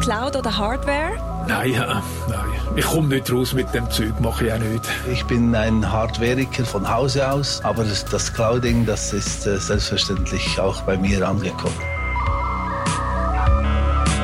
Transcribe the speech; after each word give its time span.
Cloud 0.00 0.34
oder 0.34 0.56
Hardware? 0.56 1.12
Nein, 1.46 1.72
ja, 1.72 2.02
nein. 2.28 2.38
Ich 2.74 2.86
komme 2.86 3.08
nicht 3.08 3.30
raus 3.30 3.52
mit 3.52 3.72
dem 3.74 3.90
Zeug, 3.90 4.18
mache 4.20 4.46
ich 4.46 4.52
auch 4.52 4.58
nicht. 4.58 4.88
Ich 5.12 5.24
bin 5.26 5.54
ein 5.54 5.90
Hardwareiker 5.92 6.64
von 6.64 6.88
Hause 6.88 7.30
aus, 7.30 7.62
aber 7.64 7.84
das 7.84 8.32
Clouding, 8.32 8.86
das 8.86 9.12
ist 9.12 9.46
äh, 9.46 9.58
selbstverständlich 9.58 10.58
auch 10.58 10.80
bei 10.82 10.96
mir 10.96 11.28
angekommen. 11.28 11.74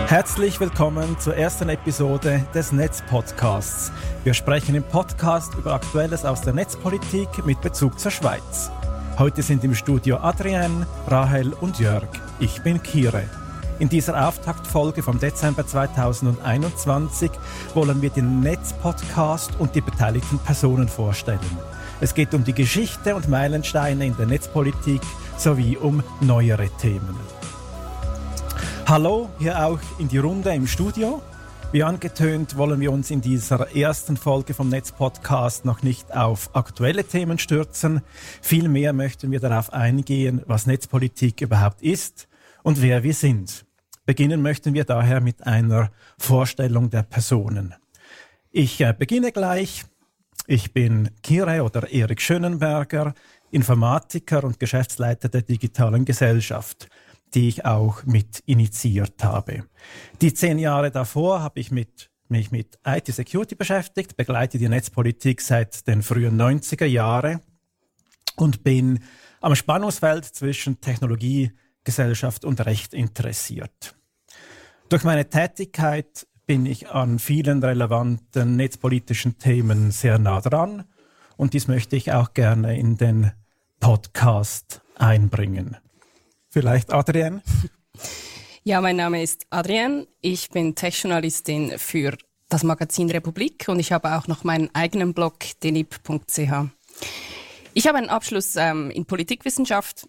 Herzlich 0.07 0.61
willkommen 0.61 1.19
zur 1.19 1.37
ersten 1.37 1.69
Episode 1.69 2.47
des 2.55 2.73
Netzpodcasts. 2.73 3.93
Wir 4.25 4.33
sprechen 4.33 4.75
im 4.77 4.85
Podcast 4.85 5.55
über 5.57 5.75
Aktuelles 5.75 6.25
aus 6.25 6.41
der 6.41 6.55
Netzpolitik 6.55 7.45
mit 7.45 7.61
Bezug 7.61 7.99
zur 7.99 8.13
Schweiz. 8.13 8.71
Heute 9.19 9.43
sind 9.43 9.63
im 9.65 9.75
Studio 9.75 10.19
Adrienne, 10.19 10.87
Rahel 11.07 11.53
und 11.53 11.79
Jörg. 11.79 12.09
Ich 12.39 12.63
bin 12.63 12.83
Kire. 12.83 13.25
In 13.79 13.91
dieser 13.91 14.27
Auftaktfolge 14.27 15.03
vom 15.03 15.21
Dezember 15.21 15.67
2021 15.67 17.31
wollen 17.75 18.01
wir 18.01 18.09
den 18.09 18.41
Netzpodcast 18.41 19.51
und 19.59 19.75
die 19.75 19.83
beteiligten 19.83 20.39
Personen 20.39 20.89
vorstellen. 20.89 21.41
Es 22.01 22.15
geht 22.15 22.33
um 22.33 22.43
die 22.43 22.55
Geschichte 22.55 23.15
und 23.15 23.29
Meilensteine 23.29 24.07
in 24.07 24.17
der 24.17 24.25
Netzpolitik 24.25 25.03
sowie 25.37 25.77
um 25.77 26.03
neuere 26.23 26.71
Themen. 26.81 27.17
Hallo, 28.87 29.29
hier 29.39 29.63
auch 29.63 29.81
in 29.99 30.09
die 30.09 30.19
Runde 30.19 30.55
im 30.55 30.67
Studio. 30.67 31.21
Wie 31.71 31.83
angetönt 31.83 32.57
wollen 32.57 32.81
wir 32.81 32.91
uns 32.93 33.11
in 33.11 33.21
dieser 33.21 33.77
ersten 33.77 34.17
Folge 34.17 34.55
vom 34.55 34.71
Netzpodcast 34.71 35.67
noch 35.67 35.83
nicht 35.83 36.17
auf 36.17 36.49
aktuelle 36.57 37.05
Themen 37.05 37.39
stürzen. 37.39 38.01
Vielmehr 38.41 38.95
möchten 38.95 39.33
wir 39.33 39.41
darauf 39.41 39.75
eingehen, 39.75 40.41
was 40.47 40.67
Netzpolitik 40.67 41.43
überhaupt 41.43 41.83
ist 41.83 42.27
und 42.63 42.81
wer 42.81 43.03
wir 43.03 43.13
sind. 43.13 43.66
Beginnen 44.07 44.41
möchten 44.41 44.73
wir 44.73 44.85
daher 44.85 45.21
mit 45.21 45.45
einer 45.45 45.91
Vorstellung 46.17 46.91
der 46.91 47.03
Personen. 47.03 47.75
Ich 48.53 48.81
äh, 48.81 48.95
beginne 48.97 49.33
gleich. 49.33 49.85
Ich 50.47 50.73
bin 50.73 51.11
Kire 51.25 51.65
oder 51.65 51.91
Erik 51.91 52.21
Schönenberger, 52.21 53.15
Informatiker 53.51 54.45
und 54.45 54.61
Geschäftsleiter 54.61 55.29
der 55.29 55.43
digitalen 55.43 56.05
Gesellschaft, 56.05 56.89
die 57.35 57.49
ich 57.49 57.65
auch 57.65 58.05
mit 58.05 58.45
initiiert 58.47 59.25
habe. 59.25 59.65
Die 60.21 60.33
zehn 60.33 60.61
Jahre 60.61 60.93
davor 60.93 61.43
habe 61.43 61.59
ich 61.59 61.73
mit, 61.73 62.09
mich 62.29 62.53
mit 62.53 62.79
IT-Security 62.87 63.57
beschäftigt, 63.57 64.17
begleite 64.17 64.57
die 64.59 64.69
Netzpolitik 64.69 65.41
seit 65.41 65.89
den 65.89 66.05
frühen 66.05 66.41
90er 66.41 66.87
Jahren 66.87 67.41
und 68.37 68.63
bin 68.63 69.01
am 69.41 69.57
Spannungsfeld 69.57 70.25
zwischen 70.27 70.81
Technologie, 70.81 71.51
Gesellschaft 71.83 72.45
und 72.45 72.65
Recht 72.65 72.95
interessiert. 72.95 73.96
Durch 74.89 75.03
meine 75.03 75.29
Tätigkeit 75.29 76.29
bin 76.47 76.65
ich 76.65 76.91
an 76.91 77.19
vielen 77.19 77.63
relevanten 77.63 78.55
netzpolitischen 78.55 79.37
Themen 79.37 79.91
sehr 79.91 80.19
nah 80.21 80.41
dran 80.41 80.85
und 81.37 81.55
dies 81.55 81.67
möchte 81.67 81.97
ich 81.97 82.13
auch 82.13 82.35
gerne 82.35 82.79
in 82.79 82.97
den 82.97 83.33
Podcast 83.81 84.83
einbringen. 84.95 85.77
Vielleicht 86.51 86.93
Adrienne? 86.93 87.43
Ja, 88.69 88.81
mein 88.81 88.97
Name 88.97 89.23
ist 89.23 89.47
Adrienne. 89.51 90.09
Ich 90.23 90.51
bin 90.51 90.75
Tech-Journalistin 90.75 91.75
für 91.79 92.19
das 92.49 92.65
Magazin 92.65 93.09
Republik 93.09 93.67
und 93.69 93.79
ich 93.79 93.93
habe 93.93 94.17
auch 94.17 94.27
noch 94.27 94.43
meinen 94.43 94.75
eigenen 94.75 95.15
Blog 95.15 95.37
denip.ch. 95.63 96.41
Ich 97.75 97.87
habe 97.87 97.99
einen 97.99 98.09
Abschluss 98.09 98.57
ähm, 98.57 98.91
in 98.91 99.07
Politikwissenschaft 99.07 100.09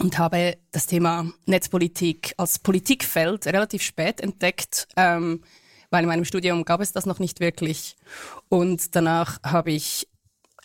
und 0.00 0.18
habe 0.18 0.56
das 0.72 0.86
Thema 0.86 1.30
Netzpolitik 1.46 2.34
als 2.36 2.58
Politikfeld 2.58 3.46
relativ 3.46 3.82
spät 3.82 4.20
entdeckt, 4.20 4.88
ähm, 4.96 5.42
weil 5.90 6.02
in 6.02 6.08
meinem 6.08 6.24
Studium 6.24 6.64
gab 6.64 6.80
es 6.80 6.92
das 6.92 7.06
noch 7.06 7.18
nicht 7.18 7.40
wirklich. 7.40 7.96
Und 8.48 8.94
danach 8.96 9.42
habe 9.42 9.72
ich 9.72 10.08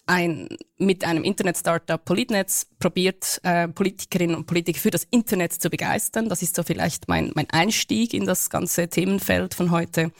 ein, 0.08 0.50
mit 0.78 1.06
einem 1.06 1.24
Internet-Startup 1.24 2.04
Politnetz 2.04 2.68
probiert, 2.80 3.40
äh, 3.44 3.68
Politikerinnen 3.68 4.36
und 4.36 4.46
Politiker 4.46 4.80
für 4.80 4.90
das 4.90 5.06
Internet 5.10 5.54
zu 5.54 5.70
begeistern. 5.70 6.28
Das 6.28 6.42
ist 6.42 6.56
so 6.56 6.64
vielleicht 6.64 7.08
mein, 7.08 7.32
mein 7.36 7.50
Einstieg 7.52 8.14
in 8.14 8.26
das 8.26 8.50
ganze 8.50 8.90
Themenfeld 8.90 9.54
von 9.54 9.72
heute. 9.72 10.12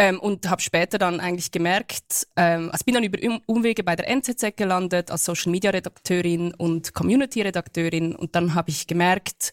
Ähm, 0.00 0.20
und 0.20 0.48
habe 0.48 0.62
später 0.62 0.96
dann 0.96 1.18
eigentlich 1.18 1.50
gemerkt, 1.50 2.28
ähm, 2.36 2.70
also 2.70 2.84
bin 2.84 2.94
dann 2.94 3.02
über 3.02 3.18
Umwege 3.46 3.82
bei 3.82 3.96
der 3.96 4.08
NZZ 4.08 4.56
gelandet 4.56 5.10
als 5.10 5.24
Social 5.24 5.50
Media 5.50 5.72
Redakteurin 5.72 6.54
und 6.54 6.94
Community 6.94 7.42
Redakteurin. 7.42 8.14
Und 8.14 8.36
dann 8.36 8.54
habe 8.54 8.70
ich 8.70 8.86
gemerkt, 8.86 9.50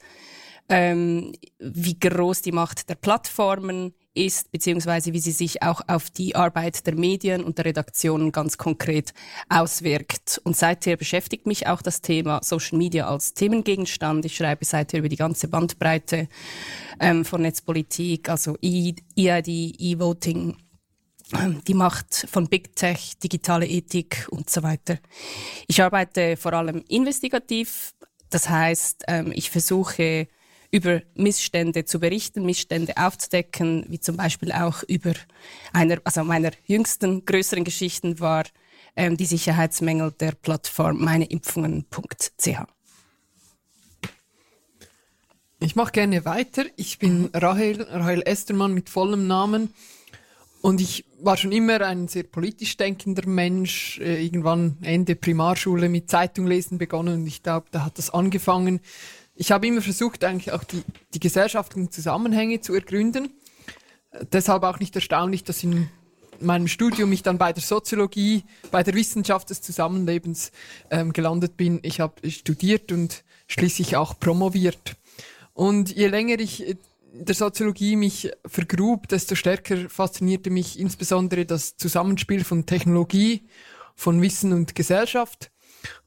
ähm, 0.69 1.33
wie 1.57 1.97
groß 1.97 2.44
die 2.44 2.51
Macht 2.51 2.89
der 2.89 2.94
Plattformen 2.94 3.95
ist, 4.15 4.51
beziehungsweise 4.51 5.13
wie 5.13 5.19
sie 5.19 5.31
sich 5.31 5.61
auch 5.61 5.81
auf 5.87 6.09
die 6.09 6.35
Arbeit 6.35 6.87
der 6.87 6.95
Medien 6.95 7.43
und 7.43 7.57
der 7.57 7.65
Redaktionen 7.65 8.31
ganz 8.31 8.57
konkret 8.57 9.13
auswirkt. 9.49 10.41
Und 10.43 10.55
seither 10.55 10.97
beschäftigt 10.97 11.45
mich 11.45 11.67
auch 11.67 11.81
das 11.81 12.01
Thema 12.01 12.39
Social 12.43 12.77
Media 12.77 13.07
als 13.07 13.33
Themengegenstand. 13.33 14.25
Ich 14.25 14.35
schreibe 14.35 14.65
seither 14.65 14.99
über 14.99 15.09
die 15.09 15.15
ganze 15.15 15.47
Bandbreite 15.47 16.27
ähm, 16.99 17.25
von 17.25 17.41
Netzpolitik, 17.41 18.29
also 18.29 18.57
EID, 18.61 19.47
E-Voting, 19.47 20.57
ähm, 21.33 21.61
die 21.67 21.73
Macht 21.73 22.27
von 22.29 22.47
Big 22.47 22.75
Tech, 22.75 23.17
digitale 23.21 23.67
Ethik 23.67 24.27
und 24.29 24.49
so 24.49 24.63
weiter. 24.63 24.99
Ich 25.67 25.81
arbeite 25.81 26.37
vor 26.37 26.53
allem 26.53 26.83
investigativ. 26.87 27.93
Das 28.29 28.49
heißt, 28.49 29.03
ähm, 29.07 29.31
ich 29.33 29.49
versuche 29.49 30.27
über 30.71 31.01
Missstände 31.15 31.85
zu 31.85 31.99
berichten, 31.99 32.45
Missstände 32.45 32.93
aufzudecken, 32.97 33.85
wie 33.89 33.99
zum 33.99 34.17
Beispiel 34.17 34.51
auch 34.51 34.83
über 34.83 35.13
einer, 35.73 35.99
also 36.03 36.23
meiner 36.23 36.51
jüngsten 36.65 37.25
größeren 37.25 37.63
Geschichten 37.63 38.19
war 38.19 38.43
ähm, 38.95 39.17
die 39.17 39.25
Sicherheitsmängel 39.25 40.11
der 40.11 40.31
Plattform 40.31 41.03
meineimpfungen.ch. 41.03 42.47
Ich 45.59 45.75
mache 45.75 45.91
gerne 45.91 46.25
weiter. 46.25 46.65
Ich 46.75 46.99
bin 46.99 47.29
Rahel, 47.33 47.81
Rahel 47.81 48.21
Estermann 48.25 48.73
mit 48.73 48.89
vollem 48.89 49.27
Namen. 49.27 49.73
Und 50.61 50.81
ich 50.81 51.05
war 51.21 51.37
schon 51.37 51.51
immer 51.51 51.81
ein 51.81 52.07
sehr 52.07 52.23
politisch 52.23 52.75
denkender 52.77 53.27
Mensch. 53.27 53.99
Äh, 53.99 54.23
irgendwann 54.23 54.77
Ende 54.81 55.15
Primarschule 55.15 55.89
mit 55.89 56.09
Zeitung 56.09 56.47
lesen 56.47 56.77
begonnen 56.77 57.21
und 57.21 57.27
ich 57.27 57.43
glaube, 57.43 57.67
da 57.71 57.85
hat 57.85 57.97
das 57.97 58.09
angefangen 58.09 58.79
ich 59.35 59.51
habe 59.51 59.68
immer 59.68 59.81
versucht, 59.81 60.23
eigentlich 60.23 60.51
auch 60.51 60.63
die, 60.63 60.84
die 61.13 61.19
gesellschaftlichen 61.19 61.91
Zusammenhänge 61.91 62.62
zu 62.62 62.73
ergründen. 62.73 63.34
Deshalb 64.31 64.63
auch 64.63 64.79
nicht 64.79 64.96
erstaunlich, 64.96 65.44
dass 65.44 65.63
in 65.63 65.90
meinem 66.40 66.68
Studium 66.68 67.12
ich 67.12 67.23
dann 67.23 67.38
bei 67.38 67.53
der 67.53 67.63
Soziologie, 67.63 68.44
bei 68.72 68.84
der 68.84 68.94
Wissenschaft 68.94 69.50
des 69.50 69.62
Zusammenlebens 69.62 70.51
ähm, 70.90 71.13
gelandet 71.13 71.57
bin. 71.57 71.79
Ich 71.84 72.00
habe 72.00 72.29
studiert 72.29 72.91
und 72.91 73.24
schließlich 73.47 73.95
auch 73.95 74.19
promoviert. 74.19 74.95
Und 75.53 75.95
je 75.95 76.07
länger 76.07 76.40
ich 76.40 76.68
äh, 76.68 76.75
der 77.13 77.35
Soziologie 77.35 77.95
mich 77.95 78.31
vergrub, 78.45 79.07
desto 79.07 79.35
stärker 79.35 79.90
faszinierte 79.90 80.50
mich 80.50 80.78
insbesondere 80.78 81.45
das 81.45 81.78
Zusammenspiel 81.78 82.44
von 82.44 82.66
Technologie, 82.66 83.47
von 83.95 84.22
Wissen 84.22 84.51
und 84.51 84.75
Gesellschaft. 84.75 85.50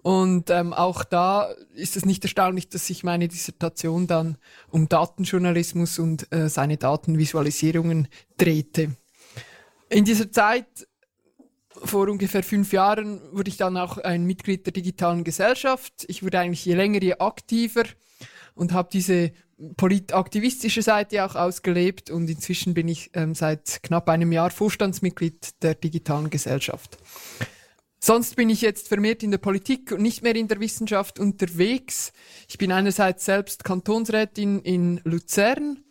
Und 0.02 0.50
ähm, 0.50 0.72
auch 0.72 1.04
da 1.04 1.50
ist 1.74 1.96
es 1.96 2.04
nicht 2.04 2.24
erstaunlich, 2.24 2.68
dass 2.68 2.86
sich 2.86 3.04
meine 3.04 3.28
Dissertation 3.28 4.06
dann 4.06 4.38
um 4.70 4.88
Datenjournalismus 4.88 5.98
und 5.98 6.32
äh, 6.32 6.48
seine 6.48 6.76
Datenvisualisierungen 6.76 8.08
drehte. 8.36 8.96
In 9.88 10.04
dieser 10.04 10.30
Zeit, 10.30 10.86
vor 11.70 12.08
ungefähr 12.08 12.42
fünf 12.42 12.72
Jahren, 12.72 13.20
wurde 13.32 13.48
ich 13.50 13.56
dann 13.56 13.76
auch 13.76 13.98
ein 13.98 14.24
Mitglied 14.24 14.66
der 14.66 14.72
digitalen 14.72 15.24
Gesellschaft. 15.24 16.04
Ich 16.08 16.22
wurde 16.22 16.40
eigentlich 16.40 16.64
je 16.64 16.74
länger, 16.74 17.02
je 17.02 17.14
aktiver 17.14 17.84
und 18.54 18.72
habe 18.72 18.88
diese 18.92 19.32
politaktivistische 19.76 20.82
Seite 20.82 21.24
auch 21.24 21.34
ausgelebt 21.34 22.10
und 22.10 22.28
inzwischen 22.28 22.74
bin 22.74 22.88
ich 22.88 23.10
ähm, 23.14 23.34
seit 23.34 23.82
knapp 23.82 24.08
einem 24.08 24.30
Jahr 24.32 24.50
Vorstandsmitglied 24.50 25.62
der 25.62 25.74
digitalen 25.74 26.30
Gesellschaft. 26.30 26.98
Sonst 28.00 28.36
bin 28.36 28.48
ich 28.48 28.60
jetzt 28.60 28.88
vermehrt 28.88 29.22
in 29.22 29.30
der 29.30 29.38
Politik 29.38 29.92
und 29.92 30.02
nicht 30.02 30.22
mehr 30.22 30.36
in 30.36 30.48
der 30.48 30.60
Wissenschaft 30.60 31.18
unterwegs. 31.18 32.12
Ich 32.48 32.58
bin 32.58 32.70
einerseits 32.70 33.24
selbst 33.24 33.64
Kantonsrätin 33.64 34.60
in 34.60 35.00
Luzern 35.04 35.82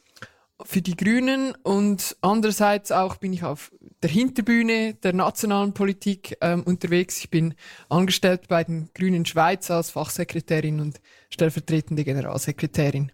für 0.64 0.82
die 0.82 0.96
Grünen 0.96 1.54
und 1.64 2.18
andererseits 2.22 2.92
auch 2.92 3.18
bin 3.18 3.34
ich 3.34 3.44
auf 3.44 3.72
der 4.02 4.10
Hinterbühne 4.10 4.96
der 4.96 5.14
nationalen 5.14 5.74
Politik 5.74 6.38
ähm, 6.42 6.64
unterwegs. 6.64 7.20
Ich 7.20 7.30
bin 7.30 7.54
angestellt 7.90 8.48
bei 8.48 8.64
den 8.64 8.90
Grünen 8.94 9.26
Schweiz 9.26 9.70
als 9.70 9.92
Fachsekretärin 9.92 10.80
und 10.80 11.00
stellvertretende 11.30 12.04
Generalsekretärin. 12.04 13.12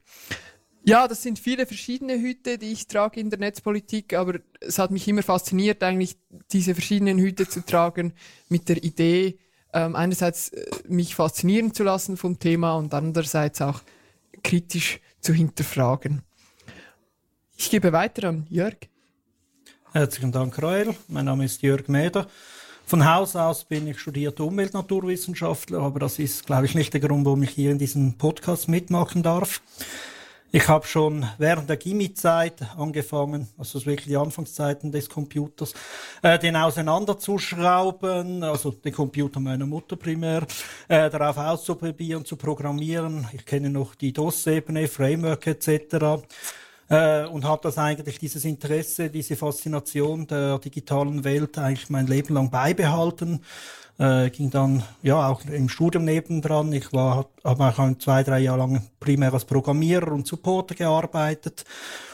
Ja, 0.85 1.07
das 1.07 1.23
sind 1.23 1.39
viele 1.39 1.65
verschiedene 1.65 2.19
Hüte, 2.19 2.57
die 2.57 2.73
ich 2.73 2.87
trage 2.87 3.19
in 3.19 3.29
der 3.29 3.39
Netzpolitik, 3.39 4.13
aber 4.13 4.39
es 4.59 4.77
hat 4.79 4.91
mich 4.91 5.07
immer 5.07 5.23
fasziniert, 5.23 5.81
eigentlich 5.81 6.17
diese 6.51 6.73
verschiedenen 6.73 7.19
Hüte 7.19 7.47
zu 7.47 7.65
tragen 7.65 8.13
mit 8.49 8.67
der 8.67 8.83
Idee, 8.83 9.39
ähm, 9.71 9.95
einerseits 9.95 10.49
äh, 10.49 10.65
mich 10.89 11.15
faszinieren 11.15 11.73
zu 11.73 11.83
lassen 11.83 12.17
vom 12.17 12.37
Thema 12.37 12.75
und 12.75 12.93
andererseits 12.93 13.61
auch 13.61 13.81
kritisch 14.43 14.99
zu 15.21 15.33
hinterfragen. 15.33 16.21
Ich 17.55 17.69
gebe 17.69 17.93
weiter 17.93 18.27
an 18.27 18.45
Jörg. 18.49 18.75
Herzlichen 19.93 20.33
Dank, 20.33 20.61
Rael. 20.61 20.95
Mein 21.07 21.25
Name 21.25 21.45
ist 21.45 21.61
Jörg 21.61 21.87
Mäder. 21.87 22.27
Von 22.85 23.05
Haus 23.05 23.37
aus 23.37 23.63
bin 23.63 23.87
ich 23.87 23.99
studierter 23.99 24.43
Umweltnaturwissenschaftler, 24.43 25.79
aber 25.79 25.99
das 25.99 26.19
ist, 26.19 26.45
glaube 26.45 26.65
ich, 26.65 26.75
nicht 26.75 26.93
der 26.93 26.99
Grund, 26.99 27.25
warum 27.25 27.43
ich 27.43 27.51
hier 27.51 27.71
in 27.71 27.79
diesem 27.79 28.17
Podcast 28.17 28.67
mitmachen 28.67 29.23
darf. 29.23 29.61
Ich 30.55 30.67
habe 30.67 30.85
schon 30.85 31.25
während 31.39 31.67
der 31.67 31.77
Gimmi-Zeit 31.77 32.61
angefangen, 32.77 33.47
also 33.57 33.83
wirklich 33.87 34.05
die 34.05 34.17
Anfangszeiten 34.17 34.91
des 34.91 35.09
Computers, 35.09 35.73
äh, 36.21 36.37
den 36.37 36.55
auseinanderzuschrauben, 36.55 38.43
also 38.43 38.69
den 38.69 38.93
Computer 38.93 39.39
meiner 39.39 39.65
Mutter 39.65 39.95
primär, 39.95 40.45
äh, 40.89 41.09
darauf 41.09 41.37
auszuprobieren, 41.37 42.23
zu 42.23 42.35
programmieren. 42.35 43.27
Ich 43.33 43.47
kenne 43.47 43.71
noch 43.71 43.95
die 43.95 44.13
DOS-Ebene, 44.13 44.87
Framework 44.87 45.47
etc 45.47 46.21
äh, 46.89 47.25
und 47.25 47.45
habe 47.45 47.61
das 47.63 47.77
eigentlich 47.77 48.19
dieses 48.19 48.45
Interesse, 48.45 49.09
diese 49.09 49.35
Faszination 49.35 50.27
der 50.27 50.59
digitalen 50.59 51.23
Welt 51.23 51.57
eigentlich 51.57 51.89
mein 51.89 52.07
Leben 52.07 52.33
lang 52.33 52.49
beibehalten. 52.49 53.41
Äh, 53.99 54.31
ging 54.31 54.49
dann 54.49 54.81
ja 55.03 55.29
auch 55.29 55.45
im 55.45 55.69
Studium 55.69 56.03
nebendran. 56.05 56.73
Ich 56.73 56.91
war 56.93 57.29
habe 57.43 57.63
auch 57.63 57.97
zwei 57.99 58.23
drei 58.23 58.39
Jahre 58.39 58.57
lang 58.59 58.81
primär 58.99 59.31
als 59.31 59.45
Programmierer 59.45 60.11
und 60.11 60.25
Supporter 60.25 60.73
gearbeitet. 60.73 61.63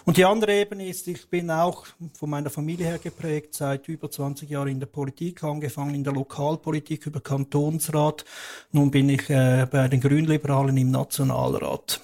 Und 0.04 0.18
die 0.18 0.26
andere 0.26 0.60
Ebene 0.60 0.90
ist, 0.90 1.08
ich 1.08 1.30
bin 1.30 1.50
auch 1.50 1.86
von 2.18 2.30
meiner 2.30 2.50
Familie 2.50 2.88
her 2.88 3.00
geprägt, 3.00 3.54
seit 3.54 3.88
über 3.88 4.12
20 4.12 4.50
Jahren 4.50 4.68
in 4.68 4.82
der 4.82 4.88
Politik, 4.88 5.42
angefangen 5.44 5.96
in 5.96 6.04
der 6.04 6.12
Lokalpolitik 6.12 7.06
über 7.06 7.22
Kantonsrat. 7.22 8.26
Nun 8.74 8.92
bin 8.92 9.08
ich 9.08 9.30
äh, 9.30 9.66
bei 9.72 9.88
den 9.88 10.02
Grünliberalen 10.02 10.76
im 10.76 10.92
Nationalrat. 10.92 12.02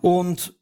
Und 0.00 0.55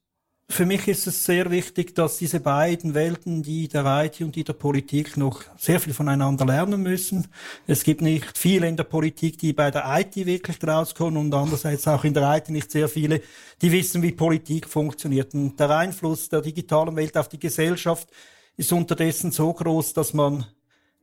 für 0.55 0.67
mich 0.67 0.87
ist 0.87 1.09
es 1.09 1.25
sehr 1.25 1.51
wichtig, 1.51 1.97
dass 1.97 2.19
diese 2.19 2.39
beiden 2.39 2.95
Welten, 2.95 3.43
die 3.43 3.67
der 3.67 4.05
IT 4.05 4.21
und 4.21 4.37
die 4.37 4.45
der 4.45 4.53
Politik, 4.53 5.17
noch 5.17 5.43
sehr 5.59 5.81
viel 5.81 5.93
voneinander 5.93 6.47
lernen 6.47 6.81
müssen. 6.81 7.27
Es 7.67 7.83
gibt 7.83 8.03
nicht 8.03 8.39
viele 8.39 8.69
in 8.69 8.77
der 8.77 8.85
Politik, 8.85 9.37
die 9.39 9.53
bei 9.53 9.73
der 9.73 9.85
IT 9.99 10.15
wirklich 10.15 10.57
rauskommen 10.63 11.17
und 11.17 11.35
andererseits 11.35 11.89
auch 11.89 12.05
in 12.05 12.15
der 12.15 12.37
IT 12.37 12.51
nicht 12.51 12.71
sehr 12.71 12.89
viele, 12.89 13.21
die 13.61 13.73
wissen, 13.73 14.01
wie 14.03 14.13
Politik 14.13 14.69
funktioniert. 14.69 15.35
Und 15.35 15.59
der 15.59 15.71
Einfluss 15.71 16.29
der 16.29 16.41
digitalen 16.41 16.95
Welt 16.95 17.17
auf 17.17 17.29
die 17.29 17.41
Gesellschaft 17.41 18.09
ist 18.57 18.73
unterdessen 18.73 19.33
so 19.33 19.53
groß, 19.53 19.93
dass 19.95 20.15
man 20.15 20.47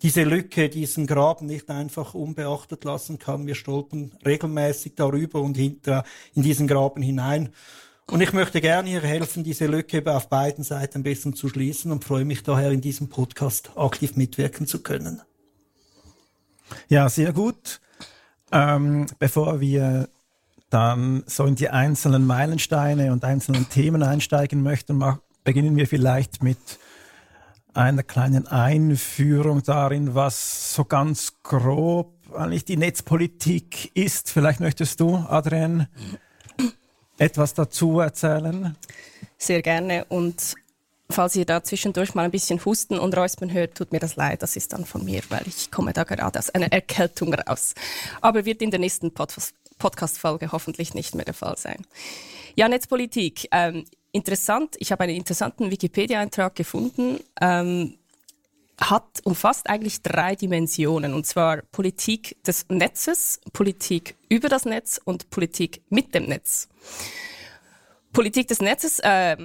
diese 0.02 0.24
Lücke, 0.24 0.70
diesen 0.70 1.06
Graben 1.08 1.48
nicht 1.48 1.70
einfach 1.70 2.14
unbeachtet 2.14 2.86
lassen 2.86 3.20
kann. 3.20 3.46
Wir 3.46 3.56
stolpern 3.56 4.14
regelmäßig 4.26 4.94
darüber 4.96 5.42
und 5.42 5.58
hinter, 5.58 6.06
in 6.34 6.42
diesen 6.42 6.68
Graben 6.68 7.02
hinein. 7.02 7.50
Und 8.12 8.20
ich 8.20 8.34
möchte 8.34 8.60
gerne 8.60 8.90
hier 8.90 9.02
helfen, 9.02 9.46
diese 9.46 9.68
Lücke 9.68 10.04
auf 10.14 10.28
beiden 10.28 10.66
Seiten 10.66 10.98
ein 10.98 11.04
bisschen 11.04 11.34
zu 11.34 11.48
schließen 11.48 11.94
und 11.94 12.04
freue 12.04 12.26
mich 12.26 12.44
daher, 12.44 12.72
in 12.72 12.82
diesem 12.82 13.08
Podcast 13.08 13.72
aktiv 13.78 14.18
mitwirken 14.18 14.68
zu 14.68 14.84
können. 14.84 15.22
Ja, 16.90 17.08
sehr 17.08 17.32
gut. 17.32 17.80
Ähm, 18.52 19.06
bevor 19.18 19.62
wir 19.62 20.10
dann 20.70 21.24
so 21.26 21.46
in 21.46 21.56
die 21.56 21.70
einzelnen 21.70 22.28
Meilensteine 22.28 23.14
und 23.14 23.24
einzelnen 23.24 23.70
Themen 23.70 24.04
einsteigen 24.04 24.62
möchten, 24.62 25.02
beginnen 25.46 25.78
wir 25.78 25.88
vielleicht 25.88 26.44
mit 26.44 26.58
einer 27.74 28.04
kleinen 28.04 28.46
Einführung 28.46 29.64
darin, 29.64 30.16
was 30.16 30.76
so 30.76 30.84
ganz 30.84 31.42
grob 31.44 32.14
eigentlich 32.36 32.66
die 32.66 32.76
Netzpolitik 32.76 33.96
ist. 33.96 34.32
Vielleicht 34.32 34.60
möchtest 34.60 35.00
du, 35.00 35.16
Adrian, 35.16 35.88
etwas 37.22 37.54
dazu 37.54 38.00
erzählen? 38.00 38.76
Sehr 39.38 39.62
gerne. 39.62 40.06
Und 40.06 40.56
falls 41.10 41.36
ihr 41.36 41.46
da 41.46 41.64
zwischendurch 41.64 42.16
mal 42.16 42.26
ein 42.26 42.32
bisschen 42.32 42.64
Husten 42.66 42.98
und 42.98 43.16
Räuspern 43.16 43.54
hört, 43.54 43.76
tut 43.76 43.92
mir 43.92 44.00
das 44.00 44.16
leid. 44.16 44.42
Das 44.42 44.56
ist 44.56 44.74
dann 44.74 44.86
von 44.86 45.06
mir, 45.06 45.22
weil 45.30 45.44
ich 45.46 45.70
komme 45.70 45.94
da 45.94 46.04
gerade 46.04 46.40
aus 46.40 46.50
einer 46.50 46.72
Erkältung 46.72 47.34
raus. 47.34 47.76
Aber 48.22 48.46
wird 48.46 48.62
in 48.62 48.72
der 48.72 48.80
nächsten 48.80 49.14
Podcast-Folge 49.14 50.52
hoffentlich 50.52 50.94
nicht 50.96 51.14
mehr 51.14 51.26
der 51.26 51.36
Fall 51.36 51.58
sein. 51.58 51.86
Ja, 52.56 52.68
Netzpolitik. 52.68 53.48
Ähm, 53.52 53.86
interessant. 54.12 54.76
Ich 54.80 54.92
habe 54.92 55.04
einen 55.04 55.16
interessanten 55.16 55.70
Wikipedia-Eintrag 55.70 56.56
gefunden. 56.56 57.20
Ähm, 57.40 57.98
hat, 58.82 59.22
umfasst 59.24 59.70
eigentlich 59.70 60.02
drei 60.02 60.36
Dimensionen, 60.36 61.14
und 61.14 61.26
zwar 61.26 61.62
Politik 61.72 62.42
des 62.44 62.66
Netzes, 62.70 63.40
Politik 63.54 64.16
über 64.30 64.50
das 64.50 64.66
Netz 64.66 65.00
und 65.04 65.30
Politik 65.30 65.84
mit 65.90 66.16
dem 66.16 66.26
Netz. 66.26 66.68
Politik 68.12 68.48
des 68.48 68.60
Netzes 68.60 69.00
äh, 69.00 69.38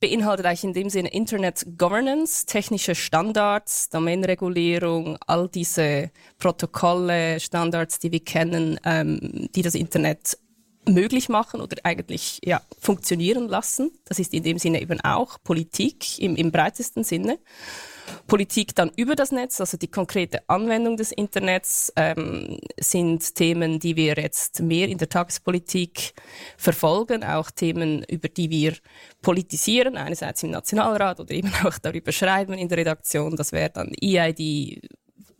beinhaltet 0.00 0.46
eigentlich 0.46 0.64
in 0.64 0.72
dem 0.74 0.90
Sinne 0.90 1.08
Internet 1.08 1.64
Governance, 1.78 2.44
technische 2.46 2.94
Standards, 2.94 3.88
Domainregulierung, 3.88 5.16
all 5.26 5.48
diese 5.48 6.10
Protokolle, 6.38 7.40
Standards, 7.40 7.98
die 7.98 8.12
wir 8.12 8.22
kennen, 8.22 8.78
ähm, 8.84 9.48
die 9.54 9.62
das 9.62 9.74
Internet 9.74 10.38
möglich 10.86 11.28
machen 11.28 11.60
oder 11.60 11.76
eigentlich 11.84 12.40
ja, 12.44 12.60
funktionieren 12.78 13.48
lassen. 13.48 13.92
Das 14.04 14.18
ist 14.18 14.34
in 14.34 14.42
dem 14.42 14.58
Sinne 14.58 14.80
eben 14.80 15.00
auch 15.00 15.38
Politik 15.42 16.18
im, 16.18 16.36
im 16.36 16.50
breitesten 16.52 17.04
Sinne. 17.04 17.38
Politik 18.26 18.74
dann 18.74 18.90
über 18.96 19.16
das 19.16 19.32
Netz, 19.32 19.60
also 19.60 19.76
die 19.76 19.90
konkrete 19.90 20.48
Anwendung 20.48 20.96
des 20.96 21.12
Internets, 21.12 21.92
ähm, 21.96 22.58
sind 22.78 23.34
Themen, 23.34 23.78
die 23.78 23.96
wir 23.96 24.14
jetzt 24.14 24.60
mehr 24.60 24.88
in 24.88 24.98
der 24.98 25.08
Tagespolitik 25.08 26.14
verfolgen, 26.56 27.24
auch 27.24 27.50
Themen, 27.50 28.04
über 28.04 28.28
die 28.28 28.50
wir 28.50 28.74
politisieren, 29.22 29.96
einerseits 29.96 30.42
im 30.42 30.50
Nationalrat 30.50 31.20
oder 31.20 31.32
eben 31.32 31.52
auch 31.64 31.78
darüber 31.78 32.12
schreiben 32.12 32.54
in 32.54 32.68
der 32.68 32.78
Redaktion. 32.78 33.36
Das 33.36 33.52
wäre 33.52 33.70
dann 33.70 33.92
EID, 34.00 34.80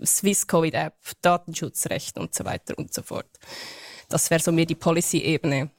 Swiss 0.05 0.47
Covid 0.47 0.75
App, 0.75 0.95
Datenschutzrecht 1.23 2.19
und 2.19 2.35
so 2.35 2.45
weiter 2.45 2.79
und 2.79 2.93
so 2.93 3.03
fort. 3.03 3.29
Das 4.09 4.31
wäre 4.31 4.41
so 4.41 4.53
mehr 4.53 4.67
die 4.67 4.75
Policy-Ebene. 4.75 5.71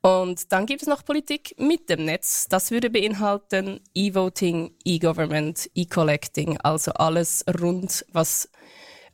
Und 0.00 0.52
dann 0.52 0.66
gibt 0.66 0.82
es 0.82 0.88
noch 0.88 1.04
Politik 1.04 1.54
mit 1.58 1.88
dem 1.88 2.04
Netz. 2.04 2.46
Das 2.48 2.70
würde 2.70 2.90
beinhalten 2.90 3.80
E-Voting, 3.94 4.74
E-Government, 4.84 5.70
E-Collecting, 5.74 6.58
also 6.60 6.92
alles 6.92 7.44
rund, 7.58 8.04
was 8.12 8.50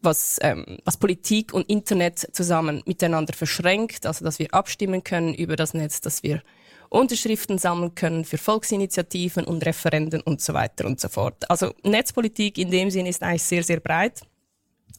was, 0.02 0.38
ähm, 0.40 0.78
was 0.84 0.96
Politik 0.96 1.52
und 1.52 1.68
Internet 1.68 2.34
zusammen 2.34 2.82
miteinander 2.86 3.34
verschränkt, 3.34 4.06
also 4.06 4.24
dass 4.24 4.38
wir 4.38 4.52
abstimmen 4.54 5.04
können 5.04 5.34
über 5.34 5.56
das 5.56 5.74
Netz, 5.74 6.00
dass 6.00 6.22
wir 6.22 6.42
Unterschriften 6.88 7.58
sammeln 7.58 7.94
können 7.94 8.24
für 8.24 8.38
Volksinitiativen 8.38 9.44
und 9.44 9.64
Referenden 9.64 10.22
und 10.22 10.40
so 10.40 10.54
weiter 10.54 10.86
und 10.86 11.00
so 11.00 11.08
fort. 11.08 11.48
Also 11.48 11.72
Netzpolitik 11.84 12.58
in 12.58 12.70
dem 12.70 12.90
Sinn 12.90 13.06
ist 13.06 13.22
eigentlich 13.22 13.44
sehr, 13.44 13.62
sehr 13.62 13.78
breit. 13.78 14.22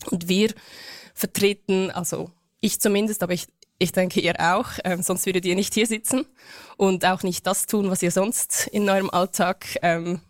Und 0.10 0.30
wir 0.30 0.54
vertreten, 1.13 1.92
also 1.92 2.32
ich 2.62 2.80
zumindest, 2.80 3.24
aber 3.24 3.34
ich 3.34 3.48
ich 3.82 3.91
denke, 3.91 4.22
ihr 4.22 4.36
auch, 4.39 4.68
ähm, 4.84 5.01
sonst 5.01 5.25
würdet 5.25 5.44
ihr 5.44 5.56
nicht 5.56 5.74
hier 5.74 5.88
sitzen 5.88 6.27
und 6.77 7.03
auch 7.03 7.24
nicht 7.24 7.48
das 7.48 7.65
tun, 7.65 7.89
was 7.89 8.03
ihr 8.03 8.12
sonst 8.12 8.68
in 8.68 8.88
eurem 8.88 9.10
Alltag 9.10 9.65
ähm, 9.82 10.22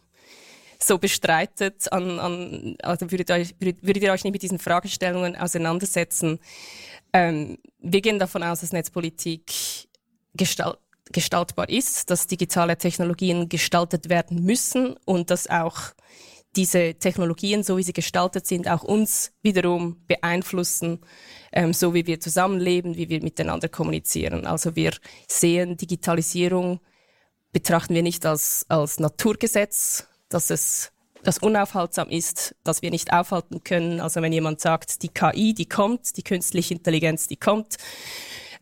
so 0.79 0.97
bestreitet. 0.97 1.91
An, 1.91 2.19
an, 2.19 2.77
also 2.81 3.11
würdet, 3.11 3.29
euch, 3.29 3.53
würdet 3.59 4.03
ihr 4.03 4.11
euch 4.13 4.23
nicht 4.23 4.31
mit 4.31 4.41
diesen 4.41 4.57
Fragestellungen 4.57 5.35
auseinandersetzen. 5.35 6.39
Ähm, 7.11 7.57
wir 7.79 7.99
gehen 7.99 8.19
davon 8.19 8.41
aus, 8.41 8.61
dass 8.61 8.71
Netzpolitik 8.71 9.51
gestalt, 10.33 10.77
gestaltbar 11.11 11.67
ist, 11.67 12.09
dass 12.09 12.27
digitale 12.27 12.77
Technologien 12.77 13.49
gestaltet 13.49 14.07
werden 14.07 14.45
müssen 14.45 14.95
und 15.03 15.29
dass 15.29 15.49
auch 15.49 15.77
diese 16.55 16.95
Technologien, 16.95 17.63
so 17.63 17.77
wie 17.77 17.83
sie 17.83 17.91
gestaltet 17.91 18.47
sind, 18.47 18.69
auch 18.69 18.83
uns 18.83 19.33
wiederum 19.41 20.01
beeinflussen, 20.07 21.01
ähm, 21.51 21.73
so 21.73 21.93
wie 21.93 22.07
wir 22.07 22.19
zusammenleben, 22.19 22.95
wie 22.95 23.09
wir 23.09 23.21
miteinander 23.21 23.69
kommunizieren. 23.69 24.45
Also 24.45 24.75
wir 24.75 24.93
sehen 25.27 25.77
Digitalisierung, 25.77 26.79
betrachten 27.51 27.93
wir 27.93 28.03
nicht 28.03 28.25
als, 28.25 28.65
als 28.69 28.99
Naturgesetz, 28.99 30.07
dass 30.29 30.49
es 30.49 30.91
das 31.23 31.37
unaufhaltsam 31.37 32.09
ist, 32.09 32.55
dass 32.63 32.81
wir 32.81 32.89
nicht 32.89 33.13
aufhalten 33.13 33.63
können. 33.63 33.99
Also 33.99 34.21
wenn 34.21 34.33
jemand 34.33 34.59
sagt, 34.59 35.03
die 35.03 35.09
KI, 35.09 35.53
die 35.53 35.67
kommt, 35.67 36.17
die 36.17 36.23
künstliche 36.23 36.73
Intelligenz, 36.73 37.27
die 37.27 37.37
kommt, 37.37 37.77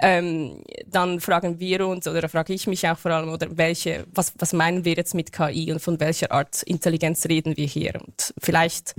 ähm, 0.02 0.64
dann 0.88 1.20
fragen 1.20 1.60
wir 1.60 1.86
uns 1.88 2.08
oder 2.08 2.28
frage 2.30 2.54
ich 2.54 2.68
mich 2.68 2.88
auch 2.88 2.98
vor 2.98 3.12
allem, 3.12 3.30
oder 3.30 3.58
welche, 3.58 4.06
was, 4.14 4.34
was 4.38 4.54
meinen 4.54 4.86
wir 4.86 4.94
jetzt 4.94 5.14
mit 5.14 5.32
KI 5.32 5.72
und 5.72 5.82
von 5.82 6.00
welcher 6.00 6.32
Art 6.32 6.64
Intelligenz 6.64 7.26
reden 7.26 7.58
wir 7.58 7.68
hier? 7.68 7.96
Und 7.96 8.34
vielleicht 8.40 8.96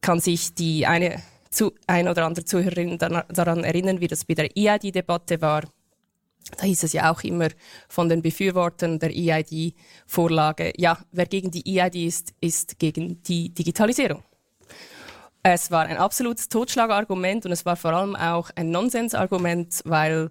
kann 0.00 0.20
sich 0.20 0.54
die 0.54 0.86
eine 0.86 1.22
zu, 1.56 1.72
ein 1.86 2.06
oder 2.06 2.26
andere 2.26 2.44
Zuhörerin 2.44 2.98
daran 2.98 3.64
erinnern, 3.64 4.00
wie 4.00 4.08
das 4.08 4.24
bei 4.24 4.34
der 4.34 4.50
EID-Debatte 4.54 5.40
war. 5.40 5.62
Da 6.58 6.64
hieß 6.64 6.84
es 6.84 6.92
ja 6.92 7.10
auch 7.10 7.22
immer 7.22 7.48
von 7.88 8.08
den 8.08 8.22
Befürwortern 8.22 8.98
der 8.98 9.10
EID-Vorlage, 9.10 10.72
ja, 10.76 10.98
wer 11.10 11.26
gegen 11.26 11.50
die 11.50 11.78
EID 11.78 11.96
ist, 11.96 12.34
ist 12.40 12.78
gegen 12.78 13.22
die 13.22 13.52
Digitalisierung. 13.52 14.22
Es 15.42 15.70
war 15.70 15.86
ein 15.86 15.96
absolutes 15.96 16.48
Totschlagargument 16.48 17.46
und 17.46 17.52
es 17.52 17.64
war 17.64 17.76
vor 17.76 17.92
allem 17.92 18.14
auch 18.16 18.50
ein 18.54 18.70
Nonsensargument, 18.70 19.80
weil 19.84 20.30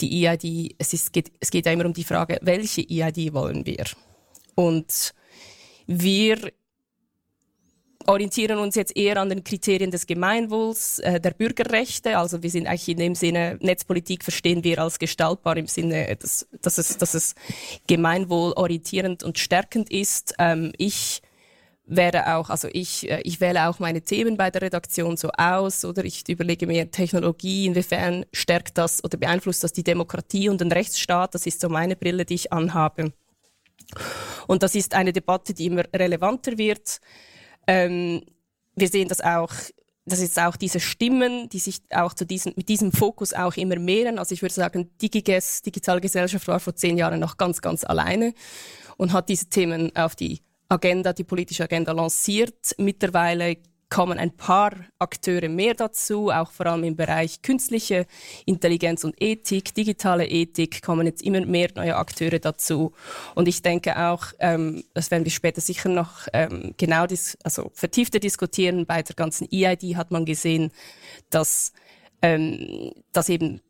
die 0.00 0.24
EID, 0.24 0.76
es, 0.78 0.92
ist, 0.92 1.12
geht, 1.12 1.32
es 1.40 1.50
geht 1.50 1.66
ja 1.66 1.72
immer 1.72 1.86
um 1.86 1.92
die 1.92 2.04
Frage, 2.04 2.38
welche 2.42 2.82
EID 2.82 3.34
wollen 3.34 3.66
wir? 3.66 3.84
Und 4.54 5.14
Wir 5.86 6.52
orientieren 8.10 8.58
uns 8.58 8.74
jetzt 8.74 8.96
eher 8.96 9.16
an 9.18 9.28
den 9.28 9.44
Kriterien 9.44 9.90
des 9.90 10.06
Gemeinwohls, 10.06 10.98
äh, 10.98 11.20
der 11.20 11.30
Bürgerrechte. 11.30 12.18
Also 12.18 12.42
wir 12.42 12.50
sind 12.50 12.66
eigentlich 12.66 12.88
in 12.88 12.98
dem 12.98 13.14
Sinne, 13.14 13.56
Netzpolitik 13.60 14.24
verstehen 14.24 14.64
wir 14.64 14.80
als 14.80 14.98
gestaltbar 14.98 15.56
im 15.56 15.66
Sinne, 15.66 16.16
dass, 16.16 16.46
dass, 16.60 16.78
es, 16.78 16.98
dass 16.98 17.14
es 17.14 17.34
gemeinwohlorientierend 17.86 19.22
und 19.22 19.38
stärkend 19.38 19.90
ist. 19.90 20.34
Ähm, 20.38 20.72
ich 20.76 21.22
werde 21.86 22.34
auch, 22.34 22.50
also 22.50 22.68
ich, 22.72 23.08
äh, 23.08 23.20
ich 23.22 23.40
wähle 23.40 23.68
auch 23.68 23.78
meine 23.78 24.02
Themen 24.02 24.36
bei 24.36 24.50
der 24.50 24.62
Redaktion 24.62 25.16
so 25.16 25.30
aus 25.36 25.84
oder 25.84 26.04
ich 26.04 26.28
überlege 26.28 26.66
mir 26.66 26.90
Technologie, 26.90 27.66
inwiefern 27.66 28.26
stärkt 28.32 28.76
das 28.78 29.04
oder 29.04 29.18
beeinflusst 29.18 29.62
das 29.62 29.72
die 29.72 29.84
Demokratie 29.84 30.48
und 30.48 30.60
den 30.60 30.72
Rechtsstaat. 30.72 31.34
Das 31.34 31.46
ist 31.46 31.60
so 31.60 31.68
meine 31.68 31.96
Brille, 31.96 32.24
die 32.24 32.34
ich 32.34 32.52
anhabe. 32.52 33.12
Und 34.46 34.62
das 34.62 34.74
ist 34.74 34.94
eine 34.94 35.12
Debatte, 35.12 35.54
die 35.54 35.66
immer 35.66 35.84
relevanter 35.94 36.58
wird. 36.58 37.00
Ähm, 37.70 38.22
wir 38.74 38.88
sehen 38.88 39.06
das 39.06 39.20
auch, 39.20 39.52
das 40.04 40.18
ist 40.18 40.40
auch 40.40 40.56
diese 40.56 40.80
Stimmen, 40.80 41.48
die 41.50 41.60
sich 41.60 41.82
auch 41.90 42.14
zu 42.14 42.26
diesem, 42.26 42.52
mit 42.56 42.68
diesem 42.68 42.90
Fokus 42.90 43.32
auch 43.32 43.56
immer 43.56 43.78
mehren. 43.78 44.18
Also 44.18 44.32
ich 44.34 44.42
würde 44.42 44.54
sagen, 44.54 44.90
DigiGes, 45.00 45.62
Digitale 45.62 46.00
Gesellschaft, 46.00 46.48
war 46.48 46.58
vor 46.58 46.74
zehn 46.74 46.98
Jahren 46.98 47.20
noch 47.20 47.36
ganz, 47.36 47.60
ganz 47.60 47.84
alleine 47.84 48.34
und 48.96 49.12
hat 49.12 49.28
diese 49.28 49.48
Themen 49.50 49.94
auf 49.94 50.16
die 50.16 50.40
Agenda, 50.68 51.12
die 51.12 51.22
politische 51.22 51.62
Agenda 51.62 51.92
lanciert. 51.92 52.74
Mittlerweile 52.76 53.58
kommen 53.90 54.18
ein 54.18 54.30
paar 54.30 54.72
Akteure 55.00 55.48
mehr 55.48 55.74
dazu, 55.74 56.30
auch 56.30 56.52
vor 56.52 56.66
allem 56.66 56.84
im 56.84 56.96
Bereich 56.96 57.42
künstliche 57.42 58.06
Intelligenz 58.46 59.02
und 59.02 59.20
Ethik, 59.20 59.74
digitale 59.74 60.26
Ethik 60.26 60.80
kommen 60.82 61.06
jetzt 61.06 61.22
immer 61.22 61.44
mehr 61.44 61.70
neue 61.74 61.96
Akteure 61.96 62.38
dazu. 62.38 62.92
Und 63.34 63.48
ich 63.48 63.62
denke 63.62 63.98
auch, 63.98 64.26
ähm, 64.38 64.84
das 64.94 65.10
werden 65.10 65.24
wir 65.24 65.32
später 65.32 65.60
sicher 65.60 65.88
noch 65.88 66.28
ähm, 66.32 66.74
genau 66.76 67.06
dis 67.06 67.36
also 67.42 67.70
vertiefter 67.74 68.20
diskutieren. 68.20 68.86
Bei 68.86 69.02
der 69.02 69.16
ganzen 69.16 69.48
EID 69.50 69.96
hat 69.96 70.12
man 70.12 70.24
gesehen, 70.24 70.70
dass, 71.30 71.72
ähm, 72.22 72.92
dass 73.12 73.28
eben 73.28 73.60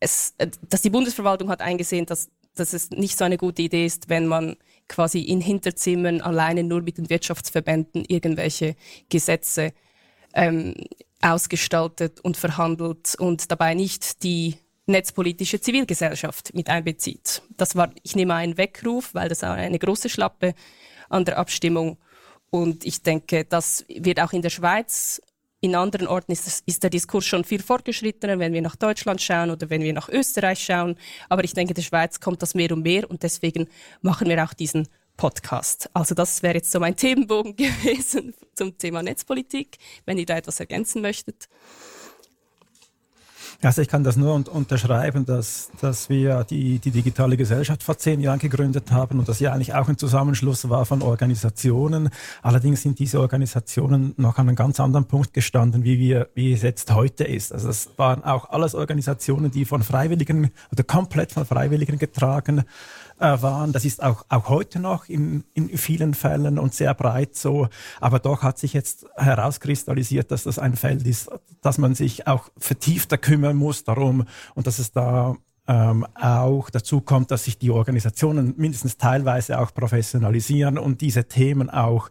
es, 0.00 0.34
äh, 0.36 0.48
dass 0.68 0.82
die 0.82 0.90
Bundesverwaltung 0.90 1.48
hat 1.48 1.62
eingesehen, 1.62 2.04
dass, 2.04 2.28
dass 2.54 2.72
es 2.72 2.90
nicht 2.90 3.18
so 3.18 3.24
eine 3.24 3.38
gute 3.38 3.62
Idee 3.62 3.86
ist, 3.86 4.08
wenn 4.08 4.26
man 4.26 4.56
quasi 4.88 5.20
in 5.20 5.40
Hinterzimmern 5.40 6.20
alleine 6.20 6.64
nur 6.64 6.82
mit 6.82 6.98
den 6.98 7.08
Wirtschaftsverbänden 7.08 8.04
irgendwelche 8.06 8.76
Gesetze 9.08 9.72
ähm, 10.34 10.74
ausgestaltet 11.20 12.20
und 12.20 12.36
verhandelt 12.36 13.14
und 13.18 13.50
dabei 13.50 13.74
nicht 13.74 14.22
die 14.22 14.56
netzpolitische 14.86 15.60
Zivilgesellschaft 15.60 16.52
mit 16.54 16.68
einbezieht. 16.68 17.42
Das 17.56 17.76
war, 17.76 17.90
ich 18.02 18.16
nehme 18.16 18.34
einen 18.34 18.58
Weckruf, 18.58 19.14
weil 19.14 19.28
das 19.28 19.44
eine 19.44 19.78
große 19.78 20.08
Schlappe 20.08 20.54
an 21.08 21.24
der 21.24 21.38
Abstimmung. 21.38 21.98
Und 22.50 22.84
ich 22.84 23.02
denke, 23.02 23.44
das 23.44 23.84
wird 23.88 24.20
auch 24.20 24.32
in 24.32 24.42
der 24.42 24.50
Schweiz 24.50 25.22
in 25.62 25.76
anderen 25.76 26.08
Orten 26.08 26.32
ist, 26.32 26.64
ist, 26.66 26.82
der 26.82 26.90
Diskurs 26.90 27.24
schon 27.24 27.44
viel 27.44 27.62
fortgeschrittener, 27.62 28.40
wenn 28.40 28.52
wir 28.52 28.60
nach 28.60 28.74
Deutschland 28.74 29.22
schauen 29.22 29.48
oder 29.48 29.70
wenn 29.70 29.82
wir 29.82 29.92
nach 29.92 30.08
Österreich 30.08 30.58
schauen. 30.58 30.96
Aber 31.28 31.44
ich 31.44 31.54
denke, 31.54 31.70
in 31.70 31.76
der 31.76 31.82
Schweiz 31.82 32.18
kommt 32.18 32.42
das 32.42 32.54
mehr 32.54 32.72
und 32.72 32.82
mehr 32.82 33.08
und 33.08 33.22
deswegen 33.22 33.68
machen 34.00 34.28
wir 34.28 34.42
auch 34.42 34.54
diesen 34.54 34.88
Podcast. 35.16 35.88
Also 35.94 36.16
das 36.16 36.42
wäre 36.42 36.54
jetzt 36.54 36.72
so 36.72 36.80
mein 36.80 36.96
Themenbogen 36.96 37.54
gewesen 37.56 38.34
zum 38.54 38.76
Thema 38.76 39.04
Netzpolitik, 39.04 39.78
wenn 40.04 40.18
ihr 40.18 40.26
da 40.26 40.36
etwas 40.36 40.58
ergänzen 40.58 41.00
möchtet. 41.00 41.48
Also 43.64 43.80
ich 43.80 43.86
kann 43.86 44.02
das 44.02 44.16
nur 44.16 44.34
un 44.34 44.42
unterschreiben, 44.42 45.24
dass, 45.24 45.70
dass 45.80 46.08
wir 46.08 46.42
die, 46.42 46.80
die 46.80 46.90
digitale 46.90 47.36
Gesellschaft 47.36 47.84
vor 47.84 47.96
zehn 47.96 48.20
Jahren 48.20 48.40
gegründet 48.40 48.90
haben 48.90 49.20
und 49.20 49.28
das 49.28 49.38
ja 49.38 49.52
eigentlich 49.52 49.72
auch 49.72 49.88
ein 49.88 49.96
Zusammenschluss 49.96 50.68
war 50.68 50.84
von 50.84 51.00
Organisationen. 51.00 52.10
Allerdings 52.42 52.82
sind 52.82 52.98
diese 52.98 53.20
Organisationen 53.20 54.14
noch 54.16 54.38
an 54.38 54.48
einem 54.48 54.56
ganz 54.56 54.80
anderen 54.80 55.06
Punkt 55.06 55.32
gestanden, 55.32 55.84
wie, 55.84 56.00
wir, 56.00 56.28
wie 56.34 56.52
es 56.52 56.62
jetzt 56.62 56.92
heute 56.92 57.22
ist. 57.22 57.52
Also 57.52 57.68
es 57.68 57.90
waren 57.96 58.24
auch 58.24 58.50
alles 58.50 58.74
Organisationen, 58.74 59.52
die 59.52 59.64
von 59.64 59.84
Freiwilligen 59.84 60.50
oder 60.72 60.82
komplett 60.82 61.30
von 61.30 61.46
Freiwilligen 61.46 61.98
getragen 61.98 62.64
waren. 63.22 63.72
Das 63.72 63.84
ist 63.84 64.02
auch, 64.02 64.24
auch 64.28 64.48
heute 64.48 64.80
noch 64.80 65.08
in, 65.08 65.44
in 65.54 65.68
vielen 65.78 66.14
Fällen 66.14 66.58
und 66.58 66.74
sehr 66.74 66.94
breit 66.94 67.36
so. 67.36 67.68
Aber 68.00 68.18
doch 68.18 68.42
hat 68.42 68.58
sich 68.58 68.72
jetzt 68.72 69.06
herauskristallisiert, 69.16 70.30
dass 70.30 70.44
das 70.44 70.58
ein 70.58 70.76
Feld 70.76 71.06
ist, 71.06 71.30
dass 71.60 71.78
man 71.78 71.94
sich 71.94 72.26
auch 72.26 72.50
vertiefter 72.58 73.18
kümmern 73.18 73.56
muss 73.56 73.84
darum 73.84 74.24
und 74.54 74.66
dass 74.66 74.78
es 74.78 74.92
da 74.92 75.36
ähm, 75.68 76.04
auch 76.14 76.70
dazu 76.70 77.00
kommt, 77.00 77.30
dass 77.30 77.44
sich 77.44 77.58
die 77.58 77.70
Organisationen 77.70 78.54
mindestens 78.56 78.96
teilweise 78.96 79.60
auch 79.60 79.72
professionalisieren 79.72 80.76
und 80.76 81.00
diese 81.00 81.28
Themen 81.28 81.70
auch 81.70 82.10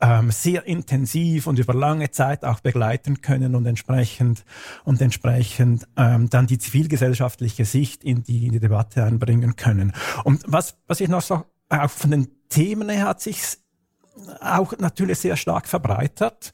ähm, 0.00 0.30
sehr 0.30 0.66
intensiv 0.66 1.46
und 1.46 1.58
über 1.58 1.74
lange 1.74 2.10
Zeit 2.10 2.44
auch 2.44 2.60
begleiten 2.60 3.20
können 3.20 3.54
und 3.54 3.66
entsprechend 3.66 4.44
und 4.84 5.00
entsprechend 5.00 5.86
ähm, 5.96 6.30
dann 6.30 6.46
die 6.46 6.58
zivilgesellschaftliche 6.58 7.64
Sicht 7.64 8.04
in 8.04 8.22
die, 8.22 8.46
in 8.46 8.52
die 8.52 8.60
Debatte 8.60 9.04
einbringen 9.04 9.56
können. 9.56 9.92
Und 10.24 10.42
was, 10.46 10.76
was 10.86 11.00
ich 11.00 11.08
noch 11.08 11.22
so 11.22 11.44
auch 11.68 11.90
von 11.90 12.10
den 12.10 12.28
Themen 12.48 12.88
her 12.88 13.06
hat 13.06 13.20
sich 13.20 13.58
auch 14.40 14.76
natürlich 14.78 15.18
sehr 15.18 15.36
stark 15.36 15.68
verbreitert. 15.68 16.52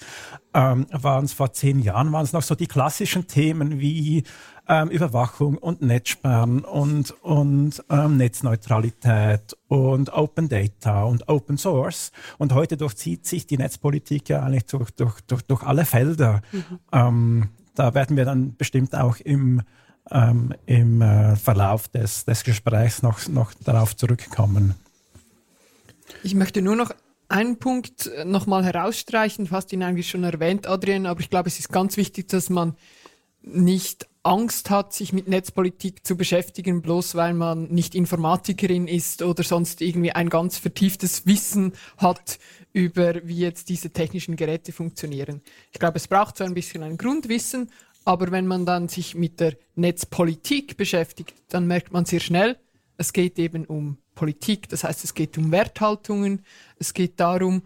Ähm, 0.55 0.87
waren 0.91 1.25
es 1.25 1.33
vor 1.33 1.53
zehn 1.53 1.81
Jahren, 1.81 2.13
waren 2.13 2.25
es 2.25 2.33
noch 2.33 2.43
so 2.43 2.55
die 2.55 2.67
klassischen 2.67 3.27
Themen 3.27 3.81
wie 3.81 4.25
ähm, 4.69 4.89
Überwachung 4.91 5.59
und 5.59 5.83
Netzsperren 5.83 6.65
und, 6.65 7.11
und 7.23 7.85
ähm, 7.89 8.17
Netzneutralität 8.17 9.57
und 9.69 10.13
Open 10.13 10.49
Data 10.49 11.05
und 11.05 11.29
Open 11.29 11.59
Source. 11.59 12.13
Und 12.39 12.53
heute 12.53 12.77
durchzieht 12.77 13.27
sich 13.27 13.47
die 13.47 13.59
Netzpolitik 13.59 14.29
ja 14.29 14.43
eigentlich 14.43 14.67
durch, 14.67 14.91
durch, 14.91 15.21
durch, 15.23 15.43
durch 15.43 15.63
alle 15.63 15.85
Felder. 15.85 16.43
Mhm. 16.53 16.79
Ähm, 16.93 17.49
da 17.75 17.95
werden 17.95 18.17
wir 18.17 18.25
dann 18.25 18.57
bestimmt 18.57 18.95
auch 18.95 19.19
im, 19.19 19.63
ähm, 20.11 20.55
im 20.67 21.03
äh, 21.03 21.37
Verlauf 21.37 21.89
des, 21.89 22.25
des 22.25 22.43
Gesprächs 22.43 23.03
noch, 23.03 23.29
noch 23.29 23.53
darauf 23.65 23.95
zurückkommen. 23.95 24.75
Ich 26.23 26.35
möchte 26.35 26.63
nur 26.63 26.77
noch 26.77 26.93
einen 27.29 27.59
Punkt 27.59 28.11
nochmal 28.25 28.65
herausstreichen. 28.65 29.47
Du 29.47 29.51
hast 29.53 29.73
ihn 29.73 29.83
eigentlich 29.83 30.09
schon 30.09 30.25
erwähnt, 30.25 30.67
Adrian, 30.67 31.07
aber 31.07 31.21
ich 31.21 31.31
glaube, 31.31 31.49
es 31.49 31.59
ist 31.59 31.71
ganz 31.71 31.97
wichtig, 31.97 32.29
dass 32.29 32.51
man 32.51 32.77
nicht 33.43 34.09
Angst 34.27 34.71
hat, 34.71 34.93
sich 34.93 35.13
mit 35.13 35.29
Netzpolitik 35.29 36.05
zu 36.05 36.17
beschäftigen, 36.17 36.83
bloß 36.83 37.15
weil 37.15 37.33
man 37.33 37.69
nicht 37.69 37.95
Informatikerin 37.95 38.89
ist 38.89 39.23
oder 39.23 39.45
sonst 39.45 39.81
irgendwie 39.81 40.13
ein 40.13 40.29
ganz 40.29 40.59
vertieftes 40.59 41.27
Wissen 41.27 41.73
hat 41.97 42.39
über, 42.73 43.27
wie 43.27 43.39
jetzt 43.39 43.69
diese 43.69 43.91
technischen 43.91 44.35
Geräte 44.35 44.73
funktionieren. 44.73 45.43
Ich 45.73 45.79
glaube, 45.79 45.97
es 45.99 46.09
braucht 46.09 46.39
so 46.39 46.45
ein 46.45 46.55
bisschen 46.55 46.83
ein 46.83 46.99
Grundwissen, 46.99 47.71
aber 48.05 48.33
wenn 48.33 48.47
man 48.47 48.67
dann 48.67 48.89
sich 48.89 49.15
mit 49.15 49.39
der 49.39 49.57
Netzpolitik 49.77 50.77
beschäftigt, 50.77 51.35
dann 51.49 51.67
merkt 51.67 51.93
man 51.93 52.05
sehr 52.05 52.21
schnell, 52.21 52.59
es 52.97 53.13
geht 53.13 53.39
eben 53.39 53.65
um 53.65 53.99
Politik, 54.17 54.69
das 54.69 54.83
heißt, 54.83 55.05
es 55.05 55.15
geht 55.15 55.39
um 55.39 55.53
Werthaltungen, 55.53 56.45
es 56.79 56.95
geht 56.95 57.21
darum, 57.21 57.63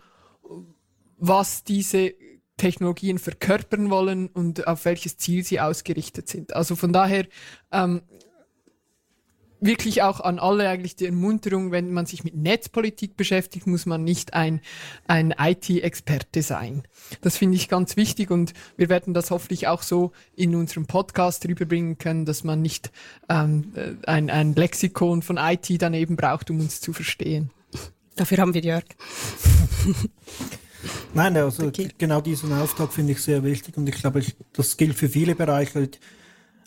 was 1.16 1.64
diese 1.64 2.12
Technologien 2.60 3.18
verkörpern 3.18 3.88
wollen 3.88 4.28
und 4.28 4.66
auf 4.66 4.84
welches 4.84 5.16
Ziel 5.16 5.44
sie 5.44 5.60
ausgerichtet 5.60 6.28
sind. 6.28 6.54
Also 6.54 6.76
von 6.76 6.92
daher 6.92 7.26
ähm, 7.72 8.02
wirklich 9.60 10.02
auch 10.02 10.20
an 10.20 10.38
alle 10.38 10.68
eigentlich 10.68 10.94
die 10.94 11.06
Ermunterung, 11.06 11.70
wenn 11.72 11.90
man 11.90 12.04
sich 12.04 12.22
mit 12.22 12.34
Netzpolitik 12.34 13.16
beschäftigt, 13.16 13.66
muss 13.66 13.86
man 13.86 14.04
nicht 14.04 14.34
ein, 14.34 14.60
ein 15.06 15.34
IT-Experte 15.38 16.42
sein. 16.42 16.82
Das 17.22 17.38
finde 17.38 17.56
ich 17.56 17.70
ganz 17.70 17.96
wichtig 17.96 18.30
und 18.30 18.52
wir 18.76 18.90
werden 18.90 19.14
das 19.14 19.30
hoffentlich 19.30 19.66
auch 19.66 19.82
so 19.82 20.12
in 20.36 20.54
unserem 20.54 20.86
Podcast 20.86 21.46
rüberbringen 21.48 21.96
können, 21.96 22.26
dass 22.26 22.44
man 22.44 22.60
nicht 22.60 22.90
ähm, 23.30 23.72
äh, 23.74 23.92
ein, 24.06 24.28
ein 24.28 24.54
Lexikon 24.54 25.22
von 25.22 25.38
IT 25.38 25.70
daneben 25.80 26.16
braucht, 26.16 26.50
um 26.50 26.60
uns 26.60 26.82
zu 26.82 26.92
verstehen. 26.92 27.50
Dafür 28.16 28.36
haben 28.36 28.52
wir 28.52 28.60
Jörg. 28.60 28.84
Nein, 31.14 31.36
also 31.36 31.66
okay. 31.66 31.88
genau 31.98 32.20
diesen 32.20 32.52
Auftrag 32.52 32.92
finde 32.92 33.12
ich 33.12 33.22
sehr 33.22 33.42
wichtig 33.44 33.76
und 33.76 33.88
ich 33.88 33.96
glaube, 33.96 34.22
das 34.52 34.76
gilt 34.76 34.94
für 34.94 35.08
viele 35.08 35.34
Bereiche. 35.34 35.90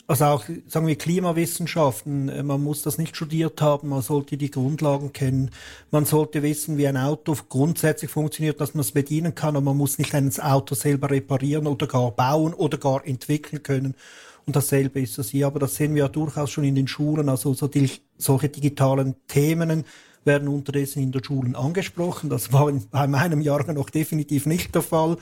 Also 0.05 0.25
auch, 0.25 0.43
sagen 0.67 0.85
wir, 0.85 0.97
Klimawissenschaften, 0.97 2.27
äh, 2.27 2.43
man 2.43 2.61
muss 2.61 2.81
das 2.81 2.97
nicht 2.97 3.15
studiert 3.15 3.61
haben, 3.61 3.87
man 3.89 4.01
sollte 4.01 4.35
die 4.35 4.51
Grundlagen 4.51 5.13
kennen. 5.13 5.49
Man 5.91 6.03
sollte 6.03 6.43
wissen, 6.43 6.77
wie 6.77 6.87
ein 6.87 6.97
Auto 6.97 7.37
grundsätzlich 7.47 8.11
funktioniert, 8.11 8.59
dass 8.59 8.73
man 8.73 8.81
es 8.81 8.91
bedienen 8.91 9.33
kann, 9.33 9.55
und 9.55 9.63
man 9.63 9.77
muss 9.77 9.97
nicht 9.97 10.13
ein 10.13 10.29
Auto 10.41 10.75
selber 10.75 11.09
reparieren 11.09 11.67
oder 11.67 11.87
gar 11.87 12.11
bauen 12.11 12.53
oder 12.53 12.77
gar 12.77 13.07
entwickeln 13.07 13.63
können. 13.63 13.95
Und 14.45 14.57
dasselbe 14.57 14.99
ist 14.99 15.17
das 15.17 15.29
hier, 15.29 15.47
aber 15.47 15.59
das 15.59 15.75
sehen 15.75 15.95
wir 15.95 16.03
ja 16.03 16.09
durchaus 16.09 16.51
schon 16.51 16.65
in 16.65 16.75
den 16.75 16.89
Schulen, 16.89 17.29
also 17.29 17.53
so 17.53 17.67
die, 17.67 17.89
solche 18.17 18.49
digitalen 18.49 19.15
Themen, 19.27 19.85
werden 20.25 20.47
unterdessen 20.47 21.01
in 21.01 21.11
den 21.11 21.23
Schulen 21.23 21.55
angesprochen. 21.55 22.29
Das 22.29 22.53
war 22.53 22.71
bei 22.91 23.07
meinem 23.07 23.41
Jahrgang 23.41 23.75
noch 23.75 23.89
definitiv 23.89 24.45
nicht 24.45 24.73
der 24.75 24.81
Fall. 24.81 25.17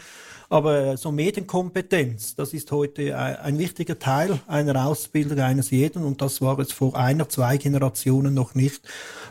Aber 0.50 0.98
so 0.98 1.14
Medienkompetenz, 1.14 2.36
das 2.36 2.52
ist 2.54 2.72
heute 2.74 3.18
ein 3.18 3.58
wichtiger 3.58 3.98
Teil 3.98 4.38
einer 4.48 4.86
Ausbildung 4.86 5.40
eines 5.40 5.70
jeden 5.70 6.04
und 6.04 6.22
das 6.22 6.42
war 6.42 6.60
es 6.60 6.74
vor 6.74 6.98
einer, 6.98 7.30
zwei 7.30 7.56
Generationen 7.56 8.34
noch 8.34 8.54
nicht. 8.54 8.82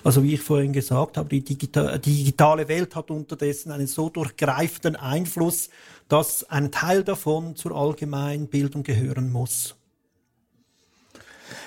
Also 0.02 0.22
wie 0.22 0.32
ich 0.32 0.40
vorhin 0.40 0.72
gesagt 0.72 1.18
habe, 1.18 1.28
die 1.28 1.44
digitale 1.44 2.68
Welt 2.68 2.96
hat 2.96 3.10
unterdessen 3.10 3.70
einen 3.70 3.86
so 3.86 4.08
durchgreifenden 4.08 4.96
Einfluss, 4.96 5.68
dass 6.08 6.48
ein 6.48 6.72
Teil 6.72 7.04
davon 7.04 7.54
zur 7.54 7.76
allgemeinen 7.76 8.46
Bildung 8.46 8.82
gehören 8.82 9.30
muss. 9.30 9.76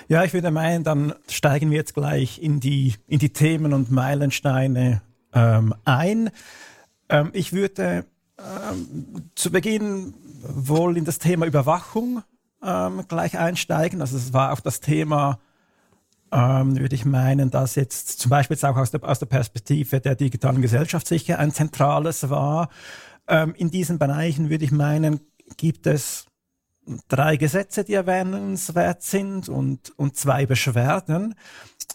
Ja, 0.08 0.22
ich 0.24 0.34
würde 0.34 0.50
meinen, 0.50 0.84
dann 0.84 1.14
steigen 1.28 1.70
wir 1.70 1.78
jetzt 1.78 1.94
gleich 1.94 2.40
in 2.42 2.60
die, 2.60 2.94
in 3.06 3.18
die 3.18 3.32
Themen 3.32 3.72
und 3.72 3.90
Meilensteine 3.90 5.02
ähm, 5.32 5.74
ein. 5.84 6.30
Ähm, 7.08 7.30
ich 7.32 7.52
würde 7.52 8.04
ähm, 8.38 9.30
zu 9.34 9.50
Beginn 9.50 10.14
wohl 10.42 10.96
in 10.96 11.04
das 11.04 11.18
Thema 11.18 11.46
Überwachung 11.46 12.22
ähm, 12.62 13.04
gleich 13.08 13.38
einsteigen. 13.38 14.00
Also 14.02 14.16
es 14.16 14.32
war 14.32 14.52
auch 14.52 14.60
das 14.60 14.80
Thema, 14.80 15.38
ähm, 16.32 16.78
würde 16.78 16.94
ich 16.94 17.04
meinen, 17.04 17.50
dass 17.50 17.74
jetzt 17.74 18.20
zum 18.20 18.30
Beispiel 18.30 18.56
jetzt 18.56 18.64
auch 18.64 18.76
aus 18.76 18.90
der, 18.90 19.04
aus 19.04 19.20
der 19.20 19.26
Perspektive 19.26 20.00
der 20.00 20.16
digitalen 20.16 20.60
Gesellschaft 20.60 21.06
sicher 21.06 21.38
ein 21.38 21.52
zentrales 21.52 22.28
war. 22.28 22.68
Ähm, 23.26 23.54
in 23.56 23.70
diesen 23.70 23.98
Bereichen 23.98 24.50
würde 24.50 24.64
ich 24.64 24.72
meinen, 24.72 25.20
gibt 25.56 25.86
es 25.86 26.26
drei 27.08 27.36
Gesetze, 27.36 27.84
die 27.84 27.94
erwähnenswert 27.94 29.02
sind 29.02 29.48
und, 29.48 29.92
und 29.96 30.16
zwei 30.16 30.46
Beschwerden, 30.46 31.34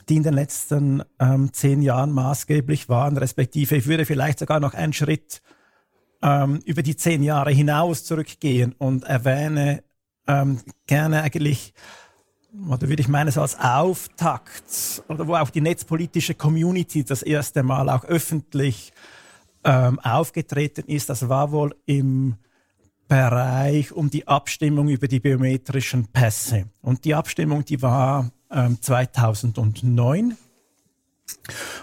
die 0.08 0.16
in 0.16 0.24
den 0.24 0.34
letzten 0.34 1.04
ähm, 1.20 1.54
zehn 1.54 1.82
Jahren 1.82 2.12
maßgeblich 2.12 2.90
waren, 2.90 3.18
respektive 3.18 3.76
ich 3.76 3.88
würde 3.88 4.06
vielleicht 4.06 4.40
sogar 4.40 4.60
noch 4.60 4.74
einen 4.74 4.94
Schritt 4.94 5.42
ähm, 6.22 6.60
über 6.66 6.82
die 6.82 6.96
zehn 6.96 7.24
Jahre 7.24 7.52
hinaus 7.52 8.04
zurückgehen 8.04 8.74
und 8.78 9.04
erwähne 9.04 9.84
ähm, 10.28 10.60
gerne 10.88 11.22
eigentlich, 11.24 11.74
oder 12.68 12.88
würde 12.88 13.02
ich 13.02 13.08
meinen, 13.08 13.32
so 13.32 13.42
als 13.42 13.60
Auftakt, 13.60 15.04
oder 15.08 15.28
wo 15.28 15.36
auch 15.36 15.50
die 15.50 15.62
netzpolitische 15.62 16.34
Community 16.34 17.04
das 17.04 17.22
erste 17.22 17.64
Mal 17.64 17.90
auch 17.90 18.06
öffentlich 18.06 18.92
ähm, 19.64 20.00
aufgetreten 20.00 20.86
ist, 20.88 21.10
das 21.10 21.30
war 21.30 21.52
wohl 21.52 21.76
im 21.86 22.38
Bereich 23.10 23.92
um 23.92 24.12
die 24.12 24.28
Abstimmung 24.28 24.88
über 24.88 25.08
die 25.08 25.20
biometrischen 25.20 26.06
Pässe. 26.08 26.70
Und 26.80 27.06
die 27.06 27.16
Abstimmung, 27.16 27.66
die 27.66 27.82
war 27.82 28.30
ähm, 28.52 28.80
2009. 28.80 30.38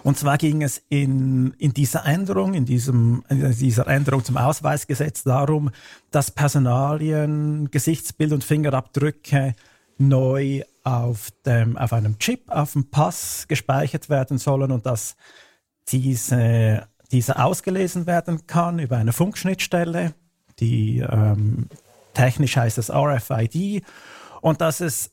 Und 0.04 0.16
zwar 0.16 0.38
ging 0.38 0.62
es 0.62 0.80
in, 0.88 1.52
in 1.58 1.72
dieser 1.72 2.06
Änderung, 2.06 2.54
in, 2.54 2.64
diesem, 2.64 3.24
in 3.28 3.50
dieser 3.50 3.88
Änderung 3.88 4.24
zum 4.24 4.36
Ausweisgesetz 4.36 5.24
darum, 5.24 5.70
dass 6.12 6.30
Personalien, 6.30 7.72
Gesichtsbild 7.72 8.32
und 8.32 8.44
Fingerabdrücke 8.44 9.56
neu 9.98 10.62
auf, 10.84 11.32
dem, 11.44 11.76
auf 11.76 11.92
einem 11.92 12.20
Chip, 12.20 12.48
auf 12.50 12.74
dem 12.74 12.88
Pass 12.88 13.46
gespeichert 13.48 14.08
werden 14.08 14.38
sollen 14.38 14.70
und 14.70 14.86
dass 14.86 15.16
diese, 15.88 16.86
diese 17.10 17.42
ausgelesen 17.42 18.06
werden 18.06 18.46
kann 18.46 18.78
über 18.78 18.96
eine 18.96 19.12
Funkschnittstelle 19.12 20.14
die 20.58 20.98
ähm, 20.98 21.68
technisch 22.14 22.56
heißt 22.56 22.78
es 22.78 22.90
RFID 22.90 23.84
und 24.40 24.60
dass 24.60 24.80
es 24.80 25.10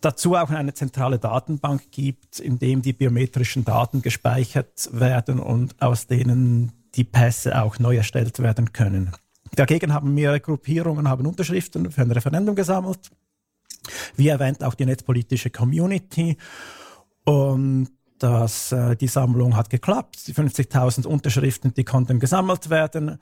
dazu 0.00 0.34
auch 0.34 0.50
eine 0.50 0.74
zentrale 0.74 1.18
Datenbank 1.18 1.90
gibt, 1.90 2.40
in 2.40 2.58
dem 2.58 2.82
die 2.82 2.92
biometrischen 2.92 3.64
Daten 3.64 4.02
gespeichert 4.02 4.88
werden 4.92 5.38
und 5.38 5.80
aus 5.80 6.06
denen 6.06 6.72
die 6.94 7.04
Pässe 7.04 7.62
auch 7.62 7.78
neu 7.78 7.96
erstellt 7.96 8.38
werden 8.40 8.72
können. 8.72 9.12
Dagegen 9.54 9.92
haben 9.92 10.14
mehrere 10.14 10.40
Gruppierungen 10.40 11.08
haben 11.08 11.26
Unterschriften 11.26 11.90
für 11.90 12.02
ein 12.02 12.10
Referendum 12.10 12.54
gesammelt. 12.54 13.10
Wie 14.16 14.28
erwähnt 14.28 14.62
auch 14.64 14.74
die 14.74 14.86
netzpolitische 14.86 15.50
Community. 15.50 16.36
Und 17.24 17.90
das, 18.18 18.72
äh, 18.72 18.96
die 18.96 19.08
Sammlung 19.08 19.56
hat 19.56 19.68
geklappt. 19.70 20.26
Die 20.26 20.34
50.000 20.34 21.06
Unterschriften, 21.06 21.74
die 21.74 21.84
konnten 21.84 22.20
gesammelt 22.20 22.70
werden. 22.70 23.18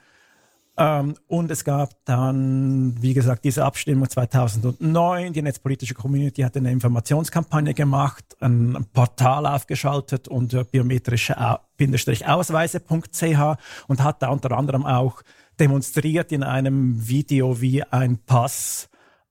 Ähm, 0.81 1.15
und 1.27 1.51
es 1.51 1.63
gab 1.63 1.91
dann, 2.07 2.95
wie 3.03 3.13
gesagt, 3.13 3.45
diese 3.45 3.67
Abstimmung 3.67 4.09
2009. 4.09 5.35
Die 5.35 5.43
netzpolitische 5.43 5.93
Community 5.93 6.41
hat 6.41 6.57
eine 6.57 6.73
Informationskampagne 6.73 7.75
gemacht, 7.75 8.25
ein 8.41 8.87
Portal 8.95 9.45
aufgeschaltet 9.45 10.27
unter 10.27 10.65
biometrische-ausweise.ch 10.65 13.59
und 13.89 14.03
hat 14.03 14.23
da 14.23 14.31
unter 14.31 14.53
anderem 14.53 14.87
auch 14.87 15.21
demonstriert 15.61 16.33
in 16.33 16.43
einem 16.43 17.07
Video, 17.07 17.61
wie 17.61 17.83
ein 17.83 18.17
Pass 18.17 18.89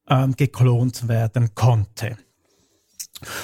ähm, 0.08 0.36
geklont 0.36 1.08
werden 1.08 1.56
konnte. 1.56 2.16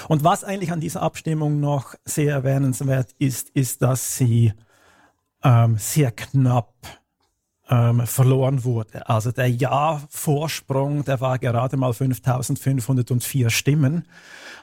Und 0.07 0.23
was 0.23 0.43
eigentlich 0.43 0.71
an 0.71 0.79
dieser 0.79 1.01
Abstimmung 1.01 1.59
noch 1.59 1.95
sehr 2.05 2.33
erwähnenswert 2.33 3.15
ist, 3.17 3.49
ist, 3.49 3.81
dass 3.81 4.15
sie 4.15 4.53
ähm, 5.43 5.77
sehr 5.79 6.11
knapp 6.11 6.75
ähm, 7.69 8.05
verloren 8.05 8.63
wurde. 8.63 9.09
Also 9.09 9.31
der 9.31 9.49
Ja-Vorsprung, 9.49 11.03
der 11.03 11.21
war 11.21 11.39
gerade 11.39 11.77
mal 11.77 11.93
5504 11.93 13.49
Stimmen. 13.49 14.07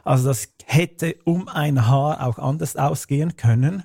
Also 0.04 0.28
das 0.28 0.48
hätte 0.64 1.16
um 1.24 1.48
ein 1.48 1.86
Haar 1.86 2.26
auch 2.26 2.38
anders 2.38 2.76
ausgehen 2.76 3.36
können. 3.36 3.84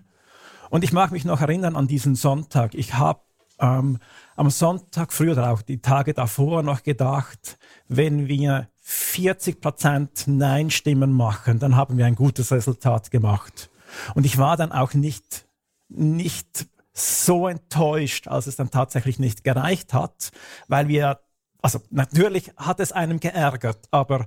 Und 0.70 0.84
ich 0.84 0.94
mag 0.94 1.12
mich 1.12 1.26
noch 1.26 1.42
erinnern 1.42 1.76
an 1.76 1.88
diesen 1.88 2.16
Sonntag. 2.16 2.76
Ich 2.76 2.96
habe 2.96 3.22
ähm, 3.60 4.00
am 4.36 4.50
Sonntag 4.50 5.14
früh 5.14 5.32
oder 5.32 5.52
auch 5.52 5.62
die 5.62 5.82
Tage 5.82 6.14
davor 6.14 6.62
noch 6.64 6.84
gedacht, 6.84 7.58
wenn 7.88 8.28
wir 8.28 8.70
40 8.82 9.62
Prozent 9.62 10.28
Nein-Stimmen 10.28 11.12
machen, 11.12 11.60
dann 11.60 11.76
haben 11.76 11.98
wir 11.98 12.06
ein 12.06 12.16
gutes 12.16 12.52
Resultat 12.52 13.12
gemacht. 13.12 13.70
Und 14.16 14.26
ich 14.26 14.38
war 14.38 14.58
dann 14.58 14.72
auch 14.72 14.94
nicht, 14.94 15.48
nicht 15.90 16.68
so 16.98 17.48
enttäuscht, 17.48 18.28
als 18.28 18.48
es 18.48 18.56
dann 18.56 18.72
tatsächlich 18.72 19.20
nicht 19.20 19.44
gereicht 19.44 19.94
hat, 19.94 20.32
weil 20.68 20.88
wir, 20.88 21.20
also 21.62 21.80
natürlich 21.90 22.52
hat 22.58 22.80
es 22.80 22.92
einem 22.92 23.20
geärgert, 23.20 23.88
aber 23.92 24.26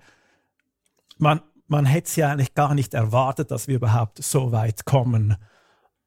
man, 1.18 1.40
man 1.66 1.84
hätte 1.84 2.08
es 2.08 2.16
ja 2.16 2.30
eigentlich 2.30 2.54
gar 2.54 2.74
nicht 2.74 2.94
erwartet, 2.94 3.50
dass 3.50 3.68
wir 3.68 3.76
überhaupt 3.76 4.22
so 4.22 4.52
weit 4.52 4.84
kommen. 4.84 5.36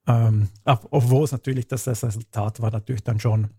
Ähm, 0.06 0.50
obwohl 0.66 1.24
es 1.24 1.32
natürlich 1.32 1.68
das, 1.68 1.86
das 1.86 2.04
Resultat 2.04 2.62
war 2.62 2.72
natürlich 2.72 3.04
dann 3.04 3.20
schon 3.20 3.50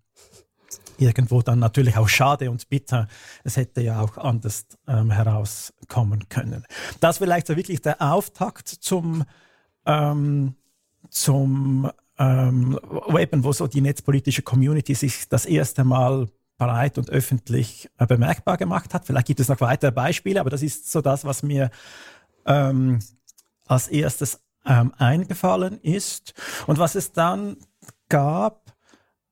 irgendwo 0.98 1.42
dann 1.42 1.58
natürlich 1.58 1.96
auch 1.96 2.08
schade 2.08 2.50
und 2.50 2.68
bitter. 2.68 3.08
Es 3.42 3.56
hätte 3.56 3.80
ja 3.80 4.00
auch 4.00 4.16
anders 4.18 4.66
ähm, 4.86 5.10
herauskommen 5.10 6.28
können. 6.28 6.64
Das 7.00 7.18
vielleicht 7.18 7.46
so 7.46 7.56
wirklich 7.56 7.80
der 7.80 8.00
Auftakt 8.00 8.68
zum, 8.68 9.24
ähm, 9.86 10.54
zum 11.10 11.90
ähm, 12.18 12.78
eben, 13.18 13.44
wo 13.44 13.52
so 13.52 13.66
die 13.66 13.80
netzpolitische 13.80 14.42
Community 14.42 14.94
sich 14.94 15.28
das 15.28 15.46
erste 15.46 15.84
Mal 15.84 16.28
breit 16.58 16.98
und 16.98 17.10
öffentlich 17.10 17.90
äh, 17.98 18.06
bemerkbar 18.06 18.56
gemacht 18.56 18.94
hat. 18.94 19.06
Vielleicht 19.06 19.26
gibt 19.26 19.40
es 19.40 19.48
noch 19.48 19.60
weitere 19.60 19.92
Beispiele, 19.92 20.40
aber 20.40 20.50
das 20.50 20.62
ist 20.62 20.90
so 20.90 21.00
das, 21.00 21.24
was 21.24 21.42
mir 21.42 21.70
ähm, 22.46 23.00
als 23.66 23.88
erstes 23.88 24.40
ähm, 24.64 24.92
eingefallen 24.98 25.80
ist. 25.80 26.34
Und 26.66 26.78
was 26.78 26.94
es 26.94 27.12
dann 27.12 27.56
gab, 28.08 28.72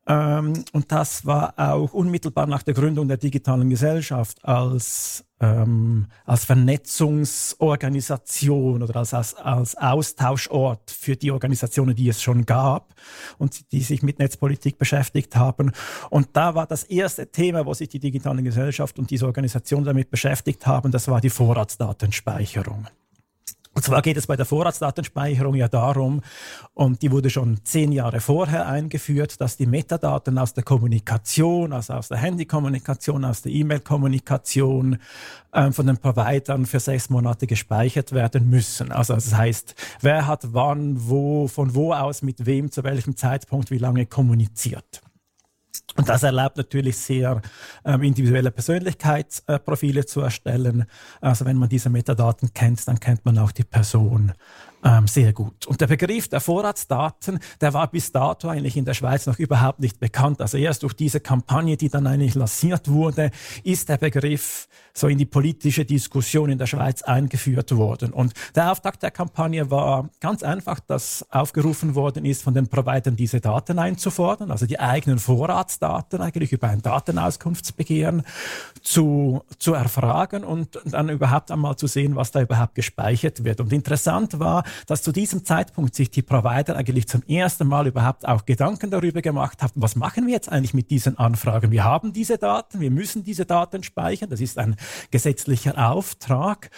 ähm, 0.06 0.64
und 0.72 0.90
das 0.90 1.24
war 1.24 1.54
auch 1.56 1.92
unmittelbar 1.92 2.46
nach 2.46 2.62
der 2.62 2.74
Gründung 2.74 3.06
der 3.08 3.18
digitalen 3.18 3.70
Gesellschaft 3.70 4.44
als, 4.44 5.24
ähm, 5.42 6.06
als 6.24 6.46
Vernetzungsorganisation 6.46 8.82
oder 8.82 8.96
als, 8.96 9.12
als, 9.12 9.34
als 9.34 9.76
Austauschort 9.76 10.90
für 10.90 11.16
die 11.16 11.32
Organisationen, 11.32 11.94
die 11.94 12.08
es 12.08 12.22
schon 12.22 12.46
gab 12.46 12.94
und 13.38 13.72
die 13.72 13.80
sich 13.80 14.02
mit 14.02 14.20
Netzpolitik 14.20 14.78
beschäftigt 14.78 15.36
haben. 15.36 15.72
Und 16.08 16.28
da 16.32 16.54
war 16.54 16.66
das 16.66 16.84
erste 16.84 17.30
Thema, 17.30 17.66
wo 17.66 17.74
sich 17.74 17.88
die 17.88 17.98
digitale 17.98 18.42
Gesellschaft 18.42 18.98
und 18.98 19.10
diese 19.10 19.26
Organisation 19.26 19.84
damit 19.84 20.10
beschäftigt 20.10 20.66
haben, 20.66 20.92
das 20.92 21.08
war 21.08 21.20
die 21.20 21.30
Vorratsdatenspeicherung. 21.30 22.86
Und 23.74 23.82
zwar 23.82 24.02
geht 24.02 24.18
es 24.18 24.26
bei 24.26 24.36
der 24.36 24.44
Vorratsdatenspeicherung 24.44 25.54
ja 25.54 25.68
darum, 25.68 26.20
und 26.74 27.00
die 27.00 27.10
wurde 27.10 27.30
schon 27.30 27.64
zehn 27.64 27.90
Jahre 27.90 28.20
vorher 28.20 28.66
eingeführt, 28.68 29.40
dass 29.40 29.56
die 29.56 29.66
Metadaten 29.66 30.38
aus 30.38 30.52
der 30.52 30.62
Kommunikation, 30.62 31.72
also 31.72 31.94
aus 31.94 32.08
der 32.08 32.18
Handykommunikation, 32.18 33.24
aus 33.24 33.42
der 33.42 33.52
E-Mail-Kommunikation 33.52 34.98
äh, 35.52 35.70
von 35.72 35.86
den 35.86 35.96
Providern 35.96 36.66
für 36.66 36.80
sechs 36.80 37.08
Monate 37.08 37.46
gespeichert 37.46 38.12
werden 38.12 38.50
müssen. 38.50 38.92
Also 38.92 39.14
das 39.14 39.34
heißt, 39.34 39.74
wer 40.00 40.26
hat 40.26 40.52
wann, 40.52 41.08
wo, 41.08 41.48
von 41.48 41.74
wo 41.74 41.94
aus, 41.94 42.22
mit 42.22 42.44
wem, 42.44 42.70
zu 42.70 42.84
welchem 42.84 43.16
Zeitpunkt, 43.16 43.70
wie 43.70 43.78
lange 43.78 44.04
kommuniziert. 44.04 45.00
Und 45.96 46.08
das 46.08 46.22
erlaubt 46.22 46.56
natürlich 46.56 46.96
sehr 46.96 47.40
ähm, 47.84 48.02
individuelle 48.02 48.50
Persönlichkeitsprofile 48.50 50.00
äh, 50.00 50.06
zu 50.06 50.20
erstellen. 50.20 50.86
Also 51.20 51.44
wenn 51.44 51.56
man 51.56 51.68
diese 51.68 51.90
Metadaten 51.90 52.52
kennt, 52.54 52.86
dann 52.88 53.00
kennt 53.00 53.24
man 53.24 53.38
auch 53.38 53.52
die 53.52 53.64
Person 53.64 54.32
ähm, 54.84 55.06
sehr 55.06 55.32
gut. 55.32 55.66
Und 55.66 55.80
der 55.80 55.86
Begriff 55.86 56.28
der 56.28 56.40
Vorratsdaten, 56.40 57.38
der 57.60 57.72
war 57.72 57.88
bis 57.88 58.10
dato 58.10 58.48
eigentlich 58.48 58.76
in 58.76 58.84
der 58.84 58.94
Schweiz 58.94 59.26
noch 59.26 59.38
überhaupt 59.38 59.78
nicht 59.78 60.00
bekannt. 60.00 60.40
Also 60.40 60.58
erst 60.58 60.82
durch 60.82 60.94
diese 60.94 61.20
Kampagne, 61.20 61.76
die 61.76 61.88
dann 61.88 62.06
eigentlich 62.06 62.34
lanciert 62.34 62.88
wurde, 62.90 63.30
ist 63.62 63.88
der 63.88 63.98
Begriff 63.98 64.68
so 64.94 65.08
in 65.08 65.18
die 65.18 65.24
politische 65.24 65.84
Diskussion 65.84 66.50
in 66.50 66.58
der 66.58 66.66
Schweiz 66.66 67.02
eingeführt 67.02 67.74
worden. 67.76 68.12
Und 68.12 68.34
der 68.54 68.72
Auftakt 68.72 69.02
der 69.02 69.10
Kampagne 69.10 69.70
war 69.70 70.10
ganz 70.20 70.42
einfach, 70.42 70.80
dass 70.80 71.24
aufgerufen 71.30 71.94
worden 71.94 72.24
ist, 72.24 72.42
von 72.42 72.52
den 72.52 72.68
Providern 72.68 73.16
diese 73.16 73.40
Daten 73.40 73.78
einzufordern, 73.78 74.50
also 74.50 74.66
die 74.66 74.80
eigenen 74.80 75.18
Vorratsdaten 75.18 76.20
eigentlich 76.20 76.52
über 76.52 76.68
ein 76.68 76.82
Datenauskunftsbegehren 76.82 78.22
zu, 78.82 79.42
zu 79.58 79.74
erfragen 79.74 80.44
und 80.44 80.80
dann 80.84 81.08
überhaupt 81.08 81.50
einmal 81.50 81.76
zu 81.76 81.86
sehen, 81.86 82.16
was 82.16 82.32
da 82.32 82.42
überhaupt 82.42 82.74
gespeichert 82.74 83.44
wird. 83.44 83.60
Und 83.60 83.72
interessant 83.72 84.38
war, 84.38 84.64
dass 84.86 85.02
zu 85.02 85.12
diesem 85.12 85.44
Zeitpunkt 85.44 85.94
sich 85.94 86.10
die 86.10 86.22
Provider 86.22 86.76
eigentlich 86.76 87.08
zum 87.08 87.22
ersten 87.24 87.66
Mal 87.66 87.86
überhaupt 87.86 88.26
auch 88.26 88.44
Gedanken 88.44 88.90
darüber 88.90 89.22
gemacht 89.22 89.62
haben, 89.62 89.72
was 89.74 89.96
machen 89.96 90.26
wir 90.26 90.34
jetzt 90.34 90.50
eigentlich 90.50 90.74
mit 90.74 90.90
diesen 90.90 91.18
Anfragen? 91.18 91.70
Wir 91.70 91.84
haben 91.84 92.12
diese 92.12 92.38
Daten, 92.38 92.80
wir 92.80 92.90
müssen 92.90 93.24
diese 93.24 93.46
Daten 93.46 93.82
speichern, 93.82 94.30
das 94.30 94.40
ist 94.40 94.58
ein 94.58 94.76
gesetzlicher 95.10 95.90
Auftrag. 95.90 96.70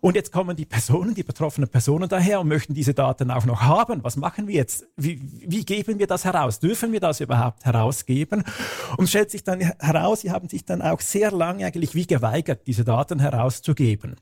Und 0.00 0.16
jetzt 0.16 0.32
kommen 0.32 0.56
die 0.56 0.66
Personen, 0.66 1.14
die 1.14 1.22
betroffenen 1.22 1.68
Personen 1.68 2.08
daher 2.08 2.40
und 2.40 2.48
möchten 2.48 2.74
diese 2.74 2.94
Daten 2.94 3.30
auch 3.30 3.44
noch 3.44 3.62
haben. 3.62 4.02
Was 4.04 4.16
machen 4.16 4.46
wir 4.46 4.54
jetzt? 4.54 4.86
Wie, 4.96 5.20
wie 5.46 5.64
geben 5.64 5.98
wir 5.98 6.06
das 6.06 6.24
heraus? 6.24 6.60
Dürfen 6.60 6.92
wir 6.92 7.00
das 7.00 7.20
überhaupt 7.20 7.64
herausgeben? 7.64 8.44
Und 8.96 9.08
stellt 9.08 9.30
sich 9.30 9.44
dann 9.44 9.60
heraus, 9.60 10.20
sie 10.22 10.30
haben 10.30 10.48
sich 10.48 10.64
dann 10.64 10.82
auch 10.82 11.00
sehr 11.00 11.30
lange 11.30 11.66
eigentlich 11.66 11.94
wie 11.94 12.06
geweigert, 12.06 12.66
diese 12.66 12.84
Daten 12.84 13.20
herauszugeben. 13.20 14.16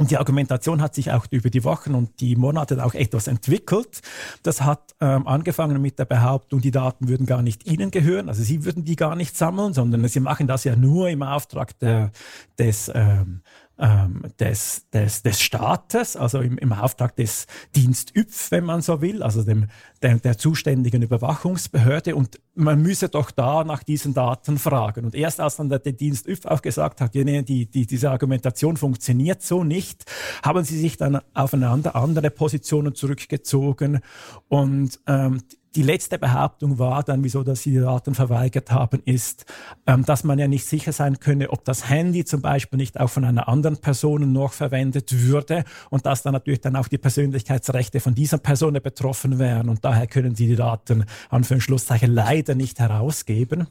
Und 0.00 0.10
die 0.10 0.16
Argumentation 0.16 0.80
hat 0.80 0.94
sich 0.94 1.12
auch 1.12 1.26
über 1.30 1.50
die 1.50 1.62
Wochen 1.62 1.94
und 1.94 2.22
die 2.22 2.34
Monate 2.34 2.82
auch 2.82 2.94
etwas 2.94 3.26
entwickelt. 3.26 4.00
Das 4.42 4.62
hat 4.62 4.94
ähm, 4.98 5.26
angefangen 5.26 5.82
mit 5.82 5.98
der 5.98 6.06
Behauptung, 6.06 6.62
die 6.62 6.70
Daten 6.70 7.08
würden 7.08 7.26
gar 7.26 7.42
nicht 7.42 7.66
Ihnen 7.66 7.90
gehören, 7.90 8.30
also 8.30 8.42
Sie 8.42 8.64
würden 8.64 8.86
die 8.86 8.96
gar 8.96 9.14
nicht 9.14 9.36
sammeln, 9.36 9.74
sondern 9.74 10.08
Sie 10.08 10.20
machen 10.20 10.46
das 10.46 10.64
ja 10.64 10.74
nur 10.74 11.10
im 11.10 11.22
Auftrag 11.22 11.78
der, 11.80 12.12
des 12.58 12.90
ähm, 12.94 13.42
ähm, 13.80 14.22
des, 14.38 14.88
des, 14.90 15.22
des 15.22 15.40
Staates, 15.40 16.14
also 16.14 16.40
im, 16.40 16.58
im 16.58 16.72
Auftrag 16.72 17.16
des 17.16 17.46
Dienst 17.74 18.14
ÜPF, 18.14 18.50
wenn 18.50 18.64
man 18.64 18.82
so 18.82 19.00
will, 19.00 19.22
also 19.22 19.42
dem, 19.42 19.66
der, 20.02 20.18
der 20.18 20.36
zuständigen 20.36 21.02
Überwachungsbehörde. 21.02 22.14
Und 22.14 22.40
man 22.54 22.82
müsse 22.82 23.08
doch 23.08 23.30
da 23.30 23.64
nach 23.64 23.82
diesen 23.82 24.12
Daten 24.12 24.58
fragen. 24.58 25.06
Und 25.06 25.14
erst 25.14 25.40
als 25.40 25.56
dann 25.56 25.70
der, 25.70 25.78
der 25.78 25.92
Dienst 25.92 26.28
auch 26.46 26.62
gesagt 26.62 27.00
hat, 27.00 27.14
nee, 27.14 27.42
die, 27.42 27.66
die, 27.66 27.86
diese 27.86 28.10
Argumentation 28.10 28.76
funktioniert 28.76 29.42
so 29.42 29.64
nicht, 29.64 30.04
haben 30.42 30.62
sie 30.64 30.78
sich 30.78 30.96
dann 30.96 31.20
aufeinander 31.32 31.96
andere 31.96 32.30
Positionen 32.30 32.94
zurückgezogen 32.94 34.00
und 34.48 35.00
ähm, 35.06 35.40
die 35.76 35.82
letzte 35.82 36.18
Behauptung 36.18 36.78
war 36.78 37.02
dann, 37.02 37.22
wieso 37.22 37.44
dass 37.44 37.62
sie 37.62 37.70
die 37.70 37.80
Daten 37.80 38.14
verweigert 38.14 38.70
haben, 38.72 39.00
ist, 39.04 39.46
ähm, 39.86 40.04
dass 40.04 40.24
man 40.24 40.38
ja 40.38 40.48
nicht 40.48 40.66
sicher 40.66 40.92
sein 40.92 41.20
könne, 41.20 41.50
ob 41.50 41.64
das 41.64 41.88
Handy 41.88 42.24
zum 42.24 42.42
Beispiel 42.42 42.76
nicht 42.76 42.98
auch 42.98 43.10
von 43.10 43.24
einer 43.24 43.48
anderen 43.48 43.76
Person 43.76 44.32
noch 44.32 44.52
verwendet 44.52 45.12
würde 45.12 45.64
und 45.90 46.06
dass 46.06 46.22
dann 46.22 46.32
natürlich 46.32 46.60
dann 46.60 46.76
auch 46.76 46.88
die 46.88 46.98
Persönlichkeitsrechte 46.98 48.00
von 48.00 48.14
dieser 48.14 48.38
Person 48.38 48.74
betroffen 48.74 49.38
wären 49.38 49.68
und 49.68 49.84
daher 49.84 50.06
können 50.06 50.34
sie 50.34 50.46
die 50.46 50.56
Daten 50.56 51.04
an 51.28 51.44
für 51.44 51.54
ein 51.54 51.60
Schlusszeichen 51.60 52.12
leider 52.12 52.54
nicht 52.54 52.78
herausgeben. 52.78 53.68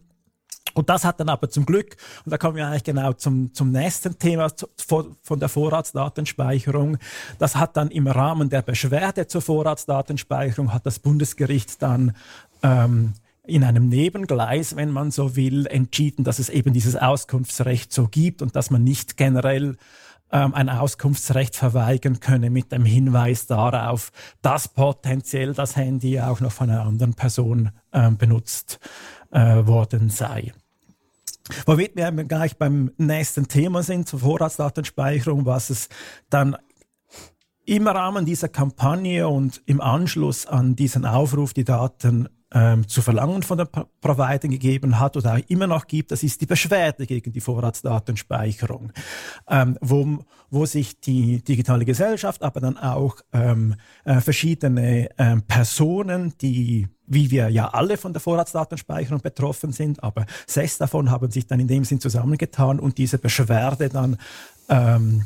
Und 0.80 0.90
das 0.90 1.04
hat 1.04 1.20
dann 1.20 1.28
aber 1.28 1.50
zum 1.50 1.66
Glück, 1.66 1.98
und 2.24 2.32
da 2.32 2.38
kommen 2.38 2.56
wir 2.56 2.66
eigentlich 2.66 2.86
genau 2.86 3.12
zum, 3.12 3.54
zum 3.54 3.72
nächsten 3.72 4.18
Thema 4.18 4.48
von 4.78 5.40
der 5.40 5.50
Vorratsdatenspeicherung, 5.50 6.98
das 7.38 7.58
hat 7.58 7.76
dann 7.76 7.92
im 7.92 8.08
Rahmen 8.08 8.50
der 8.50 8.62
Beschwerde 8.62 9.28
zur 9.28 9.42
Vorratsdatenspeicherung, 9.42 10.74
hat 10.74 10.86
das 10.86 11.00
Bundesgericht 11.00 11.82
dann 11.82 12.16
ähm, 12.64 13.14
in 13.46 13.66
einem 13.66 13.90
Nebengleis, 13.90 14.78
wenn 14.78 14.92
man 14.92 15.12
so 15.12 15.36
will, 15.36 15.68
entschieden, 15.68 16.24
dass 16.24 16.40
es 16.40 16.48
eben 16.48 16.72
dieses 16.72 16.96
Auskunftsrecht 16.96 17.92
so 17.92 18.08
gibt 18.08 18.42
und 18.42 18.56
dass 18.56 18.70
man 18.70 18.84
nicht 18.84 19.18
generell 19.18 19.76
ähm, 20.32 20.54
ein 20.54 20.70
Auskunftsrecht 20.70 21.58
verweigern 21.58 22.22
könne 22.22 22.50
mit 22.50 22.72
dem 22.72 22.86
Hinweis 22.86 23.48
darauf, 23.48 24.12
dass 24.42 24.70
potenziell 24.70 25.54
das 25.54 25.76
Handy 25.76 26.22
auch 26.22 26.40
noch 26.40 26.54
von 26.54 26.70
einer 26.70 26.84
anderen 26.84 27.16
Person 27.16 27.72
ähm, 27.92 28.18
benutzt 28.18 28.80
äh, 29.32 29.66
worden 29.66 30.10
sei. 30.10 30.54
Womit 31.66 31.96
wir 31.96 32.12
gleich 32.12 32.58
beim 32.58 32.92
nächsten 32.98 33.48
Thema 33.48 33.84
sind, 33.84 34.08
zur 34.08 34.20
Vorratsdatenspeicherung, 34.20 35.46
was 35.46 35.70
es 35.70 35.90
dann 36.30 36.58
im 37.66 37.88
Rahmen 37.88 38.26
dieser 38.26 38.50
Kampagne 38.50 39.28
und 39.28 39.62
im 39.66 39.80
Anschluss 39.80 40.46
an 40.46 40.76
diesen 40.76 41.06
Aufruf, 41.06 41.54
die 41.54 41.66
Daten 41.66 42.28
ähm, 42.54 42.88
zu 42.88 43.02
verlangen 43.02 43.44
von 43.44 43.58
den 43.58 43.68
Provider 44.02 44.48
gegeben 44.48 45.00
hat 45.00 45.16
oder 45.18 45.36
auch 45.36 45.50
immer 45.50 45.68
noch 45.68 45.88
gibt, 45.88 46.12
das 46.12 46.24
ist 46.24 46.42
die 46.42 46.46
Beschwerde 46.46 47.06
gegen 47.06 47.32
die 47.32 47.42
Vorratsdatenspeicherung, 47.42 48.92
ähm, 49.50 49.78
wo, 49.82 50.20
wo 50.50 50.66
sich 50.66 51.00
die 51.00 51.44
digitale 51.44 51.86
Gesellschaft, 51.86 52.42
aber 52.42 52.60
dann 52.60 52.78
auch 52.78 53.18
ähm, 53.34 53.76
äh, 54.04 54.20
verschiedene 54.20 55.10
ähm, 55.18 55.44
Personen, 55.44 56.34
die 56.42 56.88
wie 57.12 57.32
wir 57.32 57.50
ja 57.50 57.70
alle 57.70 57.98
von 57.98 58.14
der 58.14 58.20
Vorratsdatenspeicherung 58.22 59.22
betroffen 59.22 59.72
sind, 59.72 60.04
aber 60.04 60.28
sechs 60.46 60.78
davon 60.78 61.10
haben 61.10 61.32
sich 61.32 61.48
dann 61.48 61.60
in 61.60 61.68
dem 61.68 61.84
Sinn 61.84 62.00
zusammengetan 62.00 62.80
und 62.80 63.00
diese 63.00 63.18
Beschwerde 63.18 63.90
dann 63.90 64.18
ähm, 64.70 65.26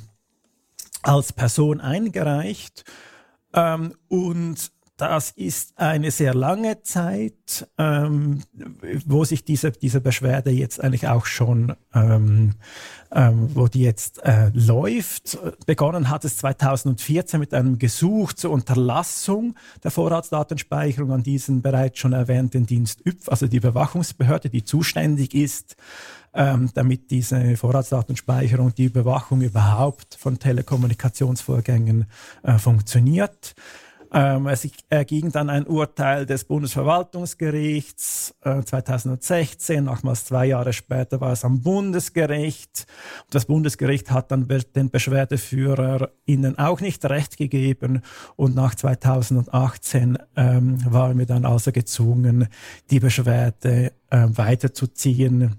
als 1.02 1.34
Person 1.34 1.82
eingereicht. 1.82 2.86
Ähm, 3.54 3.94
und 4.08 4.72
das 4.98 5.32
ist 5.32 5.74
eine 5.78 6.12
sehr 6.12 6.36
lange 6.36 6.84
Zeit, 6.84 7.68
ähm, 7.80 8.44
wo 9.06 9.26
sich 9.26 9.44
diese, 9.44 9.72
diese 9.72 10.02
Beschwerde 10.02 10.52
jetzt 10.52 10.84
eigentlich 10.84 11.08
auch 11.08 11.26
schon, 11.26 11.76
ähm, 11.96 12.54
ähm, 13.12 13.50
wo 13.56 13.68
die 13.68 13.82
jetzt 13.82 14.24
äh, 14.24 14.52
läuft. 14.54 15.38
Begonnen 15.66 16.10
hat 16.10 16.26
es 16.26 16.38
2014 16.38 17.40
mit 17.40 17.56
einem 17.56 17.80
Gesuch 17.80 18.34
zur 18.34 18.52
Unterlassung 18.52 19.56
der 19.84 19.90
Vorratsdatenspeicherung 19.90 21.12
an 21.12 21.24
diesen 21.24 21.64
bereits 21.64 21.98
schon 21.98 22.14
erwähnten 22.14 22.68
Dienst 22.68 23.04
ÜPF, 23.04 23.30
also 23.30 23.48
die 23.48 23.58
Überwachungsbehörde, 23.58 24.52
die 24.52 24.64
zuständig 24.64 25.34
ist, 25.34 25.76
ähm, 26.36 26.70
damit 26.76 27.10
diese 27.10 27.58
Vorratsdatenspeicherung, 27.58 28.76
die 28.76 28.86
Überwachung 28.86 29.42
überhaupt 29.42 30.16
von 30.16 30.38
Telekommunikationsvorgängen 30.38 32.06
äh, 32.44 32.60
funktioniert. 32.60 33.56
Ähm, 34.16 34.46
es 34.46 34.68
erging 34.90 35.32
dann 35.32 35.50
ein 35.50 35.66
Urteil 35.66 36.28
des 36.28 36.44
Bundesverwaltungsgerichts 36.44 38.36
äh, 38.42 38.62
2016, 38.62 39.84
nochmals 39.84 40.26
zwei 40.26 40.46
Jahre 40.46 40.72
später 40.72 41.20
war 41.20 41.32
es 41.32 41.44
am 41.44 41.62
Bundesgericht. 41.62 42.86
Das 43.32 43.46
Bundesgericht 43.46 44.12
hat 44.12 44.32
dann 44.32 44.48
den 44.76 44.92
Beschwerdeführer 44.92 46.12
ihnen 46.26 46.60
auch 46.60 46.80
nicht 46.80 47.04
recht 47.06 47.38
gegeben 47.38 48.04
und 48.36 48.54
nach 48.54 48.76
2018 48.76 50.20
ähm, 50.36 50.94
waren 50.94 51.18
wir 51.18 51.26
dann 51.26 51.46
also 51.46 51.72
gezwungen, 51.72 52.48
die 52.92 53.00
Beschwerde 53.00 53.94
äh, 54.12 54.28
weiterzuziehen. 54.30 55.56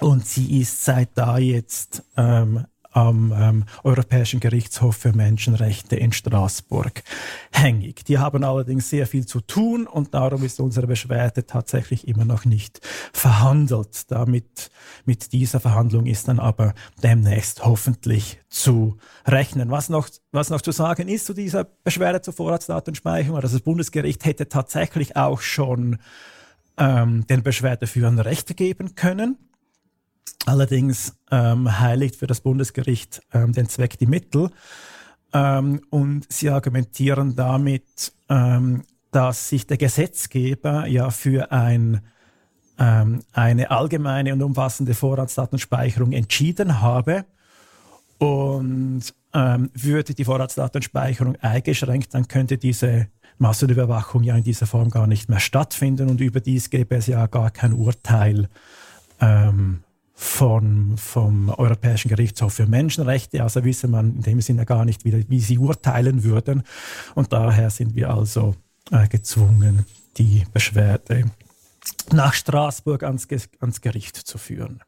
Und 0.00 0.26
sie 0.26 0.60
ist 0.60 0.84
seit 0.84 1.10
da 1.14 1.38
jetzt 1.38 2.02
ähm, 2.16 2.66
am 2.94 3.34
ähm, 3.36 3.64
Europäischen 3.82 4.38
Gerichtshof 4.38 4.96
für 4.96 5.12
Menschenrechte 5.12 5.96
in 5.96 6.12
Straßburg 6.12 7.02
hängig. 7.50 8.04
Die 8.04 8.18
haben 8.18 8.44
allerdings 8.44 8.88
sehr 8.88 9.06
viel 9.06 9.26
zu 9.26 9.40
tun 9.40 9.86
und 9.86 10.14
darum 10.14 10.44
ist 10.44 10.60
unsere 10.60 10.86
Beschwerde 10.86 11.44
tatsächlich 11.44 12.06
immer 12.06 12.24
noch 12.24 12.44
nicht 12.44 12.80
verhandelt. 13.12 14.10
Damit 14.10 14.70
mit 15.04 15.32
dieser 15.32 15.58
Verhandlung 15.58 16.06
ist 16.06 16.28
dann 16.28 16.38
aber 16.38 16.72
demnächst 17.02 17.64
hoffentlich 17.64 18.40
zu 18.48 18.96
rechnen. 19.26 19.70
Was 19.70 19.88
noch, 19.88 20.08
was 20.30 20.50
noch 20.50 20.60
zu 20.60 20.70
sagen 20.70 21.08
ist 21.08 21.26
zu 21.26 21.34
dieser 21.34 21.64
Beschwerde 21.64 22.22
zur 22.22 22.34
Vorratsdatenspeicherung, 22.34 23.36
also 23.36 23.56
das 23.56 23.64
Bundesgericht 23.64 24.24
hätte 24.24 24.48
tatsächlich 24.48 25.16
auch 25.16 25.40
schon 25.40 25.98
ähm, 26.78 27.26
den 27.26 27.42
Beschwerdeführern 27.42 28.20
Rechte 28.20 28.54
geben 28.54 28.94
können. 28.94 29.36
Allerdings 30.46 31.16
ähm, 31.30 31.80
heiligt 31.80 32.16
für 32.16 32.26
das 32.26 32.40
Bundesgericht 32.40 33.22
ähm, 33.32 33.52
den 33.52 33.68
Zweck 33.68 33.98
die 33.98 34.06
Mittel. 34.06 34.50
Ähm, 35.32 35.80
und 35.90 36.30
sie 36.30 36.50
argumentieren 36.50 37.34
damit, 37.34 38.12
ähm, 38.28 38.82
dass 39.10 39.48
sich 39.48 39.66
der 39.66 39.78
Gesetzgeber 39.78 40.86
ja 40.86 41.10
für 41.10 41.50
ein, 41.50 42.00
ähm, 42.78 43.22
eine 43.32 43.70
allgemeine 43.70 44.32
und 44.32 44.42
umfassende 44.42 44.94
Vorratsdatenspeicherung 44.94 46.12
entschieden 46.12 46.80
habe. 46.80 47.24
Und 48.18 49.02
ähm, 49.32 49.70
würde 49.74 50.14
die 50.14 50.24
Vorratsdatenspeicherung 50.24 51.36
eingeschränkt, 51.36 52.14
dann 52.14 52.28
könnte 52.28 52.58
diese 52.58 53.08
Massenüberwachung 53.38 54.22
ja 54.22 54.36
in 54.36 54.44
dieser 54.44 54.66
Form 54.66 54.90
gar 54.90 55.06
nicht 55.06 55.28
mehr 55.28 55.40
stattfinden 55.40 56.08
und 56.08 56.20
überdies 56.20 56.70
gäbe 56.70 56.94
es 56.94 57.08
ja 57.08 57.26
gar 57.26 57.50
kein 57.50 57.72
Urteil 57.72 58.48
von, 60.14 60.96
vom 60.96 61.48
Europäischen 61.48 62.08
Gerichtshof 62.08 62.54
für 62.54 62.66
Menschenrechte. 62.66 63.42
Also 63.42 63.64
wissen 63.64 63.90
man 63.90 64.16
in 64.16 64.22
dem 64.22 64.40
Sinne 64.40 64.64
gar 64.64 64.84
nicht, 64.84 65.04
wie, 65.04 65.28
wie 65.28 65.40
sie 65.40 65.58
urteilen 65.58 66.22
würden. 66.22 66.62
Und 67.14 67.32
daher 67.32 67.70
sind 67.70 67.96
wir 67.96 68.10
also 68.10 68.54
äh, 68.90 69.08
gezwungen, 69.08 69.84
die 70.16 70.44
Beschwerde 70.52 71.30
nach 72.12 72.32
Straßburg 72.32 73.02
ans, 73.02 73.26
ans 73.60 73.80
Gericht 73.80 74.16
zu 74.16 74.38
führen. 74.38 74.80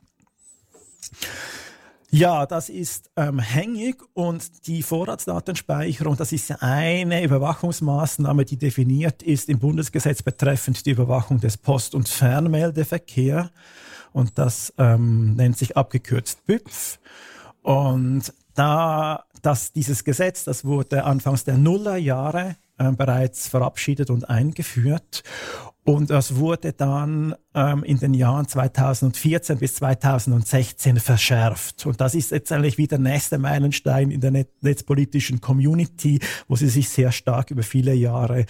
Ja, 2.10 2.46
das 2.46 2.68
ist 2.68 3.10
ähm, 3.16 3.40
hängig 3.40 3.96
und 4.14 4.66
die 4.68 4.82
Vorratsdatenspeicherung, 4.82 6.16
das 6.16 6.30
ist 6.32 6.62
eine 6.62 7.22
Überwachungsmaßnahme, 7.24 8.44
die 8.44 8.56
definiert 8.56 9.24
ist 9.24 9.48
im 9.48 9.58
Bundesgesetz 9.58 10.22
betreffend 10.22 10.86
die 10.86 10.92
Überwachung 10.92 11.40
des 11.40 11.56
Post- 11.56 11.96
und 11.96 12.08
Fernmeldeverkehrs 12.08 13.50
und 14.16 14.38
das 14.38 14.72
ähm, 14.78 15.34
nennt 15.34 15.58
sich 15.58 15.76
abgekürzt 15.76 16.46
BÜPF. 16.46 16.98
Und 17.62 18.32
da 18.54 19.24
dass 19.42 19.72
dieses 19.72 20.02
Gesetz, 20.02 20.42
das 20.44 20.64
wurde 20.64 21.04
anfangs 21.04 21.44
der 21.44 21.56
Nullerjahre 21.56 22.56
äh, 22.78 22.90
bereits 22.92 23.46
verabschiedet 23.46 24.10
und 24.10 24.28
eingeführt. 24.28 25.22
Und 25.84 26.10
das 26.10 26.36
wurde 26.36 26.72
dann 26.72 27.36
ähm, 27.54 27.84
in 27.84 27.98
den 27.98 28.12
Jahren 28.14 28.48
2014 28.48 29.58
bis 29.58 29.74
2016 29.76 30.98
verschärft. 30.98 31.86
Und 31.86 32.00
das 32.00 32.16
ist 32.16 32.32
jetzt 32.32 32.50
eigentlich 32.50 32.78
wieder 32.78 32.98
der 32.98 33.12
nächste 33.12 33.38
Meilenstein 33.38 34.10
in 34.10 34.20
der 34.20 34.32
Net 34.32 34.48
netzpolitischen 34.62 35.40
Community, 35.40 36.18
wo 36.48 36.56
sie 36.56 36.68
sich 36.68 36.88
sehr 36.88 37.12
stark 37.12 37.52
über 37.52 37.62
viele 37.62 37.94
Jahre 37.94 38.46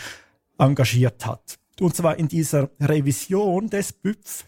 engagiert 0.58 1.26
hat. 1.26 1.58
Und 1.80 1.94
zwar 1.94 2.18
in 2.18 2.28
dieser 2.28 2.70
Revision 2.80 3.68
des 3.68 3.92
BÜPF 3.92 4.46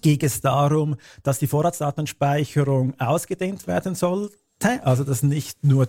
ging 0.00 0.18
es 0.22 0.40
darum, 0.40 0.96
dass 1.22 1.38
die 1.38 1.46
Vorratsdatenspeicherung 1.46 2.98
ausgedehnt 2.98 3.66
werden 3.66 3.94
sollte, 3.94 4.36
also 4.82 5.04
dass 5.04 5.22
nicht 5.22 5.64
nur 5.64 5.88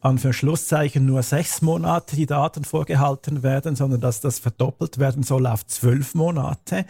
an 0.00 0.18
Verschlusszeichen 0.18 1.04
nur 1.04 1.22
sechs 1.22 1.60
Monate 1.62 2.16
die 2.16 2.26
Daten 2.26 2.64
vorgehalten 2.64 3.42
werden, 3.42 3.74
sondern 3.74 4.00
dass 4.00 4.20
das 4.20 4.38
verdoppelt 4.38 4.98
werden 4.98 5.22
soll 5.22 5.46
auf 5.46 5.66
zwölf 5.66 6.14
Monate. 6.14 6.84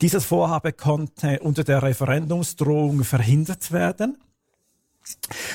Dieses 0.00 0.24
Vorhaben 0.24 0.76
konnte 0.76 1.40
unter 1.40 1.64
der 1.64 1.82
Referendumsdrohung 1.82 3.04
verhindert 3.04 3.72
werden. 3.72 4.18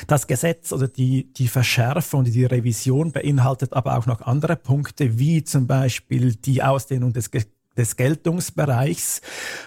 Das 0.07 0.27
Gesetz 0.27 0.73
oder 0.73 0.89
die, 0.89 1.31
die 1.31 1.47
Verschärfung, 1.47 2.25
die 2.25 2.43
Revision 2.43 3.13
beinhaltet 3.13 3.71
aber 3.71 3.97
auch 3.97 4.05
noch 4.05 4.21
andere 4.21 4.57
Punkte, 4.57 5.17
wie 5.19 5.43
zum 5.43 5.67
Beispiel 5.67 6.35
die 6.35 6.63
Ausdehnung 6.63 7.13
des 7.13 7.31
des 7.77 7.95
Geltungsbereichs 7.95 9.21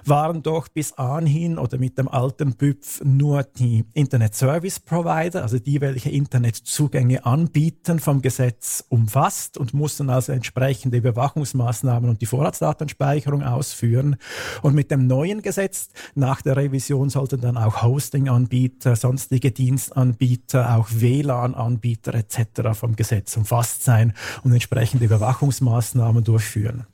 waren 0.05 0.43
doch 0.43 0.69
bis 0.69 0.93
anhin 0.95 1.59
oder 1.59 1.79
mit 1.79 1.99
dem 1.99 2.09
alten 2.09 2.55
BÜPF 2.55 3.03
nur 3.05 3.43
die 3.43 3.85
Internet 3.95 4.35
Service 4.35 4.81
Provider, 4.81 5.43
also 5.43 5.59
die, 5.59 5.81
welche 5.81 6.11
Internetzugänge 6.11 7.25
anbieten, 7.25 8.01
vom 8.01 8.23
Gesetz 8.23 8.85
umfasst 8.89 9.57
und 9.57 9.75
mussten 9.75 10.11
also 10.11 10.33
entsprechende 10.33 10.99
Überwachungsmaßnahmen 10.99 12.11
und 12.11 12.21
die 12.21 12.27
Vorratsdatenspeicherung 12.27 13.43
ausführen. 13.43 14.17
Und 14.63 14.75
mit 14.75 14.91
dem 14.91 15.07
neuen 15.07 15.43
Gesetz 15.43 15.89
nach 16.15 16.43
der 16.43 16.57
Revision 16.57 17.11
sollten 17.11 17.41
dann 17.41 17.57
auch 17.57 17.83
Hosting-Anbieter, 17.83 18.97
sonstige 18.97 19.53
Dienstanbieter, 19.53 20.77
auch 20.77 20.89
WLAN-Anbieter 20.91 22.15
etc. 22.15 22.73
vom 22.73 22.97
Gesetz 22.97 23.37
umfasst 23.37 23.85
sein 23.85 24.15
und 24.43 24.53
entsprechende 24.53 25.05
Überwachungsmaßnahmen 25.05 26.25
durchführen. 26.25 26.87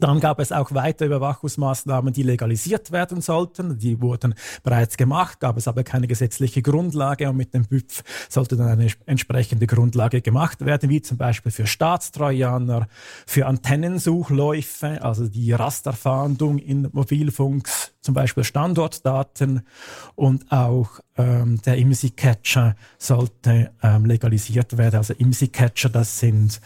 Dann 0.00 0.20
gab 0.20 0.38
es 0.38 0.52
auch 0.52 0.72
weitere 0.72 1.06
Überwachungsmaßnahmen, 1.06 2.12
die 2.12 2.22
legalisiert 2.22 2.92
werden 2.92 3.20
sollten. 3.20 3.78
Die 3.78 4.00
wurden 4.00 4.34
bereits 4.62 4.96
gemacht, 4.96 5.40
gab 5.40 5.56
es 5.56 5.68
aber 5.68 5.84
keine 5.84 6.06
gesetzliche 6.06 6.62
Grundlage 6.62 7.28
und 7.28 7.36
mit 7.36 7.54
dem 7.54 7.66
BÜPF 7.66 8.02
sollte 8.28 8.56
dann 8.56 8.68
eine 8.68 8.88
entsprechende 9.06 9.66
Grundlage 9.66 10.20
gemacht 10.20 10.64
werden, 10.64 10.90
wie 10.90 11.02
zum 11.02 11.16
Beispiel 11.16 11.52
für 11.52 11.66
Staatstrojaner, 11.66 12.88
für 13.26 13.46
Antennensuchläufe, 13.46 15.02
also 15.02 15.28
die 15.28 15.52
Rasterfahndung 15.52 16.58
in 16.58 16.88
Mobilfunks, 16.92 17.92
zum 18.00 18.14
Beispiel 18.14 18.44
Standortdaten 18.44 19.66
und 20.14 20.50
auch 20.50 21.00
ähm, 21.16 21.60
der 21.62 21.76
IMSI-Catcher 21.76 22.76
sollte 22.96 23.72
ähm, 23.82 24.06
legalisiert 24.06 24.78
werden. 24.78 24.96
Also 24.96 25.14
IMSI-Catcher, 25.14 25.90
das 25.90 26.20
sind 26.20 26.60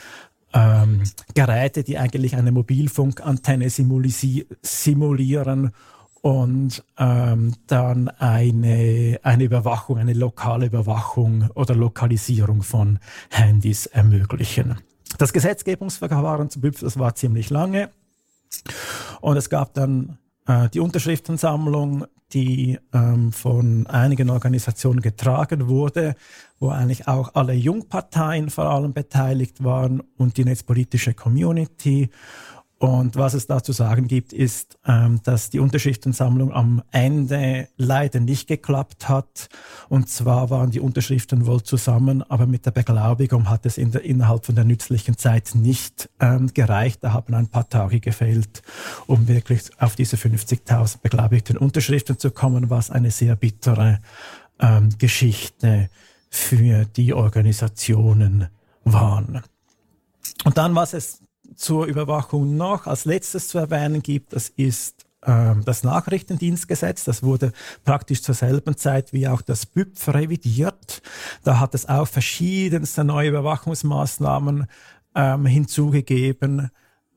ähm, 0.52 1.02
Geräte, 1.34 1.84
die 1.84 1.98
eigentlich 1.98 2.36
eine 2.36 2.52
Mobilfunkantenne 2.52 3.68
simulieren 3.70 5.72
und 6.20 6.84
ähm, 6.98 7.54
dann 7.66 8.08
eine, 8.08 9.18
eine 9.22 9.44
Überwachung, 9.44 9.98
eine 9.98 10.14
lokale 10.14 10.66
Überwachung 10.66 11.50
oder 11.54 11.74
Lokalisierung 11.74 12.62
von 12.62 12.98
Handys 13.30 13.86
ermöglichen. 13.86 14.78
Das 15.18 15.32
Gesetzgebungsverfahren 15.32 16.48
zu 16.48 16.60
BÜPF, 16.60 16.80
das 16.80 16.98
war 16.98 17.14
ziemlich 17.14 17.50
lange 17.50 17.90
und 19.20 19.36
es 19.36 19.50
gab 19.50 19.74
dann 19.74 20.18
äh, 20.46 20.68
die 20.70 20.80
Unterschriftensammlung, 20.80 22.06
die 22.32 22.78
ähm, 22.92 23.32
von 23.32 23.86
einigen 23.88 24.30
Organisationen 24.30 25.00
getragen 25.00 25.68
wurde, 25.68 26.14
wo 26.62 26.70
eigentlich 26.70 27.08
auch 27.08 27.34
alle 27.34 27.54
Jungparteien 27.54 28.48
vor 28.48 28.66
allem 28.66 28.92
beteiligt 28.92 29.64
waren 29.64 30.02
und 30.16 30.36
die 30.36 30.44
netzpolitische 30.44 31.12
Community. 31.12 32.08
Und 32.78 33.14
was 33.16 33.34
es 33.34 33.46
da 33.46 33.62
zu 33.62 33.72
sagen 33.72 34.08
gibt, 34.08 34.32
ist, 34.32 34.78
ähm, 34.86 35.20
dass 35.22 35.50
die 35.50 35.60
Unterschriftensammlung 35.60 36.52
am 36.52 36.82
Ende 36.90 37.68
leider 37.76 38.18
nicht 38.18 38.48
geklappt 38.48 39.08
hat. 39.08 39.48
Und 39.88 40.08
zwar 40.08 40.50
waren 40.50 40.72
die 40.72 40.80
Unterschriften 40.80 41.46
wohl 41.46 41.62
zusammen, 41.62 42.22
aber 42.22 42.46
mit 42.46 42.66
der 42.66 42.72
Beglaubigung 42.72 43.48
hat 43.48 43.66
es 43.66 43.78
in 43.78 43.92
der, 43.92 44.04
innerhalb 44.04 44.46
von 44.46 44.54
der 44.56 44.64
nützlichen 44.64 45.16
Zeit 45.16 45.54
nicht 45.54 46.10
ähm, 46.18 46.52
gereicht. 46.54 47.04
Da 47.04 47.12
haben 47.12 47.34
ein 47.34 47.48
paar 47.48 47.68
Tage 47.68 48.00
gefehlt, 48.00 48.62
um 49.06 49.28
wirklich 49.28 49.62
auf 49.78 49.94
diese 49.94 50.16
50.000 50.16 51.02
beglaubigten 51.02 51.56
Unterschriften 51.56 52.18
zu 52.18 52.32
kommen, 52.32 52.70
was 52.70 52.90
eine 52.90 53.12
sehr 53.12 53.36
bittere 53.36 54.00
ähm, 54.58 54.90
Geschichte 54.98 55.88
für 56.34 56.86
die 56.86 57.12
Organisationen 57.12 58.48
waren. 58.84 59.42
Und 60.44 60.56
dann, 60.56 60.74
was 60.74 60.94
es 60.94 61.20
zur 61.54 61.84
Überwachung 61.84 62.56
noch 62.56 62.86
als 62.86 63.04
letztes 63.04 63.48
zu 63.48 63.58
erwähnen 63.58 64.02
gibt, 64.02 64.32
das 64.32 64.48
ist 64.48 65.04
ähm, 65.26 65.62
das 65.66 65.84
Nachrichtendienstgesetz. 65.84 67.04
Das 67.04 67.22
wurde 67.22 67.52
praktisch 67.84 68.22
zur 68.22 68.34
selben 68.34 68.78
Zeit 68.78 69.12
wie 69.12 69.28
auch 69.28 69.42
das 69.42 69.66
BÜPF 69.66 70.08
revidiert. 70.08 71.02
Da 71.44 71.60
hat 71.60 71.74
es 71.74 71.86
auch 71.86 72.08
verschiedenste 72.08 73.04
neue 73.04 73.28
Überwachungsmaßnahmen 73.28 74.66
ähm, 75.14 75.46
hinzugegeben. 75.46 76.70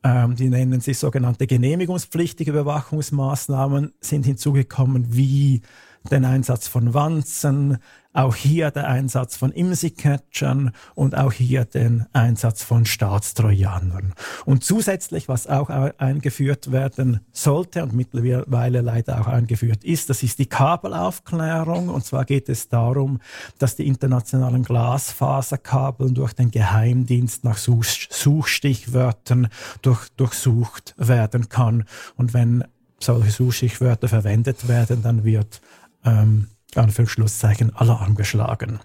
Ähm, 0.04 0.36
die 0.36 0.50
nennen 0.50 0.82
sich 0.82 1.00
sogenannte 1.00 1.48
genehmigungspflichtige 1.48 2.52
Überwachungsmaßnahmen, 2.52 3.94
sind 4.02 4.26
hinzugekommen 4.26 5.16
wie 5.16 5.62
den 6.12 6.26
Einsatz 6.26 6.68
von 6.68 6.94
Wanzen, 6.94 7.78
auch 8.16 8.36
hier 8.36 8.72
der 8.72 8.88
Einsatz 8.88 9.36
von 9.36 9.52
IMSI-Catchern 9.52 10.72
und 10.96 11.18
auch 11.18 11.34
hier 11.34 11.66
den 11.66 12.06
Einsatz 12.14 12.64
von 12.64 12.86
Staatstrojanern. 12.86 14.14
Und 14.46 14.64
zusätzlich, 14.64 15.28
was 15.28 15.48
auch 15.48 15.70
eingeführt 15.70 16.72
werden 16.72 17.20
sollte 17.34 17.84
und 17.84 17.94
mittlerweile 17.94 18.82
leider 18.82 19.20
auch 19.20 19.28
eingeführt 19.28 19.84
ist, 19.84 20.10
das 20.10 20.24
ist 20.24 20.40
die 20.40 20.46
Kabelaufklärung. 20.46 21.90
Und 21.90 22.06
zwar 22.06 22.24
geht 22.24 22.48
es 22.48 22.70
darum, 22.70 23.20
dass 23.58 23.76
die 23.76 23.88
internationalen 23.88 24.64
Glasfaserkabel 24.64 26.14
durch 26.14 26.34
den 26.34 26.52
Geheimdienst 26.52 27.44
nach 27.44 27.58
Such 27.58 27.86
Suchstichwörtern 28.10 29.50
durch, 29.82 30.08
durchsucht 30.16 30.96
werden 30.98 31.50
kann. 31.50 31.84
Und 32.16 32.34
wenn 32.34 32.64
solche 33.00 33.32
Suchstichwörter 33.32 34.08
verwendet 34.08 34.68
werden, 34.68 35.04
dann 35.04 35.24
wird 35.24 35.62
ähm, 36.06 36.48
Anführungsschlusszeichen 36.76 37.76
Alarm 37.76 38.16
geschlagen. 38.16 38.80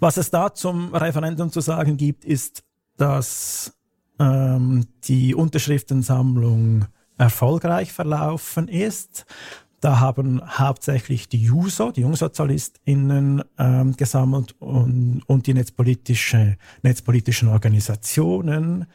Was 0.00 0.16
es 0.16 0.30
da 0.30 0.54
zum 0.54 0.94
Referendum 0.94 1.50
zu 1.50 1.60
sagen 1.60 1.96
gibt, 1.96 2.24
ist, 2.24 2.62
dass 2.96 3.76
ähm, 4.18 4.86
die 5.04 5.34
Unterschriftensammlung 5.34 6.86
erfolgreich 7.18 7.92
verlaufen 7.92 8.68
ist. 8.68 9.26
Da 9.80 10.00
haben 10.00 10.40
hauptsächlich 10.58 11.28
die 11.28 11.42
Juso, 11.42 11.90
die 11.90 12.00
JungsozialistInnen 12.00 13.42
ähm, 13.58 13.94
gesammelt 13.96 14.54
und, 14.58 15.22
und 15.26 15.46
die 15.46 15.52
netzpolitische, 15.52 16.56
netzpolitischen 16.82 17.48
Organisationen. 17.48 18.86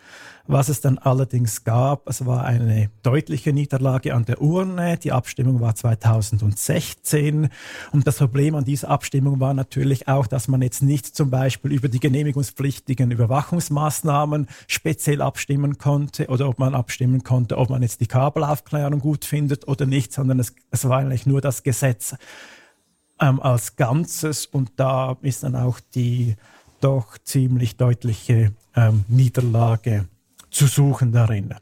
Was 0.51 0.67
es 0.67 0.81
dann 0.81 0.97
allerdings 0.97 1.63
gab, 1.63 2.09
es 2.09 2.25
war 2.25 2.43
eine 2.43 2.89
deutliche 3.03 3.53
Niederlage 3.53 4.15
an 4.15 4.25
der 4.25 4.41
Urne. 4.41 4.97
Die 4.97 5.11
Abstimmung 5.11 5.59
war 5.59 5.75
2016. 5.75 7.49
Und 7.91 8.07
das 8.07 8.17
Problem 8.17 8.55
an 8.55 8.65
dieser 8.65 8.89
Abstimmung 8.89 9.39
war 9.39 9.53
natürlich 9.53 10.07
auch, 10.07 10.25
dass 10.25 10.47
man 10.47 10.63
jetzt 10.63 10.81
nicht 10.81 11.05
zum 11.15 11.29
Beispiel 11.29 11.71
über 11.71 11.87
die 11.87 11.99
genehmigungspflichtigen 11.99 13.11
Überwachungsmaßnahmen 13.11 14.47
speziell 14.65 15.21
abstimmen 15.21 15.77
konnte 15.77 16.25
oder 16.29 16.49
ob 16.49 16.57
man 16.57 16.73
abstimmen 16.73 17.23
konnte, 17.23 17.55
ob 17.55 17.69
man 17.69 17.83
jetzt 17.83 18.01
die 18.01 18.07
Kabelaufklärung 18.07 19.01
gut 19.01 19.25
findet 19.25 19.67
oder 19.67 19.85
nicht, 19.85 20.11
sondern 20.13 20.39
es, 20.39 20.55
es 20.71 20.89
war 20.89 20.97
eigentlich 20.97 21.27
nur 21.27 21.41
das 21.41 21.61
Gesetz 21.61 22.15
ähm, 23.21 23.39
als 23.39 23.75
Ganzes 23.75 24.47
und 24.47 24.71
da 24.77 25.15
ist 25.21 25.43
dann 25.43 25.55
auch 25.55 25.79
die 25.93 26.37
doch 26.81 27.19
ziemlich 27.19 27.77
deutliche 27.77 28.51
ähm, 28.75 29.05
Niederlage 29.09 30.07
zu 30.51 30.67
suchen 30.67 31.11
darin. 31.11 31.55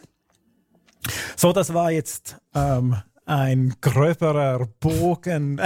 So, 1.37 1.53
das 1.53 1.73
war 1.73 1.91
jetzt 1.91 2.37
ähm, 2.55 2.97
ein 3.31 3.75
gröberer 3.81 4.67
Bogen 4.81 5.61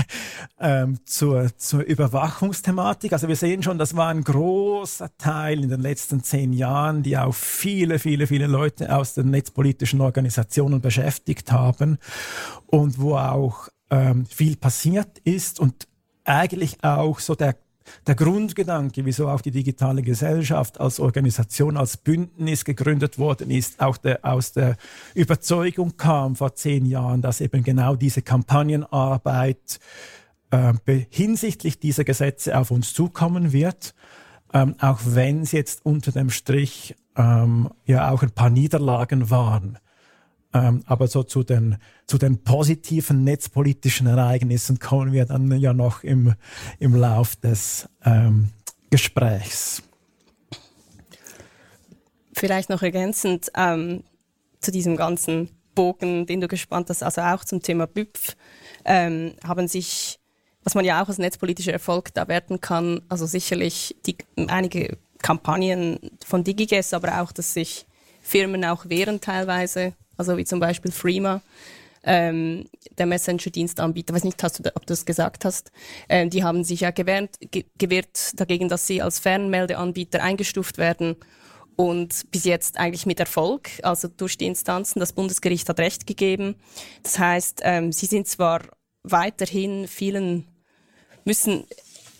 ähm, 0.60 0.98
zur, 1.04 1.56
zur 1.58 1.82
Überwachungsthematik. 1.82 3.12
Also 3.12 3.28
wir 3.28 3.36
sehen 3.36 3.62
schon, 3.62 3.78
das 3.78 3.94
war 3.96 4.08
ein 4.08 4.24
großer 4.24 5.10
Teil 5.18 5.62
in 5.62 5.68
den 5.68 5.80
letzten 5.80 6.22
zehn 6.22 6.54
Jahren, 6.54 7.02
die 7.02 7.18
auch 7.18 7.34
viele, 7.34 7.98
viele, 7.98 8.26
viele 8.26 8.46
Leute 8.46 8.96
aus 8.96 9.12
den 9.12 9.30
netzpolitischen 9.30 10.00
Organisationen 10.00 10.80
beschäftigt 10.80 11.52
haben 11.52 11.98
und 12.66 12.98
wo 12.98 13.16
auch 13.16 13.68
ähm, 13.90 14.24
viel 14.24 14.56
passiert 14.56 15.18
ist 15.24 15.60
und 15.60 15.86
eigentlich 16.24 16.82
auch 16.82 17.18
so 17.18 17.34
der 17.34 17.56
der 18.06 18.14
Grundgedanke, 18.14 19.04
wieso 19.04 19.28
auch 19.28 19.40
die 19.40 19.50
digitale 19.50 20.02
Gesellschaft 20.02 20.80
als 20.80 21.00
Organisation, 21.00 21.76
als 21.76 21.96
Bündnis 21.96 22.64
gegründet 22.64 23.18
worden 23.18 23.50
ist, 23.50 23.80
auch 23.80 23.96
der, 23.96 24.20
aus 24.22 24.52
der 24.52 24.76
Überzeugung 25.14 25.96
kam 25.96 26.36
vor 26.36 26.54
zehn 26.54 26.86
Jahren, 26.86 27.22
dass 27.22 27.40
eben 27.40 27.62
genau 27.62 27.96
diese 27.96 28.22
Kampagnenarbeit 28.22 29.80
äh, 30.50 30.72
hinsichtlich 31.10 31.78
dieser 31.78 32.04
Gesetze 32.04 32.56
auf 32.58 32.70
uns 32.70 32.92
zukommen 32.92 33.52
wird, 33.52 33.94
ähm, 34.52 34.74
auch 34.80 35.00
wenn 35.04 35.42
es 35.42 35.52
jetzt 35.52 35.84
unter 35.84 36.12
dem 36.12 36.30
Strich 36.30 36.94
ähm, 37.16 37.70
ja 37.86 38.10
auch 38.10 38.22
ein 38.22 38.30
paar 38.30 38.50
Niederlagen 38.50 39.30
waren. 39.30 39.78
Ähm, 40.54 40.82
aber 40.86 41.06
so 41.08 41.22
zu 41.22 41.42
den, 41.42 41.78
zu 42.06 42.18
den 42.18 42.44
positiven 42.44 43.24
netzpolitischen 43.24 44.06
Ereignissen 44.06 44.78
kommen 44.78 45.12
wir 45.12 45.24
dann 45.24 45.50
ja 45.58 45.72
noch 45.72 46.02
im, 46.02 46.34
im 46.78 46.94
Lauf 46.94 47.36
des 47.36 47.88
ähm, 48.04 48.50
Gesprächs. 48.90 49.82
Vielleicht 52.34 52.68
noch 52.68 52.82
ergänzend 52.82 53.50
ähm, 53.56 54.02
zu 54.60 54.70
diesem 54.70 54.96
ganzen 54.96 55.48
Bogen, 55.74 56.26
den 56.26 56.40
du 56.40 56.48
gespannt 56.48 56.90
hast, 56.90 57.02
also 57.02 57.22
auch 57.22 57.44
zum 57.44 57.62
Thema 57.62 57.86
BÜPF, 57.86 58.36
ähm, 58.84 59.34
haben 59.44 59.68
sich, 59.68 60.20
was 60.64 60.74
man 60.74 60.84
ja 60.84 61.02
auch 61.02 61.08
als 61.08 61.18
netzpolitischer 61.18 61.72
Erfolg 61.72 62.12
da 62.14 62.28
werten 62.28 62.60
kann, 62.60 63.00
also 63.08 63.26
sicherlich 63.26 63.96
die, 64.04 64.16
einige 64.48 64.98
Kampagnen 65.22 65.98
von 66.24 66.44
DigiGes, 66.44 66.92
aber 66.92 67.22
auch, 67.22 67.32
dass 67.32 67.54
sich 67.54 67.86
Firmen 68.22 68.64
auch 68.64 68.88
wehren 68.88 69.20
teilweise 69.20 69.92
also 70.16 70.36
wie 70.36 70.44
zum 70.44 70.60
Beispiel 70.60 70.92
Freema, 70.92 71.42
ähm, 72.04 72.68
der 72.98 73.06
Messenger-Dienstanbieter, 73.06 74.14
weiß 74.14 74.24
nicht, 74.24 74.42
hast 74.42 74.58
du, 74.58 74.70
ob 74.74 74.86
du 74.86 74.92
das 74.92 75.04
gesagt 75.04 75.44
hast, 75.44 75.70
ähm, 76.08 76.30
die 76.30 76.42
haben 76.42 76.64
sich 76.64 76.80
ja 76.80 76.90
gewehrt, 76.90 77.38
ge 77.50 77.64
gewehrt 77.78 78.38
dagegen, 78.40 78.68
dass 78.68 78.86
sie 78.86 79.02
als 79.02 79.20
Fernmeldeanbieter 79.20 80.22
eingestuft 80.22 80.78
werden 80.78 81.16
und 81.76 82.30
bis 82.30 82.44
jetzt 82.44 82.78
eigentlich 82.78 83.06
mit 83.06 83.20
Erfolg, 83.20 83.70
also 83.82 84.08
durch 84.08 84.36
die 84.36 84.46
Instanzen. 84.46 85.00
Das 85.00 85.12
Bundesgericht 85.12 85.68
hat 85.68 85.78
Recht 85.78 86.06
gegeben. 86.06 86.56
Das 87.02 87.18
heißt, 87.18 87.60
ähm, 87.62 87.92
sie 87.92 88.06
sind 88.06 88.28
zwar 88.28 88.62
weiterhin 89.04 89.88
vielen 89.88 90.46
müssen 91.24 91.66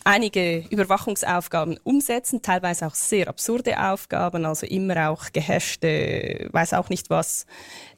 einige 0.05 0.65
Überwachungsaufgaben 0.71 1.79
umsetzen, 1.85 2.43
teilweise 2.43 2.87
auch 2.87 2.95
sehr 2.95 3.29
absurde 3.29 3.79
Aufgaben, 3.79 4.45
also 4.45 4.67
immer 4.67 5.11
auch 5.11 5.33
gehashte, 5.33 6.49
weiß 6.53 6.75
auch 6.75 6.89
nicht 6.89 7.11
was, 7.11 7.47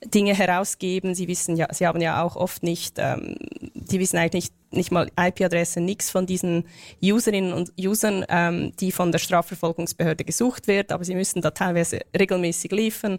Dinge 0.04 0.34
herausgeben. 0.34 1.14
Sie 1.14 1.28
wissen 1.28 1.56
ja, 1.56 1.72
sie 1.72 1.86
haben 1.86 2.00
ja 2.00 2.22
auch 2.22 2.36
oft 2.36 2.62
nicht, 2.62 2.96
ähm, 2.98 3.36
die 3.74 4.00
wissen 4.00 4.18
eigentlich 4.18 4.44
nicht, 4.44 4.54
nicht 4.72 4.90
mal 4.90 5.10
IP-Adresse, 5.18 5.80
nichts 5.80 6.10
von 6.10 6.26
diesen 6.26 6.64
Userinnen 7.02 7.52
und 7.52 7.72
Usern, 7.78 8.24
ähm, 8.28 8.72
die 8.80 8.92
von 8.92 9.12
der 9.12 9.18
Strafverfolgungsbehörde 9.18 10.24
gesucht 10.24 10.66
wird, 10.66 10.92
aber 10.92 11.04
sie 11.04 11.14
müssen 11.14 11.42
da 11.42 11.50
teilweise 11.52 12.00
regelmäßig 12.16 12.72
liefern. 12.72 13.18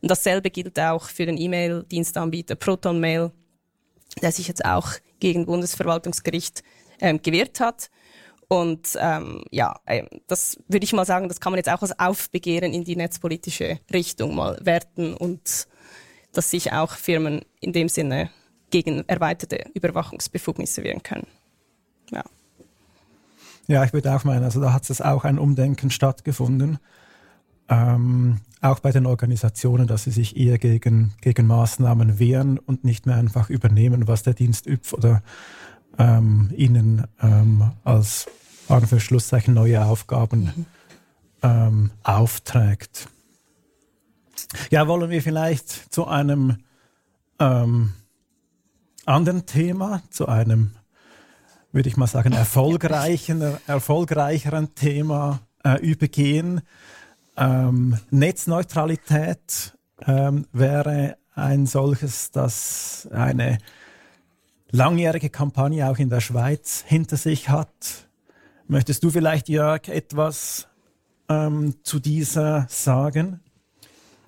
Und 0.00 0.10
dasselbe 0.10 0.50
gilt 0.50 0.78
auch 0.78 1.04
für 1.04 1.26
den 1.26 1.38
E-Mail-Dienstanbieter 1.38 2.56
ProtonMail, 2.56 3.30
der 4.20 4.32
sich 4.32 4.48
jetzt 4.48 4.64
auch 4.64 4.90
gegen 5.20 5.46
Bundesverwaltungsgericht 5.46 6.62
ähm, 7.00 7.22
gewehrt 7.22 7.60
hat. 7.60 7.90
Und 8.48 8.96
ähm, 8.98 9.44
ja, 9.50 9.78
ähm, 9.86 10.08
das 10.26 10.56
würde 10.68 10.84
ich 10.84 10.94
mal 10.94 11.04
sagen, 11.04 11.28
das 11.28 11.38
kann 11.38 11.52
man 11.52 11.58
jetzt 11.58 11.70
auch 11.70 11.82
als 11.82 11.98
Aufbegehren 11.98 12.72
in 12.72 12.82
die 12.82 12.96
netzpolitische 12.96 13.78
Richtung 13.92 14.34
mal 14.34 14.58
werten 14.62 15.14
und 15.14 15.68
dass 16.32 16.50
sich 16.50 16.72
auch 16.72 16.92
Firmen 16.92 17.42
in 17.60 17.72
dem 17.72 17.88
Sinne 17.88 18.30
gegen 18.70 19.04
erweiterte 19.06 19.64
Überwachungsbefugnisse 19.74 20.82
wehren 20.82 21.02
können. 21.02 21.26
Ja. 22.10 22.24
Ja, 23.66 23.84
ich 23.84 23.92
würde 23.92 24.14
auch 24.14 24.24
meinen, 24.24 24.44
also 24.44 24.60
da 24.62 24.72
hat 24.72 24.88
es 24.88 25.02
auch 25.02 25.24
ein 25.24 25.38
Umdenken 25.38 25.90
stattgefunden. 25.90 26.78
Ähm, 27.68 28.40
auch 28.62 28.80
bei 28.80 28.92
den 28.92 29.04
Organisationen, 29.04 29.86
dass 29.86 30.04
sie 30.04 30.10
sich 30.10 30.36
eher 30.38 30.56
gegen, 30.58 31.12
gegen 31.20 31.46
Maßnahmen 31.46 32.18
wehren 32.18 32.58
und 32.58 32.82
nicht 32.82 33.04
mehr 33.04 33.16
einfach 33.16 33.50
übernehmen, 33.50 34.08
was 34.08 34.22
der 34.22 34.32
Dienst 34.32 34.66
übt 34.66 34.96
oder 34.96 35.22
ähm, 35.98 36.50
ihnen 36.56 37.06
ähm, 37.20 37.72
als 37.84 38.26
Anführungszeichen 38.68 39.54
neue 39.54 39.84
Aufgaben 39.84 40.44
mhm. 40.44 40.66
ähm, 41.42 41.90
aufträgt. 42.02 43.08
Ja, 44.70 44.86
wollen 44.86 45.10
wir 45.10 45.22
vielleicht 45.22 45.92
zu 45.92 46.06
einem 46.06 46.58
ähm, 47.38 47.92
anderen 49.04 49.46
Thema, 49.46 50.02
zu 50.10 50.26
einem, 50.26 50.72
würde 51.72 51.88
ich 51.88 51.96
mal 51.96 52.06
sagen, 52.06 52.32
erfolgreichen, 52.32 53.42
erfolgreicheren 53.66 54.74
Thema 54.74 55.40
äh, 55.64 55.80
übergehen. 55.80 56.62
Ähm, 57.36 57.98
Netzneutralität 58.10 59.76
ähm, 60.06 60.46
wäre 60.52 61.16
ein 61.34 61.66
solches, 61.66 62.30
das 62.30 63.08
eine 63.12 63.58
langjährige 64.70 65.30
Kampagne 65.30 65.88
auch 65.88 65.98
in 65.98 66.10
der 66.10 66.20
Schweiz 66.20 66.84
hinter 66.86 67.16
sich 67.16 67.48
hat. 67.48 68.08
Möchtest 68.66 69.02
du 69.02 69.10
vielleicht, 69.10 69.48
Jörg, 69.48 69.88
etwas 69.88 70.68
ähm, 71.28 71.74
zu 71.82 71.98
dieser 71.98 72.66
sagen? 72.68 73.40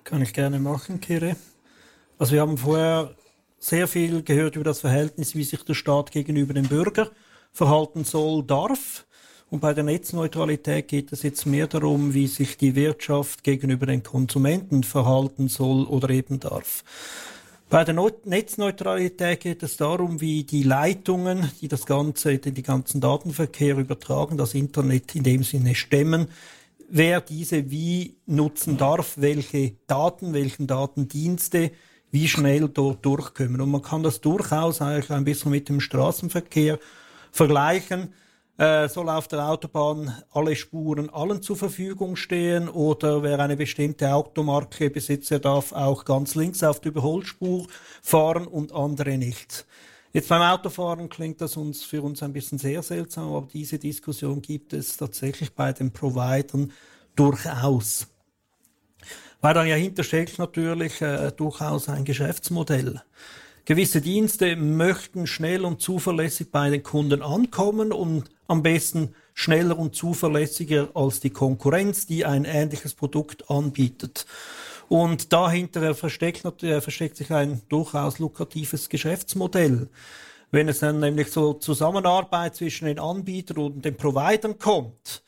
Kann 0.03 0.21
ich 0.21 0.33
gerne 0.33 0.59
machen, 0.59 0.99
Kire. 0.99 1.35
Also 2.17 2.33
wir 2.33 2.41
haben 2.41 2.57
vorher 2.57 3.15
sehr 3.59 3.87
viel 3.87 4.23
gehört 4.23 4.55
über 4.55 4.65
das 4.65 4.79
Verhältnis, 4.79 5.35
wie 5.35 5.43
sich 5.43 5.63
der 5.63 5.75
Staat 5.75 6.11
gegenüber 6.11 6.53
dem 6.53 6.67
Bürger 6.67 7.11
verhalten 7.51 8.03
soll, 8.03 8.43
darf. 8.43 9.05
Und 9.51 9.59
bei 9.59 9.73
der 9.73 9.83
Netzneutralität 9.83 10.87
geht 10.87 11.11
es 11.11 11.23
jetzt 11.23 11.45
mehr 11.45 11.67
darum, 11.67 12.13
wie 12.13 12.27
sich 12.27 12.57
die 12.57 12.75
Wirtschaft 12.75 13.43
gegenüber 13.43 13.85
den 13.85 14.01
Konsumenten 14.01 14.83
verhalten 14.83 15.49
soll 15.49 15.83
oder 15.83 16.09
eben 16.09 16.39
darf. 16.39 16.83
Bei 17.71 17.85
der 17.85 17.95
Netzneutralität 18.25 19.39
geht 19.39 19.63
es 19.63 19.77
darum, 19.77 20.19
wie 20.19 20.43
die 20.43 20.63
Leitungen, 20.63 21.49
die 21.61 21.69
das 21.69 21.85
ganze, 21.85 22.37
die 22.37 22.63
ganzen 22.63 22.99
Datenverkehr 22.99 23.77
übertragen, 23.77 24.35
das 24.35 24.55
Internet 24.55 25.15
in 25.15 25.23
dem 25.23 25.43
Sinne 25.43 25.73
stemmen, 25.73 26.27
wer 26.89 27.21
diese 27.21 27.71
wie 27.71 28.17
nutzen 28.25 28.75
darf, 28.75 29.13
welche 29.15 29.75
Daten, 29.87 30.33
welchen 30.33 30.67
Datendienste, 30.67 31.71
wie 32.11 32.27
schnell 32.27 32.67
dort 32.67 33.05
durchkommen. 33.05 33.61
Und 33.61 33.71
man 33.71 33.81
kann 33.81 34.03
das 34.03 34.19
durchaus 34.19 34.81
eigentlich 34.81 35.09
ein 35.09 35.23
bisschen 35.23 35.51
mit 35.51 35.69
dem 35.69 35.79
Straßenverkehr 35.79 36.77
vergleichen 37.31 38.13
soll 38.57 39.09
auf 39.09 39.27
der 39.27 39.47
Autobahn 39.47 40.15
alle 40.31 40.55
Spuren 40.55 41.09
allen 41.09 41.41
zur 41.41 41.55
Verfügung 41.55 42.15
stehen 42.15 42.69
oder 42.69 43.23
wer 43.23 43.39
eine 43.39 43.57
bestimmte 43.57 44.13
Automarke 44.13 44.89
besitzt, 44.89 45.31
der 45.31 45.39
darf 45.39 45.71
auch 45.71 46.05
ganz 46.05 46.35
links 46.35 46.61
auf 46.61 46.79
der 46.79 46.91
Überholspur 46.91 47.65
fahren 48.03 48.45
und 48.45 48.71
andere 48.71 49.17
nicht. 49.17 49.65
Jetzt 50.13 50.27
beim 50.27 50.41
Autofahren 50.41 51.07
klingt 51.07 51.39
das 51.39 51.55
uns 51.55 51.83
für 51.83 52.01
uns 52.01 52.21
ein 52.21 52.33
bisschen 52.33 52.57
sehr 52.57 52.83
seltsam, 52.83 53.33
aber 53.33 53.47
diese 53.51 53.79
Diskussion 53.79 54.41
gibt 54.41 54.73
es 54.73 54.97
tatsächlich 54.97 55.53
bei 55.55 55.71
den 55.71 55.91
Providern 55.91 56.73
durchaus. 57.15 58.07
Weil 59.39 59.53
dahinter 59.53 60.03
steckt 60.03 60.37
natürlich 60.37 61.01
äh, 61.01 61.31
durchaus 61.31 61.87
ein 61.87 62.03
Geschäftsmodell. 62.03 63.01
Gewisse 63.65 64.01
Dienste 64.01 64.55
möchten 64.55 65.27
schnell 65.27 65.65
und 65.65 65.81
zuverlässig 65.81 66.51
bei 66.51 66.69
den 66.69 66.81
Kunden 66.81 67.21
ankommen 67.21 67.91
und 67.91 68.29
am 68.47 68.63
besten 68.63 69.13
schneller 69.35 69.77
und 69.77 69.95
zuverlässiger 69.95 70.89
als 70.95 71.19
die 71.19 71.29
Konkurrenz, 71.29 72.07
die 72.07 72.25
ein 72.25 72.45
ähnliches 72.45 72.95
Produkt 72.95 73.49
anbietet. 73.51 74.25
Und 74.89 75.31
dahinter 75.31 75.93
versteckt, 75.93 76.41
versteckt 76.59 77.17
sich 77.17 77.31
ein 77.31 77.61
durchaus 77.69 78.19
lukratives 78.19 78.89
Geschäftsmodell. 78.89 79.89
Wenn 80.49 80.67
es 80.67 80.79
dann 80.79 80.99
nämlich 80.99 81.31
so 81.31 81.53
Zusammenarbeit 81.53 82.55
zwischen 82.55 82.85
den 82.85 82.99
Anbietern 82.99 83.57
und 83.57 83.85
den 83.85 83.95
Providern 83.95 84.57
kommt, 84.57 85.23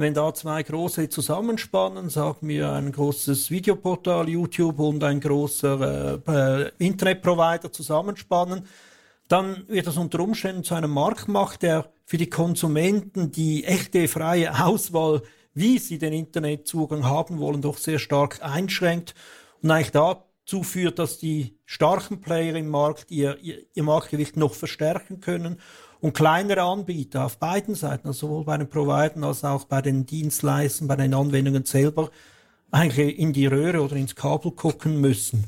wenn 0.00 0.14
da 0.14 0.32
zwei 0.34 0.62
große 0.62 1.08
zusammenspannen, 1.08 2.08
sagen 2.08 2.48
wir 2.48 2.72
ein 2.72 2.92
großes 2.92 3.50
Videoportal 3.50 4.28
YouTube 4.28 4.78
und 4.78 5.04
ein 5.04 5.20
großer 5.20 6.20
äh, 6.26 6.70
Internetprovider 6.78 7.72
zusammenspannen, 7.72 8.66
dann 9.28 9.64
wird 9.68 9.86
das 9.86 9.96
unter 9.96 10.20
Umständen 10.20 10.64
zu 10.64 10.74
einem 10.74 10.90
Marktmacht, 10.90 11.62
der 11.62 11.90
für 12.04 12.16
die 12.16 12.28
Konsumenten 12.28 13.30
die 13.30 13.64
echte 13.64 14.08
freie 14.08 14.64
Auswahl, 14.64 15.22
wie 15.54 15.78
sie 15.78 15.98
den 15.98 16.12
Internetzugang 16.12 17.04
haben 17.04 17.38
wollen, 17.38 17.62
doch 17.62 17.78
sehr 17.78 17.98
stark 17.98 18.42
einschränkt. 18.42 19.14
Und 19.62 19.70
eigentlich 19.70 19.92
dazu 19.92 20.62
führt, 20.62 20.98
dass 20.98 21.18
die 21.18 21.58
starken 21.64 22.20
Player 22.20 22.56
im 22.56 22.68
Markt 22.68 23.10
ihr, 23.10 23.38
ihr, 23.40 23.58
ihr 23.72 23.82
Marktgewicht 23.82 24.36
noch 24.36 24.54
verstärken 24.54 25.20
können 25.20 25.60
und 26.00 26.14
kleinere 26.14 26.62
Anbieter 26.62 27.26
auf 27.26 27.38
beiden 27.38 27.74
Seiten, 27.74 28.08
also 28.08 28.28
sowohl 28.28 28.44
bei 28.44 28.56
den 28.56 28.68
Providern 28.68 29.24
als 29.24 29.44
auch 29.44 29.64
bei 29.64 29.82
den 29.82 30.06
Dienstleistern, 30.06 30.88
bei 30.88 30.96
den 30.96 31.14
Anwendungen 31.14 31.64
selber, 31.64 32.10
eigentlich 32.70 33.18
in 33.18 33.32
die 33.32 33.46
Röhre 33.46 33.82
oder 33.82 33.96
ins 33.96 34.14
Kabel 34.14 34.52
gucken 34.52 35.00
müssen. 35.00 35.44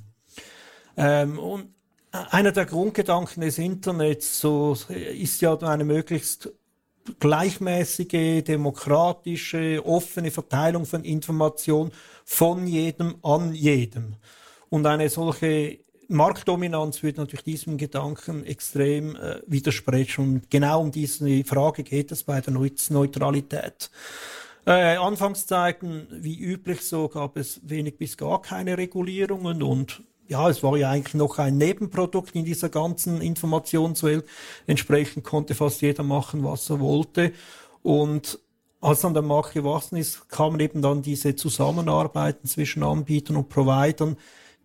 Ähm, 0.96 1.38
und 1.38 1.68
einer 2.10 2.52
der 2.52 2.66
Grundgedanken 2.66 3.40
des 3.42 3.58
Internets 3.58 4.40
so, 4.40 4.76
ist 4.88 5.40
ja 5.40 5.56
eine 5.58 5.84
möglichst 5.84 6.50
gleichmäßige, 7.18 8.44
demokratische, 8.44 9.84
offene 9.84 10.30
Verteilung 10.30 10.84
von 10.86 11.04
Information 11.04 11.90
von 12.24 12.66
jedem 12.66 13.16
an 13.22 13.54
jedem. 13.54 14.16
Und 14.68 14.86
eine 14.86 15.08
solche 15.08 15.78
Marktdominanz 16.12 17.02
würde 17.02 17.20
natürlich 17.20 17.44
diesem 17.44 17.78
Gedanken 17.78 18.44
extrem 18.44 19.16
äh, 19.16 19.40
widersprechen. 19.46 20.34
Und 20.34 20.50
genau 20.50 20.80
um 20.80 20.92
diese 20.92 21.44
Frage 21.44 21.82
geht 21.82 22.12
es 22.12 22.22
bei 22.22 22.40
der 22.40 22.52
Neutralität. 22.52 23.90
Äh, 24.64 24.96
Anfangszeiten, 24.96 26.06
wie 26.10 26.38
üblich 26.38 26.82
so, 26.82 27.08
gab 27.08 27.36
es 27.36 27.60
wenig 27.64 27.98
bis 27.98 28.16
gar 28.16 28.40
keine 28.40 28.78
Regulierungen 28.78 29.62
und 29.62 30.02
ja, 30.28 30.48
es 30.48 30.62
war 30.62 30.76
ja 30.76 30.90
eigentlich 30.90 31.14
noch 31.14 31.38
ein 31.38 31.58
Nebenprodukt 31.58 32.34
in 32.34 32.44
dieser 32.44 32.68
ganzen 32.68 33.20
Informationswelt. 33.20 34.24
Entsprechend 34.66 35.24
konnte 35.24 35.54
fast 35.54 35.82
jeder 35.82 36.04
machen, 36.04 36.44
was 36.44 36.70
er 36.70 36.80
wollte. 36.80 37.32
Und 37.82 38.38
als 38.80 39.00
dann 39.00 39.14
der 39.14 39.22
Markt 39.22 39.52
gewachsen 39.52 39.96
ist, 39.96 40.28
kamen 40.28 40.58
eben 40.60 40.80
dann 40.80 41.02
diese 41.02 41.36
Zusammenarbeiten 41.36 42.48
zwischen 42.48 42.82
Anbietern 42.82 43.36
und 43.36 43.48
Providern, 43.48 44.16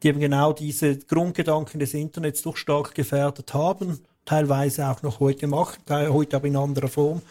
die 0.02 0.10
eben 0.10 0.20
genau 0.20 0.54
diese 0.54 0.98
Grundgedanken 0.98 1.80
des 1.80 1.94
Internets 1.94 2.42
doch 2.42 2.58
stark 2.58 2.94
gefährdet 2.94 3.54
haben, 3.54 4.00
teilweise 4.26 4.88
auch 4.88 5.02
noch 5.02 5.20
heute 5.20 5.48
machen, 5.48 5.82
heute 5.90 6.36
aber 6.36 6.48
in 6.48 6.56
anderer 6.56 6.88
Form. 6.88 7.22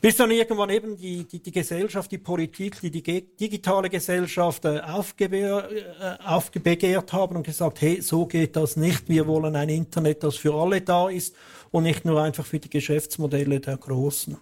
Bis 0.00 0.16
dann 0.16 0.30
irgendwann 0.30 0.70
eben 0.70 0.96
die, 0.96 1.24
die, 1.24 1.40
die 1.40 1.50
Gesellschaft, 1.50 2.10
die 2.10 2.18
Politik, 2.18 2.80
die, 2.80 2.90
die 2.90 3.02
digitale 3.36 3.90
Gesellschaft 3.90 4.64
äh, 4.64 4.80
aufgebehr, 4.80 5.68
äh, 5.70 6.24
aufgebegehrt 6.24 7.12
haben 7.12 7.36
und 7.36 7.42
gesagt, 7.44 7.80
hey, 7.80 8.00
so 8.00 8.26
geht 8.26 8.56
das 8.56 8.76
nicht. 8.76 9.08
Wir 9.08 9.26
wollen 9.26 9.56
ein 9.56 9.68
Internet, 9.68 10.22
das 10.22 10.36
für 10.36 10.54
alle 10.54 10.80
da 10.80 11.08
ist 11.08 11.34
und 11.70 11.82
nicht 11.82 12.04
nur 12.04 12.22
einfach 12.22 12.46
für 12.46 12.58
die 12.58 12.70
Geschäftsmodelle 12.70 13.60
der 13.60 13.76
Großen. 13.76 14.36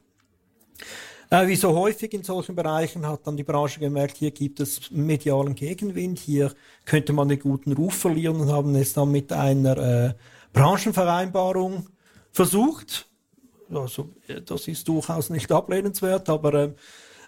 Äh, 1.32 1.46
wie 1.46 1.56
so 1.56 1.74
häufig 1.74 2.12
in 2.12 2.22
solchen 2.22 2.54
Bereichen 2.54 3.06
hat 3.06 3.26
dann 3.26 3.38
die 3.38 3.42
Branche 3.42 3.80
gemerkt, 3.80 4.18
hier 4.18 4.32
gibt 4.32 4.60
es 4.60 4.90
medialen 4.90 5.54
Gegenwind, 5.54 6.18
hier 6.18 6.52
könnte 6.84 7.14
man 7.14 7.30
einen 7.30 7.40
guten 7.40 7.72
Ruf 7.72 7.94
verlieren 7.94 8.38
und 8.38 8.52
haben 8.52 8.74
es 8.74 8.92
dann 8.92 9.10
mit 9.10 9.32
einer 9.32 9.78
äh, 9.78 10.14
Branchenvereinbarung 10.52 11.88
versucht. 12.32 13.08
Also 13.72 14.10
äh, 14.28 14.42
das 14.42 14.68
ist 14.68 14.86
durchaus 14.86 15.30
nicht 15.30 15.50
ablehnenswert, 15.50 16.28
aber 16.28 16.52
äh, 16.52 16.72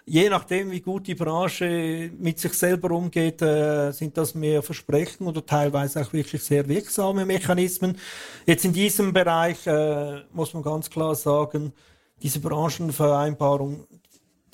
je 0.05 0.29
nachdem, 0.29 0.69
wie 0.69 0.81
gut 0.81 1.07
die 1.07 1.15
Branche 1.15 2.11
mit 2.15 2.37
sich 2.37 2.53
selber 2.53 2.91
umgeht, 2.91 3.41
äh, 3.41 3.91
sind 3.91 4.15
das 4.19 4.35
mehr 4.35 4.61
Versprechen 4.61 5.25
oder 5.25 5.43
teilweise 5.43 6.01
auch 6.01 6.13
wirklich 6.13 6.43
sehr 6.43 6.67
wirksame 6.67 7.25
Mechanismen. 7.25 7.97
Jetzt 8.45 8.65
in 8.65 8.73
diesem 8.73 9.13
Bereich 9.13 9.65
äh, 9.65 10.21
muss 10.31 10.53
man 10.53 10.61
ganz 10.61 10.91
klar 10.91 11.15
sagen, 11.15 11.73
diese 12.21 12.39
Branchenvereinbarung, 12.39 13.87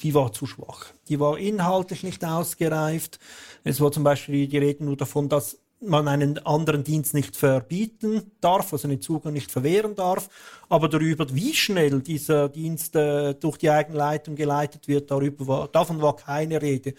die 0.03 0.13
war 0.13 0.31
zu 0.33 0.45
schwach. 0.45 0.87
Die 1.07 1.19
war 1.19 1.37
inhaltlich 1.37 2.03
nicht 2.03 2.23
ausgereift. 2.23 3.19
Es 3.63 3.79
war 3.81 3.91
zum 3.91 4.03
Beispiel 4.03 4.47
die 4.47 4.57
Rede 4.57 4.83
nur 4.83 4.97
davon, 4.97 5.29
dass 5.29 5.57
man 5.81 6.07
einen 6.07 6.37
anderen 6.45 6.83
Dienst 6.83 7.13
nicht 7.13 7.35
verbieten 7.35 8.31
darf, 8.39 8.71
also 8.71 8.87
den 8.87 9.01
Zugang 9.01 9.33
nicht 9.33 9.51
verwehren 9.51 9.95
darf, 9.95 10.29
aber 10.69 10.87
darüber, 10.87 11.25
wie 11.33 11.53
schnell 11.53 12.01
dieser 12.01 12.49
Dienst 12.49 12.95
äh, 12.95 13.33
durch 13.33 13.57
die 13.57 13.69
Eigenleitung 13.69 14.35
geleitet 14.35 14.87
wird, 14.87 15.09
darüber 15.09 15.47
war, 15.47 15.67
davon 15.67 16.01
war 16.01 16.15
keine 16.15 16.61
Rede. 16.61 16.93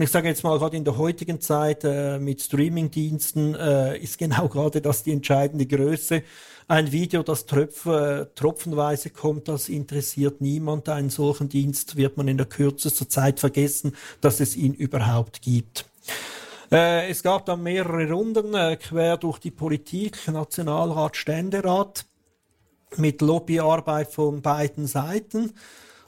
Und 0.00 0.04
ich 0.04 0.12
sage 0.12 0.28
jetzt 0.28 0.44
mal, 0.44 0.58
gerade 0.58 0.78
in 0.78 0.84
der 0.84 0.96
heutigen 0.96 1.42
Zeit 1.42 1.84
äh, 1.84 2.18
mit 2.18 2.40
Streamingdiensten 2.40 3.54
äh, 3.54 3.98
ist 3.98 4.16
genau 4.16 4.48
gerade 4.48 4.80
das 4.80 5.02
die 5.02 5.12
entscheidende 5.12 5.66
Größe. 5.66 6.22
Ein 6.68 6.90
Video, 6.90 7.22
das 7.22 7.44
Tröpf, 7.44 7.84
äh, 7.84 8.24
tropfenweise 8.34 9.10
kommt, 9.10 9.48
das 9.48 9.68
interessiert 9.68 10.40
niemand. 10.40 10.88
Einen 10.88 11.10
solchen 11.10 11.50
Dienst 11.50 11.96
wird 11.96 12.16
man 12.16 12.28
in 12.28 12.38
der 12.38 12.46
kürzester 12.46 13.10
Zeit 13.10 13.40
vergessen, 13.40 13.94
dass 14.22 14.40
es 14.40 14.56
ihn 14.56 14.72
überhaupt 14.72 15.42
gibt. 15.42 15.84
Äh, 16.72 17.10
es 17.10 17.22
gab 17.22 17.44
dann 17.44 17.62
mehrere 17.62 18.10
Runden 18.10 18.54
äh, 18.54 18.78
quer 18.78 19.18
durch 19.18 19.38
die 19.38 19.50
Politik, 19.50 20.16
Nationalrat, 20.28 21.14
Ständerat, 21.14 22.06
mit 22.96 23.20
Lobbyarbeit 23.20 24.10
von 24.10 24.40
beiden 24.40 24.86
Seiten. 24.86 25.52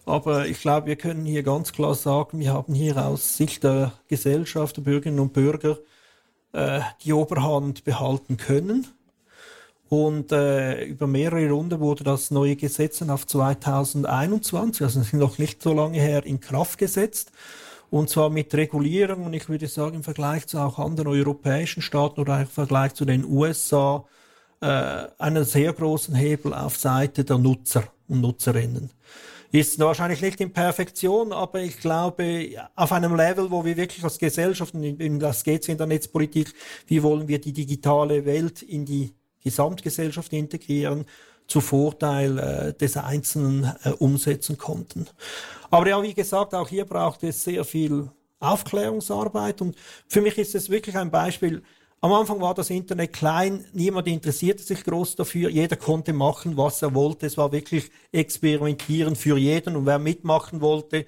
Aber 0.04 0.46
ich 0.46 0.60
glaube, 0.60 0.88
wir 0.88 0.96
können 0.96 1.24
hier 1.24 1.42
ganz 1.42 1.72
klar 1.72 1.94
sagen, 1.94 2.40
wir 2.40 2.52
haben 2.52 2.74
hier 2.74 3.04
aus 3.04 3.36
Sicht 3.36 3.62
der 3.62 3.92
Gesellschaft, 4.08 4.76
der 4.76 4.82
Bürgerinnen 4.82 5.20
und 5.20 5.32
Bürger, 5.32 5.78
äh, 6.52 6.80
die 7.04 7.12
Oberhand 7.12 7.84
behalten 7.84 8.36
können. 8.36 8.86
Und 9.88 10.32
äh, 10.32 10.84
über 10.84 11.06
mehrere 11.06 11.50
Runden 11.50 11.78
wurde 11.78 12.02
das 12.02 12.30
neue 12.30 12.56
Gesetz 12.56 13.02
auf 13.02 13.26
2021, 13.26 14.82
also 14.82 15.02
noch 15.16 15.38
nicht 15.38 15.62
so 15.62 15.72
lange 15.74 16.00
her, 16.00 16.24
in 16.24 16.40
Kraft 16.40 16.78
gesetzt. 16.78 17.30
Und 17.90 18.08
zwar 18.08 18.30
mit 18.30 18.54
Regulierung, 18.54 19.26
und 19.26 19.34
ich 19.34 19.50
würde 19.50 19.68
sagen, 19.68 19.96
im 19.96 20.02
Vergleich 20.02 20.46
zu 20.46 20.58
auch 20.58 20.78
anderen 20.78 21.08
europäischen 21.08 21.82
Staaten 21.82 22.20
oder 22.20 22.40
im 22.40 22.46
Vergleich 22.46 22.94
zu 22.94 23.04
den 23.04 23.24
USA, 23.26 24.06
äh, 24.62 25.08
einen 25.18 25.44
sehr 25.44 25.74
großen 25.74 26.14
Hebel 26.14 26.54
auf 26.54 26.78
Seite 26.78 27.22
der 27.22 27.36
Nutzer 27.36 27.84
und 28.08 28.22
Nutzerinnen. 28.22 28.90
Ist 29.52 29.78
wahrscheinlich 29.78 30.22
nicht 30.22 30.40
in 30.40 30.50
Perfektion, 30.50 31.30
aber 31.32 31.60
ich 31.60 31.78
glaube, 31.78 32.48
auf 32.74 32.90
einem 32.90 33.14
Level, 33.14 33.50
wo 33.50 33.62
wir 33.62 33.76
wirklich 33.76 34.02
als 34.02 34.18
Gesellschaft, 34.18 34.72
und 34.72 35.18
das 35.18 35.44
geht 35.44 35.68
in 35.68 35.76
der 35.76 35.86
Netzpolitik, 35.86 36.54
wie 36.86 37.02
wollen 37.02 37.28
wir 37.28 37.38
die 37.38 37.52
digitale 37.52 38.24
Welt 38.24 38.62
in 38.62 38.86
die 38.86 39.14
Gesamtgesellschaft 39.44 40.32
integrieren, 40.32 41.04
zu 41.46 41.60
Vorteil 41.60 42.38
äh, 42.38 42.72
des 42.72 42.96
Einzelnen 42.96 43.70
äh, 43.84 43.90
umsetzen 43.90 44.56
konnten. 44.56 45.06
Aber 45.70 45.86
ja, 45.86 46.02
wie 46.02 46.14
gesagt, 46.14 46.54
auch 46.54 46.68
hier 46.68 46.86
braucht 46.86 47.22
es 47.22 47.44
sehr 47.44 47.64
viel 47.64 48.10
Aufklärungsarbeit 48.40 49.60
und 49.60 49.76
für 50.08 50.22
mich 50.22 50.38
ist 50.38 50.54
es 50.54 50.70
wirklich 50.70 50.96
ein 50.96 51.10
Beispiel, 51.10 51.62
am 52.02 52.12
Anfang 52.12 52.40
war 52.40 52.52
das 52.52 52.68
Internet 52.68 53.12
klein, 53.12 53.64
niemand 53.72 54.08
interessierte 54.08 54.62
sich 54.62 54.82
groß 54.82 55.14
dafür, 55.14 55.48
jeder 55.48 55.76
konnte 55.76 56.12
machen, 56.12 56.56
was 56.56 56.82
er 56.82 56.94
wollte. 56.94 57.26
Es 57.26 57.36
war 57.36 57.52
wirklich 57.52 57.92
experimentieren 58.10 59.14
für 59.14 59.38
jeden 59.38 59.76
und 59.76 59.86
wer 59.86 60.00
mitmachen 60.00 60.60
wollte, 60.60 61.06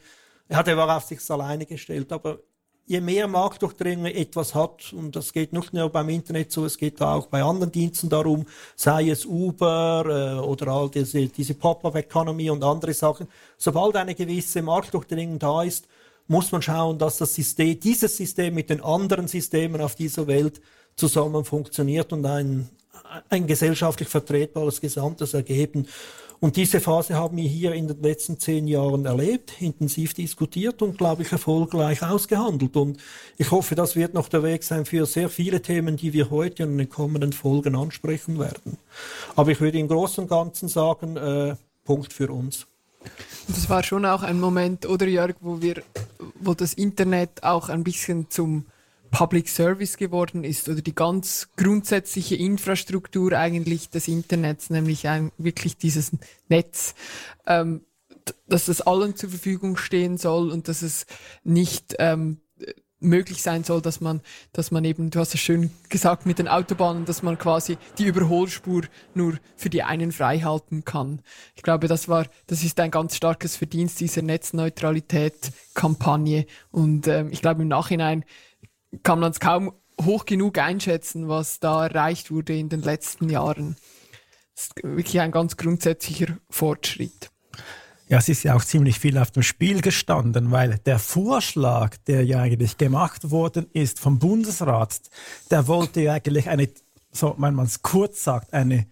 er 0.48 0.56
hat 0.56 0.68
er 0.68 0.76
war 0.76 0.96
auf 0.96 1.02
sich 1.02 1.18
alleine 1.28 1.66
gestellt. 1.66 2.12
Aber 2.12 2.38
je 2.86 3.00
mehr 3.00 3.26
Marktdurchdringung 3.26 4.06
etwas 4.06 4.54
hat, 4.54 4.92
und 4.92 5.16
das 5.16 5.32
geht 5.32 5.52
nicht 5.52 5.72
nur 5.72 5.90
beim 5.90 6.08
Internet 6.10 6.52
so, 6.52 6.64
es 6.64 6.78
geht 6.78 7.02
auch 7.02 7.26
bei 7.26 7.42
anderen 7.42 7.72
Diensten 7.72 8.08
darum, 8.08 8.46
sei 8.76 9.10
es 9.10 9.26
Uber 9.26 10.04
äh, 10.06 10.46
oder 10.46 10.68
all 10.68 10.90
diese, 10.90 11.26
diese 11.26 11.54
Pop-up-Economy 11.54 12.50
und 12.50 12.62
andere 12.62 12.94
Sachen, 12.94 13.26
sobald 13.58 13.96
eine 13.96 14.14
gewisse 14.14 14.62
Marktdurchdringung 14.62 15.40
da 15.40 15.64
ist, 15.64 15.88
muss 16.28 16.52
man 16.52 16.62
schauen, 16.62 16.98
dass 16.98 17.18
das 17.18 17.34
System, 17.34 17.78
dieses 17.80 18.16
System 18.16 18.54
mit 18.54 18.70
den 18.70 18.80
anderen 18.80 19.26
Systemen 19.26 19.80
auf 19.80 19.96
dieser 19.96 20.26
Welt 20.28 20.60
zusammen 20.96 21.44
funktioniert 21.44 22.12
und 22.12 22.24
ein, 22.26 22.68
ein 23.28 23.46
gesellschaftlich 23.46 24.08
vertretbares 24.08 24.80
Gesamtes 24.80 25.34
ergeben. 25.34 25.86
Und 26.40 26.56
diese 26.56 26.80
Phase 26.80 27.14
haben 27.14 27.38
wir 27.38 27.48
hier 27.48 27.72
in 27.72 27.88
den 27.88 28.02
letzten 28.02 28.38
zehn 28.38 28.66
Jahren 28.66 29.06
erlebt, 29.06 29.62
intensiv 29.62 30.12
diskutiert 30.12 30.82
und, 30.82 30.98
glaube 30.98 31.22
ich, 31.22 31.32
erfolgreich 31.32 32.02
ausgehandelt. 32.02 32.76
Und 32.76 32.98
ich 33.38 33.50
hoffe, 33.50 33.74
das 33.74 33.96
wird 33.96 34.12
noch 34.12 34.28
der 34.28 34.42
Weg 34.42 34.62
sein 34.62 34.84
für 34.84 35.06
sehr 35.06 35.30
viele 35.30 35.62
Themen, 35.62 35.96
die 35.96 36.12
wir 36.12 36.30
heute 36.30 36.64
in 36.64 36.76
den 36.76 36.90
kommenden 36.90 37.32
Folgen 37.32 37.74
ansprechen 37.74 38.38
werden. 38.38 38.76
Aber 39.36 39.52
ich 39.52 39.60
würde 39.60 39.78
im 39.78 39.88
Großen 39.88 40.24
und 40.24 40.28
Ganzen 40.28 40.68
sagen, 40.68 41.16
äh, 41.16 41.56
Punkt 41.84 42.12
für 42.12 42.30
uns. 42.30 42.66
Das 43.48 43.68
war 43.68 43.82
schon 43.82 44.04
auch 44.04 44.22
ein 44.22 44.40
Moment, 44.40 44.86
oder 44.86 45.06
Jörg, 45.06 45.36
wo 45.40 45.60
wir, 45.62 45.82
wo 46.40 46.54
das 46.54 46.74
Internet 46.74 47.42
auch 47.42 47.68
ein 47.68 47.84
bisschen 47.84 48.30
zum 48.30 48.66
Public 49.14 49.48
Service 49.48 49.96
geworden 49.96 50.42
ist 50.42 50.68
oder 50.68 50.82
die 50.82 50.94
ganz 50.94 51.48
grundsätzliche 51.56 52.34
Infrastruktur 52.34 53.32
eigentlich 53.32 53.88
des 53.88 54.08
Internets, 54.08 54.70
nämlich 54.70 55.06
ein, 55.06 55.30
wirklich 55.38 55.76
dieses 55.76 56.10
Netz, 56.48 56.96
ähm, 57.46 57.82
dass 58.48 58.66
das 58.66 58.80
allen 58.80 59.14
zur 59.14 59.30
Verfügung 59.30 59.76
stehen 59.76 60.18
soll 60.18 60.50
und 60.50 60.66
dass 60.66 60.82
es 60.82 61.06
nicht 61.44 61.94
ähm, 62.00 62.38
möglich 62.98 63.40
sein 63.42 63.62
soll, 63.62 63.80
dass 63.82 64.00
man, 64.00 64.20
dass 64.52 64.72
man 64.72 64.84
eben, 64.84 65.10
du 65.10 65.20
hast 65.20 65.34
es 65.34 65.40
schön 65.40 65.70
gesagt 65.90 66.26
mit 66.26 66.40
den 66.40 66.48
Autobahnen, 66.48 67.04
dass 67.04 67.22
man 67.22 67.38
quasi 67.38 67.78
die 67.98 68.06
Überholspur 68.06 68.82
nur 69.14 69.34
für 69.56 69.70
die 69.70 69.84
einen 69.84 70.10
frei 70.10 70.40
halten 70.40 70.84
kann. 70.84 71.22
Ich 71.54 71.62
glaube, 71.62 71.86
das 71.86 72.08
war, 72.08 72.26
das 72.48 72.64
ist 72.64 72.80
ein 72.80 72.90
ganz 72.90 73.14
starkes 73.14 73.54
Verdienst 73.56 74.00
dieser 74.00 74.22
Netzneutralität-Kampagne 74.22 76.46
und 76.72 77.06
ähm, 77.06 77.28
ich 77.30 77.42
glaube 77.42 77.62
im 77.62 77.68
Nachhinein 77.68 78.24
kann 79.02 79.20
man 79.20 79.30
es 79.30 79.40
kaum 79.40 79.72
hoch 80.00 80.24
genug 80.24 80.58
einschätzen, 80.58 81.28
was 81.28 81.60
da 81.60 81.86
erreicht 81.86 82.30
wurde 82.30 82.56
in 82.56 82.68
den 82.68 82.82
letzten 82.82 83.28
Jahren. 83.28 83.76
Das 84.54 84.66
ist 84.66 84.72
wirklich 84.82 85.20
ein 85.20 85.32
ganz 85.32 85.56
grundsätzlicher 85.56 86.38
Fortschritt. 86.50 87.30
Ja, 88.08 88.18
es 88.18 88.28
ist 88.28 88.42
ja 88.42 88.54
auch 88.54 88.64
ziemlich 88.64 89.00
viel 89.00 89.16
auf 89.16 89.30
dem 89.30 89.42
Spiel 89.42 89.80
gestanden, 89.80 90.50
weil 90.50 90.78
der 90.84 90.98
Vorschlag, 90.98 91.96
der 92.06 92.24
ja 92.24 92.40
eigentlich 92.40 92.76
gemacht 92.76 93.30
worden 93.30 93.66
ist 93.72 93.98
vom 93.98 94.18
Bundesrat, 94.18 95.00
der 95.50 95.66
wollte 95.66 96.02
ja 96.02 96.12
eigentlich 96.12 96.48
eine, 96.48 96.68
so 97.12 97.34
wenn 97.38 97.54
man 97.54 97.64
es 97.64 97.82
kurz 97.82 98.22
sagt, 98.22 98.52
eine 98.52 98.86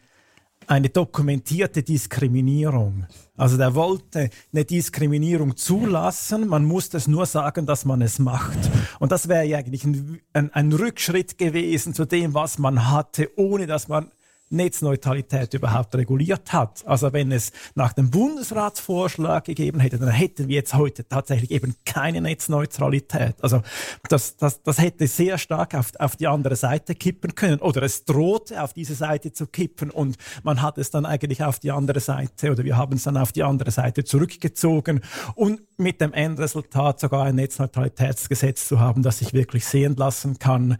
eine 0.66 0.88
dokumentierte 0.88 1.82
Diskriminierung. 1.82 3.06
Also 3.36 3.56
der 3.56 3.74
wollte 3.74 4.30
eine 4.52 4.64
Diskriminierung 4.64 5.56
zulassen, 5.56 6.48
man 6.48 6.64
musste 6.64 6.96
es 6.96 7.08
nur 7.08 7.26
sagen, 7.26 7.66
dass 7.66 7.84
man 7.84 8.02
es 8.02 8.18
macht. 8.18 8.58
Und 9.00 9.12
das 9.12 9.28
wäre 9.28 9.44
ja 9.44 9.58
eigentlich 9.58 9.84
ein, 9.84 10.20
ein, 10.32 10.52
ein 10.52 10.72
Rückschritt 10.72 11.38
gewesen 11.38 11.94
zu 11.94 12.04
dem, 12.04 12.34
was 12.34 12.58
man 12.58 12.90
hatte, 12.90 13.30
ohne 13.36 13.66
dass 13.66 13.88
man 13.88 14.10
Netzneutralität 14.53 15.55
überhaupt 15.55 15.94
reguliert 15.94 16.53
hat. 16.53 16.86
Also 16.86 17.12
wenn 17.12 17.32
es 17.32 17.53
nach 17.74 17.92
dem 17.92 18.11
Bundesratsvorschlag 18.11 19.44
gegeben 19.44 19.80
hätte, 19.80 19.98
dann 19.98 20.11
hätten 20.11 20.48
wir 20.48 20.57
jetzt 20.57 20.74
heute 20.74 21.07
tatsächlich 21.09 21.50
eben 21.50 21.74
keine 21.84 22.20
Netzneutralität. 22.20 23.36
Also 23.42 23.62
das, 24.09 24.36
das, 24.36 24.62
das 24.62 24.78
hätte 24.78 25.07
sehr 25.07 25.38
stark 25.38 25.74
auf, 25.74 25.92
auf 25.98 26.16
die 26.16 26.26
andere 26.26 26.57
Seite 26.57 26.94
kippen 26.94 27.34
können 27.34 27.61
oder 27.61 27.82
es 27.82 28.05
drohte 28.05 28.62
auf 28.62 28.72
diese 28.72 28.94
Seite 28.94 29.32
zu 29.32 29.46
kippen 29.46 29.90
und 29.90 30.16
man 30.42 30.62
hat 30.62 30.78
es 30.78 30.90
dann 30.90 31.07
eigentlich 31.07 31.42
auf 31.42 31.59
die 31.59 31.70
andere 31.70 32.00
Seite 32.00 32.50
oder 32.50 32.64
wir 32.64 32.76
haben 32.76 32.94
es 32.94 33.05
dann 33.05 33.16
auf 33.16 33.32
die 33.32 33.42
andere 33.42 33.70
Seite 33.70 34.05
zurückgezogen 34.05 35.00
und 35.34 35.62
mit 35.78 36.00
dem 36.00 36.12
Endresultat 36.12 37.00
sogar 37.00 37.24
ein 37.24 37.36
Netzneutralitätsgesetz 37.36 38.68
zu 38.68 38.80
haben, 38.80 39.03
das 39.03 39.18
sich 39.18 39.32
wirklich 39.32 39.64
sehen 39.64 39.96
lassen 39.96 40.38
kann, 40.38 40.76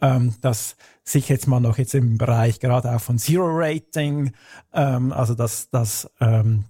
ähm, 0.00 0.34
dass 0.40 0.76
sich 1.08 1.28
jetzt 1.28 1.46
mal 1.46 1.60
noch 1.60 1.78
jetzt 1.78 1.94
im 1.94 2.18
Bereich 2.18 2.60
gerade 2.60 2.94
auch 2.94 3.00
von 3.00 3.18
Zero 3.18 3.48
Rating, 3.48 4.32
ähm, 4.72 5.12
also 5.12 5.34
dass, 5.34 5.70
dass 5.70 6.10
ähm, 6.20 6.64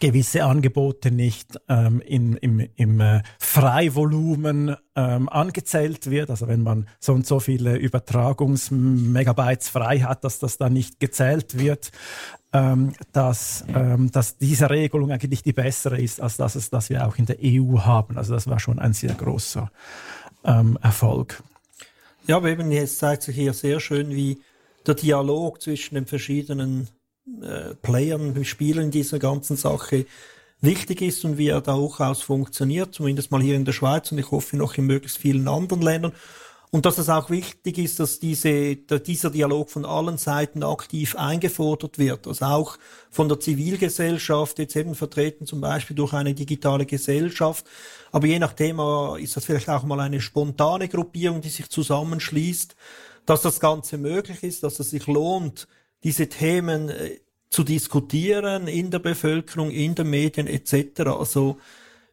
gewisse 0.00 0.44
Angebote 0.44 1.10
nicht 1.10 1.60
ähm, 1.68 2.00
in, 2.00 2.36
im, 2.36 2.66
im 2.76 3.00
äh, 3.00 3.22
Freivolumen 3.38 4.76
ähm, 4.96 5.28
angezählt 5.28 6.10
wird. 6.10 6.30
Also 6.30 6.48
wenn 6.48 6.62
man 6.62 6.88
so 6.98 7.12
und 7.12 7.26
so 7.26 7.38
viele 7.38 7.76
Übertragungsmegabytes 7.76 9.68
frei 9.68 10.00
hat, 10.00 10.24
dass 10.24 10.38
das 10.38 10.56
dann 10.56 10.72
nicht 10.72 11.00
gezählt 11.00 11.58
wird. 11.58 11.92
Ähm, 12.52 12.94
dass, 13.12 13.64
ähm, 13.72 14.10
dass 14.10 14.36
diese 14.36 14.70
Regelung 14.70 15.12
eigentlich 15.12 15.44
die 15.44 15.52
bessere 15.52 16.00
ist, 16.00 16.20
als 16.20 16.36
das, 16.36 16.56
es, 16.56 16.72
wir 16.90 17.06
auch 17.06 17.16
in 17.16 17.26
der 17.26 17.36
EU 17.40 17.78
haben. 17.78 18.18
Also 18.18 18.34
das 18.34 18.48
war 18.48 18.58
schon 18.58 18.80
ein 18.80 18.92
sehr 18.92 19.14
großer 19.14 19.70
ähm, 20.44 20.76
Erfolg. 20.82 21.44
Ja, 22.30 22.36
aber 22.36 22.48
eben 22.48 22.70
jetzt 22.70 23.00
zeigt 23.00 23.24
sich 23.24 23.34
hier 23.34 23.52
sehr 23.52 23.80
schön, 23.80 24.10
wie 24.10 24.38
der 24.86 24.94
Dialog 24.94 25.60
zwischen 25.60 25.96
den 25.96 26.06
verschiedenen 26.06 26.88
äh, 27.42 27.74
Playern, 27.82 28.44
Spielern 28.44 28.84
in 28.84 28.90
dieser 28.92 29.18
ganzen 29.18 29.56
Sache 29.56 30.06
wichtig 30.60 31.02
ist 31.02 31.24
und 31.24 31.38
wie 31.38 31.48
er 31.48 31.60
da 31.60 31.72
auch 31.72 31.98
aus 31.98 32.22
funktioniert, 32.22 32.94
zumindest 32.94 33.32
mal 33.32 33.42
hier 33.42 33.56
in 33.56 33.64
der 33.64 33.72
Schweiz 33.72 34.12
und 34.12 34.18
ich 34.18 34.30
hoffe 34.30 34.56
noch 34.56 34.78
in 34.78 34.86
möglichst 34.86 35.18
vielen 35.18 35.48
anderen 35.48 35.82
Ländern. 35.82 36.12
Und 36.72 36.86
dass 36.86 36.98
es 36.98 37.08
auch 37.08 37.30
wichtig 37.30 37.78
ist, 37.78 37.98
dass 37.98 38.20
diese, 38.20 38.76
dieser 38.76 39.30
Dialog 39.30 39.70
von 39.70 39.84
allen 39.84 40.18
Seiten 40.18 40.62
aktiv 40.62 41.16
eingefordert 41.16 41.98
wird. 41.98 42.28
Also 42.28 42.44
auch 42.44 42.78
von 43.10 43.28
der 43.28 43.40
Zivilgesellschaft, 43.40 44.60
jetzt 44.60 44.76
eben 44.76 44.94
vertreten 44.94 45.46
zum 45.46 45.60
Beispiel 45.60 45.96
durch 45.96 46.12
eine 46.12 46.32
digitale 46.32 46.86
Gesellschaft. 46.86 47.66
Aber 48.12 48.28
je 48.28 48.38
nach 48.38 48.52
Thema 48.52 49.16
ist 49.18 49.36
das 49.36 49.46
vielleicht 49.46 49.68
auch 49.68 49.82
mal 49.82 49.98
eine 49.98 50.20
spontane 50.20 50.86
Gruppierung, 50.86 51.40
die 51.40 51.48
sich 51.48 51.68
zusammenschließt, 51.68 52.76
dass 53.26 53.42
das 53.42 53.58
Ganze 53.58 53.98
möglich 53.98 54.44
ist, 54.44 54.62
dass 54.62 54.78
es 54.78 54.90
sich 54.90 55.08
lohnt, 55.08 55.66
diese 56.04 56.28
Themen 56.28 56.88
äh, 56.88 57.18
zu 57.50 57.64
diskutieren 57.64 58.68
in 58.68 58.92
der 58.92 59.00
Bevölkerung, 59.00 59.72
in 59.72 59.96
den 59.96 60.08
Medien 60.08 60.46
etc. 60.46 61.00
Also 61.00 61.58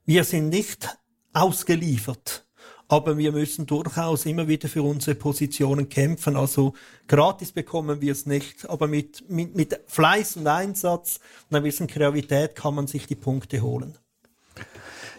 wir 0.03 0.23
sind 0.23 0.49
nicht 0.49 0.97
ausgeliefert 1.33 2.46
aber 2.87 3.17
wir 3.17 3.31
müssen 3.31 3.65
durchaus 3.65 4.25
immer 4.25 4.47
wieder 4.47 4.69
für 4.69 4.83
unsere 4.83 5.15
Positionen 5.15 5.89
kämpfen. 5.89 6.35
Also 6.35 6.73
gratis 7.07 7.51
bekommen 7.51 8.01
wir 8.01 8.11
es 8.11 8.25
nicht, 8.25 8.69
aber 8.69 8.87
mit, 8.87 9.29
mit, 9.29 9.55
mit 9.55 9.79
Fleiß 9.87 10.37
und 10.37 10.47
Einsatz 10.47 11.19
und 11.49 11.55
einer 11.55 11.61
gewissen 11.61 11.87
Kreativität 11.87 12.55
kann 12.55 12.75
man 12.75 12.87
sich 12.87 13.07
die 13.07 13.15
Punkte 13.15 13.61
holen. 13.61 13.97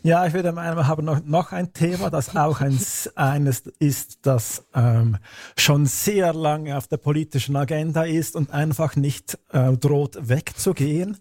Ja, 0.03 0.25
ich 0.27 0.33
würde 0.33 0.53
meinen, 0.53 0.77
wir 0.77 0.87
haben 0.87 1.05
noch, 1.05 1.25
noch 1.25 1.53
ein 1.53 1.73
Thema, 1.73 2.09
das 2.09 2.37
auch 2.37 2.61
ein, 2.61 2.79
eines 3.17 3.65
ist, 3.79 4.21
das 4.23 4.65
ähm, 4.73 5.17
schon 5.57 5.87
sehr 5.87 6.33
lange 6.33 6.77
auf 6.77 6.87
der 6.87 6.99
politischen 6.99 7.57
Agenda 7.57 8.05
ist 8.05 8.37
und 8.37 8.53
einfach 8.53 8.95
nicht 8.95 9.39
äh, 9.51 9.73
droht 9.77 10.17
wegzugehen. 10.21 11.19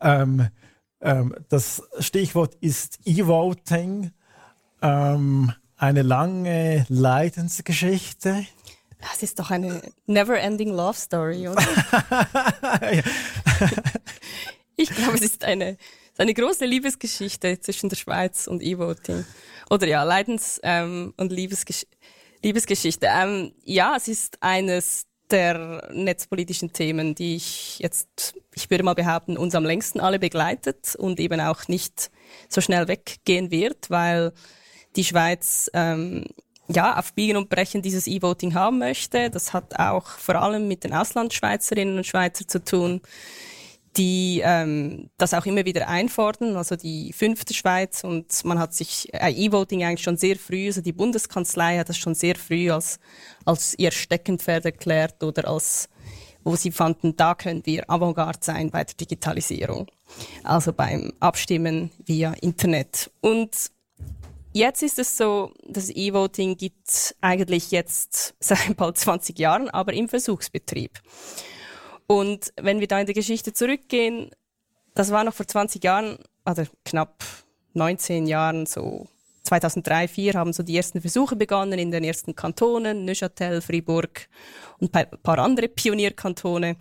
Ähm, 0.00 0.48
ähm, 1.00 1.34
das 1.48 1.82
Stichwort 2.00 2.56
ist 2.60 2.98
E-Voting. 3.04 4.10
Ähm, 4.82 5.52
eine 5.78 6.02
lange 6.02 6.84
Leidensgeschichte. 6.88 8.46
Das 9.00 9.22
ist 9.22 9.38
doch 9.38 9.50
eine 9.50 9.80
never-ending 10.06 10.70
Love 10.70 10.98
Story, 10.98 11.48
oder? 11.48 11.62
ich 14.76 14.90
glaube, 14.90 15.14
es 15.14 15.22
ist 15.22 15.44
eine, 15.44 15.78
eine 16.18 16.34
große 16.34 16.66
Liebesgeschichte 16.66 17.60
zwischen 17.60 17.88
der 17.88 17.96
Schweiz 17.96 18.48
und 18.48 18.60
E-Voting. 18.60 19.24
Oder 19.70 19.86
ja, 19.86 20.02
Leidens- 20.02 20.60
ähm, 20.62 21.14
und 21.16 21.32
Liebesgesch 21.32 21.86
Liebesgeschichte. 22.42 23.08
Ähm, 23.10 23.52
ja, 23.64 23.94
es 23.96 24.06
ist 24.06 24.40
eines 24.40 25.06
der 25.30 25.90
netzpolitischen 25.92 26.72
Themen, 26.72 27.14
die 27.16 27.34
ich 27.34 27.80
jetzt, 27.80 28.34
ich 28.54 28.70
würde 28.70 28.84
mal 28.84 28.94
behaupten, 28.94 29.36
uns 29.36 29.56
am 29.56 29.64
längsten 29.64 29.98
alle 30.00 30.20
begleitet 30.20 30.94
und 30.96 31.18
eben 31.18 31.40
auch 31.40 31.66
nicht 31.66 32.10
so 32.48 32.60
schnell 32.60 32.86
weggehen 32.86 33.50
wird, 33.50 33.90
weil 33.90 34.32
die 34.96 35.04
Schweiz 35.04 35.70
ähm, 35.74 36.24
ja 36.68 36.98
auf 36.98 37.12
Biegen 37.14 37.36
und 37.36 37.48
Brechen 37.48 37.82
dieses 37.82 38.06
E-Voting 38.06 38.54
haben 38.54 38.78
möchte. 38.78 39.30
Das 39.30 39.52
hat 39.52 39.78
auch 39.78 40.06
vor 40.06 40.36
allem 40.36 40.68
mit 40.68 40.84
den 40.84 40.92
Auslandschweizerinnen 40.92 41.96
und 41.96 42.06
Schweizern 42.06 42.48
zu 42.48 42.62
tun, 42.62 43.00
die 43.96 44.42
ähm, 44.44 45.10
das 45.16 45.34
auch 45.34 45.46
immer 45.46 45.64
wieder 45.64 45.88
einfordern, 45.88 46.56
also 46.56 46.76
die 46.76 47.12
fünfte 47.12 47.54
Schweiz 47.54 48.04
und 48.04 48.44
man 48.44 48.58
hat 48.58 48.74
sich 48.74 49.12
äh, 49.12 49.32
E-Voting 49.32 49.82
eigentlich 49.82 50.04
schon 50.04 50.16
sehr 50.16 50.36
früh, 50.36 50.66
also 50.66 50.82
die 50.82 50.92
Bundeskanzlei 50.92 51.78
hat 51.78 51.88
das 51.88 51.98
schon 51.98 52.14
sehr 52.14 52.36
früh 52.36 52.70
als, 52.70 53.00
als 53.44 53.74
ihr 53.78 53.90
Steckenpferd 53.90 54.66
erklärt 54.66 55.22
oder 55.24 55.48
als 55.48 55.88
wo 56.44 56.56
sie 56.56 56.70
fanden, 56.70 57.16
da 57.16 57.34
können 57.34 57.66
wir 57.66 57.90
Avantgarde 57.90 58.38
sein 58.40 58.70
bei 58.70 58.84
der 58.84 58.94
Digitalisierung, 58.94 59.88
also 60.44 60.72
beim 60.72 61.12
Abstimmen 61.20 61.90
via 62.06 62.32
Internet. 62.40 63.10
Und 63.20 63.50
jetzt 64.52 64.82
ist 64.82 64.98
es 64.98 65.16
so, 65.16 65.52
das 65.66 65.90
E-Voting 65.90 66.56
gibt 66.56 67.14
eigentlich 67.20 67.70
jetzt 67.70 68.34
seit 68.40 68.76
bald 68.76 68.98
20 68.98 69.38
Jahren, 69.38 69.70
aber 69.70 69.92
im 69.92 70.08
Versuchsbetrieb. 70.08 71.00
Und 72.06 72.52
wenn 72.60 72.80
wir 72.80 72.88
da 72.88 73.00
in 73.00 73.06
die 73.06 73.12
Geschichte 73.12 73.52
zurückgehen, 73.52 74.30
das 74.94 75.10
war 75.10 75.24
noch 75.24 75.34
vor 75.34 75.46
20 75.46 75.84
Jahren, 75.84 76.18
also 76.44 76.64
knapp 76.84 77.22
19 77.74 78.26
Jahren, 78.26 78.66
so 78.66 79.06
2003, 79.44 80.06
2004 80.06 80.34
haben 80.34 80.52
so 80.52 80.62
die 80.62 80.76
ersten 80.76 81.00
Versuche 81.00 81.36
begonnen 81.36 81.78
in 81.78 81.90
den 81.90 82.04
ersten 82.04 82.34
Kantonen, 82.34 83.04
Neuchâtel, 83.04 83.60
Fribourg 83.60 84.28
und 84.78 84.94
ein 84.94 85.06
paar 85.22 85.38
andere 85.38 85.68
Pionierkantone, 85.68 86.76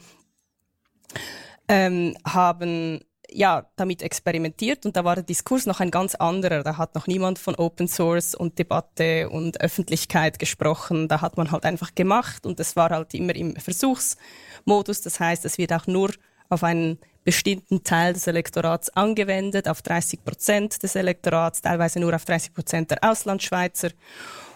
ähm, 1.67 2.17
haben 2.25 3.01
ja, 3.31 3.65
damit 3.75 4.01
experimentiert 4.01 4.85
und 4.85 4.95
da 4.95 5.03
war 5.03 5.15
der 5.15 5.23
Diskurs 5.23 5.65
noch 5.65 5.79
ein 5.79 5.91
ganz 5.91 6.15
anderer. 6.15 6.63
Da 6.63 6.77
hat 6.77 6.95
noch 6.95 7.07
niemand 7.07 7.39
von 7.39 7.55
Open 7.55 7.87
Source 7.87 8.35
und 8.35 8.57
Debatte 8.57 9.29
und 9.29 9.59
Öffentlichkeit 9.61 10.39
gesprochen. 10.39 11.07
Da 11.07 11.21
hat 11.21 11.37
man 11.37 11.51
halt 11.51 11.65
einfach 11.65 11.93
gemacht 11.93 12.45
und 12.45 12.59
es 12.59 12.75
war 12.75 12.89
halt 12.89 13.13
immer 13.13 13.35
im 13.35 13.55
Versuchsmodus. 13.55 15.01
Das 15.01 15.19
heißt, 15.19 15.45
es 15.45 15.57
wird 15.57 15.73
auch 15.73 15.87
nur 15.87 16.11
auf 16.49 16.63
einen 16.63 16.99
bestimmten 17.25 17.83
Teil 17.83 18.13
des 18.13 18.25
Elektorats 18.27 18.89
angewendet, 18.91 19.67
auf 19.67 19.81
30 19.81 20.23
Prozent 20.23 20.81
des 20.81 20.95
Elektorats, 20.95 21.61
teilweise 21.61 21.99
nur 21.99 22.15
auf 22.15 22.23
30 22.23 22.53
Prozent 22.53 22.91
der 22.91 22.99
Auslandschweizer. 23.01 23.89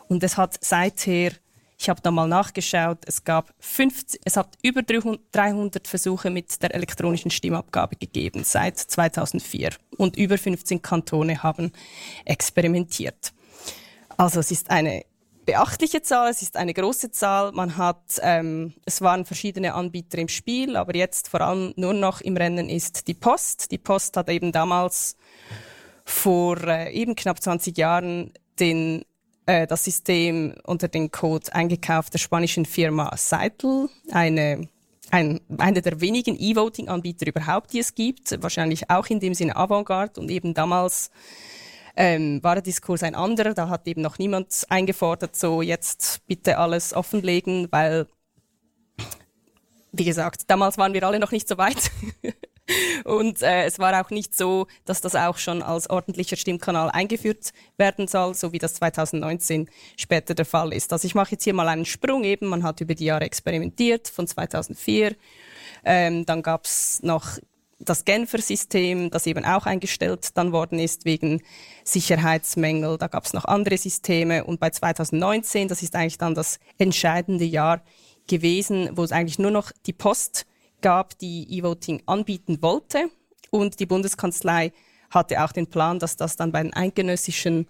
Und 0.08 0.24
es 0.24 0.38
hat 0.38 0.58
seither 0.62 1.32
ich 1.82 1.90
habe 1.90 2.00
da 2.00 2.12
mal 2.12 2.28
nachgeschaut. 2.28 3.00
Es 3.08 3.24
gab 3.24 3.56
50, 3.60 4.22
es 4.24 4.38
hat 4.38 4.56
über 4.62 4.84
300 4.84 5.88
Versuche 5.88 6.30
mit 6.30 6.62
der 6.62 6.76
elektronischen 6.76 7.32
Stimmabgabe 7.32 7.96
gegeben 7.96 8.44
seit 8.44 8.78
2004 8.78 9.72
und 9.98 10.16
über 10.16 10.38
15 10.38 10.84
Kantone 10.84 11.42
haben 11.42 11.72
experimentiert. 12.24 13.34
Also 14.16 14.42
es 14.42 14.52
ist 14.52 14.70
eine 14.70 15.06
beachtliche 15.48 16.04
Zahl, 16.04 16.30
es 16.30 16.44
ist 16.44 16.56
eine 16.56 16.76
große 16.76 17.10
Zahl. 17.10 17.52
Man 17.52 17.78
hat, 17.78 18.20
ähm, 18.22 18.76
es 18.86 19.02
waren 19.02 19.26
verschiedene 19.26 19.74
Anbieter 19.74 20.20
im 20.20 20.28
Spiel, 20.28 20.76
aber 20.76 20.96
jetzt 20.96 21.30
vor 21.30 21.42
allem 21.42 21.74
nur 21.78 21.96
noch 21.96 22.22
im 22.22 22.38
Rennen 22.38 22.70
ist 22.70 23.08
die 23.08 23.16
Post. 23.16 23.72
Die 23.72 23.80
Post 23.80 24.18
hat 24.18 24.30
eben 24.30 24.52
damals 24.52 25.16
vor 26.06 26.62
äh, 26.68 26.94
eben 26.94 27.16
knapp 27.16 27.42
20 27.42 27.76
Jahren 27.76 28.34
den 28.60 29.04
äh, 29.52 29.68
das 29.68 29.84
System 29.84 30.56
unter 30.64 30.88
den 30.88 31.12
Code 31.12 31.54
eingekauft 31.54 32.14
der 32.14 32.20
spanischen 32.20 32.66
Firma 32.66 33.12
Seitel, 33.18 33.90
eine 34.12 34.68
ein, 35.10 35.42
einer 35.58 35.82
der 35.82 36.00
wenigen 36.00 36.40
E-Voting-Anbieter 36.40 37.28
überhaupt, 37.28 37.74
die 37.74 37.80
es 37.80 37.96
gibt, 37.96 38.42
wahrscheinlich 38.42 38.90
auch 38.90 39.08
in 39.08 39.20
dem 39.20 39.34
Sinne 39.34 39.58
Avantgarde 39.58 40.22
und 40.22 40.32
eben 40.32 40.54
damals 40.54 41.12
ähm, 41.98 42.42
war 42.42 42.56
der 42.56 42.62
Diskurs 42.62 43.04
ein 43.04 43.14
anderer, 43.14 43.54
da 43.54 43.68
hat 43.68 43.88
eben 43.88 44.02
noch 44.02 44.20
niemand 44.20 44.66
eingefordert, 44.70 45.36
so 45.36 45.62
jetzt 45.62 46.26
bitte 46.28 46.58
alles 46.58 46.94
offenlegen, 46.94 47.68
weil, 47.72 48.08
wie 49.92 50.06
gesagt, 50.06 50.44
damals 50.48 50.78
waren 50.78 50.94
wir 50.94 51.04
alle 51.04 51.20
noch 51.20 51.32
nicht 51.32 51.50
so 51.50 51.58
weit. 51.58 51.92
Und 53.04 53.42
äh, 53.42 53.66
es 53.66 53.80
war 53.80 54.00
auch 54.02 54.10
nicht 54.10 54.36
so, 54.36 54.68
dass 54.86 55.02
das 55.02 55.16
auch 55.16 55.38
schon 55.38 55.62
als 55.62 55.90
ordentlicher 55.90 56.36
Stimmkanal 56.36 56.90
eingeführt 56.90 57.52
werden 57.78 58.08
soll, 58.08 58.34
so 58.34 58.54
wie 58.54 58.60
das 58.60 58.76
2019 58.76 59.70
später 59.98 60.34
der 60.34 60.46
Fall 60.46 60.74
ist. 60.74 60.94
Also 60.94 61.06
ich 61.06 61.16
mache 61.16 61.32
jetzt 61.32 61.44
hier 61.44 61.54
mal 61.54 61.68
einen 61.68 61.86
Sprung 61.86 62.24
eben. 62.24 62.48
Man 62.48 62.64
hat 62.64 62.82
über 62.82 62.96
die 62.96 63.06
Jahre 63.06 63.26
experimentiert 63.26 64.08
von 64.08 64.28
2004. 64.28 65.16
Ähm, 65.84 66.26
dann 66.26 66.42
gab 66.42 66.66
es 66.66 67.02
noch 67.04 67.40
das 67.84 68.06
Genfer 68.06 68.40
System, 68.40 69.10
das 69.10 69.26
eben 69.26 69.44
auch 69.46 69.66
eingestellt 69.66 70.30
dann 70.36 70.52
worden 70.52 70.80
ist 70.80 71.06
wegen 71.06 71.42
Sicherheitsmängel. 71.84 72.98
Da 72.98 73.08
gab 73.08 73.26
es 73.26 73.34
noch 73.34 73.46
andere 73.46 73.78
Systeme. 73.78 74.44
Und 74.44 74.60
bei 74.60 74.70
2019, 74.70 75.68
das 75.68 75.82
ist 75.82 75.96
eigentlich 75.96 76.18
dann 76.18 76.36
das 76.36 76.60
entscheidende 76.78 77.46
Jahr 77.46 77.82
gewesen, 78.28 78.90
wo 78.94 79.04
es 79.04 79.12
eigentlich 79.12 79.40
nur 79.40 79.52
noch 79.52 79.72
die 79.86 79.94
Post 79.94 80.46
gab, 80.82 81.18
die 81.20 81.48
E-Voting 81.58 82.04
anbieten 82.06 82.62
wollte. 82.62 83.10
Und 83.50 83.80
die 83.80 83.86
Bundeskanzlei 83.86 84.72
hatte 85.10 85.44
auch 85.44 85.52
den 85.52 85.68
Plan, 85.68 86.00
dass 86.00 86.16
das 86.16 86.36
dann 86.36 86.52
bei 86.52 86.64
den 86.64 86.74
eidgenössischen 86.74 87.68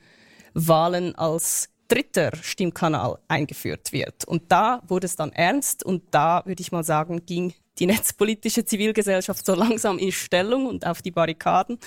Wahlen 0.54 1.16
als 1.16 1.70
dritter 1.88 2.32
Stimmkanal 2.42 3.20
eingeführt 3.28 3.92
wird. 3.92 4.24
Und 4.26 4.52
da 4.52 4.82
wurde 4.88 5.06
es 5.06 5.16
dann 5.18 5.34
ernst 5.34 5.84
und 5.84 6.04
da 6.12 6.42
würde 6.46 6.62
ich 6.62 6.72
mal 6.72 6.84
sagen, 6.84 7.26
ging 7.26 7.54
die 7.80 7.86
netzpolitische 7.88 8.64
Zivilgesellschaft 8.64 9.46
so 9.46 9.56
langsam 9.56 9.98
in 9.98 10.12
Stellung 10.12 10.68
und 10.68 10.86
auf 10.86 11.02
die 11.02 11.12
Barrikaden, 11.12 11.80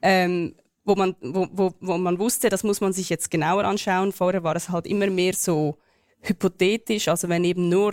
ähm, 0.00 0.54
wo, 0.84 0.94
man, 0.94 1.16
wo, 1.20 1.48
wo, 1.52 1.74
wo 1.80 1.98
man 1.98 2.18
wusste, 2.18 2.48
das 2.48 2.62
muss 2.62 2.80
man 2.80 2.92
sich 2.92 3.10
jetzt 3.10 3.30
genauer 3.30 3.64
anschauen. 3.64 4.12
Vorher 4.12 4.42
war 4.42 4.56
es 4.56 4.70
halt 4.70 4.86
immer 4.86 5.08
mehr 5.08 5.34
so 5.34 5.76
hypothetisch, 6.20 7.08
also 7.08 7.28
wenn 7.28 7.44
eben 7.44 7.68
nur 7.68 7.92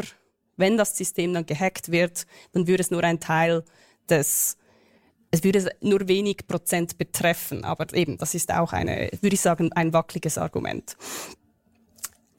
wenn 0.58 0.78
das 0.78 0.96
System 0.98 1.34
dann 1.34 1.46
gehackt 1.46 1.92
wird, 1.92 2.26
dann 2.52 2.68
würde 2.68 2.82
es 2.82 2.92
nur 2.92 3.04
ein 3.04 3.20
Teil 3.20 3.64
des 4.10 4.58
es 5.34 5.44
würde 5.44 5.68
nur 5.82 6.08
wenig 6.08 6.46
Prozent 6.46 7.00
betreffen, 7.00 7.64
aber 7.64 7.92
eben, 7.96 8.20
das 8.20 8.36
ist 8.36 8.54
auch 8.54 8.72
eine, 8.72 9.10
würde 9.20 9.34
ich 9.34 9.42
sagen, 9.42 9.74
ein 9.74 9.92
wackeliges 9.92 10.38
Argument. 10.38 10.96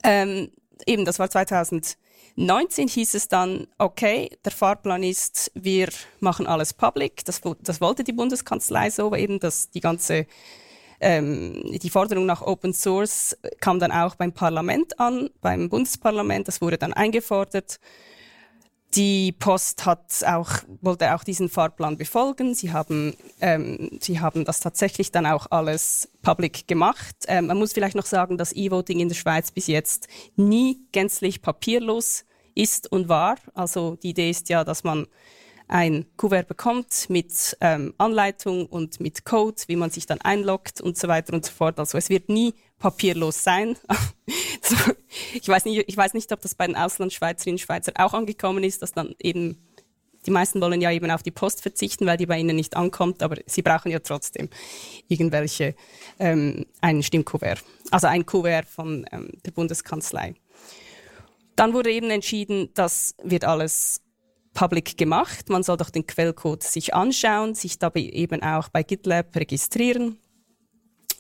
Ähm, 0.04 0.52
eben, 0.86 1.04
das 1.04 1.18
war 1.18 1.28
2019, 1.28 2.86
hieß 2.86 3.14
es 3.14 3.26
dann, 3.26 3.66
okay, 3.78 4.30
der 4.44 4.52
Fahrplan 4.52 5.02
ist, 5.02 5.50
wir 5.56 5.88
machen 6.20 6.46
alles 6.46 6.72
public. 6.72 7.24
Das, 7.24 7.40
das 7.62 7.80
wollte 7.80 8.04
die 8.04 8.12
Bundeskanzlei 8.12 8.90
so, 8.90 9.12
eben, 9.16 9.40
dass 9.40 9.70
die 9.70 9.80
ganze 9.80 10.26
ähm, 11.01 11.78
die 11.82 11.90
Forderung 11.90 12.26
nach 12.26 12.42
Open 12.42 12.72
Source 12.72 13.36
kam 13.61 13.78
dann 13.78 13.92
auch 13.92 14.14
beim 14.14 14.32
Parlament 14.32 14.99
an, 15.01 15.30
beim 15.40 15.68
Bundesparlament. 15.68 16.49
Das 16.49 16.61
wurde 16.61 16.78
dann 16.78 16.92
eingefordert. 16.92 17.78
Die 18.95 19.32
Post 19.32 19.86
hat 19.86 20.22
auch, 20.24 20.51
wollte 20.80 21.14
auch 21.14 21.24
diesen 21.24 21.49
Fahrplan 21.49 21.97
befolgen. 21.97 22.55
Sie 22.55 22.72
haben, 22.72 23.14
ähm, 23.40 23.99
sie 24.01 24.20
haben 24.20 24.45
das 24.45 24.61
tatsächlich 24.61 25.11
dann 25.11 25.26
auch 25.26 25.51
alles 25.51 26.09
public 26.22 26.68
gemacht. 26.68 27.16
Ähm, 27.26 27.47
man 27.47 27.59
muss 27.59 27.72
vielleicht 27.72 27.97
noch 27.97 28.07
sagen, 28.07 28.38
dass 28.38 28.53
E-Voting 28.55 29.01
in 29.01 29.09
der 29.09 29.16
Schweiz 29.16 29.51
bis 29.51 29.66
jetzt 29.66 30.07
nie 30.36 30.78
gänzlich 30.92 31.42
papierlos 31.42 32.24
ist 32.55 32.90
und 32.92 33.09
war. 33.09 33.36
Also 33.55 33.97
die 33.97 34.11
Idee 34.11 34.30
ist 34.30 34.49
ja, 34.49 34.62
dass 34.62 34.84
man 34.84 35.09
ein 35.68 36.06
Kuvert 36.16 36.48
bekommt 36.48 37.08
mit 37.08 37.56
ähm, 37.60 37.94
Anleitung 37.98 38.66
und 38.66 39.00
mit 39.00 39.24
Code, 39.24 39.56
wie 39.66 39.76
man 39.76 39.90
sich 39.90 40.06
dann 40.06 40.20
einloggt 40.20 40.80
und 40.80 40.98
so 40.98 41.08
weiter 41.08 41.32
und 41.32 41.44
so 41.44 41.52
fort. 41.52 41.78
Also 41.78 41.96
es 41.98 42.10
wird 42.10 42.28
nie 42.28 42.54
papierlos 42.78 43.42
sein. 43.42 43.76
ich, 45.34 45.48
weiß 45.48 45.64
nicht, 45.64 45.84
ich 45.86 45.96
weiß 45.96 46.14
nicht, 46.14 46.30
ob 46.32 46.40
das 46.42 46.54
bei 46.54 46.66
den 46.66 46.76
Auslandsschweizerinnen 46.76 47.54
und 47.54 47.60
Schweizern 47.60 47.96
auch 47.96 48.12
angekommen 48.12 48.62
ist, 48.62 48.82
dass 48.82 48.92
dann 48.92 49.14
eben 49.18 49.58
die 50.26 50.30
meisten 50.30 50.60
wollen 50.60 50.80
ja 50.80 50.90
eben 50.90 51.10
auf 51.10 51.22
die 51.22 51.30
Post 51.30 51.62
verzichten, 51.62 52.06
weil 52.06 52.16
die 52.16 52.26
bei 52.26 52.38
ihnen 52.38 52.56
nicht 52.56 52.76
ankommt, 52.76 53.22
aber 53.22 53.36
sie 53.46 53.62
brauchen 53.62 53.90
ja 53.90 53.98
trotzdem 53.98 54.48
irgendwelche, 55.08 55.74
ähm, 56.18 56.66
ein 56.80 57.02
Stimmkuvert, 57.02 57.62
also 57.90 58.06
ein 58.06 58.24
Kuvert 58.24 58.66
von 58.66 59.06
ähm, 59.12 59.30
der 59.44 59.50
Bundeskanzlei. 59.50 60.34
Dann 61.56 61.72
wurde 61.72 61.92
eben 61.92 62.10
entschieden, 62.10 62.70
das 62.74 63.14
wird 63.22 63.44
alles 63.44 64.03
public 64.55 64.96
gemacht. 64.96 65.48
Man 65.50 65.62
soll 65.62 65.76
doch 65.76 65.90
den 65.90 66.07
Quellcode 66.07 66.62
sich 66.62 66.94
anschauen, 66.94 67.55
sich 67.55 67.78
dabei 67.78 68.00
eben 68.00 68.42
auch 68.42 68.68
bei 68.68 68.82
GitLab 68.82 69.34
registrieren. 69.36 70.18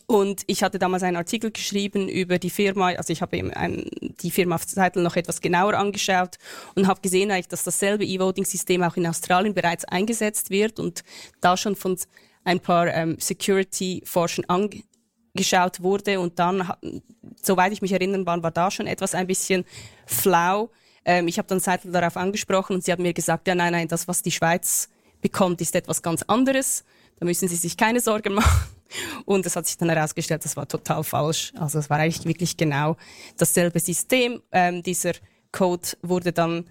Und 0.06 0.42
ich 0.46 0.62
hatte 0.62 0.78
damals 0.78 1.02
einen 1.02 1.16
Artikel 1.16 1.50
geschrieben 1.50 2.08
über 2.08 2.38
die 2.38 2.50
Firma, 2.50 2.88
also 2.88 3.12
ich 3.12 3.22
habe 3.22 3.50
ein, 3.56 3.88
die 4.20 4.30
Firma 4.30 4.56
auf 4.56 4.64
Seite 4.64 5.00
noch 5.00 5.16
etwas 5.16 5.40
genauer 5.40 5.74
angeschaut 5.74 6.36
und 6.74 6.86
habe 6.86 7.00
gesehen, 7.00 7.32
dass 7.48 7.64
dasselbe 7.64 8.04
E-Voting-System 8.04 8.82
auch 8.82 8.96
in 8.96 9.06
Australien 9.06 9.54
bereits 9.54 9.86
eingesetzt 9.86 10.50
wird 10.50 10.78
und 10.78 11.04
da 11.40 11.56
schon 11.56 11.74
von 11.74 11.96
ein 12.44 12.60
paar 12.60 12.88
ähm, 12.88 13.16
Security-Forschern 13.18 14.44
angeschaut 14.44 15.82
wurde 15.82 16.20
und 16.20 16.38
dann, 16.38 16.70
soweit 17.40 17.72
ich 17.72 17.80
mich 17.80 17.92
erinnern 17.92 18.26
kann, 18.26 18.42
war 18.42 18.50
da 18.50 18.70
schon 18.70 18.86
etwas 18.86 19.14
ein 19.14 19.26
bisschen 19.26 19.64
flau 20.04 20.70
Ähm, 21.04 21.28
ich 21.28 21.38
habe 21.38 21.48
dann 21.48 21.60
Seidel 21.60 21.92
darauf 21.92 22.16
angesprochen 22.16 22.76
und 22.76 22.84
sie 22.84 22.92
hat 22.92 22.98
mir 22.98 23.12
gesagt, 23.12 23.46
ja 23.48 23.54
nein, 23.54 23.72
nein, 23.72 23.88
das, 23.88 24.08
was 24.08 24.22
die 24.22 24.30
Schweiz 24.30 24.88
bekommt, 25.20 25.60
ist 25.60 25.74
etwas 25.74 26.02
ganz 26.02 26.22
anderes. 26.22 26.84
Da 27.18 27.26
müssen 27.26 27.48
Sie 27.48 27.56
sich 27.56 27.76
keine 27.76 28.00
Sorgen 28.00 28.34
machen. 28.34 28.68
Und 29.24 29.44
es 29.46 29.56
hat 29.56 29.66
sich 29.66 29.76
dann 29.76 29.90
herausgestellt, 29.90 30.44
das 30.44 30.56
war 30.56 30.68
total 30.68 31.02
falsch. 31.02 31.52
Also 31.56 31.78
es 31.78 31.90
war 31.90 31.98
eigentlich 31.98 32.26
wirklich 32.26 32.56
genau 32.56 32.96
dasselbe 33.36 33.80
System. 33.80 34.42
Ähm, 34.52 34.82
dieser 34.82 35.12
Code 35.50 35.88
wurde 36.02 36.32
dann 36.32 36.66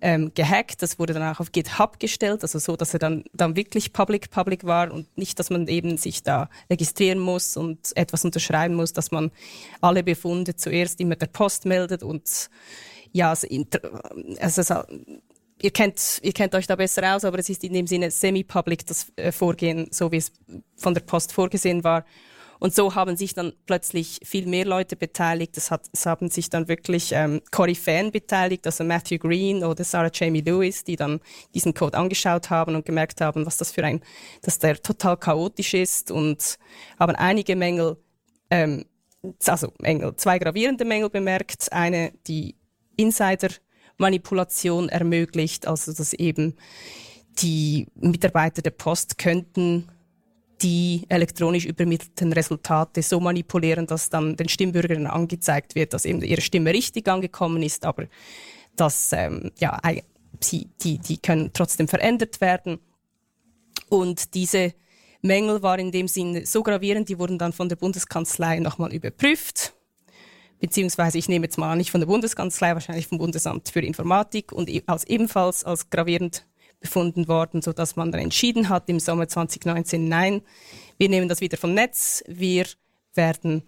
ähm, 0.00 0.32
gehackt, 0.34 0.82
das 0.82 0.98
wurde 0.98 1.14
dann 1.14 1.22
auch 1.22 1.40
auf 1.40 1.50
GitHub 1.50 1.98
gestellt, 1.98 2.42
also 2.42 2.58
so, 2.58 2.76
dass 2.76 2.92
er 2.92 2.98
dann, 2.98 3.24
dann 3.32 3.56
wirklich 3.56 3.94
public 3.94 4.30
public 4.30 4.64
war 4.64 4.92
und 4.92 5.06
nicht, 5.16 5.38
dass 5.38 5.48
man 5.48 5.66
eben 5.66 5.96
sich 5.96 6.22
da 6.22 6.50
registrieren 6.68 7.18
muss 7.18 7.56
und 7.56 7.96
etwas 7.96 8.22
unterschreiben 8.22 8.74
muss, 8.74 8.92
dass 8.92 9.12
man 9.12 9.30
alle 9.80 10.02
Befunde 10.02 10.56
zuerst 10.56 11.00
immer 11.00 11.16
der 11.16 11.28
Post 11.28 11.64
meldet 11.64 12.02
und 12.02 12.50
ja, 13.14 13.30
also, 13.30 13.46
also 14.40 14.82
ihr 15.62 15.70
kennt, 15.70 16.18
ihr 16.22 16.32
kennt 16.32 16.54
euch 16.54 16.66
da 16.66 16.74
besser 16.74 17.14
aus, 17.14 17.24
aber 17.24 17.38
es 17.38 17.48
ist 17.48 17.62
in 17.64 17.72
dem 17.72 17.86
Sinne 17.86 18.10
semi-public 18.10 18.84
das 18.86 19.06
äh, 19.16 19.30
Vorgehen, 19.30 19.86
so 19.92 20.10
wie 20.10 20.16
es 20.16 20.32
von 20.76 20.94
der 20.94 21.00
Post 21.00 21.32
vorgesehen 21.32 21.84
war. 21.84 22.04
Und 22.58 22.74
so 22.74 22.94
haben 22.94 23.16
sich 23.16 23.34
dann 23.34 23.52
plötzlich 23.66 24.20
viel 24.24 24.46
mehr 24.46 24.64
Leute 24.64 24.96
beteiligt. 24.96 25.56
Es, 25.56 25.70
hat, 25.70 25.86
es 25.92 26.06
haben 26.06 26.28
sich 26.28 26.50
dann 26.50 26.66
wirklich 26.66 27.12
ähm, 27.12 27.40
Cory-Fan 27.50 28.10
beteiligt, 28.10 28.66
also 28.66 28.82
Matthew 28.82 29.18
Green 29.18 29.62
oder 29.62 29.84
Sarah 29.84 30.10
Jamie 30.12 30.40
Lewis, 30.40 30.82
die 30.82 30.96
dann 30.96 31.20
diesen 31.54 31.74
Code 31.74 31.96
angeschaut 31.96 32.50
haben 32.50 32.74
und 32.74 32.84
gemerkt 32.84 33.20
haben, 33.20 33.46
was 33.46 33.58
das 33.58 33.70
für 33.70 33.84
ein, 33.84 34.00
dass 34.42 34.58
der 34.58 34.82
total 34.82 35.16
chaotisch 35.16 35.74
ist 35.74 36.10
und 36.10 36.56
haben 36.98 37.14
einige 37.14 37.54
Mängel, 37.54 37.96
ähm, 38.50 38.86
also 39.46 39.72
Mängel, 39.78 40.16
zwei 40.16 40.38
gravierende 40.38 40.84
Mängel 40.84 41.10
bemerkt. 41.10 41.72
Eine, 41.72 42.12
die 42.26 42.56
Insider 42.96 43.48
Manipulation 43.96 44.88
ermöglicht, 44.88 45.66
also 45.66 45.92
dass 45.92 46.12
eben 46.12 46.54
die 47.40 47.86
Mitarbeiter 47.94 48.62
der 48.62 48.70
Post 48.70 49.18
könnten 49.18 49.88
die 50.62 51.04
elektronisch 51.08 51.66
übermittelten 51.66 52.32
Resultate 52.32 53.02
so 53.02 53.20
manipulieren, 53.20 53.86
dass 53.86 54.08
dann 54.08 54.36
den 54.36 54.48
Stimmbürgern 54.48 55.06
angezeigt 55.06 55.74
wird, 55.74 55.92
dass 55.92 56.04
eben 56.04 56.22
ihre 56.22 56.40
Stimme 56.40 56.72
richtig 56.72 57.08
angekommen 57.08 57.62
ist, 57.62 57.84
aber 57.84 58.06
dass 58.76 59.12
ähm, 59.12 59.50
ja, 59.58 59.80
sie, 60.40 60.68
die, 60.80 60.98
die 60.98 61.18
können 61.18 61.50
trotzdem 61.52 61.88
verändert 61.88 62.40
werden. 62.40 62.78
Und 63.88 64.34
diese 64.34 64.74
Mängel 65.22 65.62
waren 65.62 65.80
in 65.80 65.92
dem 65.92 66.08
Sinne 66.08 66.46
so 66.46 66.62
gravierend, 66.62 67.08
die 67.08 67.18
wurden 67.18 67.38
dann 67.38 67.52
von 67.52 67.68
der 67.68 67.76
Bundeskanzlei 67.76 68.60
nochmal 68.60 68.92
überprüft 68.94 69.74
beziehungsweise 70.60 71.18
ich 71.18 71.28
nehme 71.28 71.46
jetzt 71.46 71.58
mal 71.58 71.76
nicht 71.76 71.90
von 71.90 72.00
der 72.00 72.06
Bundeskanzlei, 72.06 72.74
wahrscheinlich 72.74 73.06
vom 73.06 73.18
Bundesamt 73.18 73.68
für 73.68 73.80
Informatik 73.80 74.52
und 74.52 74.68
e-, 74.68 74.82
als 74.86 75.04
ebenfalls 75.04 75.64
als 75.64 75.90
gravierend 75.90 76.46
befunden 76.80 77.28
worden, 77.28 77.62
so 77.62 77.72
dass 77.72 77.96
man 77.96 78.12
dann 78.12 78.20
entschieden 78.20 78.68
hat 78.68 78.88
im 78.88 79.00
Sommer 79.00 79.26
2019, 79.26 80.08
nein, 80.08 80.42
wir 80.98 81.08
nehmen 81.08 81.28
das 81.28 81.40
wieder 81.40 81.56
vom 81.56 81.74
Netz, 81.74 82.22
wir 82.26 82.66
werden 83.14 83.62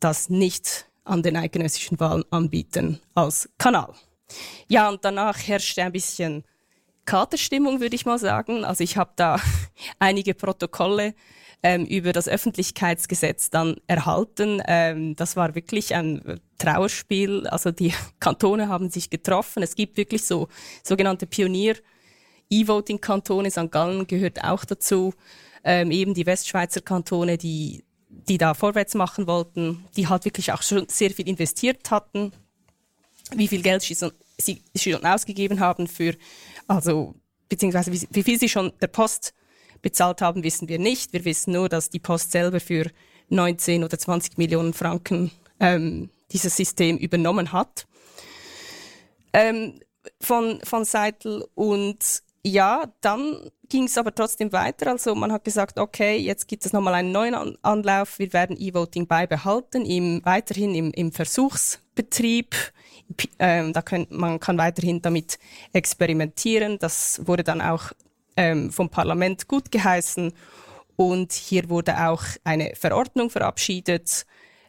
das 0.00 0.28
nicht 0.28 0.86
an 1.04 1.22
den 1.22 1.36
eidgenössischen 1.36 1.98
Wahlen 1.98 2.24
anbieten 2.30 3.00
als 3.14 3.48
Kanal. 3.58 3.94
Ja, 4.68 4.90
und 4.90 5.04
danach 5.04 5.38
herrschte 5.38 5.82
ein 5.82 5.92
bisschen 5.92 6.44
Katerstimmung, 7.06 7.80
würde 7.80 7.96
ich 7.96 8.04
mal 8.04 8.18
sagen. 8.18 8.64
Also 8.64 8.84
ich 8.84 8.98
habe 8.98 9.12
da 9.16 9.40
einige 9.98 10.34
Protokolle 10.34 11.14
ähm, 11.62 11.84
über 11.84 12.12
das 12.12 12.28
Öffentlichkeitsgesetz 12.28 13.50
dann 13.50 13.76
erhalten. 13.86 14.62
Ähm, 14.66 15.16
das 15.16 15.36
war 15.36 15.54
wirklich 15.54 15.94
ein 15.94 16.40
Trauerspiel. 16.58 17.46
Also 17.46 17.70
die 17.70 17.92
Kantone 18.20 18.68
haben 18.68 18.90
sich 18.90 19.10
getroffen. 19.10 19.62
Es 19.62 19.74
gibt 19.74 19.96
wirklich 19.96 20.24
so 20.24 20.48
sogenannte 20.82 21.26
Pionier- 21.26 21.78
E-Voting-Kantone, 22.50 23.50
St. 23.50 23.70
Gallen 23.70 24.06
gehört 24.06 24.42
auch 24.44 24.64
dazu, 24.64 25.14
ähm, 25.64 25.90
eben 25.90 26.14
die 26.14 26.26
Westschweizer 26.26 26.80
Kantone, 26.80 27.36
die, 27.36 27.84
die 28.08 28.38
da 28.38 28.54
vorwärts 28.54 28.94
machen 28.94 29.26
wollten, 29.26 29.84
die 29.96 30.08
halt 30.08 30.24
wirklich 30.24 30.52
auch 30.52 30.62
schon 30.62 30.88
sehr 30.88 31.10
viel 31.10 31.28
investiert 31.28 31.90
hatten, 31.90 32.32
wie 33.34 33.48
viel 33.48 33.62
Geld 33.62 33.82
sie, 33.82 33.96
sie 34.38 34.62
schon 34.76 35.04
ausgegeben 35.04 35.60
haben 35.60 35.86
für, 35.86 36.16
also, 36.66 37.14
beziehungsweise 37.48 37.92
wie, 37.92 38.08
wie 38.10 38.22
viel 38.22 38.38
sie 38.38 38.48
schon 38.48 38.72
der 38.80 38.86
Post 38.86 39.34
bezahlt 39.82 40.20
haben, 40.20 40.42
wissen 40.42 40.68
wir 40.68 40.78
nicht. 40.78 41.12
Wir 41.12 41.24
wissen 41.24 41.52
nur, 41.52 41.68
dass 41.68 41.90
die 41.90 41.98
Post 41.98 42.32
selber 42.32 42.60
für 42.60 42.90
19 43.28 43.84
oder 43.84 43.98
20 43.98 44.38
Millionen 44.38 44.72
Franken 44.72 45.30
ähm, 45.60 46.10
dieses 46.32 46.56
System 46.56 46.96
übernommen 46.96 47.52
hat. 47.52 47.86
Ähm, 49.32 49.80
von, 50.20 50.60
von 50.64 50.84
Seitel 50.84 51.46
und 51.54 52.22
ja, 52.44 52.84
dann 53.00 53.50
ging 53.68 53.84
es 53.84 53.98
aber 53.98 54.14
trotzdem 54.14 54.52
weiter. 54.52 54.92
Also 54.92 55.14
man 55.14 55.32
hat 55.32 55.44
gesagt, 55.44 55.78
okay, 55.78 56.16
jetzt 56.16 56.48
gibt 56.48 56.64
es 56.64 56.72
nochmal 56.72 56.94
einen 56.94 57.12
neuen 57.12 57.34
Anlauf. 57.62 58.18
Wir 58.18 58.32
werden 58.32 58.56
E-Voting 58.58 59.06
beibehalten, 59.06 59.84
im, 59.84 60.24
weiterhin 60.24 60.74
im, 60.74 60.92
im 60.92 61.12
Versuchsbetrieb. 61.12 62.54
Ähm, 63.38 63.72
da 63.72 63.82
können, 63.82 64.06
man 64.10 64.40
kann 64.40 64.58
weiterhin 64.58 65.02
damit 65.02 65.38
experimentieren. 65.72 66.78
Das 66.78 67.20
wurde 67.26 67.44
dann 67.44 67.60
auch 67.60 67.92
ähm, 68.38 68.70
vom 68.70 68.88
Parlament 68.88 69.48
gut 69.48 69.70
geheißen. 69.70 70.32
Und 70.96 71.32
hier 71.32 71.68
wurde 71.68 72.08
auch 72.08 72.22
eine 72.44 72.72
Verordnung 72.76 73.30
verabschiedet. 73.30 74.24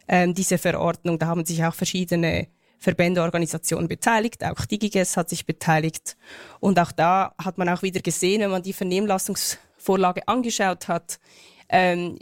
Ähm, 0.08 0.34
diese 0.34 0.58
Verordnung, 0.58 1.18
da 1.18 1.26
haben 1.26 1.44
sich 1.44 1.64
auch 1.64 1.74
verschiedene 1.74 2.48
Verbände, 2.78 3.22
Organisationen 3.22 3.88
beteiligt, 3.88 4.42
auch 4.42 4.64
DigiGes 4.64 5.16
hat 5.16 5.28
sich 5.28 5.46
beteiligt. 5.46 6.16
Und 6.60 6.80
auch 6.80 6.92
da 6.92 7.34
hat 7.38 7.58
man 7.58 7.68
auch 7.68 7.82
wieder 7.82 8.00
gesehen, 8.00 8.40
wenn 8.40 8.50
man 8.50 8.62
die 8.62 8.72
Vernehmlassungsvorlage 8.72 10.26
angeschaut 10.26 10.88
hat, 10.88 11.20
ähm, 11.68 12.18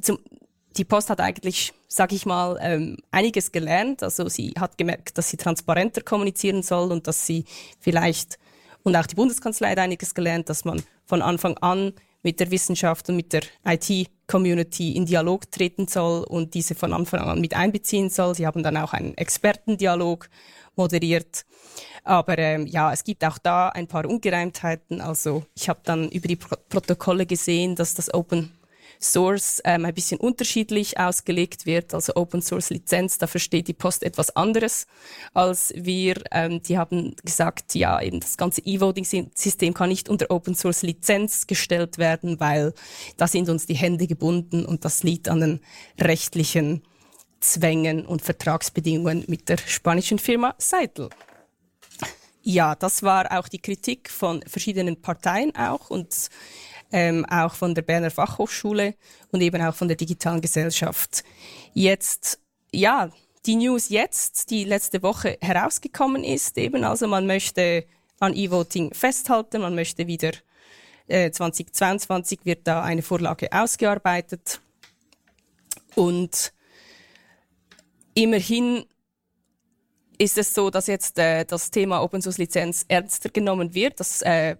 zum, 0.00 0.18
die 0.76 0.84
Post 0.84 1.10
hat 1.10 1.20
eigentlich, 1.20 1.74
sage 1.86 2.16
ich 2.16 2.26
mal, 2.26 2.58
ähm, 2.60 2.96
einiges 3.10 3.52
gelernt. 3.52 4.02
Also 4.02 4.28
sie 4.28 4.54
hat 4.58 4.78
gemerkt, 4.78 5.18
dass 5.18 5.28
sie 5.28 5.36
transparenter 5.36 6.00
kommunizieren 6.00 6.62
soll 6.62 6.90
und 6.90 7.06
dass 7.06 7.26
sie 7.26 7.44
vielleicht 7.78 8.38
und 8.82 8.96
auch 8.96 9.06
die 9.06 9.14
Bundeskanzlei 9.14 9.70
hat 9.70 9.78
einiges 9.78 10.14
gelernt, 10.14 10.48
dass 10.48 10.64
man 10.64 10.82
von 11.04 11.22
Anfang 11.22 11.56
an 11.58 11.92
mit 12.22 12.40
der 12.40 12.50
Wissenschaft 12.50 13.08
und 13.08 13.16
mit 13.16 13.32
der 13.32 13.42
IT-Community 13.64 14.92
in 14.92 15.06
Dialog 15.06 15.50
treten 15.50 15.88
soll 15.88 16.24
und 16.24 16.54
diese 16.54 16.74
von 16.74 16.92
Anfang 16.92 17.20
an 17.20 17.40
mit 17.40 17.54
einbeziehen 17.54 18.10
soll. 18.10 18.34
Sie 18.34 18.46
haben 18.46 18.62
dann 18.62 18.76
auch 18.76 18.92
einen 18.92 19.16
Expertendialog 19.16 20.28
moderiert. 20.76 21.44
Aber 22.04 22.38
ähm, 22.38 22.66
ja, 22.66 22.92
es 22.92 23.04
gibt 23.04 23.24
auch 23.24 23.38
da 23.38 23.68
ein 23.68 23.86
paar 23.86 24.06
Ungereimtheiten. 24.06 25.00
Also 25.00 25.44
ich 25.54 25.68
habe 25.68 25.80
dann 25.84 26.08
über 26.10 26.28
die 26.28 26.36
Pro 26.36 26.56
Protokolle 26.68 27.26
gesehen, 27.26 27.76
dass 27.76 27.94
das 27.94 28.12
Open 28.12 28.52
Source 29.02 29.60
ähm, 29.64 29.84
ein 29.84 29.94
bisschen 29.94 30.18
unterschiedlich 30.18 30.98
ausgelegt 30.98 31.66
wird, 31.66 31.94
also 31.94 32.14
Open 32.16 32.42
Source 32.42 32.70
Lizenz, 32.70 33.18
da 33.18 33.26
versteht 33.26 33.68
die 33.68 33.74
Post 33.74 34.02
etwas 34.02 34.34
anderes 34.36 34.86
als 35.34 35.72
wir. 35.76 36.22
Ähm, 36.30 36.62
die 36.62 36.78
haben 36.78 37.14
gesagt, 37.24 37.74
ja, 37.74 38.00
eben 38.00 38.20
das 38.20 38.36
ganze 38.36 38.62
E-Voting-System 38.64 39.74
kann 39.74 39.88
nicht 39.88 40.08
unter 40.08 40.30
Open 40.30 40.54
Source 40.54 40.82
Lizenz 40.82 41.46
gestellt 41.46 41.98
werden, 41.98 42.40
weil 42.40 42.72
da 43.16 43.26
sind 43.26 43.48
uns 43.48 43.66
die 43.66 43.74
Hände 43.74 44.06
gebunden 44.06 44.64
und 44.64 44.84
das 44.84 45.02
liegt 45.02 45.28
an 45.28 45.40
den 45.40 45.60
rechtlichen 46.00 46.82
Zwängen 47.40 48.06
und 48.06 48.22
Vertragsbedingungen 48.22 49.24
mit 49.26 49.48
der 49.48 49.58
spanischen 49.58 50.18
Firma 50.18 50.54
Seidel. 50.58 51.10
Ja, 52.44 52.74
das 52.74 53.02
war 53.02 53.38
auch 53.38 53.48
die 53.48 53.60
Kritik 53.60 54.10
von 54.10 54.42
verschiedenen 54.46 55.00
Parteien 55.00 55.54
auch 55.54 55.90
und 55.90 56.28
ähm, 56.92 57.24
auch 57.26 57.54
von 57.54 57.74
der 57.74 57.82
Berner 57.82 58.10
Fachhochschule 58.10 58.94
und 59.30 59.40
eben 59.40 59.60
auch 59.62 59.74
von 59.74 59.88
der 59.88 59.96
digitalen 59.96 60.40
Gesellschaft. 60.40 61.24
Jetzt, 61.72 62.38
ja, 62.72 63.10
die 63.46 63.56
News 63.56 63.88
jetzt, 63.88 64.50
die 64.50 64.64
letzte 64.64 65.02
Woche 65.02 65.38
herausgekommen 65.40 66.22
ist, 66.22 66.56
eben 66.58 66.84
also 66.84 67.08
man 67.08 67.26
möchte 67.26 67.86
an 68.20 68.34
E-Voting 68.34 68.94
festhalten, 68.94 69.62
man 69.62 69.74
möchte 69.74 70.06
wieder 70.06 70.32
äh, 71.08 71.30
2022 71.30 72.40
wird 72.44 72.66
da 72.66 72.82
eine 72.82 73.02
Vorlage 73.02 73.52
ausgearbeitet 73.52 74.60
und 75.96 76.52
immerhin 78.14 78.84
ist 80.22 80.38
es 80.38 80.54
so, 80.54 80.70
dass 80.70 80.86
jetzt 80.86 81.18
äh, 81.18 81.44
das 81.44 81.72
Thema 81.72 82.00
Open 82.00 82.22
Source 82.22 82.38
Lizenz 82.38 82.84
ernster 82.86 83.28
genommen 83.28 83.74
wird, 83.74 83.98
dass, 83.98 84.22
äh, 84.22 84.54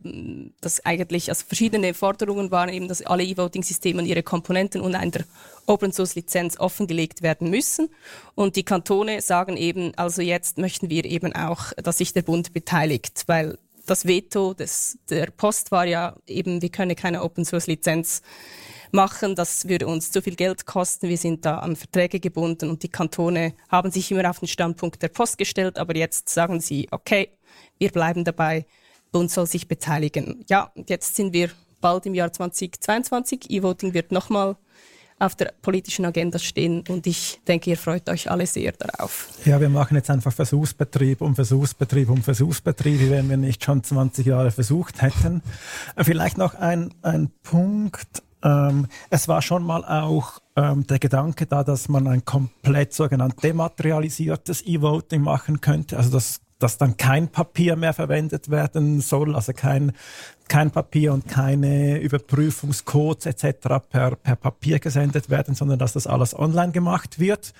dass 0.61 0.85
eigentlich 0.85 1.29
also 1.29 1.45
verschiedene 1.47 1.95
Forderungen 1.95 2.51
waren 2.51 2.69
eben, 2.69 2.89
dass 2.89 3.03
alle 3.03 3.23
E-Voting-Systeme 3.23 4.03
und 4.03 4.07
ihre 4.07 4.25
Komponenten 4.25 4.81
unter 4.81 4.99
einer 4.99 5.21
Open 5.67 5.93
Source 5.93 6.17
Lizenz 6.17 6.59
offengelegt 6.59 7.23
werden 7.23 7.49
müssen. 7.49 7.91
Und 8.35 8.57
die 8.57 8.65
Kantone 8.65 9.23
sagen 9.23 9.57
eben, 9.57 9.95
also 9.97 10.21
jetzt 10.21 10.59
möchten 10.59 10.91
wir 10.91 11.05
eben 11.05 11.33
auch, 11.33 11.73
dass 11.77 11.99
sich 11.99 12.13
der 12.13 12.23
Bund 12.23 12.53
beteiligt, 12.53 13.23
weil 13.27 13.57
das 13.87 14.05
Veto 14.05 14.55
des, 14.55 14.99
der 15.11 15.27
Post 15.27 15.71
war 15.71 15.87
ja 15.87 16.17
eben, 16.27 16.61
wir 16.61 16.71
können 16.71 16.97
keine 16.97 17.23
Open 17.23 17.45
Source 17.45 17.69
Lizenz 17.69 18.23
machen. 18.93 19.35
Das 19.35 19.69
würde 19.69 19.87
uns 19.87 20.11
zu 20.11 20.23
viel 20.23 20.37
Geld 20.37 20.67
kosten. 20.67 21.09
Wir 21.09 21.19
sind 21.19 21.45
da 21.45 21.59
an 21.59 21.77
Verträge 21.77 22.21
gebunden 22.21 22.71
und 22.71 22.83
die 22.83 22.89
Kantone 22.89 23.55
haben 23.69 23.91
sich 23.91 24.11
immer 24.11 24.29
auf 24.29 24.39
den 24.39 24.49
Standpunkt 24.49 25.03
der 25.03 25.09
Post 25.09 25.39
gestellt, 25.39 25.79
aber 25.79 25.97
jetzt 25.97 26.29
sagen 26.29 26.61
sie, 26.61 26.89
okay, 26.91 27.31
wir 27.79 27.91
bleiben 27.91 28.25
dabei, 28.25 28.67
Bund 29.11 29.31
soll 29.31 29.47
sich 29.47 29.69
beteiligen. 29.69 30.45
Ja, 30.49 30.73
jetzt 30.87 31.17
sind 31.17 31.33
wir 31.33 31.51
bald 31.81 32.07
im 32.07 32.15
Jahr 32.15 32.33
2022. 32.33 33.51
E-Voting 33.51 33.93
wird 33.93 34.13
nochmal 34.13 34.57
auf 35.19 35.37
der 35.37 35.53
politischen 35.63 36.05
Agenda 36.05 36.39
stehen 36.39 36.83
und 36.89 37.07
ich 37.07 37.41
denke, 37.47 37.71
ihr 37.71 37.77
freut 37.77 38.09
euch 38.09 38.31
alle 38.31 38.47
sehr 38.47 38.73
darauf. 38.73 39.29
Ja, 39.45 39.61
wir 39.61 39.69
machen 39.69 39.97
jetzt 39.97 40.11
einfach 40.11 40.33
Versuchsbetrieb 40.33 41.21
um 41.21 41.35
Versuchsbetrieb 41.35 42.11
um 42.11 42.23
Versuchsbetrieb, 42.23 42.99
wie 42.99 43.11
wenn 43.11 43.29
wir 43.31 43.37
nicht 43.37 43.63
schon 43.63 43.85
20 43.85 44.27
Jahre 44.27 44.51
versucht 44.51 45.01
hätten. 45.01 45.43
Vielleicht 45.97 46.39
noch 46.39 46.55
ein, 46.55 46.93
ein 47.03 47.31
Punkt. 47.43 48.23
Ähm, 48.43 48.87
es 49.11 49.29
war 49.29 49.43
schon 49.43 49.65
mal 49.65 49.85
auch 49.85 50.41
ähm, 50.57 50.87
der 50.87 50.99
Gedanke 50.99 51.47
da, 51.47 51.65
dass 51.65 51.89
man 51.89 52.07
ein 52.07 52.25
komplett 52.25 52.93
sogenannt 52.93 53.43
dematerialisiertes 53.43 54.67
E-Voting 54.67 55.23
machen 55.23 55.61
könnte. 55.61 55.97
Also 55.97 56.11
das 56.11 56.41
dass 56.63 56.79
dann 56.79 56.97
kein 56.97 57.29
Papier 57.29 57.77
mehr 57.77 57.93
verwendet 57.93 58.51
werden 58.51 59.01
soll, 59.01 59.35
also 59.35 59.53
kein, 59.53 59.93
kein 60.49 60.71
Papier 60.71 61.13
und 61.13 61.27
keine 61.27 61.99
Überprüfungscodes 61.99 63.27
etc. 63.27 63.69
Per, 63.91 64.17
per 64.17 64.37
Papier 64.37 64.79
gesendet 64.79 65.29
werden, 65.29 65.55
sondern 65.55 65.79
dass 65.79 65.95
das 65.95 66.07
alles 66.07 66.39
online 66.39 66.73
gemacht 66.73 67.19
wird. 67.19 67.53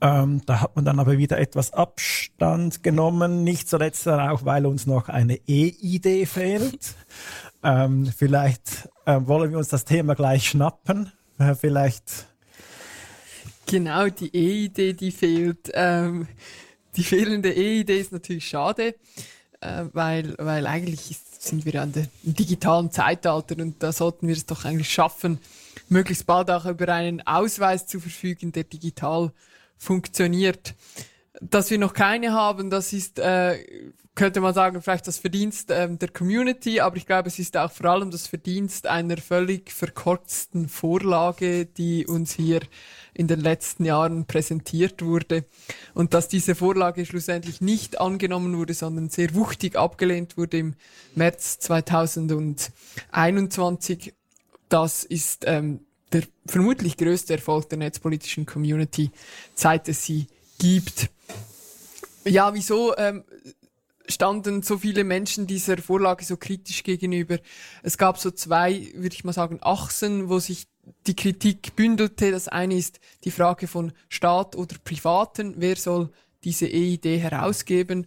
Ähm, 0.00 0.42
da 0.46 0.60
hat 0.60 0.76
man 0.76 0.84
dann 0.84 0.98
aber 0.98 1.18
wieder 1.18 1.38
etwas 1.38 1.72
Abstand 1.72 2.82
genommen, 2.82 3.44
nicht 3.44 3.68
zuletzt 3.68 4.06
auch, 4.08 4.44
weil 4.44 4.66
uns 4.66 4.86
noch 4.86 5.08
eine 5.08 5.36
E-Idee 5.46 6.26
fehlt. 6.26 6.94
ähm, 7.62 8.06
vielleicht 8.06 8.88
äh, 9.04 9.18
wollen 9.24 9.50
wir 9.50 9.58
uns 9.58 9.68
das 9.68 9.84
Thema 9.84 10.14
gleich 10.14 10.48
schnappen. 10.48 11.12
Äh, 11.38 11.54
vielleicht. 11.54 12.26
Genau, 13.66 14.08
die 14.08 14.34
E-Idee, 14.34 14.92
die 14.92 15.10
fehlt. 15.10 15.70
Ähm 15.74 16.26
die 16.96 17.04
fehlende 17.04 17.52
E-Idee 17.52 18.00
ist 18.00 18.12
natürlich 18.12 18.46
schade, 18.46 18.94
äh, 19.60 19.84
weil, 19.92 20.34
weil 20.38 20.66
eigentlich 20.66 21.10
ist, 21.10 21.42
sind 21.42 21.64
wir 21.64 21.80
an 21.80 21.92
der 21.92 22.06
digitalen 22.22 22.90
Zeitalter 22.90 23.56
und 23.58 23.82
da 23.82 23.92
sollten 23.92 24.28
wir 24.28 24.36
es 24.36 24.46
doch 24.46 24.64
eigentlich 24.64 24.92
schaffen, 24.92 25.38
möglichst 25.88 26.26
bald 26.26 26.50
auch 26.50 26.66
über 26.66 26.88
einen 26.88 27.26
Ausweis 27.26 27.86
zu 27.86 27.98
verfügen, 27.98 28.52
der 28.52 28.64
digital 28.64 29.32
funktioniert. 29.78 30.74
Dass 31.40 31.70
wir 31.70 31.78
noch 31.78 31.94
keine 31.94 32.32
haben, 32.32 32.68
das 32.68 32.92
ist, 32.92 33.18
äh, 33.18 33.64
könnte 34.14 34.42
man 34.42 34.52
sagen, 34.52 34.82
vielleicht 34.82 35.08
das 35.08 35.16
Verdienst 35.16 35.70
ähm, 35.70 35.98
der 35.98 36.10
Community, 36.10 36.80
aber 36.80 36.98
ich 36.98 37.06
glaube, 37.06 37.28
es 37.28 37.38
ist 37.38 37.56
auch 37.56 37.72
vor 37.72 37.86
allem 37.86 38.10
das 38.10 38.26
Verdienst 38.26 38.86
einer 38.86 39.16
völlig 39.16 39.72
verkürzten 39.72 40.68
Vorlage, 40.68 41.64
die 41.64 42.06
uns 42.06 42.34
hier 42.34 42.60
in 43.14 43.28
den 43.28 43.40
letzten 43.40 43.86
Jahren 43.86 44.26
präsentiert 44.26 45.02
wurde 45.02 45.46
und 45.94 46.12
dass 46.14 46.28
diese 46.28 46.54
Vorlage 46.54 47.06
schlussendlich 47.06 47.62
nicht 47.62 48.00
angenommen 48.00 48.56
wurde, 48.56 48.74
sondern 48.74 49.08
sehr 49.08 49.34
wuchtig 49.34 49.74
abgelehnt 49.76 50.36
wurde 50.36 50.58
im 50.58 50.74
März 51.14 51.58
2021. 51.60 54.12
Das 54.68 55.04
ist 55.04 55.44
ähm, 55.46 55.80
der 56.12 56.24
vermutlich 56.46 56.96
größte 56.96 57.34
Erfolg 57.34 57.68
der 57.68 57.78
netzpolitischen 57.78 58.46
Community, 58.46 59.10
seit 59.54 59.88
es 59.88 60.04
sie 60.04 60.26
gibt. 60.58 61.10
Ja, 62.24 62.54
wieso 62.54 62.96
ähm, 62.96 63.24
standen 64.06 64.62
so 64.62 64.78
viele 64.78 65.04
Menschen 65.04 65.46
dieser 65.46 65.78
Vorlage 65.78 66.24
so 66.24 66.36
kritisch 66.36 66.82
gegenüber? 66.82 67.38
Es 67.82 67.98
gab 67.98 68.18
so 68.18 68.30
zwei, 68.30 68.92
würde 68.94 69.14
ich 69.14 69.24
mal 69.24 69.32
sagen, 69.32 69.58
Achsen, 69.62 70.28
wo 70.28 70.38
sich 70.38 70.66
die 71.06 71.16
Kritik 71.16 71.74
bündelte. 71.76 72.30
Das 72.30 72.48
eine 72.48 72.74
ist 72.74 73.00
die 73.24 73.30
Frage 73.30 73.66
von 73.66 73.92
Staat 74.08 74.56
oder 74.56 74.76
Privaten. 74.82 75.54
Wer 75.58 75.76
soll 75.76 76.10
diese 76.44 76.66
EID 76.66 77.04
herausgeben? 77.04 78.06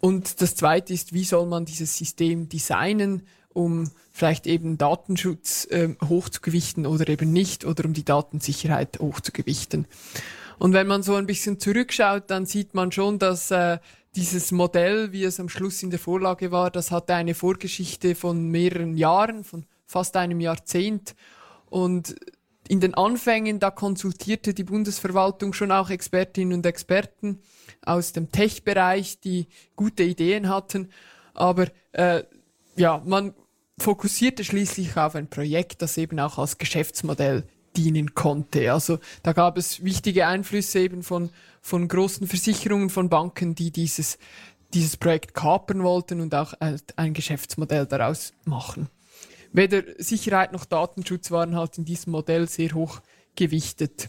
Und 0.00 0.40
das 0.40 0.54
zweite 0.54 0.94
ist, 0.94 1.12
wie 1.12 1.24
soll 1.24 1.46
man 1.46 1.66
dieses 1.66 1.96
System 1.96 2.48
designen, 2.48 3.26
um 3.52 3.90
vielleicht 4.12 4.46
eben 4.46 4.78
Datenschutz 4.78 5.66
äh, 5.70 5.94
hochzugewichten 6.08 6.86
oder 6.86 7.08
eben 7.08 7.32
nicht 7.32 7.64
oder 7.64 7.84
um 7.84 7.92
die 7.92 8.04
Datensicherheit 8.04 8.98
hochzugewichten. 9.00 9.86
Und 10.60 10.74
wenn 10.74 10.86
man 10.86 11.02
so 11.02 11.14
ein 11.14 11.24
bisschen 11.24 11.58
zurückschaut, 11.58 12.24
dann 12.30 12.44
sieht 12.44 12.74
man 12.74 12.92
schon, 12.92 13.18
dass 13.18 13.50
äh, 13.50 13.78
dieses 14.14 14.52
Modell, 14.52 15.10
wie 15.10 15.24
es 15.24 15.40
am 15.40 15.48
Schluss 15.48 15.82
in 15.82 15.88
der 15.88 15.98
Vorlage 15.98 16.52
war, 16.52 16.70
das 16.70 16.90
hatte 16.90 17.14
eine 17.14 17.34
Vorgeschichte 17.34 18.14
von 18.14 18.48
mehreren 18.48 18.98
Jahren, 18.98 19.42
von 19.42 19.64
fast 19.86 20.18
einem 20.18 20.38
Jahrzehnt. 20.38 21.14
Und 21.70 22.14
in 22.68 22.80
den 22.80 22.92
Anfängen, 22.92 23.58
da 23.58 23.70
konsultierte 23.70 24.52
die 24.52 24.64
Bundesverwaltung 24.64 25.54
schon 25.54 25.72
auch 25.72 25.88
Expertinnen 25.88 26.58
und 26.58 26.66
Experten 26.66 27.40
aus 27.80 28.12
dem 28.12 28.30
Tech-Bereich, 28.30 29.18
die 29.18 29.48
gute 29.76 30.02
Ideen 30.02 30.50
hatten. 30.50 30.90
Aber 31.32 31.68
äh, 31.92 32.24
ja, 32.76 33.02
man 33.06 33.32
fokussierte 33.78 34.44
schließlich 34.44 34.94
auf 34.98 35.14
ein 35.14 35.30
Projekt, 35.30 35.80
das 35.80 35.96
eben 35.96 36.20
auch 36.20 36.36
als 36.36 36.58
Geschäftsmodell 36.58 37.44
dienen 37.76 38.14
konnte. 38.14 38.72
Also 38.72 38.98
da 39.22 39.32
gab 39.32 39.56
es 39.56 39.84
wichtige 39.84 40.26
Einflüsse 40.26 40.80
eben 40.80 41.02
von, 41.02 41.30
von 41.60 41.88
großen 41.88 42.26
Versicherungen, 42.26 42.90
von 42.90 43.08
Banken, 43.08 43.54
die 43.54 43.70
dieses, 43.70 44.18
dieses 44.74 44.96
Projekt 44.96 45.34
kapern 45.34 45.82
wollten 45.82 46.20
und 46.20 46.34
auch 46.34 46.54
ein 46.96 47.14
Geschäftsmodell 47.14 47.86
daraus 47.86 48.32
machen 48.44 48.88
weder 49.52 49.82
Sicherheit 49.98 50.52
noch 50.52 50.64
Datenschutz 50.64 51.30
waren 51.30 51.56
halt 51.56 51.78
in 51.78 51.84
diesem 51.84 52.12
Modell 52.12 52.48
sehr 52.48 52.72
hoch 52.72 53.00
gewichtet. 53.34 54.08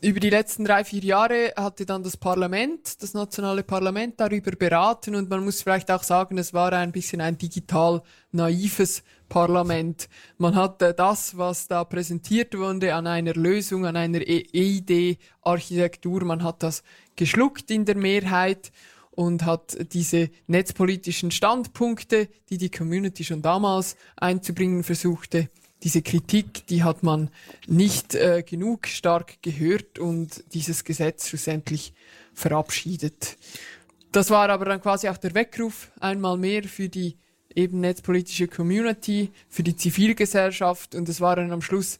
Über 0.00 0.18
die 0.18 0.30
letzten 0.30 0.64
drei, 0.64 0.82
vier 0.82 1.02
Jahre 1.02 1.52
hatte 1.56 1.86
dann 1.86 2.02
das 2.02 2.16
Parlament, 2.16 3.00
das 3.02 3.14
nationale 3.14 3.62
Parlament 3.62 4.18
darüber 4.18 4.50
beraten 4.50 5.14
und 5.14 5.30
man 5.30 5.44
muss 5.44 5.62
vielleicht 5.62 5.92
auch 5.92 6.02
sagen, 6.02 6.38
es 6.38 6.52
war 6.52 6.72
ein 6.72 6.90
bisschen 6.90 7.20
ein 7.20 7.38
digital 7.38 8.02
naives 8.32 9.04
Parlament. 9.32 10.08
Man 10.36 10.54
hatte 10.56 10.92
das, 10.92 11.38
was 11.38 11.66
da 11.66 11.84
präsentiert 11.84 12.54
wurde 12.54 12.94
an 12.94 13.06
einer 13.06 13.32
Lösung, 13.32 13.86
an 13.86 13.96
einer 13.96 14.20
EID-Architektur, 14.20 16.22
man 16.24 16.44
hat 16.44 16.62
das 16.62 16.82
geschluckt 17.16 17.70
in 17.70 17.86
der 17.86 17.96
Mehrheit 17.96 18.70
und 19.10 19.46
hat 19.46 19.78
diese 19.94 20.28
netzpolitischen 20.48 21.30
Standpunkte, 21.30 22.28
die 22.50 22.58
die 22.58 22.68
Community 22.68 23.24
schon 23.24 23.40
damals 23.40 23.96
einzubringen 24.16 24.84
versuchte, 24.84 25.48
diese 25.82 26.02
Kritik, 26.02 26.66
die 26.66 26.84
hat 26.84 27.02
man 27.02 27.30
nicht 27.66 28.14
äh, 28.14 28.42
genug 28.42 28.86
stark 28.86 29.40
gehört 29.40 29.98
und 29.98 30.44
dieses 30.52 30.84
Gesetz 30.84 31.28
schlussendlich 31.28 31.94
verabschiedet. 32.34 33.38
Das 34.12 34.28
war 34.28 34.50
aber 34.50 34.66
dann 34.66 34.82
quasi 34.82 35.08
auch 35.08 35.16
der 35.16 35.34
Weckruf 35.34 35.90
einmal 36.00 36.36
mehr 36.36 36.64
für 36.64 36.90
die 36.90 37.16
eben 37.54 37.80
netzpolitische 37.80 38.48
Community, 38.48 39.30
für 39.48 39.62
die 39.62 39.76
Zivilgesellschaft 39.76 40.94
und 40.94 41.08
es 41.08 41.20
waren 41.20 41.52
am 41.52 41.62
Schluss 41.62 41.98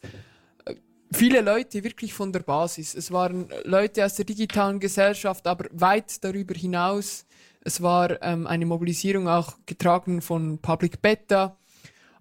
viele 1.13 1.41
Leute 1.41 1.83
wirklich 1.83 2.13
von 2.13 2.31
der 2.31 2.41
Basis. 2.41 2.95
Es 2.95 3.11
waren 3.11 3.47
Leute 3.63 4.05
aus 4.05 4.15
der 4.15 4.25
digitalen 4.25 4.79
Gesellschaft, 4.79 5.47
aber 5.47 5.65
weit 5.71 6.23
darüber 6.23 6.53
hinaus. 6.55 7.25
Es 7.61 7.81
war 7.81 8.21
ähm, 8.21 8.47
eine 8.47 8.65
Mobilisierung 8.65 9.27
auch 9.27 9.53
getragen 9.65 10.21
von 10.21 10.57
Public 10.59 11.01
Beta, 11.01 11.57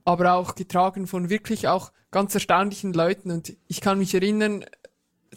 aber 0.04 0.34
auch 0.34 0.54
getragen 0.54 1.06
von 1.06 1.30
wirklich 1.30 1.68
auch 1.68 1.92
ganz 2.10 2.34
erstaunlichen 2.34 2.92
Leuten. 2.92 3.30
Und 3.30 3.56
ich 3.66 3.80
kann 3.80 3.98
mich 3.98 4.14
erinnern, 4.14 4.64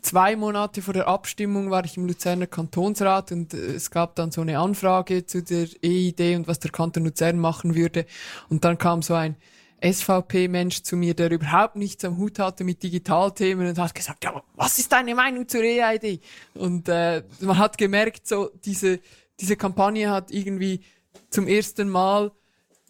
zwei 0.01 0.35
Monate 0.35 0.81
vor 0.81 0.93
der 0.93 1.07
Abstimmung 1.07 1.71
war 1.71 1.85
ich 1.85 1.97
im 1.97 2.05
Luzerner 2.05 2.47
Kantonsrat 2.47 3.31
und 3.31 3.53
äh, 3.53 3.57
es 3.57 3.91
gab 3.91 4.15
dann 4.15 4.31
so 4.31 4.41
eine 4.41 4.59
Anfrage 4.59 5.25
zu 5.25 5.41
der 5.41 5.67
EID 5.83 6.35
und 6.37 6.47
was 6.47 6.59
der 6.59 6.71
Kanton 6.71 7.05
Luzern 7.05 7.39
machen 7.39 7.75
würde. 7.75 8.05
Und 8.49 8.63
dann 8.65 8.77
kam 8.77 9.01
so 9.01 9.13
ein 9.13 9.35
SVP-Mensch 9.83 10.83
zu 10.83 10.95
mir, 10.95 11.13
der 11.13 11.31
überhaupt 11.31 11.75
nichts 11.75 12.05
am 12.05 12.17
Hut 12.17 12.39
hatte 12.39 12.63
mit 12.63 12.81
Digitalthemen 12.81 13.67
und 13.67 13.77
hat 13.77 13.93
gesagt, 13.93 14.23
ja, 14.23 14.41
was 14.55 14.79
ist 14.79 14.91
deine 14.91 15.15
Meinung 15.15 15.47
zur 15.47 15.61
EID? 15.61 16.21
Und 16.53 16.89
äh, 16.89 17.23
man 17.41 17.57
hat 17.57 17.77
gemerkt, 17.77 18.27
so 18.27 18.49
diese, 18.63 18.99
diese 19.39 19.55
Kampagne 19.55 20.09
hat 20.09 20.31
irgendwie 20.31 20.81
zum 21.29 21.47
ersten 21.47 21.89
Mal 21.89 22.31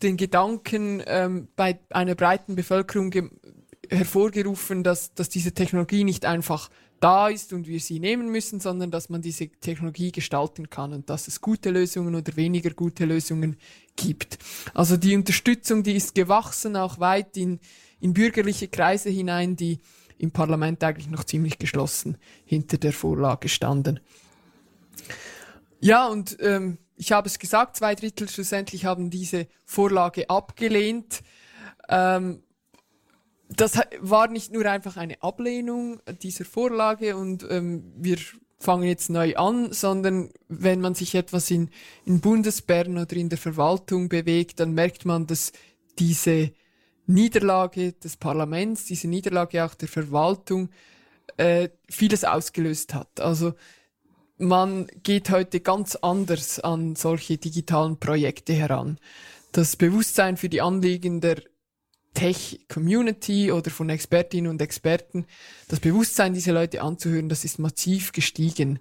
den 0.03 0.17
Gedanken 0.17 1.01
ähm, 1.05 1.47
bei 1.55 1.79
einer 1.89 2.15
breiten 2.15 2.55
Bevölkerung 2.55 3.11
hervorgerufen, 3.89 4.83
dass, 4.83 5.13
dass 5.13 5.29
diese 5.29 5.53
Technologie 5.53 6.03
nicht 6.03 6.25
einfach 6.25 6.69
da 7.05 7.29
ist 7.29 7.53
und 7.53 7.67
wir 7.67 7.79
sie 7.79 7.99
nehmen 7.99 8.31
müssen, 8.31 8.59
sondern 8.59 8.89
dass 8.89 9.09
man 9.09 9.21
diese 9.21 9.47
Technologie 9.47 10.11
gestalten 10.11 10.71
kann 10.71 10.91
und 10.91 11.07
dass 11.07 11.27
es 11.27 11.39
gute 11.39 11.69
Lösungen 11.69 12.15
oder 12.15 12.35
weniger 12.35 12.71
gute 12.71 13.05
Lösungen 13.05 13.57
gibt. 13.95 14.39
Also 14.73 14.97
die 14.97 15.15
Unterstützung, 15.15 15.83
die 15.83 15.95
ist 15.95 16.15
gewachsen, 16.15 16.75
auch 16.75 16.99
weit 16.99 17.37
in, 17.37 17.59
in 17.99 18.15
bürgerliche 18.15 18.69
Kreise 18.69 19.11
hinein, 19.11 19.55
die 19.55 19.77
im 20.17 20.31
Parlament 20.31 20.83
eigentlich 20.83 21.07
noch 21.07 21.25
ziemlich 21.25 21.59
geschlossen 21.59 22.17
hinter 22.43 22.79
der 22.79 22.91
Vorlage 22.91 23.49
standen. 23.49 23.99
Ja, 25.79 26.07
und 26.07 26.37
ähm, 26.39 26.79
ich 26.95 27.11
habe 27.11 27.27
es 27.27 27.37
gesagt, 27.37 27.77
zwei 27.77 27.93
Drittel 27.93 28.27
schlussendlich 28.27 28.85
haben 28.85 29.11
diese 29.11 29.45
Vorlage 29.63 30.27
abgelehnt. 30.27 31.21
Ähm, 31.87 32.41
das 33.49 33.79
war 33.99 34.27
nicht 34.27 34.51
nur 34.51 34.65
einfach 34.65 34.97
eine 34.97 35.21
Ablehnung 35.21 35.99
dieser 36.21 36.45
Vorlage 36.45 37.15
und 37.15 37.45
ähm, 37.49 37.93
wir 37.97 38.17
fangen 38.57 38.87
jetzt 38.87 39.09
neu 39.09 39.35
an, 39.35 39.71
sondern 39.71 40.29
wenn 40.47 40.81
man 40.81 40.95
sich 40.95 41.15
etwas 41.15 41.51
in, 41.51 41.69
in 42.05 42.21
Bundesbern 42.21 42.97
oder 42.97 43.15
in 43.15 43.29
der 43.29 43.37
Verwaltung 43.37 44.09
bewegt, 44.09 44.59
dann 44.59 44.73
merkt 44.73 45.05
man, 45.05 45.27
dass 45.27 45.51
diese 45.99 46.51
Niederlage 47.05 47.93
des 47.93 48.17
Parlaments, 48.17 48.85
diese 48.85 49.07
Niederlage 49.07 49.63
auch 49.63 49.75
der 49.75 49.87
Verwaltung 49.87 50.69
äh, 51.37 51.69
vieles 51.89 52.23
ausgelöst 52.23 52.93
hat. 52.93 53.19
Also 53.19 53.53
man 54.37 54.87
geht 55.03 55.29
heute 55.29 55.59
ganz 55.59 55.95
anders 55.95 56.59
an 56.59 56.95
solche 56.95 57.37
digitalen 57.37 57.99
Projekte 57.99 58.53
heran. 58.53 58.99
Das 59.51 59.75
Bewusstsein 59.75 60.35
für 60.37 60.49
die 60.49 60.61
Anliegen 60.61 61.21
der 61.21 61.41
Tech-Community 62.15 63.51
oder 63.51 63.69
von 63.69 63.89
Expertinnen 63.89 64.49
und 64.49 64.61
Experten, 64.61 65.27
das 65.67 65.79
Bewusstsein 65.79 66.33
dieser 66.33 66.53
Leute 66.53 66.81
anzuhören, 66.81 67.29
das 67.29 67.45
ist 67.45 67.59
massiv 67.59 68.11
gestiegen. 68.11 68.79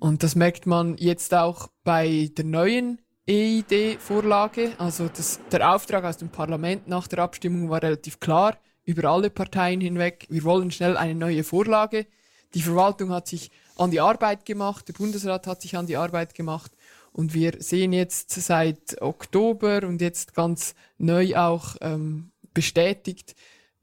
Und 0.00 0.24
das 0.24 0.34
merkt 0.34 0.66
man 0.66 0.96
jetzt 0.96 1.32
auch 1.32 1.68
bei 1.84 2.28
der 2.36 2.44
neuen 2.44 3.00
EID-Vorlage. 3.28 4.72
Also 4.78 5.06
das, 5.06 5.38
der 5.52 5.72
Auftrag 5.72 6.02
aus 6.02 6.16
dem 6.16 6.28
Parlament 6.30 6.88
nach 6.88 7.06
der 7.06 7.20
Abstimmung 7.20 7.70
war 7.70 7.80
relativ 7.80 8.18
klar, 8.18 8.58
über 8.84 9.08
alle 9.10 9.30
Parteien 9.30 9.80
hinweg. 9.80 10.26
Wir 10.28 10.42
wollen 10.42 10.72
schnell 10.72 10.96
eine 10.96 11.14
neue 11.14 11.44
Vorlage. 11.44 12.06
Die 12.54 12.62
Verwaltung 12.62 13.10
hat 13.10 13.28
sich 13.28 13.52
an 13.76 13.92
die 13.92 14.00
Arbeit 14.00 14.44
gemacht, 14.44 14.88
der 14.88 14.94
Bundesrat 14.94 15.46
hat 15.46 15.62
sich 15.62 15.76
an 15.76 15.86
die 15.86 15.96
Arbeit 15.96 16.34
gemacht. 16.34 16.72
Und 17.12 17.34
wir 17.34 17.54
sehen 17.60 17.92
jetzt 17.92 18.30
seit 18.30 19.00
Oktober 19.00 19.86
und 19.86 20.00
jetzt 20.00 20.34
ganz 20.34 20.74
neu 20.98 21.36
auch 21.36 21.76
ähm, 21.80 22.31
bestätigt, 22.54 23.34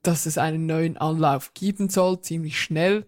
dass 0.04 0.26
es 0.26 0.38
einen 0.38 0.66
neuen 0.66 0.98
Anlauf 0.98 1.54
geben 1.54 1.90
soll, 1.90 2.22
ziemlich 2.22 2.60
schnell. 2.60 3.06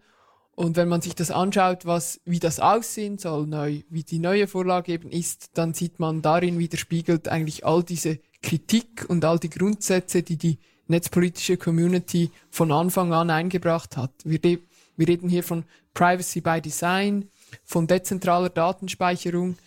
Und 0.55 0.75
wenn 0.75 0.89
man 0.89 1.01
sich 1.01 1.15
das 1.15 1.31
anschaut, 1.31 1.85
was, 1.85 2.19
wie 2.25 2.39
das 2.39 2.59
aussehen 2.59 3.17
soll, 3.17 3.47
neu, 3.47 3.81
wie 3.89 4.03
die 4.03 4.19
neue 4.19 4.47
Vorlage 4.47 4.91
eben 4.91 5.09
ist, 5.09 5.51
dann 5.53 5.73
sieht 5.73 5.99
man 5.99 6.21
darin 6.21 6.59
widerspiegelt 6.59 7.29
eigentlich 7.29 7.65
all 7.65 7.83
diese 7.83 8.19
Kritik 8.43 9.05
und 9.07 9.23
all 9.23 9.39
die 9.39 9.49
Grundsätze, 9.49 10.23
die 10.23 10.37
die 10.37 10.59
netzpolitische 10.87 11.57
Community 11.57 12.31
von 12.49 12.71
Anfang 12.71 13.13
an 13.13 13.29
eingebracht 13.29 13.97
hat. 13.97 14.11
Wir, 14.23 14.59
wir 14.97 15.07
reden 15.07 15.29
hier 15.29 15.43
von 15.43 15.63
Privacy 15.93 16.41
by 16.41 16.61
Design, 16.61 17.29
von 17.63 17.87
dezentraler 17.87 18.49
Datenspeicherung 18.49 19.57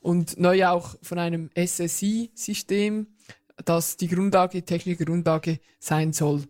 und 0.00 0.38
neu 0.38 0.66
auch 0.66 0.96
von 1.02 1.18
einem 1.18 1.50
SSI-System, 1.56 3.06
das 3.64 3.96
die 3.96 4.08
Grundlage, 4.08 4.62
technische 4.64 5.04
Grundlage 5.04 5.60
sein 5.78 6.12
soll. 6.12 6.44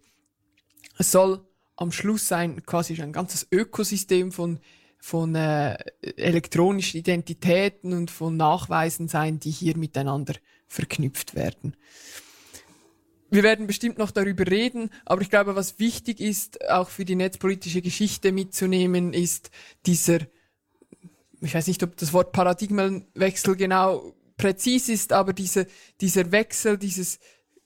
Es 0.99 1.11
soll 1.11 1.41
am 1.77 1.93
Schluss 1.93 2.29
sein 2.29 2.65
quasi 2.65 3.01
ein 3.01 3.13
ganzes 3.13 3.47
Ökosystem 3.51 4.33
von 4.33 4.61
von 5.05 5.35
äh, 5.35 5.77
elektronischen 6.17 7.01
Identitäten 7.01 7.93
und 7.93 8.09
von 8.09 8.37
Nachweisen 8.37 9.09
sein, 9.09 9.41
die 9.41 9.51
hier 9.51 9.77
miteinander 9.77 10.35
verknüpft 10.69 11.35
werden. 11.35 11.75
Wir 13.29 13.43
werden 13.43 13.67
bestimmt 13.67 13.99
noch 13.99 14.13
darüber 14.13 14.47
reden, 14.47 14.91
aber 15.05 15.23
ich 15.23 15.31
glaube, 15.31 15.57
was 15.57 15.81
wichtig 15.81 16.21
ist, 16.21 16.69
auch 16.71 16.89
für 16.89 17.05
die 17.05 17.17
netzpolitische 17.17 17.83
Geschichte 17.83 18.31
mitzunehmen, 18.31 19.13
ist 19.13 19.51
dieser, 19.87 20.21
ich 21.41 21.53
weiß 21.53 21.67
nicht, 21.67 21.83
ob 21.83 21.97
das 21.97 22.13
Wort 22.13 22.31
Paradigmenwechsel 22.31 23.57
genau 23.57 24.15
präzis 24.37 24.89
ist, 24.89 25.13
aber 25.13 25.33
diese, 25.33 25.67
dieser 26.01 26.33
Wechsel, 26.33 26.79
dieses 26.79 27.19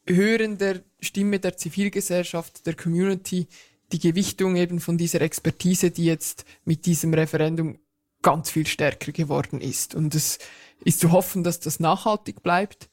Hören 0.07 0.59
der 0.59 0.83
Stimme 1.01 1.41
der 1.41 1.57
Zivilgesellschaft, 1.57 2.67
der 2.67 2.75
Community, 2.75 3.49
die 3.93 3.99
Gewichtung 3.99 4.57
eben 4.57 4.81
von 4.81 4.99
dieser 4.99 5.21
Expertise, 5.21 5.91
die 5.91 6.07
jetzt 6.07 6.45
mit 6.65 6.87
diesem 6.87 7.15
Referendum 7.15 7.79
ganz 8.23 8.51
viel 8.51 8.67
stärker 8.67 9.13
geworden 9.13 9.61
ist. 9.61 9.95
Und 9.95 10.15
es 10.15 10.39
ist 10.85 11.01
zu 11.01 11.13
hoffen, 11.13 11.45
dass 11.45 11.61
das 11.61 11.81
nachhaltig 11.81 12.43
bleibt. 12.43 12.89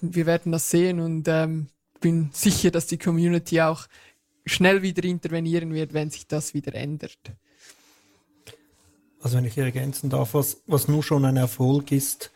Wir 0.00 0.26
werden 0.26 0.52
das 0.52 0.70
sehen 0.70 1.00
und 1.00 1.28
ähm, 1.28 1.68
bin 2.00 2.30
sicher, 2.32 2.70
dass 2.70 2.86
die 2.86 2.98
Community 2.98 3.60
auch 3.60 3.86
schnell 4.46 4.82
wieder 4.82 5.04
intervenieren 5.04 5.72
wird, 5.74 5.92
wenn 5.92 6.10
sich 6.10 6.26
das 6.26 6.54
wieder 6.54 6.74
ändert. 6.74 7.18
Also 9.20 9.36
wenn 9.36 9.44
ich 9.44 9.54
hier 9.54 9.64
ergänzen 9.64 10.10
darf, 10.10 10.34
was, 10.34 10.62
was 10.66 10.88
nur 10.88 11.02
schon 11.02 11.24
ein 11.24 11.36
Erfolg 11.36 11.92
ist, 11.92 12.30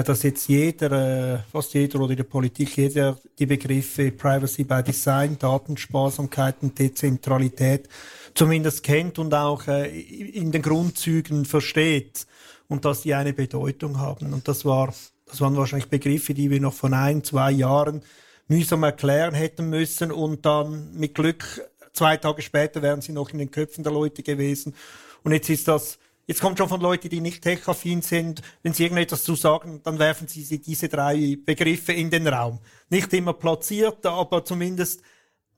dass 0.00 0.22
jetzt 0.22 0.48
jeder, 0.48 0.92
äh, 0.92 1.38
fast 1.50 1.74
jeder 1.74 2.00
oder 2.00 2.10
in 2.12 2.16
der 2.16 2.24
Politik, 2.24 2.76
jeder 2.76 3.18
die 3.38 3.46
Begriffe 3.46 4.12
Privacy 4.12 4.64
by 4.64 4.82
Design, 4.82 5.36
Datensparsamkeit 5.38 6.56
und 6.62 6.78
Dezentralität 6.78 7.88
zumindest 8.34 8.82
kennt 8.82 9.18
und 9.18 9.34
auch 9.34 9.66
äh, 9.66 9.88
in 9.88 10.52
den 10.52 10.62
Grundzügen 10.62 11.44
versteht 11.44 12.26
und 12.68 12.84
dass 12.84 13.02
die 13.02 13.14
eine 13.14 13.32
Bedeutung 13.32 13.98
haben. 13.98 14.32
Und 14.32 14.48
das 14.48 14.64
war, 14.64 14.94
das 15.26 15.40
waren 15.40 15.56
wahrscheinlich 15.56 15.90
Begriffe, 15.90 16.32
die 16.32 16.50
wir 16.50 16.60
noch 16.60 16.74
von 16.74 16.94
ein, 16.94 17.24
zwei 17.24 17.50
Jahren 17.50 18.02
mühsam 18.48 18.82
erklären 18.84 19.34
hätten 19.34 19.68
müssen 19.68 20.12
und 20.12 20.46
dann 20.46 20.94
mit 20.94 21.14
Glück 21.14 21.68
zwei 21.92 22.16
Tage 22.16 22.42
später 22.42 22.82
wären 22.82 23.00
sie 23.00 23.12
noch 23.12 23.30
in 23.30 23.38
den 23.38 23.50
Köpfen 23.50 23.84
der 23.84 23.92
Leute 23.92 24.22
gewesen. 24.22 24.74
Und 25.22 25.32
jetzt 25.32 25.50
ist 25.50 25.68
das 25.68 25.98
Jetzt 26.32 26.40
kommt 26.40 26.56
schon 26.56 26.70
von 26.70 26.80
Leuten, 26.80 27.10
die 27.10 27.20
nicht 27.20 27.42
tech-affin 27.42 28.00
sind. 28.00 28.40
Wenn 28.62 28.72
sie 28.72 28.84
irgendetwas 28.84 29.22
zu 29.22 29.34
sagen, 29.34 29.82
dann 29.84 29.98
werfen 29.98 30.28
sie 30.28 30.62
diese 30.62 30.88
drei 30.88 31.36
Begriffe 31.44 31.92
in 31.92 32.08
den 32.08 32.26
Raum. 32.26 32.58
Nicht 32.88 33.12
immer 33.12 33.34
platziert, 33.34 34.06
aber 34.06 34.42
zumindest 34.42 35.02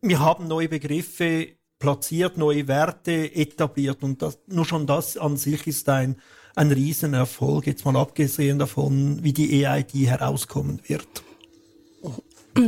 wir 0.01 0.19
haben 0.19 0.49
neue 0.49 0.69
Begriffe 0.69 1.47
platziert, 1.79 2.39
neue 2.39 2.67
Werte 2.67 3.33
etabliert 3.37 4.03
und 4.03 4.21
das, 4.21 4.41
nur 4.49 4.65
schon 4.65 4.85
das 4.85 5.17
an 5.17 5.37
sich 5.37 5.65
ist 5.69 5.89
ein, 5.89 6.17
ein 6.57 6.73
Riesenerfolg, 6.73 7.69
jetzt 7.69 7.85
mal 7.85 7.95
abgesehen 7.95 8.59
davon, 8.59 9.23
wie 9.23 9.33
die 9.33 9.65
EID 9.65 10.09
herauskommen 10.09 10.81
wird. 10.89 11.07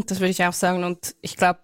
Das 0.07 0.21
würde 0.21 0.31
ich 0.31 0.45
auch 0.45 0.53
sagen 0.53 0.85
und 0.85 1.17
ich 1.23 1.37
glaube, 1.37 1.63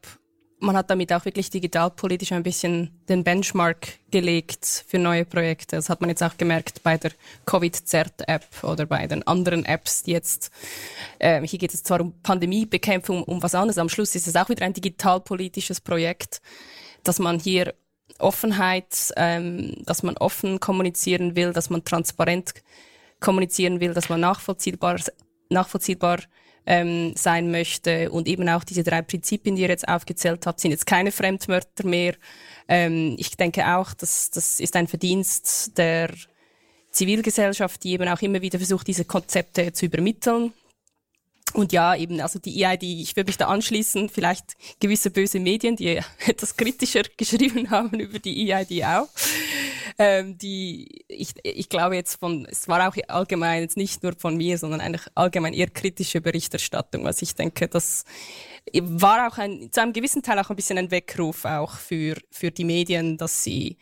man 0.63 0.77
hat 0.77 0.91
damit 0.91 1.13
auch 1.13 1.25
wirklich 1.25 1.51
digitalpolitisch 1.51 2.33
ein 2.33 2.45
bisschen 2.45 2.91
den 3.09 3.25
Benchmark 3.25 3.99
gelegt 4.11 4.85
für 4.87 4.99
neue 4.99 5.25
Projekte. 5.25 5.77
Das 5.77 5.89
hat 5.89 6.01
man 6.01 6.09
jetzt 6.09 6.23
auch 6.23 6.37
gemerkt 6.37 6.83
bei 6.85 6.97
der 6.97 7.11
Covid-Zert-App 7.47 8.63
oder 8.63 8.87
bei 8.87 9.07
den 9.07 9.27
anderen 9.27 9.65
Apps, 9.65 10.05
die 10.05 10.13
jetzt, 10.13 10.53
äh, 11.19 11.45
hier 11.47 11.59
geht 11.59 11.75
es 11.75 11.83
zwar 11.83 12.01
um 12.01 12.13
Pandemiebekämpfung, 12.23 13.25
um 13.25 13.43
was 13.43 13.57
anderes, 13.57 13.79
am 13.79 13.89
Schluss 13.89 14.15
ist 14.15 14.29
es 14.29 14.37
auch 14.37 14.49
wieder 14.49 14.65
ein 14.65 14.73
digitalpolitisches 14.73 15.81
Projekt, 15.81 16.41
dass 17.03 17.19
man 17.19 17.41
hier 17.41 17.75
Offenheit, 18.19 19.13
ähm, 19.17 19.75
dass 19.85 20.05
man 20.05 20.17
offen 20.17 20.61
kommunizieren 20.61 21.35
will, 21.35 21.53
dass 21.53 21.71
man 21.71 21.85
transparent 21.85 22.55
kommunizieren 23.19 23.81
will, 23.81 23.95
dass 23.95 24.09
man 24.09 24.21
nachvollziehbar, 24.21 25.01
nachvollziehbar 25.49 26.21
ähm, 26.67 27.15
sein 27.17 27.51
möchte. 27.51 28.11
Und 28.11 28.29
eben 28.29 28.49
auch 28.49 28.65
diese 28.65 28.83
drei 28.83 29.03
Prinzipien, 29.03 29.57
die 29.57 29.63
ihr 29.63 29.69
jetzt 29.69 29.89
aufgezählt 29.89 30.47
habt, 30.47 30.61
sind 30.61 30.71
jetzt 30.71 30.87
keine 30.87 31.13
Fremdwörter 31.13 31.87
mehr. 31.87 32.15
Ähm, 32.69 33.17
ich 33.19 33.37
denke 33.37 33.67
auch, 33.77 33.95
dass 33.95 34.31
das 34.31 34.61
ist 34.61 34.77
ein 34.77 34.89
Verdienst 34.89 35.77
der 35.79 36.11
Zivilgesellschaft, 36.91 37.83
die 37.85 37.93
eben 37.93 38.09
auch 38.09 38.21
immer 38.21 38.43
wieder 38.43 38.59
versucht, 38.59 38.87
diese 38.87 39.05
Konzepte 39.05 39.73
zu 39.73 39.87
übermitteln. 39.87 40.53
Und 41.55 41.73
ja, 41.73 41.95
eben, 41.95 42.21
also 42.21 42.39
die 42.39 42.65
EID, 42.65 42.83
ich 42.83 43.15
würde 43.17 43.29
mich 43.29 43.37
da 43.37 43.49
anschließen, 43.49 44.09
vielleicht 44.09 44.57
gewisse 44.81 45.11
böse 45.11 45.39
Medien, 45.39 45.77
die 45.77 46.01
etwas 46.27 46.57
kritischer 46.57 47.03
geschrieben 47.17 47.71
haben 47.71 48.01
über 48.01 48.19
die 48.19 48.51
EID 48.51 48.85
auch 48.85 49.09
ähm, 49.99 50.38
die 50.38 51.05
ich, 51.09 51.34
ich 51.43 51.68
glaube 51.68 51.97
jetzt 51.97 52.18
von, 52.20 52.47
es 52.51 52.68
war 52.68 52.88
auch 52.88 52.97
allgemein 53.09 53.62
jetzt 53.62 53.76
nicht 53.76 54.03
nur 54.03 54.14
von 54.16 54.36
mir, 54.36 54.59
sondern 54.59 54.80
eigentlich 54.80 55.07
allgemein 55.14 55.55
eher 55.55 55.68
kritische 55.68 56.20
Berichterstattung, 56.20 57.05
was 57.05 57.22
ich 57.22 57.34
denke, 57.34 57.68
das 57.68 58.05
war 58.74 59.28
auch 59.28 59.38
ein, 59.38 59.70
zu 59.72 59.82
einem 59.82 59.93
gewissen 59.93 60.22
Teil 60.22 60.38
auch 60.38 60.51
ein 60.51 60.57
bisschen 60.57 60.78
ein 60.78 60.90
Weckruf 60.90 61.45
auch 61.45 61.76
für, 61.76 62.16
für 62.30 62.51
die 62.51 62.64
Medien, 62.64 63.16
dass 63.16 63.43
sie 63.43 63.78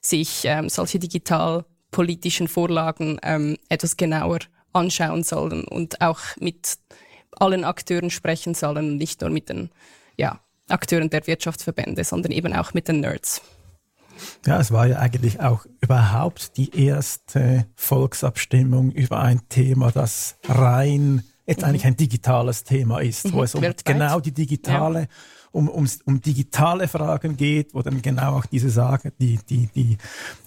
sich 0.00 0.44
ähm, 0.44 0.68
solche 0.68 0.98
digitalpolitischen 0.98 2.48
Vorlagen 2.48 3.18
ähm, 3.22 3.56
etwas 3.68 3.96
genauer 3.96 4.40
anschauen 4.72 5.22
sollen 5.22 5.64
und 5.64 6.00
auch 6.00 6.20
mit 6.40 6.78
allen 7.36 7.64
Akteuren 7.64 8.10
sprechen 8.10 8.54
sollen 8.54 8.96
nicht 8.96 9.20
nur 9.20 9.30
mit 9.30 9.48
den 9.48 9.70
ja, 10.16 10.40
Akteuren 10.68 11.10
der 11.10 11.26
Wirtschaftsverbände, 11.26 12.04
sondern 12.04 12.32
eben 12.32 12.52
auch 12.52 12.74
mit 12.74 12.88
den 12.88 13.00
Nerds. 13.00 13.42
Ja, 14.46 14.60
es 14.60 14.70
war 14.70 14.86
ja 14.86 14.98
eigentlich 14.98 15.40
auch 15.40 15.66
überhaupt 15.80 16.56
die 16.56 16.84
erste 16.84 17.66
Volksabstimmung 17.76 18.90
über 18.92 19.20
ein 19.20 19.48
Thema, 19.48 19.90
das 19.90 20.36
rein 20.46 21.22
jetzt 21.46 21.62
mhm. 21.62 21.68
eigentlich 21.68 21.86
ein 21.86 21.96
digitales 21.96 22.64
Thema 22.64 23.00
ist, 23.00 23.32
wo 23.32 23.38
mhm. 23.38 23.44
es 23.44 23.54
um 23.54 23.62
Weltweit. 23.62 23.84
genau 23.84 24.20
die 24.20 24.32
digitale, 24.32 25.00
ja. 25.00 25.06
um, 25.52 25.68
um, 25.68 25.86
um 26.04 26.20
digitale 26.20 26.88
Fragen 26.88 27.36
geht, 27.36 27.74
wo 27.74 27.82
dann 27.82 28.02
genau 28.02 28.36
auch 28.36 28.46
diese 28.46 28.70
Sage, 28.70 29.12
die, 29.18 29.38
die, 29.48 29.68
die, 29.74 29.98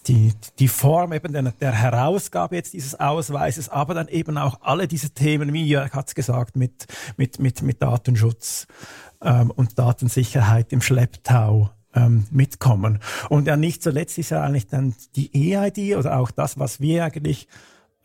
die, 0.08 0.34
die 0.58 0.68
Form 0.68 1.14
eben 1.14 1.34
der, 1.34 1.44
der 1.44 1.72
Herausgabe 1.72 2.56
jetzt 2.56 2.74
dieses 2.74 3.00
Ausweises, 3.00 3.70
aber 3.70 3.94
dann 3.94 4.08
eben 4.08 4.38
auch 4.38 4.62
alle 4.62 4.88
diese 4.88 5.12
Themen, 5.12 5.54
wie 5.54 5.66
Jörg 5.66 5.94
hat 5.94 6.08
es 6.08 6.16
gesagt, 6.16 6.56
mit, 6.56 6.86
mit, 7.16 7.40
mit, 7.40 7.62
mit 7.62 7.82
Datenschutz 7.82 8.68
ähm, 9.22 9.52
und 9.52 9.78
Datensicherheit 9.78 10.74
im 10.74 10.82
Schlepptau 10.82 11.70
ähm, 11.98 12.26
mitkommen. 12.32 13.00
Und 13.30 13.48
ja, 13.48 13.58
nicht 13.58 13.82
zuletzt 13.82 14.18
ist 14.18 14.30
ja 14.30 14.44
eigentlich 14.44 14.68
dann 14.68 14.94
die 15.16 15.54
EID 15.54 15.98
oder 15.98 16.20
auch 16.20 16.32
das, 16.32 16.60
was 16.60 16.80
wir 16.80 17.04
eigentlich 17.06 17.48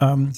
ähm, 0.00 0.32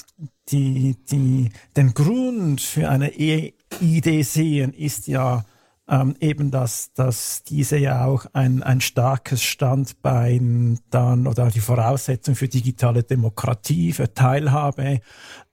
die, 0.49 0.97
die, 1.09 1.49
den 1.75 1.93
Grund 1.93 2.61
für 2.61 2.89
eine 2.89 3.11
EID 3.17 4.25
sehen, 4.25 4.73
ist 4.73 5.07
ja 5.07 5.45
ähm, 5.87 6.15
eben, 6.19 6.49
dass, 6.49 6.93
dass 6.93 7.43
diese 7.43 7.77
ja 7.77 8.05
auch 8.05 8.25
ein, 8.33 8.63
ein 8.63 8.81
starkes 8.81 9.43
Standbein 9.43 10.79
dann 10.89 11.27
oder 11.27 11.51
die 11.51 11.59
Voraussetzung 11.59 12.35
für 12.35 12.47
digitale 12.47 13.03
Demokratie, 13.03 13.93
für 13.93 14.13
Teilhabe 14.13 15.01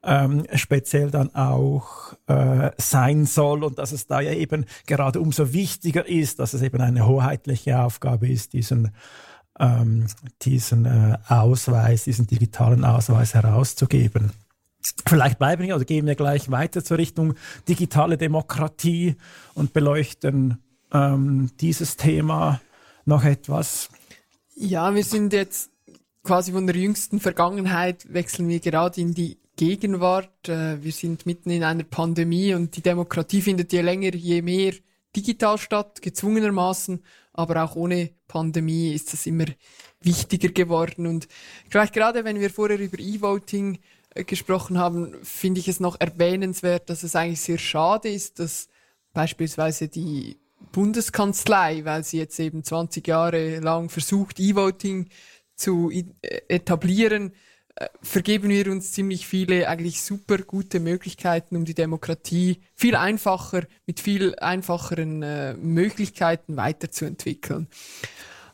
ähm, 0.03 0.45
speziell 0.55 1.11
dann 1.11 1.35
auch 1.35 2.15
äh, 2.27 2.71
sein 2.79 3.27
soll 3.27 3.63
und 3.63 3.79
dass 3.79 3.93
es 3.93 4.07
da 4.07 4.21
ja 4.21 4.33
eben 4.33 4.65
gerade 4.87 5.21
umso 5.21 5.53
wichtiger 5.53 6.09
ist, 6.09 6.39
dass 6.39 6.55
es 6.55 6.63
eben 6.63 6.81
eine 6.81 7.07
hoheitliche 7.07 7.81
Aufgabe 7.81 8.29
ist, 8.29 8.55
diesen 8.55 8.93
ähm, 9.61 10.07
diesen 10.41 10.87
äh, 10.87 11.19
Ausweis, 11.29 12.05
diesen 12.05 12.27
digitalen 12.27 12.85
Ausweis 12.85 13.35
herauszugeben. 13.35 14.33
Vielleicht 15.07 15.39
bleiben 15.39 15.63
wir 15.63 15.77
oder 15.77 15.85
gehen 15.85 16.07
wir 16.07 16.15
gleich 16.15 16.51
weiter 16.51 16.83
zur 16.83 16.99
Richtung 16.99 17.35
digitale 17.69 18.19
Demokratie 18.19 19.17
und 19.55 19.73
beleuchten 19.73 20.59
ähm, 20.93 21.51
dieses 21.61 21.97
Thema 21.97 22.61
noch 23.05 23.25
etwas. 23.25 23.89
Ja, 24.55 24.95
wir 24.95 25.05
sind 25.05 25.33
jetzt 25.33 25.71
quasi 26.23 26.53
von 26.53 26.67
der 26.67 26.77
jüngsten 26.77 27.21
Vergangenheit 27.21 28.13
wechseln 28.13 28.49
wir 28.49 28.61
gerade 28.61 29.01
in 29.01 29.15
die 29.15 29.39
Gegenwart. 29.57 30.49
Äh, 30.49 30.83
wir 30.83 30.93
sind 30.93 31.27
mitten 31.27 31.51
in 31.51 31.65
einer 31.65 31.85
Pandemie 31.85 32.55
und 32.55 32.77
die 32.77 32.83
Demokratie 32.83 33.43
findet 33.43 33.73
je 33.73 33.81
länger, 33.81 34.15
je 34.15 34.43
mehr 34.43 34.75
digital 35.15 35.59
statt, 35.59 36.01
gezwungenermaßen, 36.01 37.03
aber 37.33 37.65
auch 37.65 37.77
ohne 37.77 38.11
Pandemie 38.29 38.93
ist 38.93 39.13
das 39.13 39.27
immer 39.27 39.45
wichtiger 40.01 40.49
geworden. 40.49 41.07
Und 41.07 41.29
vielleicht 41.69 41.93
gerade 41.93 42.25
wenn 42.25 42.41
wir 42.41 42.51
vorher 42.51 42.79
über 42.79 42.99
E-Voting 42.99 43.79
gesprochen 44.15 44.79
haben, 44.79 45.15
finde 45.23 45.61
ich 45.61 45.69
es 45.69 45.81
noch 45.81 45.99
erwähnenswert, 45.99 46.91
dass 46.91 47.03
es 47.03 47.17
eigentlich 47.17 47.41
sehr 47.41 47.59
schade 47.59 48.09
ist, 48.09 48.39
dass 48.39 48.69
beispielsweise 49.13 49.89
die 49.89 50.39
Bundeskanzlei, 50.73 51.85
weil 51.85 52.05
sie 52.05 52.19
jetzt 52.19 52.39
eben 52.39 52.65
20 52.65 53.07
Jahre 53.07 53.59
lang 53.61 53.89
versucht, 53.89 54.39
E-Voting 54.39 55.09
zu 55.55 55.91
äh, 55.91 56.05
etablieren, 56.49 57.33
äh, 57.75 57.89
vergeben 58.03 58.49
wir 58.51 58.71
uns 58.71 58.93
ziemlich 58.93 59.27
viele 59.27 59.69
eigentlich 59.69 60.03
super 60.03 60.39
gute 60.39 60.81
Möglichkeiten, 60.81 61.57
um 61.57 61.65
die 61.65 61.75
Demokratie 61.75 62.61
viel 62.75 62.97
einfacher, 62.97 63.63
mit 63.87 64.01
viel 64.01 64.35
einfacheren 64.37 65.23
äh, 65.23 65.55
Möglichkeiten 65.55 66.57
weiterzuentwickeln. 66.57 67.69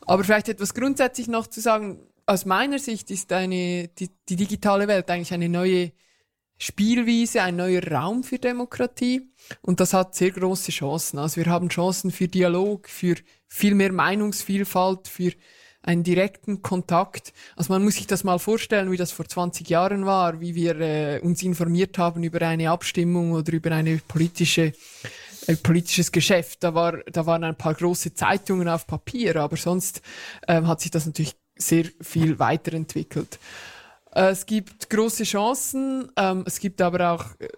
Aber 0.02 0.24
vielleicht 0.24 0.48
etwas 0.48 0.72
grundsätzlich 0.72 1.28
noch 1.28 1.46
zu 1.46 1.60
sagen, 1.60 2.00
aus 2.28 2.44
meiner 2.44 2.78
Sicht 2.78 3.10
ist 3.10 3.32
eine, 3.32 3.88
die, 3.88 4.10
die 4.28 4.36
digitale 4.36 4.86
Welt 4.86 5.10
eigentlich 5.10 5.32
eine 5.32 5.48
neue 5.48 5.92
Spielwiese, 6.58 7.42
ein 7.42 7.56
neuer 7.56 7.82
Raum 7.82 8.22
für 8.22 8.38
Demokratie 8.38 9.32
und 9.62 9.80
das 9.80 9.94
hat 9.94 10.14
sehr 10.14 10.32
große 10.32 10.70
Chancen. 10.70 11.18
Also 11.18 11.36
wir 11.36 11.46
haben 11.46 11.70
Chancen 11.70 12.10
für 12.10 12.28
Dialog, 12.28 12.88
für 12.88 13.14
viel 13.46 13.74
mehr 13.74 13.92
Meinungsvielfalt, 13.92 15.08
für 15.08 15.32
einen 15.80 16.02
direkten 16.02 16.60
Kontakt. 16.60 17.32
Also 17.56 17.72
man 17.72 17.82
muss 17.82 17.94
sich 17.94 18.06
das 18.06 18.24
mal 18.24 18.38
vorstellen, 18.38 18.90
wie 18.90 18.96
das 18.98 19.12
vor 19.12 19.26
20 19.26 19.66
Jahren 19.70 20.04
war, 20.04 20.40
wie 20.40 20.54
wir 20.54 20.78
äh, 20.80 21.20
uns 21.20 21.42
informiert 21.42 21.96
haben 21.96 22.24
über 22.24 22.42
eine 22.42 22.70
Abstimmung 22.70 23.32
oder 23.32 23.52
über 23.52 23.70
eine 23.72 24.00
politische 24.06 24.74
ein 25.46 25.56
politisches 25.62 26.12
Geschäft. 26.12 26.62
Da 26.62 26.74
war, 26.74 26.98
da 27.10 27.24
waren 27.24 27.42
ein 27.42 27.56
paar 27.56 27.72
große 27.72 28.12
Zeitungen 28.12 28.68
auf 28.68 28.86
Papier, 28.86 29.36
aber 29.36 29.56
sonst 29.56 30.02
ähm, 30.46 30.66
hat 30.68 30.82
sich 30.82 30.90
das 30.90 31.06
natürlich 31.06 31.36
sehr 31.58 31.84
viel 32.00 32.38
weiterentwickelt. 32.38 33.38
Äh, 34.12 34.30
es 34.30 34.46
gibt 34.46 34.88
große 34.90 35.24
Chancen, 35.24 36.10
ähm, 36.16 36.44
es 36.46 36.60
gibt 36.60 36.80
aber 36.80 37.12
auch 37.12 37.24
äh, 37.38 37.48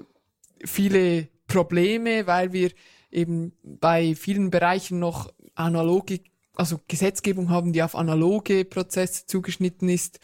viele 0.65 1.29
Probleme, 1.47 2.27
weil 2.27 2.53
wir 2.53 2.71
eben 3.11 3.53
bei 3.63 4.15
vielen 4.15 4.51
Bereichen 4.51 4.99
noch 4.99 5.33
analoge, 5.55 6.21
also 6.55 6.81
Gesetzgebung 6.89 7.51
haben, 7.51 7.73
die 7.73 7.83
auf 7.83 7.95
analoge 7.95 8.65
Prozesse 8.65 9.27
zugeschnitten 9.27 9.89
ist. 9.89 10.21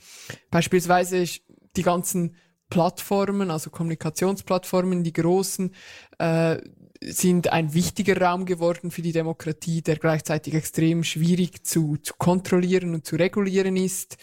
Beispielsweise 0.50 1.24
die 1.76 1.82
ganzen 1.82 2.36
Plattformen, 2.70 3.50
also 3.50 3.70
Kommunikationsplattformen, 3.70 5.04
die 5.04 5.12
großen, 5.12 5.72
äh, 6.18 6.58
sind 7.00 7.52
ein 7.52 7.74
wichtiger 7.74 8.20
Raum 8.20 8.46
geworden 8.46 8.90
für 8.90 9.02
die 9.02 9.12
Demokratie, 9.12 9.82
der 9.82 9.96
gleichzeitig 9.96 10.54
extrem 10.54 11.04
schwierig 11.04 11.64
zu, 11.64 11.96
zu 11.98 12.14
kontrollieren 12.18 12.94
und 12.94 13.06
zu 13.06 13.16
regulieren 13.16 13.76
ist. 13.76 14.16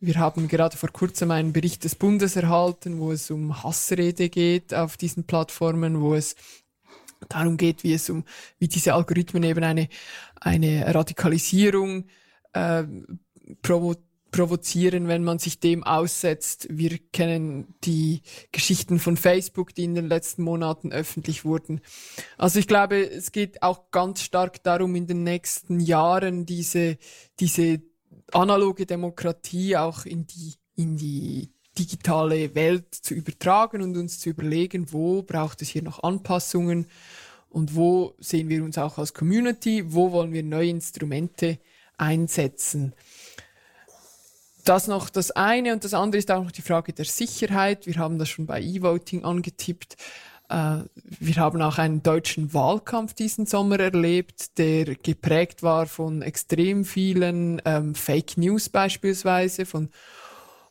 Wir 0.00 0.16
haben 0.16 0.48
gerade 0.48 0.76
vor 0.76 0.90
kurzem 0.90 1.30
einen 1.30 1.52
Bericht 1.52 1.84
des 1.84 1.94
Bundes 1.94 2.36
erhalten, 2.36 3.00
wo 3.00 3.12
es 3.12 3.30
um 3.30 3.62
Hassrede 3.62 4.28
geht 4.28 4.74
auf 4.74 4.96
diesen 4.96 5.24
Plattformen, 5.24 6.00
wo 6.00 6.14
es 6.14 6.36
darum 7.28 7.56
geht, 7.56 7.82
wie 7.84 7.94
es 7.94 8.08
um, 8.08 8.24
wie 8.58 8.68
diese 8.68 8.94
Algorithmen 8.94 9.42
eben 9.42 9.64
eine, 9.64 9.88
eine 10.40 10.94
Radikalisierung 10.94 12.06
äh, 12.52 12.84
provozieren 13.62 14.07
provozieren, 14.30 15.08
wenn 15.08 15.24
man 15.24 15.38
sich 15.38 15.60
dem 15.60 15.84
aussetzt. 15.84 16.66
Wir 16.70 16.98
kennen 17.12 17.74
die 17.84 18.22
Geschichten 18.52 18.98
von 18.98 19.16
Facebook, 19.16 19.74
die 19.74 19.84
in 19.84 19.94
den 19.94 20.08
letzten 20.08 20.42
Monaten 20.42 20.92
öffentlich 20.92 21.44
wurden. 21.44 21.80
Also 22.36 22.58
ich 22.58 22.66
glaube, 22.66 23.08
es 23.10 23.32
geht 23.32 23.62
auch 23.62 23.90
ganz 23.90 24.22
stark 24.22 24.62
darum, 24.62 24.94
in 24.96 25.06
den 25.06 25.24
nächsten 25.24 25.80
Jahren 25.80 26.46
diese, 26.46 26.98
diese 27.40 27.80
analoge 28.32 28.86
Demokratie 28.86 29.76
auch 29.76 30.04
in 30.04 30.26
die, 30.26 30.54
in 30.76 30.96
die 30.96 31.50
digitale 31.78 32.54
Welt 32.54 32.94
zu 32.94 33.14
übertragen 33.14 33.82
und 33.82 33.96
uns 33.96 34.18
zu 34.18 34.30
überlegen, 34.30 34.92
wo 34.92 35.22
braucht 35.22 35.62
es 35.62 35.68
hier 35.68 35.82
noch 35.82 36.02
Anpassungen 36.02 36.86
und 37.48 37.74
wo 37.76 38.14
sehen 38.18 38.48
wir 38.48 38.62
uns 38.62 38.76
auch 38.76 38.98
als 38.98 39.14
Community, 39.14 39.94
wo 39.94 40.12
wollen 40.12 40.32
wir 40.32 40.42
neue 40.42 40.70
Instrumente 40.70 41.58
einsetzen 41.96 42.94
das 44.64 44.88
noch 44.88 45.10
das 45.10 45.30
eine 45.30 45.72
und 45.72 45.84
das 45.84 45.94
andere 45.94 46.18
ist 46.18 46.30
auch 46.30 46.42
noch 46.42 46.52
die 46.52 46.62
Frage 46.62 46.92
der 46.92 47.04
Sicherheit. 47.04 47.86
Wir 47.86 47.96
haben 47.96 48.18
das 48.18 48.28
schon 48.28 48.46
bei 48.46 48.60
E-Voting 48.60 49.24
angetippt. 49.24 49.96
Äh, 50.48 50.80
wir 50.94 51.36
haben 51.36 51.60
auch 51.62 51.78
einen 51.78 52.02
deutschen 52.02 52.52
Wahlkampf 52.54 53.14
diesen 53.14 53.46
Sommer 53.46 53.80
erlebt, 53.80 54.58
der 54.58 54.94
geprägt 54.94 55.62
war 55.62 55.86
von 55.86 56.22
extrem 56.22 56.84
vielen 56.84 57.60
ähm, 57.64 57.94
Fake 57.94 58.38
News 58.38 58.68
beispielsweise, 58.68 59.66
von, 59.66 59.90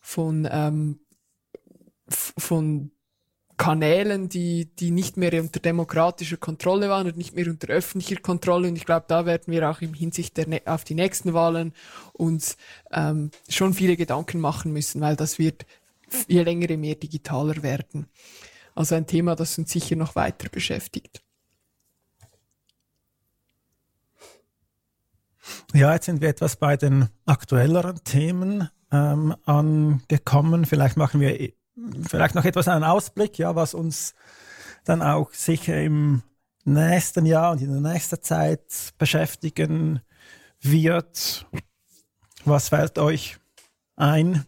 von, 0.01 0.47
ähm, 0.51 0.99
von 2.09 2.91
Kanälen, 3.58 4.30
die, 4.30 4.66
die 4.80 4.91
nicht 4.91 5.18
mehr 5.18 5.34
unter 5.41 5.60
demokratischer 5.60 6.38
Kontrolle 6.38 6.89
waren 6.89 7.08
und 7.08 7.18
nicht 7.18 7.36
mehr 7.36 7.47
unter 7.47 7.70
öffentlicher 7.70 8.22
Kontrolle. 8.22 8.68
Und 8.68 8.76
ich 8.76 8.86
glaube, 8.86 9.05
da 9.08 9.26
werden 9.26 9.51
wir 9.51 9.70
auch 9.70 9.82
im 9.82 9.95
Hinsicht 9.95 10.38
der, 10.38 10.62
auf 10.66 10.84
die 10.84 10.93
nächsten 10.93 11.34
Wahlen 11.34 11.74
uns 12.14 12.55
ähm, 12.91 13.32
schon 13.49 13.74
viele 13.74 13.97
Gedanken 13.97 14.39
machen 14.39 14.72
müssen, 14.74 15.01
weil 15.01 15.16
das 15.16 15.39
wird 15.39 15.66
je 16.28 16.43
länger, 16.43 16.70
je 16.70 16.78
mehr 16.78 16.95
digitaler 16.95 17.64
werden. 17.64 18.08
Also 18.76 18.93
ein 18.93 19.08
Thema, 19.08 19.36
das 19.36 19.58
uns 19.58 19.72
sicher 19.72 19.95
noch 19.95 20.16
weiter 20.16 20.49
beschäftigt. 20.49 21.24
Ja, 25.74 25.93
jetzt 25.93 26.05
sind 26.05 26.22
wir 26.22 26.30
etwas 26.30 26.58
bei 26.58 26.78
den 26.78 27.10
aktuelleren 27.26 28.03
Themen 28.03 28.70
ähm, 28.91 29.36
angekommen. 29.45 30.66
Vielleicht 30.66 30.97
machen 30.97 31.22
wir 31.22 31.39
vielleicht 32.07 32.36
noch 32.36 32.45
etwas 32.45 32.67
einen 32.67 32.84
Ausblick, 32.84 33.38
ja, 33.38 33.55
was 33.55 33.73
uns 33.73 34.15
dann 34.86 35.01
auch 35.01 35.34
sicher 35.34 35.82
im 35.82 36.23
nächsten 36.63 37.25
Jahr 37.25 37.51
und 37.51 37.61
in 37.61 37.71
der 37.71 37.93
nächsten 37.93 38.21
Zeit 38.21 38.93
beschäftigen 38.97 40.01
wird. 40.61 41.45
Was 42.45 42.69
fällt 42.69 42.97
euch 42.97 43.38
ein? 43.95 44.45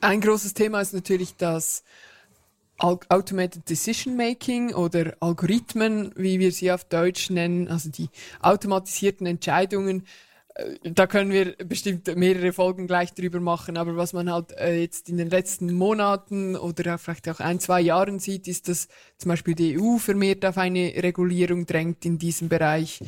Ein 0.00 0.20
großes 0.20 0.54
Thema 0.54 0.80
ist 0.80 0.94
natürlich 0.94 1.36
das 1.36 1.82
Automated 2.78 3.68
Decision 3.68 4.16
Making 4.16 4.74
oder 4.74 5.16
Algorithmen, 5.20 6.12
wie 6.14 6.38
wir 6.38 6.52
sie 6.52 6.70
auf 6.70 6.84
Deutsch 6.84 7.30
nennen, 7.30 7.68
also 7.68 7.90
die 7.90 8.10
automatisierten 8.40 9.26
Entscheidungen, 9.26 10.06
da 10.82 11.06
können 11.06 11.30
wir 11.30 11.54
bestimmt 11.56 12.14
mehrere 12.16 12.52
Folgen 12.52 12.86
gleich 12.86 13.12
drüber 13.12 13.40
machen, 13.40 13.76
aber 13.76 13.96
was 13.96 14.12
man 14.12 14.30
halt 14.30 14.52
äh, 14.52 14.80
jetzt 14.80 15.08
in 15.08 15.18
den 15.18 15.28
letzten 15.28 15.74
Monaten 15.74 16.56
oder 16.56 16.96
vielleicht 16.98 17.28
auch 17.28 17.40
ein, 17.40 17.60
zwei 17.60 17.80
Jahren 17.80 18.18
sieht, 18.18 18.48
ist, 18.48 18.68
dass 18.68 18.88
zum 19.18 19.30
Beispiel 19.30 19.54
die 19.54 19.78
EU 19.78 19.98
vermehrt 19.98 20.46
auf 20.46 20.56
eine 20.56 20.92
Regulierung 20.96 21.66
drängt 21.66 22.06
in 22.06 22.18
diesem 22.18 22.48
Bereich. 22.48 23.00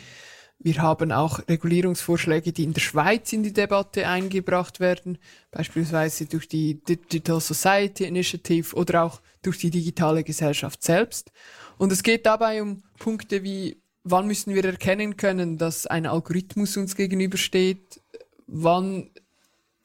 Wir 0.59 0.83
haben 0.83 1.13
auch 1.13 1.41
Regulierungsvorschläge, 1.49 2.53
die 2.53 2.65
in 2.65 2.75
der 2.75 2.81
Schweiz 2.81 3.33
in 3.33 3.45
die 3.45 3.53
Debatte 3.53 4.09
eingebracht 4.09 4.81
werden, 4.81 5.19
beispielsweise 5.51 6.27
durch 6.27 6.49
die 6.49 6.83
Digital 6.85 7.41
Society 7.41 8.05
Initiative 8.05 8.75
oder 8.75 9.05
auch 9.05 9.21
durch 9.43 9.59
die 9.59 9.71
digitale 9.71 10.25
Gesellschaft 10.25 10.83
selbst. 10.83 11.31
Und 11.79 11.93
es 11.93 12.03
geht 12.03 12.27
dabei 12.27 12.61
um 12.61 12.83
Punkte 12.99 13.45
wie 13.45 13.81
wann 14.11 14.27
müssen 14.27 14.55
wir 14.55 14.65
erkennen 14.65 15.17
können, 15.17 15.59
dass 15.59 15.87
ein 15.87 16.07
Algorithmus 16.07 16.77
uns 16.77 16.97
gegenübersteht? 16.97 18.01
Wann 18.47 19.11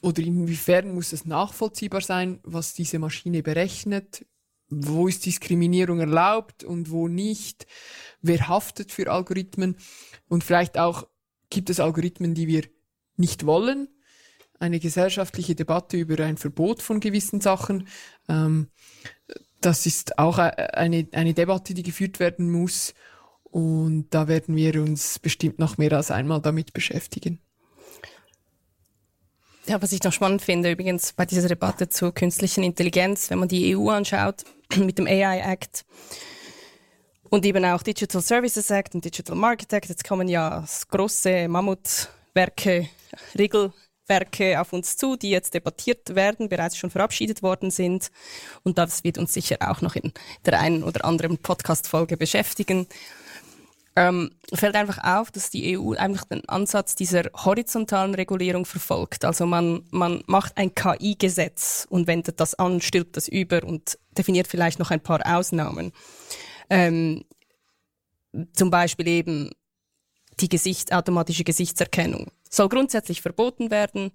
oder 0.02 0.22
inwiefern 0.22 0.94
muss 0.94 1.14
es 1.14 1.26
nachvollziehbar 1.26 2.02
sein, 2.02 2.40
was 2.44 2.74
diese 2.74 3.00
Maschine 3.00 3.42
berechnet? 3.42 4.26
Wo 4.70 5.08
ist 5.08 5.26
Diskriminierung 5.26 6.00
erlaubt 6.00 6.64
und 6.64 6.92
wo 6.92 7.08
nicht? 7.08 7.66
Wer 8.22 8.48
haftet 8.48 8.92
für 8.92 9.10
Algorithmen? 9.10 9.78
Und 10.28 10.44
vielleicht 10.44 10.78
auch, 10.78 11.08
gibt 11.50 11.70
es 11.70 11.80
Algorithmen, 11.80 12.34
die 12.34 12.48
wir 12.48 12.64
nicht 13.16 13.46
wollen? 13.46 13.88
Eine 14.60 14.80
gesellschaftliche 14.80 15.56
Debatte 15.56 15.98
über 15.98 16.22
ein 16.24 16.38
Verbot 16.38 16.82
von 16.82 17.00
gewissen 17.00 17.40
Sachen. 17.40 17.88
Ähm, 18.28 18.68
das 19.62 19.86
ist 19.86 20.20
auch 20.20 20.38
eine, 20.38 21.08
eine 21.14 21.34
Debatte, 21.34 21.74
die 21.74 21.84
geführt 21.84 22.20
werden 22.20 22.52
muss. 22.52 22.94
Und 23.54 24.08
da 24.10 24.28
werden 24.28 24.56
wir 24.56 24.82
uns 24.82 25.20
bestimmt 25.20 25.60
noch 25.60 25.78
mehr 25.78 25.94
als 25.94 26.10
einmal 26.10 26.42
damit 26.42 26.74
beschäftigen. 26.74 27.40
Ja, 29.68 29.80
was 29.80 29.92
ich 29.92 30.02
noch 30.02 30.12
spannend 30.12 30.42
finde, 30.42 30.72
übrigens 30.72 31.14
bei 31.14 31.28
dieser 31.28 31.48
Debatte 31.48 31.88
zur 31.88 32.16
künstlichen 32.16 32.64
Intelligenz, 32.64 33.30
wenn 33.30 33.38
man 33.38 33.48
die 33.48 33.78
EU 33.78 33.90
anschaut, 33.90 34.44
mit 34.78 34.98
dem 34.98 35.06
AI 35.06 35.42
Act 35.42 35.86
und 37.30 37.46
eben 37.46 37.64
auch 37.64 37.84
Digital 37.84 38.24
Services 38.24 38.72
Act 38.72 38.96
und 38.96 39.06
Digital 39.06 39.36
Market 39.36 39.72
Act, 39.72 39.88
jetzt 39.88 40.04
kommen 40.04 40.28
ja 40.28 40.66
große 40.90 41.48
Mammutwerke, 41.48 42.90
Regelwerke 43.38 44.60
auf 44.60 44.74
uns 44.74 44.98
zu, 44.98 45.16
die 45.16 45.30
jetzt 45.30 45.54
debattiert 45.54 46.16
werden, 46.16 46.50
bereits 46.50 46.76
schon 46.76 46.90
verabschiedet 46.90 47.44
worden 47.44 47.70
sind. 47.70 48.10
Und 48.64 48.80
das 48.80 49.04
wird 49.04 49.20
uns 49.20 49.32
sicher 49.32 49.58
auch 49.60 49.82
noch 49.82 49.96
in 49.96 50.12
der 50.44 50.60
einen 50.60 50.84
oder 50.84 51.06
anderen 51.06 51.38
Podcast-Folge 51.38 52.18
beschäftigen 52.18 52.88
ähm, 53.96 54.32
fällt 54.54 54.76
einfach 54.76 55.04
auf, 55.04 55.32
dass 55.32 55.50
die 55.50 55.78
EU 55.78 55.94
einfach 55.94 56.26
den 56.26 56.48
Ansatz 56.50 56.96
dieser 56.96 57.24
horizontalen 57.34 58.16
Regulierung 58.16 58.66
verfolgt. 58.66 59.24
Also 59.24 59.46
man, 59.46 59.84
man 59.92 60.24
macht 60.26 60.58
ein 60.58 60.74
KI-Gesetz 60.74 61.86
und 61.90 62.08
wendet 62.08 62.40
das 62.40 62.56
an, 62.56 62.82
stülpt 62.82 63.18
das 63.18 63.28
über 63.28 63.64
und 63.64 64.00
definiert 64.18 64.48
vielleicht 64.48 64.80
noch 64.80 64.92
ein 64.92 65.02
paar 65.02 65.22
Ausnahmen. 65.26 65.92
Ähm, 66.70 67.26
zum 68.54 68.72
Beispiel 68.72 69.08
eben 69.08 69.52
die 70.40 70.50
Gesicht, 70.50 70.92
automatische 70.94 71.44
Gesichtserkennung 71.44 72.32
soll 72.50 72.70
grundsätzlich 72.70 73.22
verboten 73.22 73.72
werden 73.72 74.12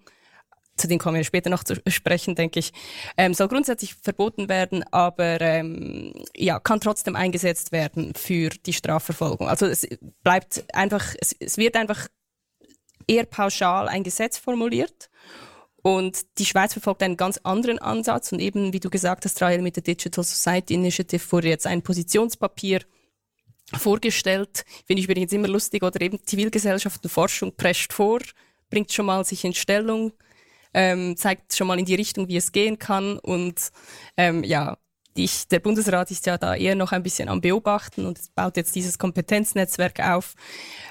zu 0.78 0.88
dem 0.88 0.98
kommen 0.98 1.16
wir 1.16 1.24
später 1.24 1.50
noch 1.50 1.64
zu 1.64 1.80
sprechen, 1.88 2.34
denke 2.34 2.60
ich, 2.60 2.72
ähm, 3.16 3.34
soll 3.34 3.48
grundsätzlich 3.48 3.94
verboten 3.94 4.48
werden, 4.48 4.84
aber 4.92 5.40
ähm, 5.40 6.12
ja, 6.36 6.58
kann 6.60 6.80
trotzdem 6.80 7.16
eingesetzt 7.16 7.72
werden 7.72 8.14
für 8.14 8.50
die 8.50 8.72
Strafverfolgung. 8.72 9.48
Also 9.48 9.66
es 9.66 9.86
bleibt 10.22 10.64
einfach, 10.74 11.14
es, 11.20 11.34
es 11.38 11.58
wird 11.58 11.76
einfach 11.76 12.08
eher 13.06 13.24
pauschal 13.24 13.88
ein 13.88 14.04
Gesetz 14.04 14.38
formuliert. 14.38 15.10
Und 15.82 16.38
die 16.38 16.44
Schweiz 16.44 16.72
verfolgt 16.72 17.02
einen 17.02 17.16
ganz 17.16 17.38
anderen 17.44 17.78
Ansatz 17.78 18.32
und 18.32 18.40
eben, 18.40 18.72
wie 18.72 18.80
du 18.80 18.90
gesagt 18.90 19.24
hast, 19.24 19.40
Rahel, 19.40 19.62
mit 19.62 19.76
der 19.76 19.84
Digital 19.84 20.24
Society 20.24 20.74
Initiative 20.74 21.22
wurde 21.30 21.48
jetzt 21.48 21.66
ein 21.66 21.82
Positionspapier 21.82 22.82
vorgestellt. 23.76 24.64
Finde 24.86 25.00
ich 25.00 25.08
übrigens 25.08 25.32
immer 25.32 25.48
lustig, 25.48 25.82
oder 25.82 26.00
eben 26.00 26.18
Zivilgesellschaft 26.24 27.02
und 27.04 27.10
Forschung 27.10 27.54
prescht 27.56 27.92
vor, 27.92 28.18
bringt 28.70 28.92
schon 28.92 29.06
mal 29.06 29.24
sich 29.24 29.44
in 29.44 29.54
Stellung, 29.54 30.12
ähm, 30.74 31.16
zeigt 31.16 31.54
schon 31.54 31.66
mal 31.66 31.78
in 31.78 31.84
die 31.84 31.94
Richtung, 31.94 32.28
wie 32.28 32.36
es 32.36 32.52
gehen 32.52 32.78
kann. 32.78 33.18
Und 33.18 33.70
ähm, 34.16 34.44
ja, 34.44 34.76
ich, 35.18 35.48
der 35.48 35.60
Bundesrat 35.60 36.10
ist 36.10 36.26
ja 36.26 36.38
da 36.38 36.54
eher 36.54 36.74
noch 36.74 36.92
ein 36.92 37.02
bisschen 37.02 37.28
am 37.28 37.40
Beobachten 37.40 38.06
und 38.06 38.20
baut 38.34 38.56
jetzt 38.56 38.74
dieses 38.74 38.98
Kompetenznetzwerk 38.98 40.00
auf. 40.00 40.34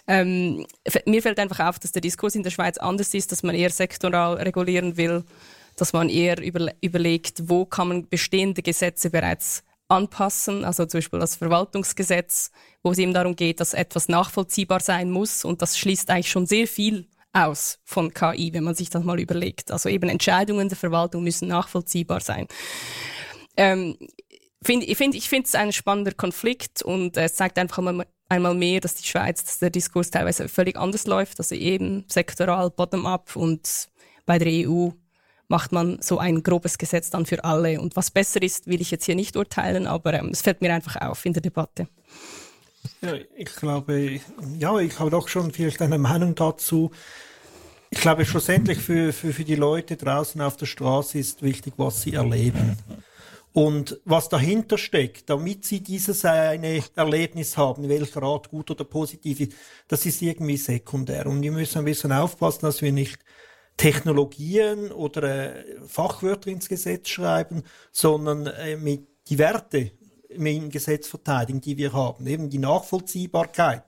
Ähm, 0.08 0.66
mir 1.06 1.22
fällt 1.22 1.40
einfach 1.40 1.60
auf, 1.68 1.80
dass 1.80 1.91
der 1.91 2.02
Diskurs 2.02 2.36
in 2.36 2.44
der 2.44 2.52
Schweiz 2.52 2.78
anders 2.78 3.14
ist, 3.14 3.32
dass 3.32 3.44
man 3.44 3.56
eher 3.56 3.70
sektoral 3.70 4.36
regulieren 4.36 4.98
will, 4.98 5.24
dass 5.76 5.94
man 5.94 6.10
eher 6.10 6.41
über, 6.41 6.72
überlegt, 6.82 7.49
wo 7.49 7.66
kann 7.66 7.88
man 7.88 8.10
bestehende 8.10 8.62
Gesetze 8.62 9.10
bereits 9.10 9.64
anpassen, 9.90 10.66
also 10.66 10.86
zum 10.86 10.98
Beispiel 10.98 11.20
das 11.20 11.38
Verwaltungsgesetz, 11.38 12.52
wo 12.84 12.91
es 12.91 12.98
eben 12.98 13.14
darum 13.14 13.36
geht, 13.36 13.62
dass 13.62 13.74
etwas 13.74 14.10
nachvollziehbar 14.10 14.82
sein 14.82 15.10
muss 15.10 15.45
und 15.45 15.62
das 15.62 15.78
schließt 15.78 16.10
eigentlich 16.10 16.30
schon 16.30 16.45
sehr 16.45 16.68
viel 16.68 17.08
aus 17.45 17.80
von 17.84 18.14
KI, 18.14 18.53
wenn 18.53 18.64
man 18.64 18.76
sich 18.76 18.89
das 18.89 19.03
mal 19.03 19.19
überlegt. 19.19 19.72
Also 19.72 19.89
eben 19.89 20.09
Entscheidungen 20.09 20.69
der 20.69 20.77
Verwaltung 20.77 21.23
müssen 21.23 21.47
nachvollziehbar 21.47 22.19
sein. 22.19 22.47
Ähm, 23.55 23.97
find, 24.64 24.84
ich 24.84 24.97
finde 24.97 25.18
ich 25.18 25.31
es 25.31 25.55
ein 25.55 25.73
spannender 25.73 26.14
Konflikt 26.14 26.81
und 26.81 27.18
es 27.18 27.35
zeigt 27.35 27.57
einfach 27.57 27.81
mal, 27.81 28.05
einmal 28.30 28.55
mehr, 28.55 28.80
dass 28.81 28.95
die 28.95 29.07
Schweiz, 29.07 29.43
dass 29.43 29.59
der 29.59 29.69
Diskurs 29.69 30.11
teilweise 30.11 30.49
völlig 30.49 30.77
anders 30.77 31.07
läuft, 31.07 31.39
also 31.39 31.55
eben 31.55 32.05
sektoral, 32.07 32.69
bottom-up 32.69 33.35
und 33.35 33.88
bei 34.26 34.38
der 34.38 34.69
EU 34.69 34.89
macht 35.47 35.72
man 35.72 35.97
so 36.01 36.19
ein 36.19 36.43
grobes 36.43 36.77
Gesetz 36.77 37.09
dann 37.09 37.26
für 37.26 37.43
alle. 37.43 37.80
Und 37.80 37.95
was 37.95 38.11
besser 38.11 38.41
ist, 38.41 38.68
will 38.68 38.81
ich 38.81 38.91
jetzt 38.91 39.05
hier 39.05 39.15
nicht 39.15 39.38
urteilen, 39.38 39.88
aber 39.88 40.14
ähm, 40.14 40.30
es 40.34 40.41
fällt 40.41 40.61
mir 40.61 40.73
einfach 40.73 40.97
auf 40.97 41.26
in 41.26 41.34
der 41.34 41.41
Debatte. 41.41 41.88
Ja, 43.01 43.14
ich 43.35 43.55
glaube, 43.55 44.19
ja, 44.57 44.77
ich 44.80 44.99
habe 44.99 45.09
doch 45.09 45.27
schon 45.27 45.51
vielleicht 45.51 45.81
eine 45.81 45.97
Meinung 45.97 46.35
dazu. 46.35 46.91
Ich 47.89 48.01
glaube, 48.01 48.26
schlussendlich 48.26 48.80
für, 48.80 49.14
für, 49.14 49.31
für 49.31 49.43
die 49.43 49.55
Leute 49.55 49.95
draußen 49.95 50.41
auf 50.41 50.57
der 50.57 50.65
Straße 50.65 51.19
ist 51.19 51.41
wichtig, 51.41 51.73
was 51.77 52.01
sie 52.01 52.14
erleben. 52.14 52.77
Und 53.53 53.99
was 54.05 54.30
dahinter 54.30 54.77
steckt, 54.77 55.30
damit 55.30 55.65
sie 55.65 55.81
dieses 55.81 56.23
eine 56.26 56.84
Erlebnis 56.95 57.57
haben, 57.57 57.89
welcher 57.89 58.22
Art 58.22 58.51
gut 58.51 58.69
oder 58.69 58.84
positiv 58.84 59.39
ist, 59.39 59.53
das 59.88 60.05
ist 60.05 60.22
irgendwie 60.22 60.57
sekundär. 60.57 61.26
Und 61.26 61.41
wir 61.41 61.51
müssen 61.51 61.80
ein 61.80 61.85
bisschen 61.85 62.11
aufpassen, 62.11 62.61
dass 62.61 62.81
wir 62.81 62.91
nicht 62.91 63.19
Technologien 63.77 64.91
oder 64.91 65.55
äh, 65.55 65.65
Fachwörter 65.88 66.49
ins 66.49 66.68
Gesetz 66.68 67.09
schreiben, 67.09 67.64
sondern 67.91 68.47
äh, 68.47 68.76
mit 68.76 69.07
die 69.27 69.38
Werte 69.38 69.91
im 70.30 70.69
Gesetz 70.69 71.07
verteidigen, 71.07 71.61
die 71.61 71.77
wir 71.77 71.93
haben. 71.93 72.27
Eben 72.27 72.49
die 72.49 72.57
Nachvollziehbarkeit. 72.57 73.84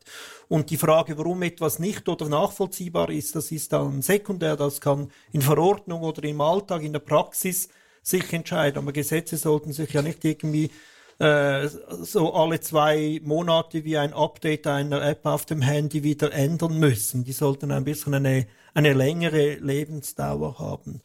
Und 0.49 0.71
die 0.71 0.77
Frage, 0.77 1.15
warum 1.17 1.43
etwas 1.43 1.77
nicht 1.77 2.09
oder 2.09 2.27
nachvollziehbar 2.27 3.11
ist, 3.11 3.35
das 3.35 3.51
ist 3.51 3.71
dann 3.71 4.01
sekundär, 4.01 4.55
das 4.55 4.81
kann 4.81 5.11
in 5.31 5.41
Verordnung 5.41 6.01
oder 6.01 6.23
im 6.23 6.41
Alltag, 6.41 6.81
in 6.81 6.91
der 6.91 6.99
Praxis 6.99 7.69
sich 8.01 8.33
entscheiden. 8.33 8.79
Aber 8.79 8.91
Gesetze 8.91 9.37
sollten 9.37 9.73
sich 9.73 9.93
ja 9.93 10.01
nicht 10.01 10.25
irgendwie 10.25 10.71
äh, 11.19 11.67
so 11.67 12.33
alle 12.33 12.59
zwei 12.61 13.21
Monate 13.23 13.83
wie 13.83 13.97
ein 13.97 14.11
Update 14.11 14.65
einer 14.65 15.07
App 15.07 15.23
auf 15.27 15.45
dem 15.45 15.61
Handy 15.61 16.03
wieder 16.03 16.33
ändern 16.33 16.79
müssen. 16.79 17.23
Die 17.23 17.33
sollten 17.33 17.71
ein 17.71 17.83
bisschen 17.83 18.15
eine, 18.15 18.47
eine 18.73 18.93
längere 18.93 19.55
Lebensdauer 19.55 20.57
haben. 20.57 21.01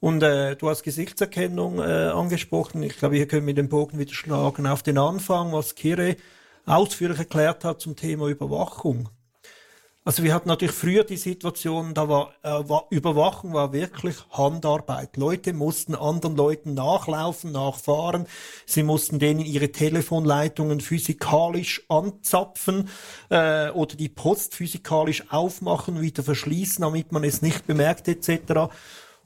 Und 0.00 0.22
äh, 0.22 0.56
du 0.56 0.70
hast 0.70 0.84
Gesichtserkennung 0.84 1.80
äh, 1.80 1.82
angesprochen. 1.82 2.82
Ich 2.82 2.96
glaube, 2.96 3.16
hier 3.16 3.28
können 3.28 3.46
wir 3.46 3.54
den 3.54 3.68
Bogen 3.68 3.98
wieder 3.98 4.14
schlagen 4.14 4.66
auf 4.66 4.82
den 4.82 4.96
Anfang, 4.96 5.52
was 5.52 5.74
Kire 5.74 6.16
ausführlich 6.66 7.18
erklärt 7.18 7.64
hat 7.64 7.80
zum 7.80 7.96
Thema 7.96 8.28
Überwachung. 8.28 9.08
Also 10.02 10.22
wir 10.22 10.32
hatten 10.32 10.48
natürlich 10.48 10.74
früher 10.74 11.04
die 11.04 11.18
Situation, 11.18 11.92
da 11.92 12.08
war, 12.08 12.32
äh, 12.42 12.48
war 12.48 12.86
Überwachung 12.88 13.52
war 13.52 13.74
wirklich 13.74 14.16
Handarbeit. 14.30 15.18
Leute 15.18 15.52
mussten 15.52 15.94
anderen 15.94 16.36
Leuten 16.36 16.72
nachlaufen, 16.72 17.52
nachfahren. 17.52 18.26
Sie 18.64 18.82
mussten 18.82 19.18
denen 19.18 19.40
ihre 19.40 19.72
Telefonleitungen 19.72 20.80
physikalisch 20.80 21.84
anzapfen 21.90 22.88
äh, 23.28 23.68
oder 23.70 23.94
die 23.94 24.08
Post 24.08 24.54
physikalisch 24.54 25.30
aufmachen, 25.30 26.00
wieder 26.00 26.22
verschließen, 26.22 26.80
damit 26.80 27.12
man 27.12 27.22
es 27.22 27.42
nicht 27.42 27.66
bemerkt 27.66 28.08
etc. 28.08 28.72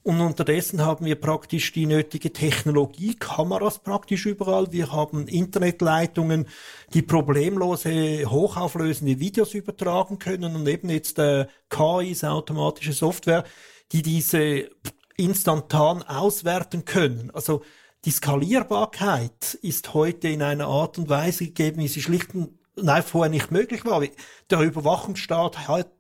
Und 0.05 0.21
unterdessen 0.21 0.85
haben 0.85 1.07
wir 1.07 1.15
praktisch 1.15 1.73
die 1.73 1.87
nötige 1.87 2.31
Technologie, 2.31 3.15
Kameras 3.15 3.79
praktisch 3.79 4.27
überall. 4.27 4.71
Wir 4.71 4.93
haben 4.93 5.27
Internetleitungen, 5.27 6.47
die 6.93 7.01
problemlose, 7.01 8.31
hochauflösende 8.31 9.19
Videos 9.19 9.55
übertragen 9.55 10.19
können 10.19 10.57
und 10.57 10.69
eben 10.69 10.91
jetzt 10.91 11.19
äh, 11.19 11.47
KIs, 11.71 12.23
automatische 12.23 12.93
Software, 12.93 13.45
die 13.93 14.03
diese 14.03 14.69
instantan 15.17 16.03
auswerten 16.03 16.85
können. 16.85 17.31
Also 17.33 17.63
die 18.05 18.11
Skalierbarkeit 18.11 19.55
ist 19.63 19.95
heute 19.95 20.29
in 20.29 20.43
einer 20.43 20.67
Art 20.67 20.99
und 20.99 21.09
Weise 21.09 21.47
gegeben, 21.47 21.81
wie 21.81 21.89
sie 21.89 22.03
schlicht 22.03 22.35
und 22.35 22.59
nein, 22.77 23.03
vorher 23.03 23.31
nicht 23.31 23.51
möglich 23.51 23.87
war. 23.87 24.03
Der 24.51 24.61
Überwachungsstaat 24.61 25.57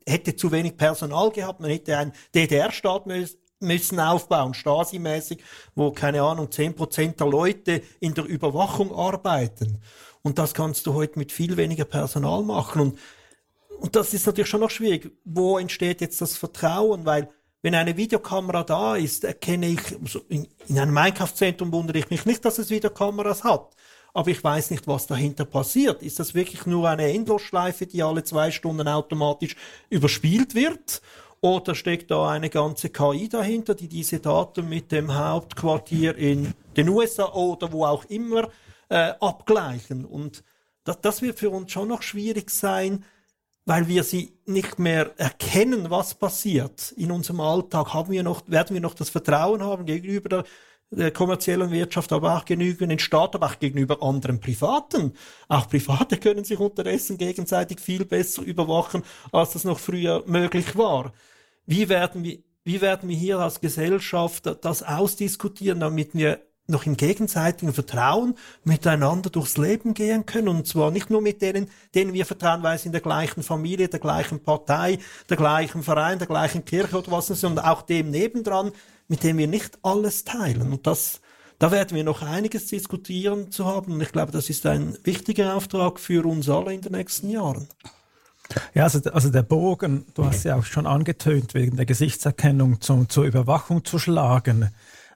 hätte 0.06 0.36
zu 0.36 0.52
wenig 0.52 0.76
Personal 0.76 1.30
gehabt, 1.30 1.60
man 1.60 1.70
hätte 1.70 1.96
einen 1.96 2.12
DDR-Staat 2.34 3.06
müssen 3.64 3.98
aufbauen, 4.00 4.54
Stasi-mäßig, 4.54 5.38
wo, 5.74 5.90
keine 5.90 6.22
Ahnung, 6.22 6.50
zehn 6.50 6.74
Prozent 6.74 7.20
der 7.20 7.26
Leute 7.26 7.82
in 8.00 8.14
der 8.14 8.24
Überwachung 8.24 8.94
arbeiten. 8.94 9.80
Und 10.22 10.38
das 10.38 10.54
kannst 10.54 10.86
du 10.86 10.94
heute 10.94 11.18
mit 11.18 11.32
viel 11.32 11.56
weniger 11.56 11.84
Personal 11.84 12.42
machen. 12.42 12.80
Und, 12.80 12.98
und 13.78 13.96
das 13.96 14.14
ist 14.14 14.26
natürlich 14.26 14.48
schon 14.48 14.60
noch 14.60 14.70
schwierig. 14.70 15.12
Wo 15.24 15.58
entsteht 15.58 16.00
jetzt 16.00 16.20
das 16.20 16.36
Vertrauen? 16.36 17.04
Weil, 17.04 17.28
wenn 17.62 17.74
eine 17.74 17.96
Videokamera 17.96 18.62
da 18.62 18.96
ist, 18.96 19.24
erkenne 19.24 19.66
ich, 19.68 19.80
in, 20.28 20.48
in 20.66 20.78
einem 20.78 20.96
Einkaufszentrum 20.96 21.72
wundere 21.72 21.98
ich 21.98 22.10
mich 22.10 22.24
nicht, 22.24 22.44
dass 22.44 22.58
es 22.58 22.70
Videokameras 22.70 23.44
hat. 23.44 23.74
aber 24.14 24.30
ich 24.30 24.42
weiß 24.42 24.70
nicht, 24.70 24.86
was 24.86 25.08
dahinter 25.08 25.44
passiert. 25.44 26.02
Ist 26.02 26.20
das 26.20 26.34
wirklich 26.34 26.66
nur 26.66 26.88
eine 26.88 27.12
Endlosschleife, 27.12 27.86
die 27.86 28.02
alle 28.02 28.22
zwei 28.22 28.52
Stunden 28.52 28.86
automatisch 28.86 29.56
überspielt 29.90 30.54
wird? 30.54 31.02
Oder 31.44 31.74
steckt 31.74 32.10
da 32.10 32.30
eine 32.30 32.48
ganze 32.48 32.88
KI 32.88 33.28
dahinter, 33.28 33.74
die 33.74 33.86
diese 33.86 34.18
Daten 34.18 34.66
mit 34.66 34.90
dem 34.90 35.14
Hauptquartier 35.14 36.16
in 36.16 36.54
den 36.74 36.88
USA 36.88 37.30
oder 37.34 37.70
wo 37.70 37.84
auch 37.84 38.06
immer 38.06 38.48
äh, 38.88 39.12
abgleichen? 39.20 40.06
Und 40.06 40.42
das, 40.84 41.02
das 41.02 41.20
wird 41.20 41.38
für 41.38 41.50
uns 41.50 41.70
schon 41.70 41.88
noch 41.88 42.00
schwierig 42.00 42.48
sein, 42.48 43.04
weil 43.66 43.88
wir 43.88 44.04
sie 44.04 44.38
nicht 44.46 44.78
mehr 44.78 45.12
erkennen, 45.18 45.90
was 45.90 46.14
passiert 46.14 46.92
in 46.92 47.10
unserem 47.10 47.42
Alltag, 47.42 47.92
haben 47.92 48.10
wir 48.10 48.22
noch, 48.22 48.40
werden 48.46 48.72
wir 48.72 48.80
noch 48.80 48.94
das 48.94 49.10
Vertrauen 49.10 49.62
haben 49.62 49.84
gegenüber 49.84 50.30
der, 50.30 50.44
der 50.92 51.10
kommerziellen 51.10 51.70
Wirtschaft, 51.70 52.10
aber 52.14 52.38
auch 52.38 52.46
gegenüber 52.46 52.86
den 52.86 52.98
Staat, 52.98 53.34
aber 53.34 53.48
auch 53.48 53.58
gegenüber 53.58 54.02
anderen 54.02 54.40
Privaten. 54.40 55.12
Auch 55.48 55.68
Private 55.68 56.16
können 56.16 56.44
sich 56.44 56.58
unterdessen 56.58 57.18
gegenseitig 57.18 57.80
viel 57.80 58.06
besser 58.06 58.40
überwachen, 58.40 59.02
als 59.30 59.52
das 59.52 59.64
noch 59.64 59.78
früher 59.78 60.22
möglich 60.24 60.74
war. 60.74 61.12
Wie 61.66 61.88
werden 61.88 62.24
wir, 62.24 62.38
wie 62.64 62.80
werden 62.80 63.08
wir 63.08 63.16
hier 63.16 63.38
als 63.38 63.60
Gesellschaft 63.60 64.50
das 64.62 64.82
ausdiskutieren, 64.82 65.80
damit 65.80 66.14
wir 66.14 66.40
noch 66.66 66.86
im 66.86 66.96
gegenseitigen 66.96 67.74
Vertrauen 67.74 68.36
miteinander 68.64 69.28
durchs 69.28 69.58
Leben 69.58 69.92
gehen 69.92 70.24
können. 70.24 70.48
Und 70.48 70.66
zwar 70.66 70.90
nicht 70.90 71.10
nur 71.10 71.20
mit 71.20 71.42
denen, 71.42 71.68
denen 71.94 72.14
wir 72.14 72.24
vertrauen, 72.24 72.62
weil 72.62 72.78
sie 72.78 72.86
in 72.86 72.92
der 72.92 73.02
gleichen 73.02 73.42
Familie, 73.42 73.88
der 73.88 74.00
gleichen 74.00 74.42
Partei, 74.42 74.98
der 75.28 75.36
gleichen 75.36 75.82
Verein, 75.82 76.18
der 76.18 76.26
gleichen 76.26 76.64
Kirche 76.64 76.98
oder 76.98 77.10
was, 77.12 77.26
sondern 77.26 77.66
auch 77.66 77.82
dem 77.82 78.10
nebendran, 78.10 78.72
mit 79.08 79.22
dem 79.22 79.36
wir 79.36 79.48
nicht 79.48 79.78
alles 79.82 80.24
teilen. 80.24 80.72
Und 80.72 80.86
das, 80.86 81.20
da 81.58 81.70
werden 81.70 81.96
wir 81.96 82.04
noch 82.04 82.22
einiges 82.22 82.68
diskutieren 82.68 83.50
zu 83.50 83.66
haben. 83.66 83.92
Und 83.92 84.00
ich 84.00 84.12
glaube, 84.12 84.32
das 84.32 84.48
ist 84.48 84.64
ein 84.64 84.96
wichtiger 85.04 85.56
Auftrag 85.56 86.00
für 86.00 86.24
uns 86.26 86.48
alle 86.48 86.72
in 86.72 86.80
den 86.80 86.92
nächsten 86.92 87.28
Jahren. 87.28 87.68
Ja, 88.74 88.84
also, 88.84 89.00
also 89.10 89.30
der 89.30 89.42
Bogen, 89.42 90.04
du 90.14 90.24
hast 90.24 90.44
ja 90.44 90.56
auch 90.56 90.64
schon 90.64 90.86
angetönt, 90.86 91.54
wegen 91.54 91.76
der 91.76 91.86
Gesichtserkennung 91.86 92.80
zum, 92.80 93.08
zur 93.08 93.24
Überwachung 93.24 93.84
zu 93.84 93.98
schlagen. 93.98 94.70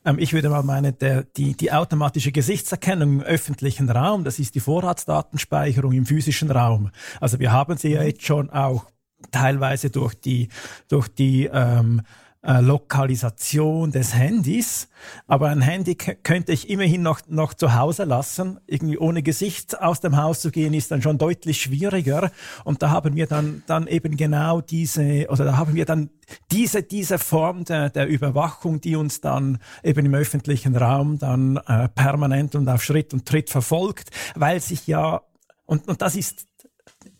Ähm, 0.05 0.19
ich 0.19 0.33
würde 0.33 0.49
mal 0.49 0.63
meinen, 0.63 0.99
der, 0.99 1.25
die, 1.25 1.55
die 1.55 1.73
automatische 1.73 2.33
Gesichtserkennung 2.33 3.21
im 3.21 3.23
öffentlichen 3.23 3.91
Raum, 3.91 4.25
das 4.25 4.39
ist 4.39 4.55
die 4.55 4.61
Vorratsdatenspeicherung 4.61 5.93
im 5.93 6.07
physischen 6.07 6.51
Raum. 6.51 6.91
Also 7.21 7.39
wir 7.39 7.53
haben 7.53 7.77
sie 7.77 7.91
ja 7.91 8.03
jetzt 8.03 8.25
schon 8.25 8.51
auch 8.51 8.87
teilweise 9.31 9.91
durch 9.91 10.15
die, 10.15 10.49
durch 10.89 11.09
die 11.09 11.51
ähm, 11.53 12.03
äh, 12.43 12.61
Lokalisation 12.61 13.91
des 13.91 14.15
Handys. 14.15 14.89
Aber 15.27 15.49
ein 15.49 15.61
Handy 15.61 15.95
könnte 15.95 16.53
ich 16.53 16.71
immerhin 16.71 17.03
noch, 17.03 17.21
noch 17.29 17.55
zu 17.55 17.75
Hause 17.75 18.05
lassen. 18.05 18.59
Irgendwie 18.67 18.99
ohne 18.99 19.23
Gesicht 19.23 19.81
aus 19.81 20.01
dem 20.01 20.17
Haus 20.17 20.41
zu 20.41 20.51
gehen, 20.51 20.75
ist 20.75 20.91
dann 20.91 21.03
schon 21.03 21.19
deutlich 21.19 21.61
schwieriger. 21.61 22.31
Und 22.65 22.83
da 22.83 22.91
haben 22.91 23.17
wir 23.17 23.27
dann, 23.27 23.63
dann 23.67 23.87
eben 23.87 24.17
genau 24.17 24.61
diese, 24.61 25.27
oder 25.29 25.45
da 25.45 25.57
haben 25.57 25.75
wir 25.75 25.85
dann 25.85 26.11
diese, 26.51 26.83
diese 26.83 27.19
Form 27.19 27.65
der, 27.65 27.91
der 27.91 28.07
Überwachung, 28.07 28.81
die 28.81 28.97
uns 28.97 29.21
dann 29.21 29.59
eben 29.83 30.07
im 30.07 30.15
öffentlichen 30.15 30.77
Raum 30.77 31.19
dann 31.19 31.59
äh, 31.67 31.89
permanent 31.89 32.55
und 32.55 32.69
auf 32.69 32.83
Schritt 32.83 33.13
und 33.15 33.27
Tritt 33.27 33.51
verfolgt, 33.51 34.11
weil 34.35 34.61
sich 34.61 34.87
ja, 34.87 35.23
und, 35.67 35.87
und 35.89 36.01
das 36.03 36.17
ist 36.17 36.48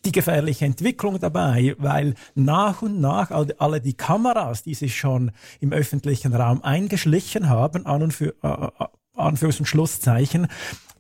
die 0.05 0.13
gefährliche 0.13 0.65
Entwicklung 0.65 1.21
dabei, 1.21 1.75
weil 1.79 2.15
nach 2.35 2.83
und 2.83 3.01
nach 3.01 3.31
alle 3.31 3.81
die 3.81 3.95
Kameras, 3.95 4.63
die 4.63 4.75
sich 4.75 4.97
schon 4.97 5.33
im 5.61 5.73
öffentlichen 5.73 6.35
Raum 6.35 6.63
eingeschlichen 6.63 7.49
haben, 7.49 7.87
an 7.87 8.03
und 8.03 8.13
für, 8.13 8.35
äh, 8.43 8.49
äh, 8.49 8.87
Anführungs- 9.17 9.59
und 9.59 9.67
Schlusszeichen, 9.67 10.47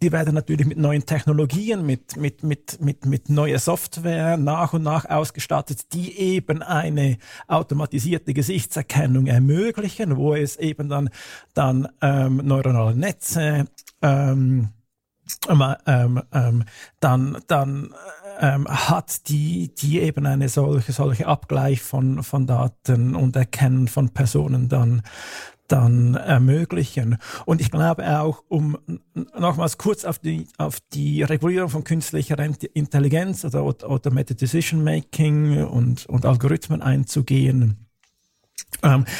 die 0.02 0.12
werden 0.12 0.34
natürlich 0.34 0.66
mit 0.66 0.78
neuen 0.78 1.06
Technologien, 1.06 1.84
mit, 1.84 2.16
mit, 2.16 2.42
mit, 2.42 2.80
mit, 2.80 3.04
mit 3.06 3.28
neuer 3.28 3.58
Software 3.58 4.36
nach 4.36 4.72
und 4.72 4.82
nach 4.82 5.04
ausgestattet, 5.06 5.92
die 5.92 6.16
eben 6.18 6.62
eine 6.62 7.18
automatisierte 7.48 8.32
Gesichtserkennung 8.32 9.26
ermöglichen, 9.26 10.16
wo 10.16 10.34
es 10.34 10.56
eben 10.56 10.88
dann, 10.88 11.10
dann 11.54 11.88
ähm, 12.00 12.40
neuronale 12.44 12.94
Netze, 12.94 13.66
ähm, 14.02 14.68
ähm, 15.86 16.22
ähm, 16.32 16.64
dann, 17.00 17.38
dann 17.48 17.94
ähm, 18.38 18.66
hat, 18.68 19.28
die, 19.28 19.74
die 19.74 20.00
eben 20.00 20.26
eine 20.26 20.48
solche, 20.48 20.92
solche 20.92 21.26
Abgleich 21.26 21.82
von, 21.82 22.22
von 22.22 22.46
Daten 22.46 23.14
und 23.14 23.36
Erkennen 23.36 23.88
von 23.88 24.10
Personen 24.10 24.68
dann, 24.68 25.02
dann 25.66 26.14
ermöglichen. 26.14 27.18
Und 27.44 27.60
ich 27.60 27.70
glaube 27.70 28.20
auch, 28.20 28.44
um 28.48 28.78
nochmals 29.36 29.78
kurz 29.78 30.04
auf 30.04 30.18
die, 30.18 30.46
auf 30.56 30.78
die 30.92 31.22
Regulierung 31.22 31.68
von 31.68 31.84
künstlicher 31.84 32.38
Intelligenz 32.74 33.44
oder 33.44 33.62
Automated 33.62 34.40
Decision 34.40 34.84
Making 34.84 35.64
und, 35.64 36.06
und 36.06 36.24
Algorithmen 36.24 36.82
einzugehen, 36.82 37.87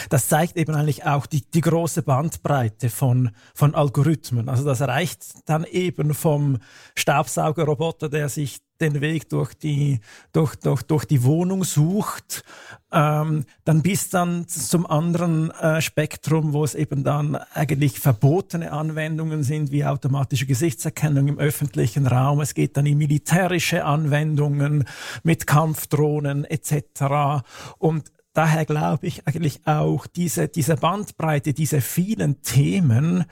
das 0.09 0.29
zeigt 0.29 0.57
eben 0.57 0.75
eigentlich 0.75 1.05
auch 1.05 1.27
die, 1.27 1.43
die 1.43 1.61
große 1.61 2.03
Bandbreite 2.03 2.91
von, 2.91 3.31
von 3.55 3.75
Algorithmen. 3.75 4.49
Also 4.49 4.65
das 4.65 4.81
reicht 4.83 5.49
dann 5.49 5.65
eben 5.65 6.15
vom 6.15 6.59
Staubsaugerroboter, 6.95 8.09
der 8.09 8.29
sich 8.29 8.59
den 8.81 9.01
Weg 9.01 9.29
durch 9.29 9.55
die, 9.55 10.01
durch, 10.33 10.55
durch, 10.57 10.83
durch 10.83 11.05
die 11.05 11.25
Wohnung 11.25 11.65
sucht, 11.65 12.45
ähm, 12.93 13.45
dann 13.65 13.83
bis 13.83 14.09
dann 14.11 14.47
zum 14.47 14.87
anderen 14.87 15.51
äh, 15.51 15.81
Spektrum, 15.81 16.53
wo 16.53 16.63
es 16.63 16.77
eben 16.77 17.03
dann 17.03 17.35
eigentlich 17.35 17.99
verbotene 17.99 18.71
Anwendungen 18.71 19.43
sind, 19.43 19.73
wie 19.73 19.85
automatische 19.85 20.47
Gesichtserkennung 20.47 21.27
im 21.27 21.39
öffentlichen 21.39 22.07
Raum. 22.07 22.41
Es 22.41 22.55
geht 22.55 22.77
dann 22.77 22.87
in 22.87 22.99
militärische 22.99 23.85
Anwendungen 23.85 24.85
mit 25.25 25.47
Kampfdrohnen 25.49 26.45
etc. 26.45 27.43
Und 27.79 28.13
daher 28.39 28.65
glaube 28.65 29.09
ich 29.09 29.27
eigentlich 29.27 29.67
auch 29.67 30.07
diese, 30.07 30.47
diese 30.47 30.77
Bandbreite, 30.77 31.53
diese 31.53 31.81
vielen 31.81 32.41
Themen, 32.43 33.25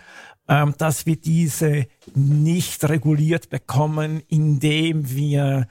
ähm, 0.48 0.74
dass 0.78 1.06
wir 1.06 1.14
diese 1.14 1.86
nicht 2.16 2.82
reguliert 2.88 3.48
bekommen, 3.48 4.20
indem 4.26 5.08
wir 5.08 5.68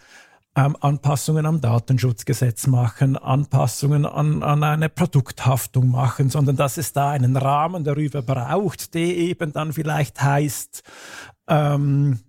ähm, 0.56 0.78
Anpassungen 0.80 1.46
am 1.46 1.60
Datenschutzgesetz 1.60 2.68
machen, 2.68 3.18
Anpassungen 3.18 4.06
an, 4.06 4.42
an 4.42 4.64
eine 4.64 4.88
Produkthaftung 4.88 5.90
machen, 5.90 6.30
sondern 6.30 6.56
dass 6.56 6.78
es 6.78 6.94
da 6.94 7.10
einen 7.10 7.36
Rahmen 7.36 7.84
darüber 7.84 8.22
braucht, 8.22 8.94
der 8.94 9.18
eben 9.18 9.52
dann 9.52 9.74
vielleicht 9.74 10.22
heißt, 10.24 10.82
ähm, 11.50 12.22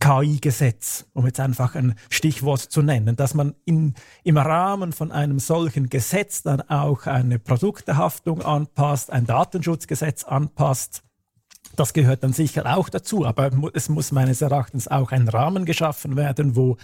KI-Gesetz, 0.00 1.06
um 1.12 1.26
jetzt 1.26 1.40
einfach 1.40 1.74
ein 1.74 1.94
Stichwort 2.08 2.60
zu 2.60 2.82
nennen, 2.82 3.16
dass 3.16 3.34
man 3.34 3.54
in, 3.64 3.94
im 4.24 4.38
Rahmen 4.38 4.92
von 4.92 5.12
einem 5.12 5.38
solchen 5.38 5.88
Gesetz 5.88 6.42
dann 6.42 6.62
auch 6.62 7.06
eine 7.06 7.38
Produktehaftung 7.38 8.42
anpasst, 8.42 9.12
ein 9.12 9.26
Datenschutzgesetz 9.26 10.24
anpasst. 10.24 11.02
Das 11.76 11.92
gehört 11.92 12.24
dann 12.24 12.32
sicher 12.32 12.76
auch 12.76 12.88
dazu, 12.88 13.24
aber 13.24 13.50
es 13.74 13.88
muss 13.88 14.10
meines 14.10 14.42
Erachtens 14.42 14.88
auch 14.88 15.12
ein 15.12 15.28
Rahmen 15.28 15.64
geschaffen 15.64 16.16
werden, 16.16 16.56
wo 16.56 16.76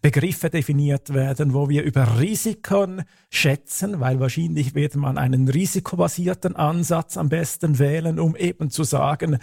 Begriffe 0.00 0.48
definiert 0.48 1.12
werden, 1.12 1.54
wo 1.54 1.68
wir 1.68 1.82
über 1.82 2.20
Risiken 2.20 3.02
schätzen, 3.30 3.98
weil 4.00 4.20
wahrscheinlich 4.20 4.74
wird 4.74 4.94
man 4.94 5.18
einen 5.18 5.48
risikobasierten 5.48 6.54
Ansatz 6.54 7.16
am 7.16 7.28
besten 7.28 7.78
wählen, 7.78 8.20
um 8.20 8.36
eben 8.36 8.70
zu 8.70 8.84
sagen, 8.84 9.38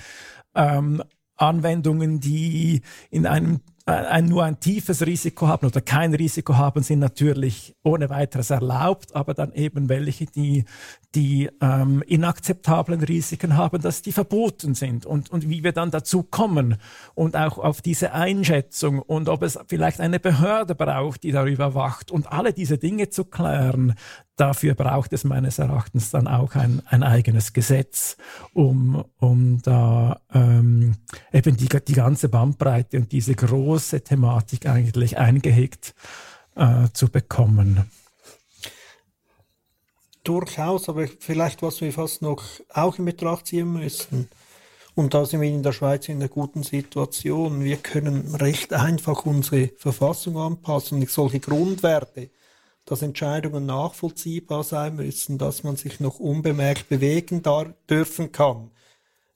ähm, 0.55 1.03
Anwendungen, 1.37 2.19
die 2.19 2.81
in 3.09 3.25
einem 3.25 3.59
ein, 3.87 4.25
nur 4.25 4.43
ein 4.43 4.59
tiefes 4.59 5.05
Risiko 5.05 5.47
haben 5.47 5.67
oder 5.67 5.79
kein 5.79 6.15
Risiko 6.15 6.57
haben, 6.57 6.81
sind 6.81 6.99
natürlich 6.99 7.75
ohne 7.83 8.09
weiteres 8.09 8.49
erlaubt, 8.49 9.15
aber 9.15 9.35
dann 9.35 9.53
eben 9.53 9.89
welche, 9.89 10.25
die, 10.25 10.65
die 11.13 11.51
ähm, 11.61 12.03
inakzeptablen 12.07 13.03
Risiken 13.03 13.55
haben, 13.55 13.81
dass 13.81 14.01
die 14.01 14.11
verboten 14.11 14.73
sind. 14.73 15.05
Und, 15.05 15.29
und 15.29 15.49
wie 15.49 15.63
wir 15.63 15.71
dann 15.71 15.91
dazu 15.91 16.23
kommen 16.23 16.77
und 17.13 17.35
auch 17.35 17.59
auf 17.59 17.81
diese 17.81 18.13
Einschätzung 18.13 18.99
und 18.99 19.29
ob 19.29 19.43
es 19.43 19.59
vielleicht 19.67 19.99
eine 19.99 20.19
Behörde 20.19 20.73
braucht, 20.73 21.21
die 21.21 21.31
darüber 21.31 21.75
wacht 21.75 22.09
und 22.09 22.31
alle 22.31 22.53
diese 22.53 22.79
Dinge 22.79 23.09
zu 23.09 23.23
klären, 23.23 23.93
dafür 24.35 24.75
braucht 24.75 25.13
es 25.13 25.23
meines 25.23 25.59
Erachtens 25.59 26.11
dann 26.11 26.27
auch 26.27 26.55
ein, 26.55 26.81
ein 26.85 27.03
eigenes 27.03 27.53
Gesetz, 27.53 28.17
um, 28.53 29.05
um 29.17 29.61
da 29.61 30.21
ähm, 30.33 30.97
eben 31.31 31.57
die, 31.57 31.67
die 31.67 31.93
ganze 31.93 32.29
Bandbreite 32.29 32.97
und 32.97 33.11
diese 33.11 33.35
große 33.35 34.01
Thematik 34.01 34.67
eigentlich 34.67 35.17
eingehegt 35.17 35.95
äh, 36.55 36.87
zu 36.93 37.09
bekommen. 37.09 37.89
Durchaus, 40.23 40.89
aber 40.89 41.07
vielleicht 41.19 41.61
was 41.61 41.81
wir 41.81 41.93
fast 41.93 42.21
noch 42.21 42.43
auch 42.73 42.97
in 42.97 43.05
Betracht 43.05 43.47
ziehen 43.47 43.73
müssen. 43.73 44.27
Und 44.95 45.13
da 45.13 45.25
sind 45.25 45.41
wir 45.41 45.49
in 45.49 45.61
der 45.61 45.73
Schweiz 45.73 46.07
in 46.07 46.17
einer 46.17 46.29
guten 46.29 46.63
Situation. 46.63 47.63
Wir 47.63 47.77
können 47.77 48.33
recht 48.33 48.73
einfach 48.73 49.25
unsere 49.25 49.67
Verfassung 49.77 50.37
anpassen, 50.37 51.05
solche 51.05 51.41
Grundwerte 51.41 52.29
dass 52.85 53.01
Entscheidungen 53.01 53.65
nachvollziehbar 53.65 54.63
sein 54.63 54.95
müssen, 54.95 55.37
dass 55.37 55.63
man 55.63 55.75
sich 55.75 55.99
noch 55.99 56.19
unbemerkt 56.19 56.89
bewegen 56.89 57.41
dürfen 57.89 58.31
kann. 58.31 58.71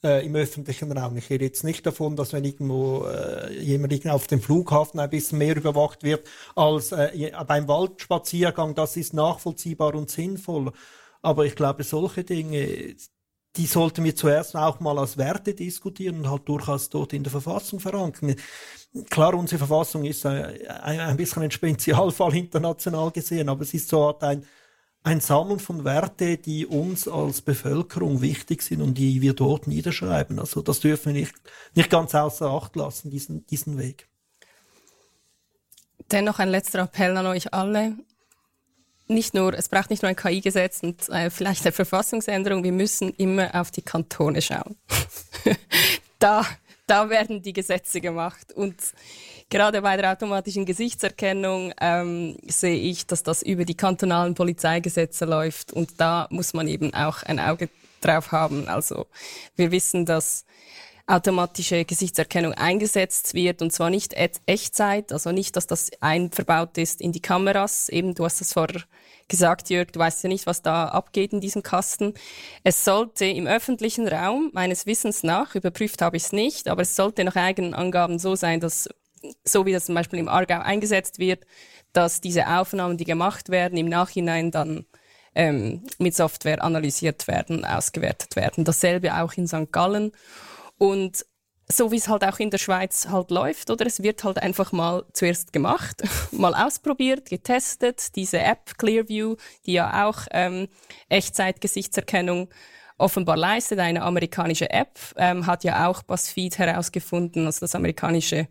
äh, 0.03 0.25
im 0.25 0.35
öffentlichen 0.35 0.91
Raum. 0.91 1.17
Ich 1.17 1.29
rede 1.29 1.45
jetzt 1.45 1.63
nicht 1.63 1.85
davon, 1.85 2.15
dass 2.15 2.33
wenn 2.33 2.45
irgendwo 2.45 3.05
äh, 3.05 3.53
jemand 3.61 4.07
auf 4.07 4.27
dem 4.27 4.41
Flughafen 4.41 4.99
ein 4.99 5.09
bisschen 5.09 5.37
mehr 5.39 5.57
überwacht 5.57 6.03
wird 6.03 6.27
als 6.55 6.91
äh, 6.91 7.31
beim 7.47 7.67
Waldspaziergang. 7.67 8.75
Das 8.75 8.97
ist 8.97 9.13
nachvollziehbar 9.13 9.95
und 9.95 10.09
sinnvoll. 10.09 10.71
Aber 11.21 11.45
ich 11.45 11.55
glaube, 11.55 11.83
solche 11.83 12.23
Dinge, 12.23 12.95
die 13.55 13.65
sollten 13.65 14.03
wir 14.03 14.15
zuerst 14.15 14.55
auch 14.55 14.79
mal 14.79 14.97
als 14.99 15.17
Werte 15.17 15.53
diskutieren 15.53 16.19
und 16.19 16.29
halt 16.29 16.47
durchaus 16.47 16.89
dort 16.89 17.13
in 17.13 17.23
der 17.23 17.31
Verfassung 17.31 17.79
verankern. 17.79 18.35
Klar, 19.09 19.33
unsere 19.33 19.59
Verfassung 19.59 20.05
ist 20.05 20.25
ein, 20.25 20.67
ein 20.67 21.17
bisschen 21.17 21.43
ein 21.43 21.51
Spezialfall 21.51 22.35
international 22.35 23.11
gesehen, 23.11 23.49
aber 23.49 23.63
es 23.63 23.73
ist 23.73 23.89
so 23.89 24.17
ein, 24.19 24.45
ein 25.03 25.19
Sammeln 25.19 25.59
von 25.59 25.83
Werte, 25.83 26.37
die 26.37 26.65
uns 26.65 27.07
als 27.07 27.41
Bevölkerung 27.41 28.21
wichtig 28.21 28.61
sind 28.61 28.81
und 28.81 28.97
die 28.97 29.21
wir 29.21 29.33
dort 29.33 29.67
niederschreiben. 29.67 30.39
Also 30.39 30.61
das 30.61 30.79
dürfen 30.79 31.13
wir 31.13 31.21
nicht, 31.21 31.35
nicht 31.75 31.89
ganz 31.89 32.13
außer 32.13 32.49
Acht 32.49 32.75
lassen, 32.75 33.09
diesen, 33.09 33.45
diesen 33.47 33.77
Weg. 33.77 34.07
Dennoch 36.11 36.39
ein 36.39 36.49
letzter 36.49 36.79
Appell 36.79 37.15
an 37.17 37.27
euch 37.27 37.53
alle 37.53 37.95
nicht 39.09 39.33
nur, 39.33 39.53
es 39.53 39.69
braucht 39.69 39.89
nicht 39.89 40.03
nur 40.03 40.09
ein 40.09 40.15
KI-Gesetz 40.15 40.81
und 40.83 41.09
äh, 41.09 41.29
vielleicht 41.29 41.65
eine 41.65 41.71
Verfassungsänderung, 41.71 42.63
wir 42.63 42.71
müssen 42.71 43.13
immer 43.15 43.53
auf 43.55 43.71
die 43.71 43.81
Kantone 43.81 44.41
schauen. 44.41 44.77
da, 46.19 46.45
da 46.87 47.09
werden 47.09 47.41
die 47.41 47.53
Gesetze 47.53 48.01
gemacht. 48.01 48.53
Und 48.53 48.75
gerade 49.49 49.81
bei 49.81 49.97
der 49.97 50.11
automatischen 50.11 50.65
Gesichtserkennung 50.65 51.73
ähm, 51.81 52.37
sehe 52.47 52.77
ich, 52.77 53.07
dass 53.07 53.23
das 53.23 53.41
über 53.41 53.65
die 53.65 53.75
kantonalen 53.75 54.35
Polizeigesetze 54.35 55.25
läuft. 55.25 55.73
Und 55.73 55.99
da 55.99 56.27
muss 56.29 56.53
man 56.53 56.67
eben 56.67 56.93
auch 56.93 57.23
ein 57.23 57.39
Auge 57.39 57.69
drauf 58.01 58.31
haben. 58.31 58.67
Also 58.67 59.07
wir 59.55 59.71
wissen, 59.71 60.05
dass 60.05 60.45
automatische 61.09 61.85
Gesichtserkennung 61.85 62.53
eingesetzt 62.53 63.33
wird 63.33 63.63
und 63.63 63.73
zwar 63.73 63.89
nicht 63.89 64.13
Echtzeit, 64.45 65.11
also 65.11 65.31
nicht, 65.31 65.55
dass 65.55 65.65
das 65.65 65.89
einverbaut 66.01 66.77
ist 66.77 67.01
in 67.01 67.11
die 67.11 67.21
Kameras. 67.21 67.89
Eben, 67.89 68.13
du 68.13 68.25
hast 68.25 68.41
es 68.41 68.53
vorher 68.53 68.83
gesagt, 69.29 69.69
Jörg, 69.69 69.91
du 69.91 69.99
weißt 69.99 70.23
ja 70.23 70.29
nicht, 70.29 70.45
was 70.45 70.61
da 70.61 70.89
abgeht 70.89 71.31
in 71.33 71.39
diesem 71.39 71.63
Kasten. 71.63 72.13
Es 72.63 72.83
sollte 72.83 73.25
im 73.25 73.47
öffentlichen 73.47 74.07
Raum, 74.07 74.49
meines 74.53 74.85
Wissens 74.85 75.23
nach, 75.23 75.55
überprüft 75.55 76.01
habe 76.01 76.17
ich 76.17 76.23
es 76.23 76.31
nicht, 76.33 76.67
aber 76.67 76.81
es 76.81 76.95
sollte 76.95 77.23
nach 77.23 77.35
eigenen 77.35 77.73
Angaben 77.73 78.19
so 78.19 78.35
sein, 78.35 78.59
dass, 78.59 78.89
so 79.43 79.65
wie 79.65 79.71
das 79.71 79.85
zum 79.85 79.95
Beispiel 79.95 80.19
im 80.19 80.27
Aargau 80.27 80.59
eingesetzt 80.59 81.19
wird, 81.19 81.45
dass 81.93 82.21
diese 82.21 82.47
Aufnahmen, 82.47 82.97
die 82.97 83.05
gemacht 83.05 83.49
werden, 83.49 83.77
im 83.77 83.87
Nachhinein 83.87 84.51
dann 84.51 84.85
ähm, 85.35 85.83
mit 85.97 86.15
Software 86.15 86.63
analysiert 86.63 87.27
werden, 87.27 87.65
ausgewertet 87.65 88.35
werden. 88.35 88.65
Dasselbe 88.65 89.15
auch 89.15 89.33
in 89.33 89.47
St. 89.47 89.71
Gallen. 89.71 90.11
Und 90.77 91.25
so 91.71 91.91
wie 91.91 91.97
es 91.97 92.07
halt 92.07 92.23
auch 92.23 92.39
in 92.39 92.49
der 92.49 92.57
Schweiz 92.57 93.07
halt 93.09 93.29
läuft, 93.29 93.69
oder? 93.69 93.85
Es 93.85 94.01
wird 94.01 94.23
halt 94.23 94.41
einfach 94.41 94.71
mal 94.71 95.05
zuerst 95.13 95.53
gemacht, 95.53 96.01
mal 96.31 96.55
ausprobiert, 96.55 97.29
getestet. 97.29 98.15
Diese 98.15 98.39
App 98.39 98.77
Clearview, 98.77 99.35
die 99.65 99.73
ja 99.73 100.07
auch 100.07 100.21
ähm, 100.31 100.67
Echtzeit-Gesichtserkennung 101.09 102.49
offenbar 102.97 103.37
leistet, 103.37 103.79
eine 103.79 104.01
amerikanische 104.01 104.69
App, 104.69 104.99
ähm, 105.15 105.45
hat 105.45 105.63
ja 105.63 105.87
auch 105.87 106.03
BuzzFeed 106.03 106.57
herausgefunden, 106.57 107.45
also 107.45 107.61
das 107.61 107.75
amerikanische 107.75 108.47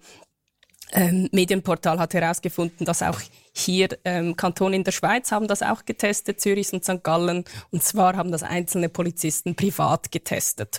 ähm, 0.92 1.28
Medienportal 1.32 1.98
hat 1.98 2.14
herausgefunden, 2.14 2.86
dass 2.86 3.02
auch 3.02 3.20
hier 3.52 3.88
ähm, 4.04 4.36
Kantone 4.36 4.76
in 4.76 4.84
der 4.84 4.92
Schweiz 4.92 5.32
haben 5.32 5.46
das 5.48 5.62
auch 5.62 5.84
getestet, 5.84 6.40
Zürich 6.40 6.72
und 6.72 6.84
St. 6.84 7.02
Gallen, 7.02 7.44
und 7.70 7.82
zwar 7.82 8.16
haben 8.16 8.32
das 8.32 8.42
einzelne 8.42 8.88
Polizisten 8.88 9.54
privat 9.54 10.10
getestet. 10.10 10.78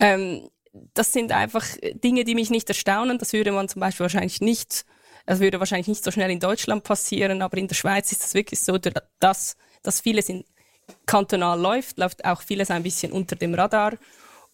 Ähm, 0.00 0.48
das 0.94 1.12
sind 1.12 1.32
einfach 1.32 1.64
Dinge, 2.04 2.24
die 2.24 2.34
mich 2.34 2.50
nicht 2.50 2.68
erstaunen. 2.68 3.18
Das 3.18 3.32
würde 3.32 3.52
man 3.52 3.68
zum 3.68 3.80
Beispiel 3.80 4.04
wahrscheinlich 4.04 4.40
nicht, 4.40 4.84
das 5.26 5.40
würde 5.40 5.58
wahrscheinlich 5.58 5.88
nicht 5.88 6.04
so 6.04 6.10
schnell 6.10 6.30
in 6.30 6.40
Deutschland 6.40 6.84
passieren, 6.84 7.42
aber 7.42 7.56
in 7.58 7.68
der 7.68 7.74
Schweiz 7.74 8.12
ist 8.12 8.24
es 8.24 8.34
wirklich 8.34 8.60
so, 8.60 8.78
dass, 9.20 9.56
dass 9.82 10.00
vieles 10.00 10.28
in 10.28 10.44
kantonal 11.06 11.60
läuft, 11.60 11.98
läuft 11.98 12.24
auch 12.24 12.42
vieles 12.42 12.70
ein 12.70 12.82
bisschen 12.82 13.12
unter 13.12 13.36
dem 13.36 13.54
Radar. 13.54 13.94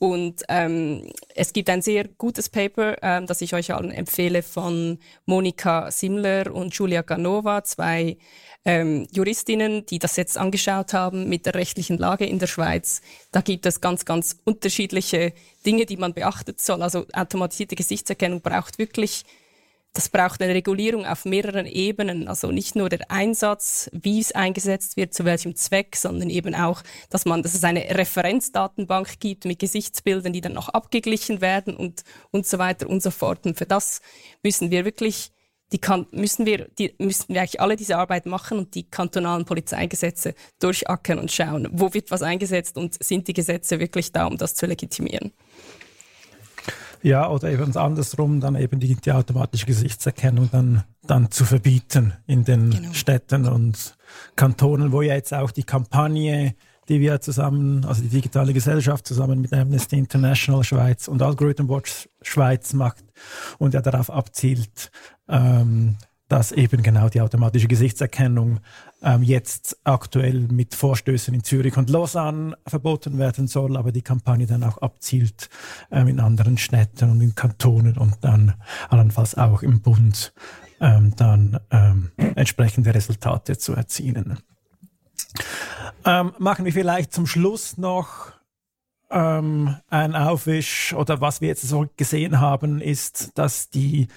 Und 0.02 0.42
ähm, 0.48 1.12
es 1.32 1.52
gibt 1.52 1.70
ein 1.70 1.80
sehr 1.80 2.08
gutes 2.08 2.48
Paper, 2.48 2.96
ähm, 3.02 3.28
das 3.28 3.40
ich 3.40 3.54
euch 3.54 3.72
allen 3.72 3.92
empfehle, 3.92 4.42
von 4.42 4.98
Monika 5.26 5.92
Simler 5.92 6.52
und 6.52 6.74
Julia 6.74 7.02
Ganova, 7.02 7.62
zwei 7.62 8.16
ähm, 8.64 9.06
Juristinnen, 9.12 9.86
die 9.86 10.00
das 10.00 10.16
jetzt 10.16 10.36
angeschaut 10.36 10.92
haben 10.92 11.28
mit 11.28 11.46
der 11.46 11.54
rechtlichen 11.54 11.98
Lage 11.98 12.26
in 12.26 12.40
der 12.40 12.48
Schweiz. 12.48 13.00
Da 13.30 13.42
gibt 13.42 13.64
es 13.64 13.80
ganz, 13.80 14.04
ganz 14.04 14.40
unterschiedliche 14.42 15.34
Dinge, 15.64 15.86
die 15.86 15.96
man 15.96 16.14
beachten 16.14 16.56
soll. 16.58 16.82
Also 16.82 17.06
automatisierte 17.12 17.76
Gesichtserkennung 17.76 18.40
braucht 18.40 18.80
wirklich 18.80 19.22
das 19.94 20.08
braucht 20.08 20.40
eine 20.40 20.54
Regulierung 20.54 21.04
auf 21.04 21.24
mehreren 21.24 21.66
Ebenen. 21.66 22.26
Also 22.26 22.50
nicht 22.50 22.76
nur 22.76 22.88
der 22.88 23.10
Einsatz, 23.10 23.90
wie 23.92 24.20
es 24.20 24.32
eingesetzt 24.32 24.96
wird, 24.96 25.12
zu 25.12 25.24
welchem 25.24 25.54
Zweck, 25.54 25.96
sondern 25.96 26.30
eben 26.30 26.54
auch, 26.54 26.82
dass 27.10 27.26
man, 27.26 27.42
dass 27.42 27.54
es 27.54 27.62
eine 27.64 27.82
Referenzdatenbank 27.82 29.20
gibt 29.20 29.44
mit 29.44 29.58
Gesichtsbildern, 29.58 30.32
die 30.32 30.40
dann 30.40 30.54
noch 30.54 30.70
abgeglichen 30.70 31.42
werden 31.42 31.76
und, 31.76 32.04
und 32.30 32.46
so 32.46 32.58
weiter 32.58 32.88
und 32.88 33.02
so 33.02 33.10
fort. 33.10 33.44
Und 33.44 33.58
für 33.58 33.66
das 33.66 34.00
müssen 34.42 34.70
wir 34.70 34.84
wirklich 34.84 35.30
die 35.72 35.78
kann, 35.78 36.06
müssen 36.10 36.44
wir, 36.44 36.68
die, 36.78 36.94
müssen 36.98 37.32
wir 37.34 37.40
eigentlich 37.40 37.60
alle 37.60 37.76
diese 37.76 37.96
Arbeit 37.96 38.26
machen 38.26 38.58
und 38.58 38.74
die 38.74 38.84
kantonalen 38.84 39.46
Polizeigesetze 39.46 40.34
durchackern 40.60 41.18
und 41.18 41.32
schauen, 41.32 41.66
wo 41.72 41.94
wird 41.94 42.10
was 42.10 42.22
eingesetzt 42.22 42.76
und 42.76 43.02
sind 43.02 43.26
die 43.26 43.32
Gesetze 43.32 43.80
wirklich 43.80 44.12
da, 44.12 44.26
um 44.26 44.36
das 44.36 44.54
zu 44.54 44.66
legitimieren. 44.66 45.32
Ja, 47.02 47.28
oder 47.28 47.50
eben 47.50 47.76
andersrum, 47.76 48.40
dann 48.40 48.54
eben 48.54 48.78
die, 48.78 48.94
die 48.94 49.12
automatische 49.12 49.66
Gesichtserkennung 49.66 50.48
dann, 50.52 50.84
dann 51.02 51.30
zu 51.30 51.44
verbieten 51.44 52.12
in 52.26 52.44
den 52.44 52.70
genau. 52.70 52.92
Städten 52.92 53.46
und 53.46 53.96
Kantonen, 54.36 54.92
wo 54.92 55.02
ja 55.02 55.14
jetzt 55.14 55.34
auch 55.34 55.50
die 55.50 55.64
Kampagne 55.64 56.54
die 56.88 57.00
wir 57.00 57.20
zusammen, 57.20 57.84
also 57.84 58.02
die 58.02 58.08
digitale 58.08 58.52
Gesellschaft 58.52 59.06
zusammen 59.06 59.40
mit 59.40 59.52
Amnesty 59.52 59.96
International 59.98 60.64
Schweiz 60.64 61.08
und 61.08 61.22
Algorithm 61.22 61.68
Watch 61.68 62.08
Schweiz 62.22 62.72
macht 62.72 63.04
und 63.58 63.74
ja 63.74 63.80
darauf 63.80 64.10
abzielt, 64.10 64.90
ähm, 65.28 65.96
dass 66.28 66.50
eben 66.50 66.82
genau 66.82 67.08
die 67.08 67.20
automatische 67.20 67.68
Gesichtserkennung 67.68 68.60
jetzt 69.22 69.78
aktuell 69.84 70.46
mit 70.50 70.74
Vorstößen 70.74 71.34
in 71.34 71.42
Zürich 71.42 71.76
und 71.76 71.90
Lausanne 71.90 72.56
verboten 72.66 73.18
werden 73.18 73.48
soll, 73.48 73.76
aber 73.76 73.90
die 73.90 74.02
Kampagne 74.02 74.46
dann 74.46 74.62
auch 74.62 74.78
abzielt 74.78 75.50
ähm, 75.90 76.08
in 76.08 76.20
anderen 76.20 76.56
Städten 76.56 77.10
und 77.10 77.20
in 77.20 77.34
Kantonen 77.34 77.98
und 77.98 78.18
dann 78.20 78.54
allenfalls 78.88 79.36
auch 79.36 79.62
im 79.62 79.80
Bund 79.80 80.32
ähm, 80.80 81.14
dann 81.16 81.58
ähm, 81.70 82.10
entsprechende 82.16 82.94
Resultate 82.94 83.58
zu 83.58 83.72
erzielen. 83.72 84.38
Ähm, 86.04 86.32
machen 86.38 86.64
wir 86.64 86.72
vielleicht 86.72 87.12
zum 87.12 87.26
Schluss 87.26 87.78
noch 87.78 88.32
ähm, 89.10 89.76
einen 89.88 90.16
Aufwisch 90.16 90.94
oder 90.94 91.20
was 91.20 91.40
wir 91.40 91.48
jetzt 91.48 91.62
so 91.62 91.86
gesehen 91.96 92.40
haben, 92.40 92.80
ist, 92.80 93.32
dass 93.36 93.70
die 93.70 94.08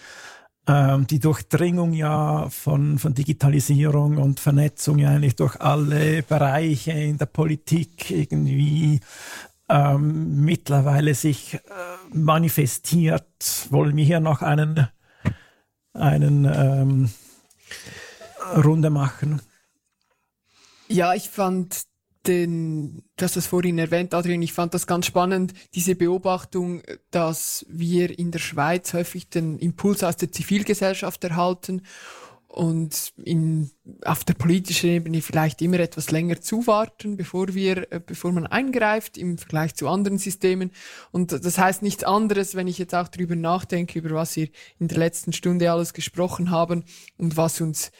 ähm, 0.68 1.08
die 1.08 1.20
Durchdringung 1.20 1.94
ja 1.94 2.50
von, 2.50 2.98
von 2.98 3.14
Digitalisierung 3.14 4.18
und 4.18 4.40
Vernetzung 4.40 4.98
ja 5.00 5.10
eigentlich 5.10 5.36
durch 5.36 5.62
alle 5.62 6.24
Bereiche 6.24 6.92
in 6.92 7.18
der 7.18 7.28
Politik 7.28 8.10
irgendwie 8.12 9.00
ähm, 9.70 10.44
mittlerweile 10.44 11.14
sich 11.16 11.56
äh, 11.56 11.60
manifestiert. 12.12 13.68
Wollen 13.70 13.96
wir 13.96 14.06
hier 14.06 14.20
noch 14.20 14.42
einen, 14.42 14.88
einen 15.94 16.46
ähm, 16.46 17.10
Runde 18.64 18.90
machen? 18.90 19.42
Ja, 20.88 21.14
ich 21.14 21.30
fand 21.30 21.84
den, 22.28 23.04
du 23.18 23.26
hast 23.26 23.36
das 23.36 23.48
vorhin 23.48 23.78
erwähnt, 23.78 24.14
Adrian, 24.14 24.42
ich 24.42 24.54
fand 24.54 24.74
das 24.74 24.88
ganz 24.88 25.06
spannend, 25.06 25.54
diese 25.74 25.96
Beobachtung, 25.96 26.82
dass 27.12 27.66
wir 27.70 28.18
in 28.18 28.32
der 28.32 28.40
Schweiz 28.40 28.94
häufig 28.94 29.30
den 29.30 29.58
Impuls 29.60 30.04
aus 30.04 30.18
der 30.18 30.32
Zivilgesellschaft 30.32 31.24
erhalten 31.24 31.82
und 32.56 33.12
in, 33.22 33.70
auf 34.06 34.24
der 34.24 34.34
politischen 34.34 34.90
Ebene 34.90 35.22
vielleicht 35.22 35.62
immer 35.62 35.80
etwas 35.80 36.12
länger 36.12 36.40
zuwarten, 36.40 37.18
bevor 37.18 37.54
wir, 37.54 37.92
äh, 37.92 38.00
bevor 38.00 38.32
man 38.32 38.48
eingreift 38.48 39.18
im 39.18 39.38
Vergleich 39.38 39.76
zu 39.76 39.90
anderen 39.90 40.18
Systemen. 40.18 40.72
Und 41.12 41.34
das 41.34 41.58
heißt 41.58 41.82
nichts 41.82 42.06
anderes, 42.06 42.56
wenn 42.56 42.68
ich 42.68 42.78
jetzt 42.78 42.96
auch 42.96 43.10
darüber 43.10 43.36
nachdenke, 43.36 44.00
über 44.00 44.12
was 44.12 44.38
wir 44.38 44.48
in 44.80 44.88
der 44.88 44.98
letzten 44.98 45.34
Stunde 45.34 45.70
alles 45.70 45.94
gesprochen 45.94 46.50
haben 46.50 46.86
und 47.18 47.36
was 47.36 47.60
uns 47.60 47.92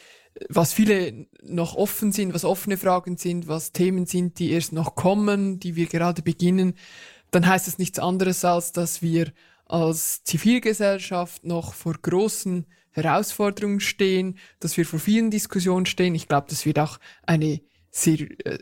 was 0.50 0.74
viele 0.74 1.28
noch 1.44 1.76
offen 1.76 2.12
sind, 2.12 2.34
was 2.34 2.46
offene 2.46 2.78
Fragen 2.78 3.18
sind, 3.18 3.48
was 3.48 3.72
Themen 3.72 4.06
sind, 4.06 4.40
die 4.40 4.52
erst 4.52 4.74
noch 4.74 4.96
kommen, 4.96 5.60
die 5.60 5.76
wir 5.76 5.88
gerade 5.88 6.22
beginnen, 6.22 6.74
dann 7.32 7.48
heißt 7.48 7.68
es 7.68 7.78
nichts 7.78 8.00
anderes 8.00 8.44
als, 8.44 8.72
dass 8.72 9.02
wir 9.02 9.32
als 9.66 10.24
Zivilgesellschaft 10.24 11.44
noch 11.44 11.74
vor 11.74 11.96
großen 12.02 12.66
Herausforderungen 12.92 13.80
stehen, 13.80 14.38
dass 14.60 14.78
wir 14.78 14.86
vor 14.86 15.00
vielen 15.00 15.32
Diskussionen 15.32 15.86
stehen. 15.86 16.16
Ich 16.16 16.28
glaube, 16.28 16.48
das 16.50 16.66
wird 16.66 16.80
auch 16.80 17.00
eine 17.26 17.62
sehr 17.92 18.22
äh, 18.46 18.60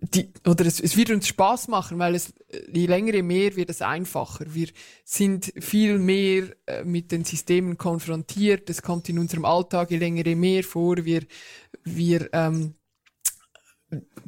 die, 0.00 0.32
oder 0.46 0.66
es, 0.66 0.80
es 0.80 0.96
wird 0.96 1.10
uns 1.10 1.26
Spaß 1.28 1.68
machen, 1.68 1.98
weil 1.98 2.14
es 2.14 2.32
je 2.72 2.86
länger 2.86 3.14
je 3.14 3.22
mehr 3.22 3.56
wird 3.56 3.70
es 3.70 3.82
einfacher. 3.82 4.44
Wir 4.48 4.68
sind 5.04 5.52
viel 5.58 5.98
mehr 5.98 6.48
äh, 6.66 6.84
mit 6.84 7.12
den 7.12 7.24
Systemen 7.24 7.78
konfrontiert. 7.78 8.68
Es 8.70 8.82
kommt 8.82 9.08
in 9.08 9.18
unserem 9.18 9.44
Alltag 9.44 9.90
je 9.90 9.98
länger 9.98 10.26
je 10.26 10.34
mehr 10.34 10.64
vor. 10.64 11.04
Wir 11.04 11.22
wir 11.84 12.28
ähm, 12.32 12.74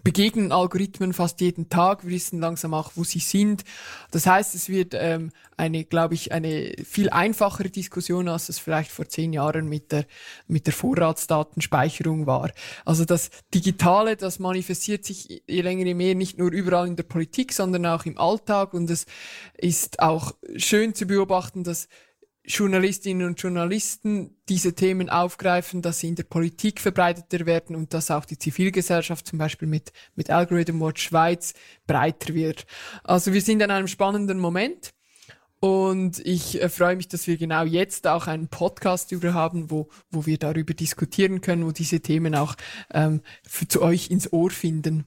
begegnen 0.02 0.50
Algorithmen 0.50 1.12
fast 1.12 1.40
jeden 1.40 1.68
Tag, 1.68 2.04
wir 2.04 2.10
wissen 2.10 2.40
langsam 2.40 2.74
auch, 2.74 2.92
wo 2.96 3.04
sie 3.04 3.20
sind. 3.20 3.64
Das 4.10 4.26
heißt, 4.26 4.54
es 4.54 4.68
wird 4.68 4.94
ähm, 4.94 5.30
eine, 5.56 5.84
glaube 5.84 6.14
ich, 6.14 6.32
eine 6.32 6.74
viel 6.84 7.10
einfachere 7.10 7.70
Diskussion, 7.70 8.28
als 8.28 8.48
es 8.48 8.58
vielleicht 8.58 8.90
vor 8.90 9.08
zehn 9.08 9.32
Jahren 9.32 9.68
mit 9.68 9.92
der, 9.92 10.06
mit 10.48 10.66
der 10.66 10.74
Vorratsdatenspeicherung 10.74 12.26
war. 12.26 12.50
Also 12.84 13.04
das 13.04 13.30
Digitale, 13.54 14.16
das 14.16 14.38
manifestiert 14.38 15.04
sich 15.04 15.42
je 15.46 15.60
länger 15.60 15.86
je 15.86 15.94
mehr 15.94 16.14
nicht 16.14 16.38
nur 16.38 16.50
überall 16.50 16.88
in 16.88 16.96
der 16.96 17.04
Politik, 17.04 17.52
sondern 17.52 17.86
auch 17.86 18.04
im 18.04 18.18
Alltag 18.18 18.74
und 18.74 18.90
es 18.90 19.06
ist 19.56 20.00
auch 20.00 20.34
schön 20.56 20.94
zu 20.94 21.06
beobachten, 21.06 21.62
dass 21.62 21.88
Journalistinnen 22.44 23.26
und 23.26 23.40
Journalisten 23.40 24.36
diese 24.48 24.74
Themen 24.74 25.08
aufgreifen, 25.08 25.80
dass 25.80 26.00
sie 26.00 26.08
in 26.08 26.16
der 26.16 26.24
Politik 26.24 26.80
verbreiteter 26.80 27.46
werden 27.46 27.76
und 27.76 27.94
dass 27.94 28.10
auch 28.10 28.24
die 28.24 28.38
Zivilgesellschaft 28.38 29.26
zum 29.26 29.38
Beispiel 29.38 29.68
mit, 29.68 29.92
mit 30.16 30.30
Algorithm 30.30 30.80
Watch 30.80 31.02
Schweiz 31.02 31.54
breiter 31.86 32.34
wird. 32.34 32.66
Also 33.04 33.32
wir 33.32 33.40
sind 33.40 33.62
an 33.62 33.70
einem 33.70 33.86
spannenden 33.86 34.40
Moment 34.40 34.92
und 35.60 36.18
ich 36.26 36.60
äh, 36.60 36.68
freue 36.68 36.96
mich, 36.96 37.06
dass 37.06 37.28
wir 37.28 37.36
genau 37.36 37.62
jetzt 37.62 38.08
auch 38.08 38.26
einen 38.26 38.48
Podcast 38.48 39.12
über 39.12 39.32
haben, 39.32 39.70
wo, 39.70 39.88
wo 40.10 40.26
wir 40.26 40.36
darüber 40.36 40.74
diskutieren 40.74 41.40
können, 41.40 41.64
wo 41.64 41.70
diese 41.70 42.00
Themen 42.00 42.34
auch 42.34 42.56
ähm, 42.92 43.20
für, 43.44 43.68
zu 43.68 43.80
euch 43.80 44.10
ins 44.10 44.32
Ohr 44.32 44.50
finden. 44.50 45.04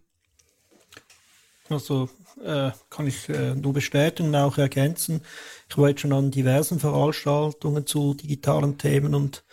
Also 1.67 2.09
äh, 2.45 2.71
kann 2.89 3.07
ich 3.07 3.27
äh, 3.29 3.55
nur 3.55 3.73
bestätigen 3.73 4.29
und 4.29 4.35
auch 4.35 4.57
ergänzen. 4.57 5.21
Ich 5.69 5.77
war 5.77 5.89
jetzt 5.89 6.01
schon 6.01 6.13
an 6.13 6.31
diversen 6.31 6.79
Veranstaltungen 6.79 7.85
zu 7.85 8.13
digitalen 8.13 8.77
Themen 8.77 9.15
und, 9.15 9.43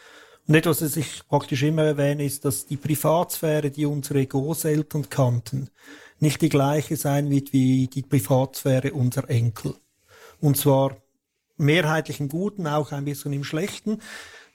und 0.46 0.54
etwas, 0.54 0.82
was 0.82 0.96
ich 0.96 1.26
praktisch 1.28 1.62
immer 1.62 1.84
erwähne, 1.84 2.24
ist, 2.24 2.44
dass 2.44 2.66
die 2.66 2.76
Privatsphäre, 2.76 3.70
die 3.70 3.86
unsere 3.86 4.26
Großeltern 4.26 5.08
kannten, 5.08 5.70
nicht 6.18 6.40
die 6.42 6.48
gleiche 6.50 6.96
sein 6.96 7.30
wird 7.30 7.52
wie 7.52 7.88
die 7.88 8.02
Privatsphäre 8.02 8.92
unserer 8.92 9.30
Enkel. 9.30 9.74
Und 10.40 10.56
zwar 10.56 10.96
mehrheitlich 11.56 12.20
im 12.20 12.28
Guten, 12.28 12.66
auch 12.66 12.92
ein 12.92 13.04
bisschen 13.04 13.32
im 13.32 13.44
Schlechten 13.44 14.00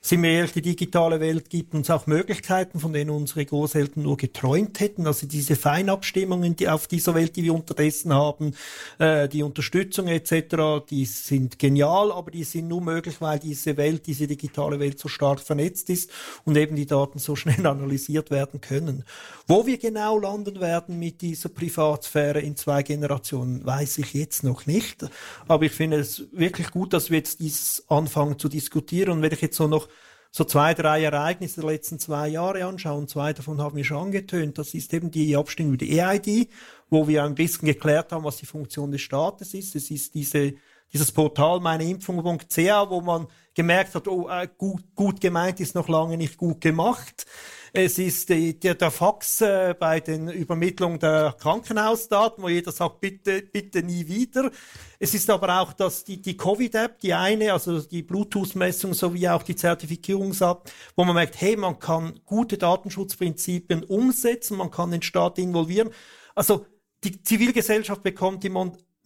sind 0.08 0.24
wir 0.24 0.30
ehrlich, 0.30 0.54
die 0.54 0.62
digitale 0.62 1.20
Welt 1.20 1.50
gibt 1.50 1.74
uns 1.74 1.90
auch 1.90 2.08
Möglichkeiten, 2.08 2.80
von 2.80 2.94
denen 2.94 3.10
unsere 3.10 3.46
Großeltern 3.46 4.04
nur 4.04 4.16
geträumt 4.16 4.80
hätten. 4.80 5.06
Also 5.06 5.28
diese 5.28 5.58
Feinabstimmungen, 5.58 6.56
die 6.56 6.70
auf 6.70 6.88
dieser 6.88 7.14
Welt, 7.14 7.36
die 7.36 7.44
wir 7.44 7.54
unterdessen 7.54 8.14
haben, 8.14 8.54
äh, 9.00 9.28
die 9.28 9.44
Unterstützung 9.44 10.08
etc., 10.08 10.86
die 10.90 11.04
sind 11.04 11.60
genial, 11.60 12.14
aber 12.14 12.32
die 12.32 12.46
sind 12.46 12.70
nur 12.70 12.80
möglich, 12.80 13.20
weil 13.20 13.40
diese 13.40 13.76
Welt, 13.76 14.08
diese 14.08 14.28
digitale 14.28 14.80
Welt 14.80 14.98
so 14.98 15.10
stark 15.10 15.42
vernetzt 15.42 15.90
ist 15.90 16.10
und 16.46 16.56
eben 16.56 16.78
die 16.78 16.86
Daten 16.86 17.20
so 17.20 17.36
schnell 17.38 17.66
analysiert 17.68 18.32
werden 18.32 18.62
können. 18.62 19.04
Wo 19.46 19.66
wir 19.66 19.78
genau 19.78 20.18
landen 20.18 20.62
werden 20.62 21.00
mit 21.00 21.22
dieser 21.22 21.50
Privatsphäre 21.50 22.40
in 22.40 22.56
zwei 22.56 22.82
Generationen, 22.82 23.66
weiß 23.66 23.98
ich 23.98 24.14
jetzt 24.14 24.46
noch 24.46 24.68
nicht. 24.68 25.06
Aber 25.50 25.66
ich 25.66 25.74
finde 25.74 25.98
es 25.98 26.28
wirklich 26.32 26.72
gut, 26.72 26.94
dass 26.94 27.10
wir 27.10 27.18
jetzt 27.18 27.42
dies 27.42 27.84
anfangen 27.90 28.40
zu 28.40 28.48
diskutieren. 28.48 29.12
Und 29.12 29.22
wenn 29.22 29.34
ich 29.34 29.42
jetzt 29.42 29.58
so 29.58 29.68
noch 29.68 29.90
so 30.38 30.44
zwei, 30.44 30.76
drei 30.76 31.04
Ereignisse 31.04 31.62
der 31.62 31.72
letzten 31.72 31.98
zwei 31.98 32.28
Jahre 32.28 32.64
anschauen. 32.64 33.08
Zwei 33.08 33.34
davon 33.34 33.60
haben 33.60 33.76
wir 33.76 33.84
schon 33.84 33.98
angetönt. 33.98 34.60
Das 34.60 34.76
ist 34.76 34.94
eben 34.94 35.10
die 35.10 35.36
Abstimmung 35.36 35.74
über 35.74 35.84
die 35.84 36.00
EID, 36.00 36.50
wo 36.92 37.08
wir 37.08 37.24
ein 37.24 37.34
bisschen 37.34 37.66
geklärt 37.66 38.12
haben, 38.12 38.24
was 38.24 38.38
die 38.38 38.46
Funktion 38.46 38.92
des 38.92 39.02
Staates 39.02 39.56
ist. 39.56 39.76
Es 39.76 39.90
ist 39.90 40.14
diese, 40.14 40.54
dieses 40.94 41.12
Portal 41.12 41.60
meineimpfung.ch, 41.60 42.58
wo 42.90 43.02
man 43.02 43.28
gemerkt 43.54 43.96
hat, 43.96 44.08
oh, 44.08 44.30
äh, 44.30 44.48
gut, 44.58 44.84
gut 44.96 45.20
gemeint 45.20 45.60
ist 45.60 45.76
noch 45.76 45.88
lange 45.88 46.16
nicht 46.16 46.38
gut 46.38 46.62
gemacht. 46.62 47.26
Es 47.74 48.00
ist 48.00 48.30
die, 48.30 48.58
der, 48.60 48.76
der 48.76 48.92
Fax 48.92 49.42
äh, 49.42 49.76
bei 49.78 50.00
den 50.00 50.30
Übermittlungen 50.30 51.00
der 51.00 51.36
Krankenhausdaten, 51.40 52.44
wo 52.44 52.50
jeder 52.50 52.72
sagt, 52.72 53.02
bitte, 53.02 53.42
bitte 53.42 53.84
nie 53.84 54.08
wieder. 54.08 54.52
Es 55.00 55.14
ist 55.14 55.30
aber 55.30 55.60
auch, 55.62 55.74
dass 55.74 56.04
die, 56.04 56.22
die 56.22 56.38
Covid-App, 56.38 57.00
die 57.00 57.14
eine, 57.14 57.54
also 57.54 57.82
die 57.82 58.04
Bluetooth-Messung 58.04 58.94
sowie 58.94 59.28
auch 59.28 59.44
die 59.44 59.56
Zertifizierungs-App, 59.56 60.72
wo 60.96 61.04
man 61.04 61.16
merkt, 61.16 61.40
hey, 61.42 61.56
man 61.56 61.78
kann 61.78 62.20
gute 62.26 62.58
Datenschutzprinzipien 62.58 63.84
umsetzen, 63.84 64.58
man 64.58 64.72
kann 64.72 64.92
den 64.92 65.02
Staat 65.02 65.38
involvieren. 65.38 65.90
Also 66.36 66.66
die 67.04 67.22
Zivilgesellschaft 67.22 68.02
bekommt 68.02 68.44
im 68.46 68.54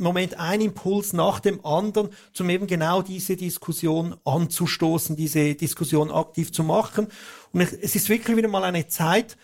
Moment 0.04 0.40
ein 0.40 0.62
Impuls 0.62 1.14
nach 1.14 1.40
dem 1.40 1.66
anderen, 1.66 2.10
um 2.40 2.50
eben 2.50 2.68
genau 2.68 3.02
diese 3.02 3.36
Diskussion 3.36 4.16
anzustoßen, 4.26 5.16
diese 5.16 5.56
Diskussion 5.56 6.12
aktiv 6.12 6.52
zu 6.52 6.64
machen. 6.64 7.08
Und 7.52 7.62
es 7.62 7.96
ist 7.96 8.10
wirklich 8.10 8.38
wieder 8.38 8.48
mal 8.48 8.64
eine 8.64 8.88
Zeit, 8.88 9.38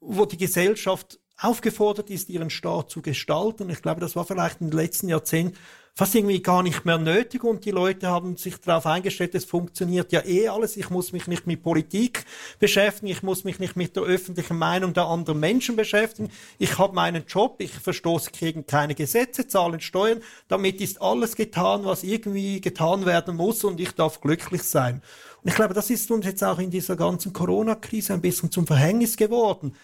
wo 0.00 0.24
die 0.26 0.36
Gesellschaft 0.36 1.18
aufgefordert 1.38 2.10
ist, 2.10 2.28
ihren 2.28 2.50
Staat 2.50 2.90
zu 2.90 3.02
gestalten. 3.02 3.70
Ich 3.70 3.82
glaube, 3.82 4.00
das 4.00 4.16
war 4.16 4.24
vielleicht 4.24 4.60
in 4.60 4.70
den 4.70 4.78
letzten 4.78 5.08
Jahrzehnten 5.08 5.56
fast 5.96 6.14
irgendwie 6.16 6.42
gar 6.42 6.64
nicht 6.64 6.84
mehr 6.84 6.98
nötig 6.98 7.44
und 7.44 7.64
die 7.64 7.70
Leute 7.70 8.08
haben 8.08 8.36
sich 8.36 8.56
darauf 8.56 8.84
eingestellt, 8.84 9.34
es 9.36 9.44
funktioniert 9.44 10.10
ja 10.10 10.24
eh 10.24 10.48
alles, 10.48 10.76
ich 10.76 10.90
muss 10.90 11.12
mich 11.12 11.28
nicht 11.28 11.46
mit 11.46 11.62
Politik 11.62 12.24
beschäftigen, 12.58 13.06
ich 13.06 13.22
muss 13.22 13.44
mich 13.44 13.60
nicht 13.60 13.76
mit 13.76 13.94
der 13.94 14.02
öffentlichen 14.02 14.58
Meinung 14.58 14.92
der 14.92 15.04
anderen 15.04 15.38
Menschen 15.38 15.76
beschäftigen, 15.76 16.30
ich 16.58 16.78
habe 16.78 16.94
meinen 16.94 17.24
Job, 17.26 17.56
ich 17.60 17.70
verstoße 17.70 18.32
gegen 18.32 18.66
keine 18.66 18.96
Gesetze, 18.96 19.46
zahlen 19.46 19.80
Steuern, 19.80 20.20
damit 20.48 20.80
ist 20.80 21.00
alles 21.00 21.36
getan, 21.36 21.84
was 21.84 22.02
irgendwie 22.02 22.60
getan 22.60 23.06
werden 23.06 23.36
muss 23.36 23.62
und 23.62 23.78
ich 23.78 23.92
darf 23.92 24.20
glücklich 24.20 24.64
sein. 24.64 25.00
Und 25.42 25.50
ich 25.50 25.54
glaube, 25.54 25.74
das 25.74 25.90
ist 25.90 26.10
uns 26.10 26.26
jetzt 26.26 26.42
auch 26.42 26.58
in 26.58 26.70
dieser 26.70 26.96
ganzen 26.96 27.32
Corona-Krise 27.32 28.14
ein 28.14 28.20
bisschen 28.20 28.50
zum 28.50 28.66
Verhängnis 28.66 29.16
geworden 29.16 29.76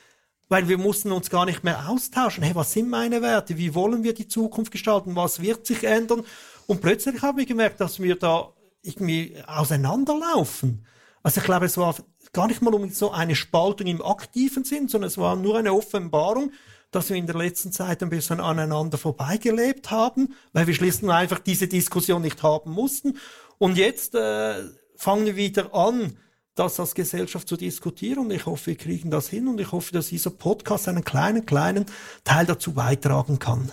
weil 0.50 0.68
wir 0.68 0.76
mussten 0.76 1.12
uns 1.12 1.30
gar 1.30 1.46
nicht 1.46 1.64
mehr 1.64 1.88
austauschen. 1.88 2.42
Hey, 2.42 2.54
was 2.54 2.72
sind 2.72 2.90
meine 2.90 3.22
Werte? 3.22 3.56
Wie 3.56 3.74
wollen 3.74 4.02
wir 4.02 4.12
die 4.12 4.28
Zukunft 4.28 4.72
gestalten? 4.72 5.16
Was 5.16 5.40
wird 5.40 5.64
sich 5.64 5.84
ändern? 5.84 6.24
Und 6.66 6.82
plötzlich 6.82 7.22
haben 7.22 7.38
wir 7.38 7.46
gemerkt, 7.46 7.80
dass 7.80 8.00
wir 8.00 8.16
da 8.16 8.52
irgendwie 8.82 9.36
auseinanderlaufen. 9.46 10.84
Also 11.22 11.40
ich 11.40 11.44
glaube, 11.46 11.66
es 11.66 11.76
war 11.76 11.94
gar 12.32 12.48
nicht 12.48 12.62
mal 12.62 12.74
um 12.74 12.90
so 12.90 13.12
eine 13.12 13.36
Spaltung 13.36 13.86
im 13.86 14.02
aktiven 14.02 14.64
Sinn, 14.64 14.88
sondern 14.88 15.08
es 15.08 15.18
war 15.18 15.36
nur 15.36 15.56
eine 15.56 15.72
Offenbarung, 15.72 16.50
dass 16.90 17.10
wir 17.10 17.16
in 17.16 17.26
der 17.26 17.36
letzten 17.36 17.70
Zeit 17.70 18.02
ein 18.02 18.10
bisschen 18.10 18.40
aneinander 18.40 18.98
vorbeigelebt 18.98 19.92
haben, 19.92 20.34
weil 20.52 20.66
wir 20.66 20.74
schließlich 20.74 21.10
einfach 21.10 21.38
diese 21.38 21.68
Diskussion 21.68 22.22
nicht 22.22 22.42
haben 22.42 22.72
mussten. 22.72 23.18
Und 23.58 23.76
jetzt 23.76 24.16
äh, 24.16 24.54
fangen 24.96 25.26
wir 25.26 25.36
wieder 25.36 25.72
an, 25.74 26.16
das 26.54 26.78
als 26.80 26.94
Gesellschaft 26.94 27.48
zu 27.48 27.56
diskutieren. 27.56 28.18
Und 28.18 28.30
ich 28.32 28.46
hoffe, 28.46 28.68
wir 28.68 28.76
kriegen 28.76 29.10
das 29.10 29.28
hin 29.28 29.48
und 29.48 29.60
ich 29.60 29.72
hoffe, 29.72 29.92
dass 29.92 30.08
dieser 30.08 30.30
Podcast 30.30 30.88
einen 30.88 31.04
kleinen, 31.04 31.46
kleinen 31.46 31.86
Teil 32.24 32.46
dazu 32.46 32.72
beitragen 32.72 33.38
kann. 33.38 33.72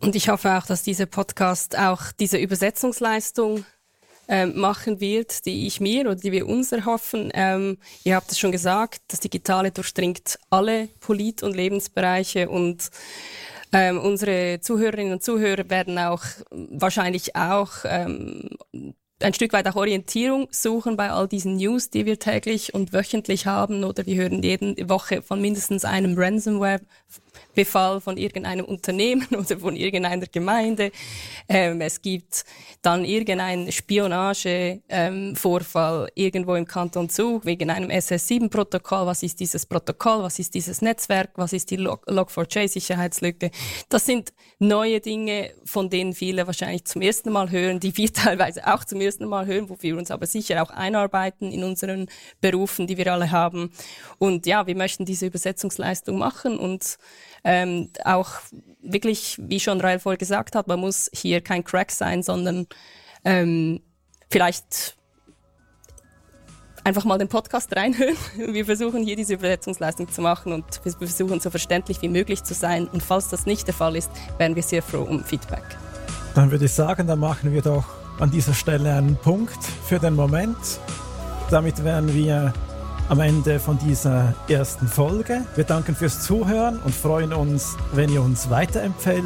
Und 0.00 0.14
ich 0.14 0.28
hoffe 0.28 0.56
auch, 0.56 0.66
dass 0.66 0.82
dieser 0.82 1.06
Podcast 1.06 1.76
auch 1.76 2.12
diese 2.12 2.38
Übersetzungsleistung 2.38 3.64
ähm, 4.28 4.58
machen 4.60 5.00
wird, 5.00 5.46
die 5.46 5.66
ich 5.66 5.80
mir 5.80 6.02
oder 6.02 6.14
die 6.14 6.32
wir 6.32 6.46
uns 6.46 6.70
erhoffen. 6.70 7.30
Ähm, 7.32 7.78
ihr 8.04 8.14
habt 8.14 8.30
es 8.30 8.38
schon 8.38 8.52
gesagt, 8.52 9.00
das 9.08 9.20
Digitale 9.20 9.70
durchdringt 9.70 10.38
alle 10.50 10.88
Polit- 11.00 11.42
und 11.42 11.56
Lebensbereiche 11.56 12.48
und 12.48 12.90
ähm, 13.72 13.98
unsere 13.98 14.60
Zuhörerinnen 14.60 15.14
und 15.14 15.22
Zuhörer 15.22 15.68
werden 15.68 15.98
auch 15.98 16.22
wahrscheinlich 16.50 17.36
auch 17.36 17.70
ähm, 17.84 18.50
ein 19.20 19.34
Stück 19.34 19.52
weit 19.52 19.66
auch 19.66 19.76
Orientierung 19.76 20.48
suchen 20.50 20.96
bei 20.96 21.10
all 21.10 21.26
diesen 21.26 21.56
News, 21.56 21.90
die 21.90 22.06
wir 22.06 22.18
täglich 22.18 22.74
und 22.74 22.92
wöchentlich 22.92 23.46
haben 23.46 23.84
oder 23.84 24.06
wir 24.06 24.14
hören 24.14 24.42
jede 24.42 24.88
Woche 24.88 25.22
von 25.22 25.40
mindestens 25.40 25.84
einem 25.84 26.16
Ransomware 26.16 26.80
Befall 27.58 28.00
von 28.00 28.16
irgendeinem 28.16 28.64
Unternehmen 28.64 29.26
oder 29.32 29.58
von 29.58 29.74
irgendeiner 29.74 30.26
Gemeinde. 30.26 30.92
Ähm, 31.48 31.80
es 31.80 32.00
gibt 32.00 32.44
dann 32.82 33.04
irgendeinen 33.04 33.72
Spionagevorfall 33.72 36.04
ähm, 36.04 36.10
irgendwo 36.14 36.54
im 36.54 36.66
Kanton 36.66 37.08
Zug 37.08 37.44
wegen 37.44 37.70
einem 37.70 37.90
SS7-Protokoll. 37.90 39.06
Was 39.06 39.24
ist 39.24 39.40
dieses 39.40 39.66
Protokoll? 39.66 40.22
Was 40.22 40.38
ist 40.38 40.54
dieses 40.54 40.82
Netzwerk? 40.82 41.30
Was 41.34 41.52
ist 41.52 41.72
die 41.72 41.80
Log4j-Sicherheitslücke? 41.80 43.50
Das 43.88 44.06
sind 44.06 44.32
neue 44.60 45.00
Dinge, 45.00 45.50
von 45.64 45.90
denen 45.90 46.12
viele 46.12 46.46
wahrscheinlich 46.46 46.84
zum 46.84 47.02
ersten 47.02 47.32
Mal 47.32 47.50
hören, 47.50 47.80
die 47.80 47.96
wir 47.96 48.12
teilweise 48.12 48.72
auch 48.72 48.84
zum 48.84 49.00
ersten 49.00 49.24
Mal 49.24 49.46
hören, 49.46 49.68
wo 49.68 49.76
wir 49.80 49.98
uns 49.98 50.12
aber 50.12 50.26
sicher 50.26 50.62
auch 50.62 50.70
einarbeiten 50.70 51.50
in 51.50 51.64
unseren 51.64 52.06
Berufen, 52.40 52.86
die 52.86 52.98
wir 52.98 53.12
alle 53.12 53.32
haben. 53.32 53.72
Und 54.18 54.46
ja, 54.46 54.68
wir 54.68 54.76
möchten 54.76 55.04
diese 55.04 55.26
Übersetzungsleistung 55.26 56.18
machen 56.18 56.56
und 56.56 56.98
ähm, 57.48 57.88
auch 58.04 58.28
wirklich, 58.82 59.38
wie 59.40 59.58
schon 59.58 59.80
Rael 59.80 59.98
vorher 59.98 60.18
gesagt 60.18 60.54
hat, 60.54 60.68
man 60.68 60.78
muss 60.78 61.10
hier 61.14 61.40
kein 61.40 61.64
Crack 61.64 61.90
sein, 61.90 62.22
sondern 62.22 62.66
ähm, 63.24 63.80
vielleicht 64.30 64.98
einfach 66.84 67.06
mal 67.06 67.16
den 67.16 67.28
Podcast 67.28 67.74
reinhören. 67.74 68.16
Wir 68.36 68.66
versuchen 68.66 69.02
hier 69.02 69.16
diese 69.16 69.32
Übersetzungsleistung 69.32 70.10
zu 70.10 70.20
machen 70.20 70.52
und 70.52 70.64
wir 70.84 70.92
versuchen 70.92 71.40
so 71.40 71.50
verständlich 71.50 72.02
wie 72.02 72.08
möglich 72.08 72.44
zu 72.44 72.52
sein. 72.52 72.86
Und 72.86 73.02
falls 73.02 73.28
das 73.28 73.46
nicht 73.46 73.66
der 73.66 73.74
Fall 73.74 73.96
ist, 73.96 74.10
wären 74.36 74.54
wir 74.54 74.62
sehr 74.62 74.82
froh 74.82 75.02
um 75.02 75.24
Feedback. 75.24 75.64
Dann 76.34 76.50
würde 76.50 76.66
ich 76.66 76.72
sagen, 76.72 77.06
dann 77.06 77.18
machen 77.18 77.52
wir 77.52 77.62
doch 77.62 77.84
an 78.20 78.30
dieser 78.30 78.54
Stelle 78.54 78.94
einen 78.94 79.16
Punkt 79.16 79.58
für 79.86 79.98
den 79.98 80.14
Moment. 80.14 80.56
Damit 81.50 81.82
wären 81.82 82.14
wir 82.14 82.52
am 83.08 83.20
Ende 83.20 83.58
von 83.58 83.78
dieser 83.78 84.34
ersten 84.48 84.86
Folge. 84.86 85.44
Wir 85.54 85.64
danken 85.64 85.94
fürs 85.94 86.22
Zuhören 86.22 86.78
und 86.80 86.94
freuen 86.94 87.32
uns, 87.32 87.76
wenn 87.92 88.10
ihr 88.10 88.22
uns 88.22 88.50
weiterempfehlt. 88.50 89.24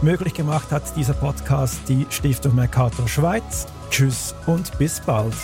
Möglich 0.00 0.34
gemacht 0.34 0.70
hat 0.72 0.82
dieser 0.96 1.14
Podcast 1.14 1.80
die 1.88 2.06
Stiftung 2.10 2.54
Mercator 2.54 3.06
Schweiz. 3.08 3.66
Tschüss 3.90 4.34
und 4.46 4.76
bis 4.78 5.00
bald. 5.00 5.34